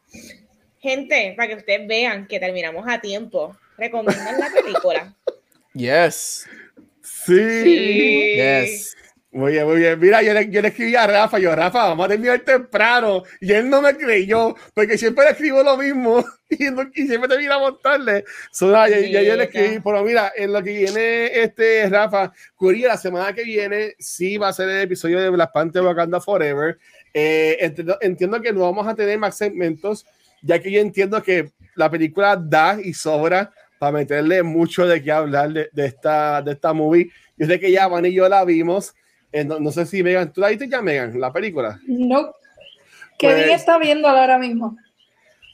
gente, 0.80 1.34
para 1.36 1.48
que 1.48 1.56
ustedes 1.56 1.88
vean 1.88 2.28
que 2.28 2.40
terminamos 2.40 2.86
a 2.88 3.00
tiempo, 3.00 3.56
recomiendan 3.78 4.40
la 4.40 4.50
película. 4.50 5.16
Yes. 5.74 6.50
Sí. 7.02 7.64
Sí. 7.64 8.34
Yes. 8.36 8.98
Muy 9.34 9.54
bien, 9.54 9.66
muy 9.66 9.78
bien. 9.78 9.98
Mira, 9.98 10.22
yo 10.22 10.34
le, 10.34 10.50
yo 10.50 10.62
le 10.62 10.68
escribí 10.68 10.94
a 10.94 11.08
Rafa, 11.08 11.40
yo, 11.40 11.56
Rafa, 11.56 11.88
vamos 11.88 12.06
a 12.06 12.10
terminar 12.10 12.40
temprano. 12.42 13.24
Y 13.40 13.54
él 13.54 13.70
no 13.70 13.82
me 13.82 13.96
creyó, 13.96 14.54
porque 14.74 14.98
siempre 14.98 15.24
le 15.24 15.32
escribo 15.32 15.64
lo 15.64 15.78
mismo 15.78 16.22
y, 16.50 16.66
no- 16.66 16.90
y 16.94 17.08
siempre 17.08 17.30
termina 17.30 17.58
montarle. 17.58 18.26
So, 18.52 18.68
nada, 18.70 18.90
ya, 18.90 19.00
ya 19.00 19.22
yo 19.22 19.38
le 19.38 19.46
escribí, 19.46 19.80
pero 19.80 20.04
mira, 20.04 20.34
en 20.36 20.52
lo 20.52 20.62
que 20.62 20.74
viene 20.74 21.28
este 21.44 21.88
Rafa, 21.88 22.34
Curia, 22.58 22.90
la 22.90 22.98
semana 22.98 23.32
que 23.34 23.46
viene 23.46 23.96
sí 24.00 24.38
va 24.38 24.50
a 24.50 24.54
ser 24.54 24.68
el 24.68 24.82
episodio 24.82 25.22
de 25.22 25.30
Black 25.30 25.52
Panther 25.54 25.82
Wakanda 25.82 26.20
Forever. 26.20 26.78
Eh, 27.14 27.58
entiendo, 27.62 27.98
entiendo 28.02 28.42
que 28.42 28.52
no 28.52 28.60
vamos 28.62 28.86
a 28.86 28.96
tener 28.96 29.18
más 29.18 29.38
segmentos, 29.38 30.06
ya 30.42 30.60
que 30.60 30.70
yo 30.70 30.82
entiendo 30.82 31.24
que 31.24 31.52
la 31.76 31.90
película 31.90 32.36
da 32.36 32.78
y 32.84 32.94
sobra 32.94 33.50
para 33.80 33.94
meterle 33.94 34.44
mucho 34.44 34.86
de 34.86 35.02
qué 35.02 35.12
hablar 35.14 35.54
de, 35.54 35.70
de 35.72 35.86
esta, 35.86 36.42
de 36.42 36.52
esta 36.52 36.74
movie. 36.74 37.10
Yo 37.38 37.48
sé 37.48 37.62
que 37.62 37.72
ya 37.72 37.88
Van 37.88 38.06
y 38.06 38.12
yo 38.14 38.28
la 38.28 38.44
vimos. 38.44 38.94
Eh, 39.32 39.44
no, 39.46 39.60
no 39.60 39.72
sé 39.72 39.86
si 39.86 40.04
Megan, 40.04 40.32
¿tú 40.34 40.42
la 40.42 40.50
viste 40.50 40.68
ya, 40.68 40.82
Megan, 40.82 41.20
la 41.20 41.32
película? 41.32 41.80
No. 41.88 42.34
Kevin 43.18 43.44
Pues- 43.46 43.56
está 43.60 43.78
viéndola 43.78 44.22
ahora 44.22 44.38
mismo. 44.38 44.76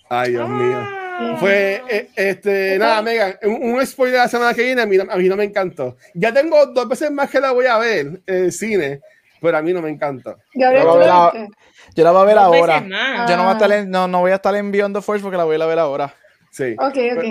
Ay, 0.10 0.32
Dios 0.32 0.50
mío. 0.50 0.78
Ah. 0.80 1.36
Fue, 1.40 1.82
eh, 1.90 2.10
este, 2.16 2.78
nada, 2.78 3.02
Megan, 3.02 3.36
un, 3.44 3.74
un 3.74 3.86
spoiler 3.86 4.14
de 4.14 4.20
la 4.24 4.28
semana 4.30 4.54
que 4.54 4.64
viene, 4.64 4.82
a 4.82 4.86
mí, 4.86 4.98
no- 4.98 5.12
a 5.12 5.16
mí 5.18 5.28
no 5.28 5.36
me 5.36 5.44
encantó. 5.44 5.98
Ya 6.14 6.32
tengo 6.34 6.66
dos 6.68 6.88
veces 6.88 7.12
más 7.12 7.30
que 7.30 7.40
la 7.40 7.52
voy 7.52 7.66
a 7.66 7.78
ver 7.78 8.22
en 8.26 8.46
el 8.46 8.52
cine, 8.52 9.02
pero 9.42 9.58
a 9.58 9.62
mí 9.62 9.74
no 9.74 9.82
me 9.82 9.90
encanta. 9.90 10.38
Gabriel. 10.54 10.84
Yo 10.84 12.04
la 12.04 12.12
voy 12.12 12.22
a 12.22 12.26
ver 12.26 12.38
ahora. 12.38 12.80
Yo 13.28 13.36
no 13.36 13.44
voy 13.44 13.50
a 13.50 13.54
estar 13.54 13.72
Ah. 13.72 13.78
en, 13.78 13.90
no, 13.92 14.08
no 14.08 14.20
voy 14.20 14.32
a 14.32 14.36
estar 14.36 14.56
en 14.56 14.72
Beyond 14.72 14.96
the 14.96 15.02
Force 15.02 15.22
porque 15.24 15.38
la 15.38 15.44
voy 15.44 15.54
a 15.54 15.58
ir 15.58 15.62
a 15.64 15.68
ver 15.68 15.80
ahora. 15.80 16.14
Sí. 16.52 16.76
Ok, 16.80 16.98
ok. 17.18 17.24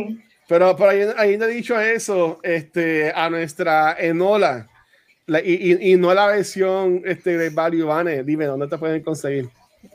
Pero 0.48 0.76
por 0.76 0.88
ahí, 0.88 1.00
ahí 1.16 1.34
he 1.34 1.46
dicho 1.48 1.80
eso 1.80 2.38
este, 2.42 3.12
a 3.14 3.28
nuestra 3.30 3.96
Enola. 3.98 4.68
La- 5.26 5.40
y, 5.40 5.54
y, 5.80 5.92
y 5.92 5.96
no 5.96 6.14
la 6.14 6.28
versión 6.28 7.02
este, 7.04 7.36
de 7.36 7.50
Value 7.50 7.84
Bane. 7.84 8.22
Dime, 8.22 8.46
¿dónde 8.46 8.68
te 8.68 8.78
pueden 8.78 9.02
conseguir? 9.02 9.48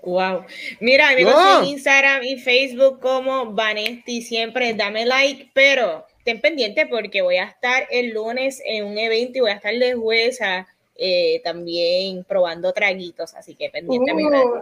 Wow. 0.03 0.45
Mira, 0.79 1.11
me 1.15 1.23
No. 1.23 1.31
consiguen 1.31 1.63
en 1.63 1.65
Instagram 1.69 2.23
y 2.23 2.39
Facebook 2.39 2.99
como 2.99 3.53
Vanesti. 3.53 4.21
Siempre 4.21 4.73
dame 4.73 5.05
like, 5.05 5.49
pero 5.53 6.05
ten 6.23 6.39
pendiente 6.41 6.85
porque 6.85 7.21
voy 7.21 7.37
a 7.37 7.45
estar 7.45 7.87
el 7.91 8.13
lunes 8.13 8.61
en 8.65 8.85
un 8.85 8.97
evento 8.97 9.37
y 9.37 9.41
voy 9.41 9.51
a 9.51 9.55
estar 9.55 9.73
de 9.73 9.93
jueza 9.93 10.67
eh, 10.95 11.41
también 11.43 12.23
probando 12.25 12.71
traguitos. 12.73 13.33
Así 13.33 13.55
que 13.55 13.69
pendiente 13.69 14.11
a 14.11 14.13
mi 14.13 14.29
red. 14.29 14.39
Uh, 14.43 14.61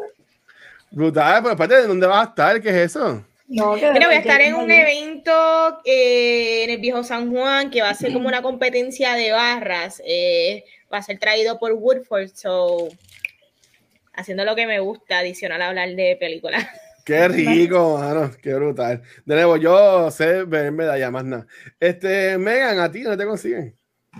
Brutal, 0.91 1.43
pero 1.43 1.53
espérate, 1.53 1.87
¿dónde 1.87 2.07
vas 2.07 2.25
a 2.25 2.29
estar? 2.29 2.61
¿Qué 2.61 2.69
es 2.69 2.75
eso? 2.95 3.23
No, 3.49 3.75
que 3.75 3.91
Mira, 3.91 4.07
voy 4.07 4.15
a 4.15 4.19
estar 4.19 4.41
en 4.41 4.53
un 4.53 4.69
evento 4.69 5.81
eh, 5.83 6.63
en 6.63 6.69
el 6.69 6.77
viejo 6.77 7.03
San 7.03 7.31
Juan 7.31 7.71
que 7.71 7.81
va 7.81 7.89
a 7.89 7.95
ser 7.95 8.13
como 8.13 8.27
una 8.27 8.43
competencia 8.43 9.13
de 9.15 9.31
barras. 9.31 10.01
eh, 10.05 10.63
va 10.91 10.99
a 10.99 11.03
ser 11.03 11.19
traído 11.19 11.59
por 11.59 11.73
Woodford, 11.73 12.29
so 12.33 12.89
haciendo 14.13 14.45
lo 14.45 14.55
que 14.55 14.67
me 14.67 14.79
gusta, 14.79 15.19
adicional 15.19 15.61
a 15.61 15.69
hablar 15.69 15.89
de 15.95 16.15
películas. 16.19 16.65
Qué 17.05 17.27
rico, 17.27 17.97
mano, 17.97 18.29
qué 18.39 18.53
brutal. 18.53 19.01
De 19.25 19.33
nuevo, 19.33 19.57
yo 19.57 20.11
sé 20.11 20.43
ver 20.43 20.71
medalla 20.71 21.09
más 21.09 21.25
nada. 21.25 21.47
Este, 21.79 22.37
Megan, 22.37 22.77
¿a 22.77 22.91
ti 22.91 23.01
no 23.01 23.17
te 23.17 23.25
consiguen? 23.25 23.75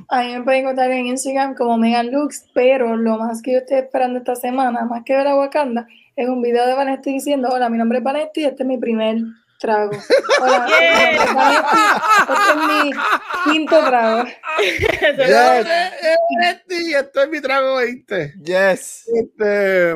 A 0.07 0.23
mí 0.23 0.34
me 0.34 0.41
pueden 0.41 0.61
encontrar 0.61 0.89
en 0.89 1.06
Instagram 1.06 1.53
como 1.53 1.77
Megan 1.77 2.10
Lux, 2.11 2.45
pero 2.51 2.95
lo 2.95 3.19
más 3.19 3.43
que 3.43 3.51
yo 3.51 3.57
estoy 3.60 3.77
esperando 3.77 4.18
esta 4.18 4.35
semana, 4.35 4.85
más 4.85 5.03
que 5.03 5.15
ver 5.15 5.27
a 5.27 5.35
Wakanda, 5.35 5.88
es 6.20 6.28
un 6.28 6.41
video 6.41 6.68
de 6.68 6.74
Vanetti 6.74 7.14
diciendo, 7.14 7.48
hola, 7.50 7.70
mi 7.70 7.78
nombre 7.78 8.00
es 8.00 8.04
Vanetti, 8.04 8.44
este 8.44 8.64
es 8.64 8.68
mi 8.68 8.78
primer 8.78 9.20
trago. 9.58 9.91
Hola, 10.41 10.66
mi 10.66 11.18
nombre 11.18 11.26
es 11.26 11.34
Vanetti, 11.34 11.78
este 12.20 12.52
es 12.52 12.58
mi 12.68 13.52
quinto 13.52 13.80
trago. 13.86 14.24
Yes. 14.60 15.68
Este, 17.00 17.24
es 17.24 17.30
mi 17.30 17.40
trago 17.40 17.76
20. 17.78 18.34
Yes. 18.44 19.06
Este, 19.14 19.96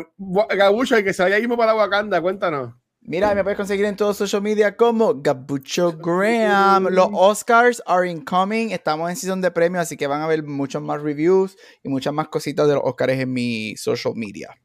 Gabucho, 0.55 0.95
el 0.95 1.03
que 1.03 1.13
se 1.13 1.23
vaya 1.23 1.39
mismo 1.39 1.57
para 1.57 1.75
Wakanda, 1.75 2.21
cuéntanos. 2.21 2.73
Mira, 3.01 3.35
me 3.35 3.43
puedes 3.43 3.57
conseguir 3.57 3.83
en 3.83 3.97
todos 3.97 4.15
social 4.15 4.41
media 4.41 4.77
como 4.77 5.21
Gabucho 5.21 5.91
Graham. 5.97 6.87
Los 6.89 7.09
Oscars 7.11 7.83
are 7.85 8.09
incoming. 8.09 8.71
Estamos 8.71 9.09
en 9.09 9.17
season 9.17 9.41
de 9.41 9.51
premios, 9.51 9.81
así 9.81 9.97
que 9.97 10.07
van 10.07 10.21
a 10.21 10.27
ver 10.27 10.41
muchos 10.43 10.81
más 10.81 11.01
reviews 11.01 11.57
y 11.83 11.89
muchas 11.89 12.13
más 12.13 12.29
cositas 12.29 12.65
de 12.69 12.75
los 12.75 12.83
Oscars 12.85 13.11
en 13.11 13.33
mi 13.33 13.75
social 13.75 14.13
media. 14.15 14.57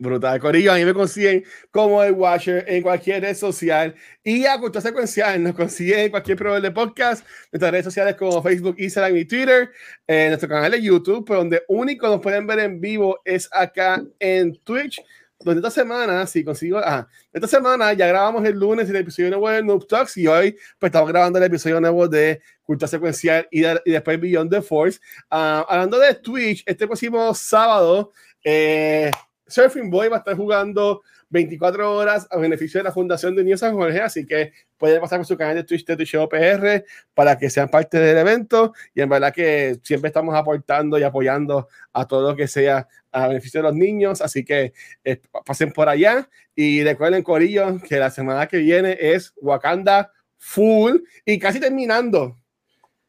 Brutal, 0.00 0.38
Corillo, 0.38 0.70
a 0.72 0.76
mí 0.76 0.84
me 0.84 0.94
consiguen 0.94 1.44
como 1.72 2.04
el 2.04 2.12
Watcher 2.12 2.64
en 2.68 2.82
cualquier 2.82 3.20
red 3.22 3.34
social 3.34 3.96
y 4.22 4.46
a 4.46 4.56
Cultura 4.56 4.80
Secuencial 4.80 5.42
nos 5.42 5.56
consiguen 5.56 5.98
en 5.98 6.10
cualquier 6.10 6.36
proveedor 6.38 6.62
de 6.62 6.70
podcast, 6.70 7.26
nuestras 7.50 7.72
redes 7.72 7.84
sociales 7.86 8.14
como 8.14 8.40
Facebook, 8.40 8.76
Instagram 8.78 9.16
y 9.16 9.24
Twitter, 9.24 9.70
en 10.06 10.28
nuestro 10.28 10.48
canal 10.48 10.70
de 10.70 10.80
YouTube, 10.80 11.24
pero 11.26 11.40
donde 11.40 11.64
único 11.66 12.06
nos 12.06 12.20
pueden 12.20 12.46
ver 12.46 12.60
en 12.60 12.80
vivo 12.80 13.18
es 13.24 13.48
acá 13.50 14.00
en 14.20 14.54
Twitch, 14.62 15.02
donde 15.40 15.58
esta 15.58 15.70
semana, 15.82 16.24
si 16.28 16.44
consigo, 16.44 16.78
ah, 16.78 17.08
esta 17.32 17.48
semana 17.48 17.92
ya 17.92 18.06
grabamos 18.06 18.44
el 18.44 18.54
lunes 18.56 18.88
el 18.88 18.96
episodio 18.96 19.30
nuevo 19.30 19.50
de 19.50 19.64
Noob 19.64 19.84
Talks 19.88 20.16
y 20.16 20.28
hoy 20.28 20.52
pues 20.78 20.90
estamos 20.90 21.08
grabando 21.08 21.40
el 21.40 21.44
episodio 21.44 21.80
nuevo 21.80 22.06
de 22.06 22.40
Cultura 22.62 22.86
Secuencial 22.86 23.48
y, 23.50 23.62
de- 23.62 23.82
y 23.84 23.90
después 23.90 24.20
Beyond 24.20 24.50
the 24.52 24.62
Force. 24.62 25.00
Ah, 25.28 25.66
hablando 25.68 25.98
de 25.98 26.14
Twitch, 26.14 26.62
este 26.66 26.86
próximo 26.86 27.34
sábado, 27.34 28.12
eh, 28.44 29.10
Surfing 29.48 29.90
Boy 29.90 30.08
va 30.08 30.16
a 30.16 30.18
estar 30.20 30.36
jugando 30.36 31.02
24 31.30 31.94
horas 31.94 32.26
a 32.30 32.38
beneficio 32.38 32.80
de 32.80 32.84
la 32.84 32.92
Fundación 32.92 33.34
de 33.34 33.44
Niños 33.44 33.60
San 33.60 33.74
Jorge, 33.74 34.00
así 34.00 34.24
que 34.24 34.52
pueden 34.76 35.00
pasar 35.00 35.18
por 35.18 35.26
su 35.26 35.36
canal 35.36 35.56
de 35.56 35.64
Twitch 35.64 35.84
de 35.84 35.96
Twitch 35.96 36.12
PR 36.28 36.84
para 37.14 37.36
que 37.36 37.50
sean 37.50 37.68
parte 37.68 37.98
del 37.98 38.16
evento. 38.16 38.72
Y 38.94 39.02
en 39.02 39.08
verdad 39.08 39.32
que 39.32 39.78
siempre 39.82 40.08
estamos 40.08 40.34
aportando 40.34 40.98
y 40.98 41.02
apoyando 41.02 41.68
a 41.92 42.06
todo 42.06 42.30
lo 42.30 42.36
que 42.36 42.48
sea 42.48 42.88
a 43.12 43.28
beneficio 43.28 43.60
de 43.60 43.68
los 43.68 43.74
niños, 43.74 44.20
así 44.20 44.44
que 44.44 44.72
eh, 45.04 45.20
pasen 45.44 45.72
por 45.72 45.88
allá. 45.88 46.28
Y 46.54 46.82
recuerden 46.82 47.22
Corillo 47.22 47.80
que 47.86 47.98
la 47.98 48.10
semana 48.10 48.46
que 48.46 48.58
viene 48.58 48.96
es 48.98 49.32
Wakanda 49.40 50.12
Full. 50.38 50.96
Y 51.24 51.38
casi 51.38 51.60
terminando, 51.60 52.36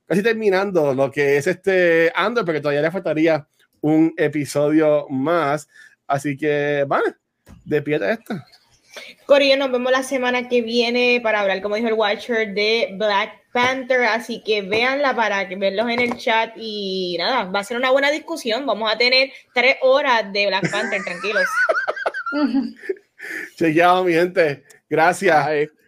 casi 0.06 0.24
terminando 0.24 0.94
lo 0.94 1.12
que 1.12 1.38
es 1.38 1.48
este 1.48 2.12
Andor, 2.16 2.46
porque 2.46 2.62
todavía 2.62 2.82
le 2.82 2.92
faltaría 2.92 3.48
un 3.82 4.14
episodio 4.18 5.08
más. 5.10 5.68
Así 6.10 6.36
que, 6.36 6.84
vale, 6.88 7.14
de 7.66 7.82
pie 7.82 8.00
de 8.00 8.14
esto. 8.14 8.36
Corillo, 9.26 9.58
nos 9.58 9.72
vemos 9.72 9.92
la 9.92 10.04
semana 10.04 10.50
que 10.50 10.62
viene 10.62 11.20
para 11.22 11.42
hablar, 11.42 11.62
como 11.62 11.76
dijo 11.76 11.88
el 11.88 11.94
Watcher, 11.94 12.54
de 12.54 12.96
Black 12.98 13.32
Panther. 13.54 14.04
Así 14.06 14.44
que 14.44 14.64
véanla 14.64 15.16
para 15.16 15.48
que 15.48 15.56
verlos 15.56 15.90
en 15.90 16.00
el 16.00 16.18
chat. 16.18 16.52
Y 16.58 17.16
nada, 17.20 17.44
va 17.46 17.60
a 17.60 17.64
ser 17.64 17.78
una 17.78 17.92
buena 17.92 18.12
discusión. 18.12 18.66
Vamos 18.66 18.92
a 18.92 18.98
tener 18.98 19.32
tres 19.54 19.78
horas 19.82 20.34
de 20.34 20.48
Black 20.48 20.70
Panther, 20.72 21.04
tranquilos. 21.04 21.46
Chequeado, 23.56 24.04
mi 24.04 24.14
gente. 24.14 24.64
Gracias. 24.90 25.46
Bye. 25.46 25.79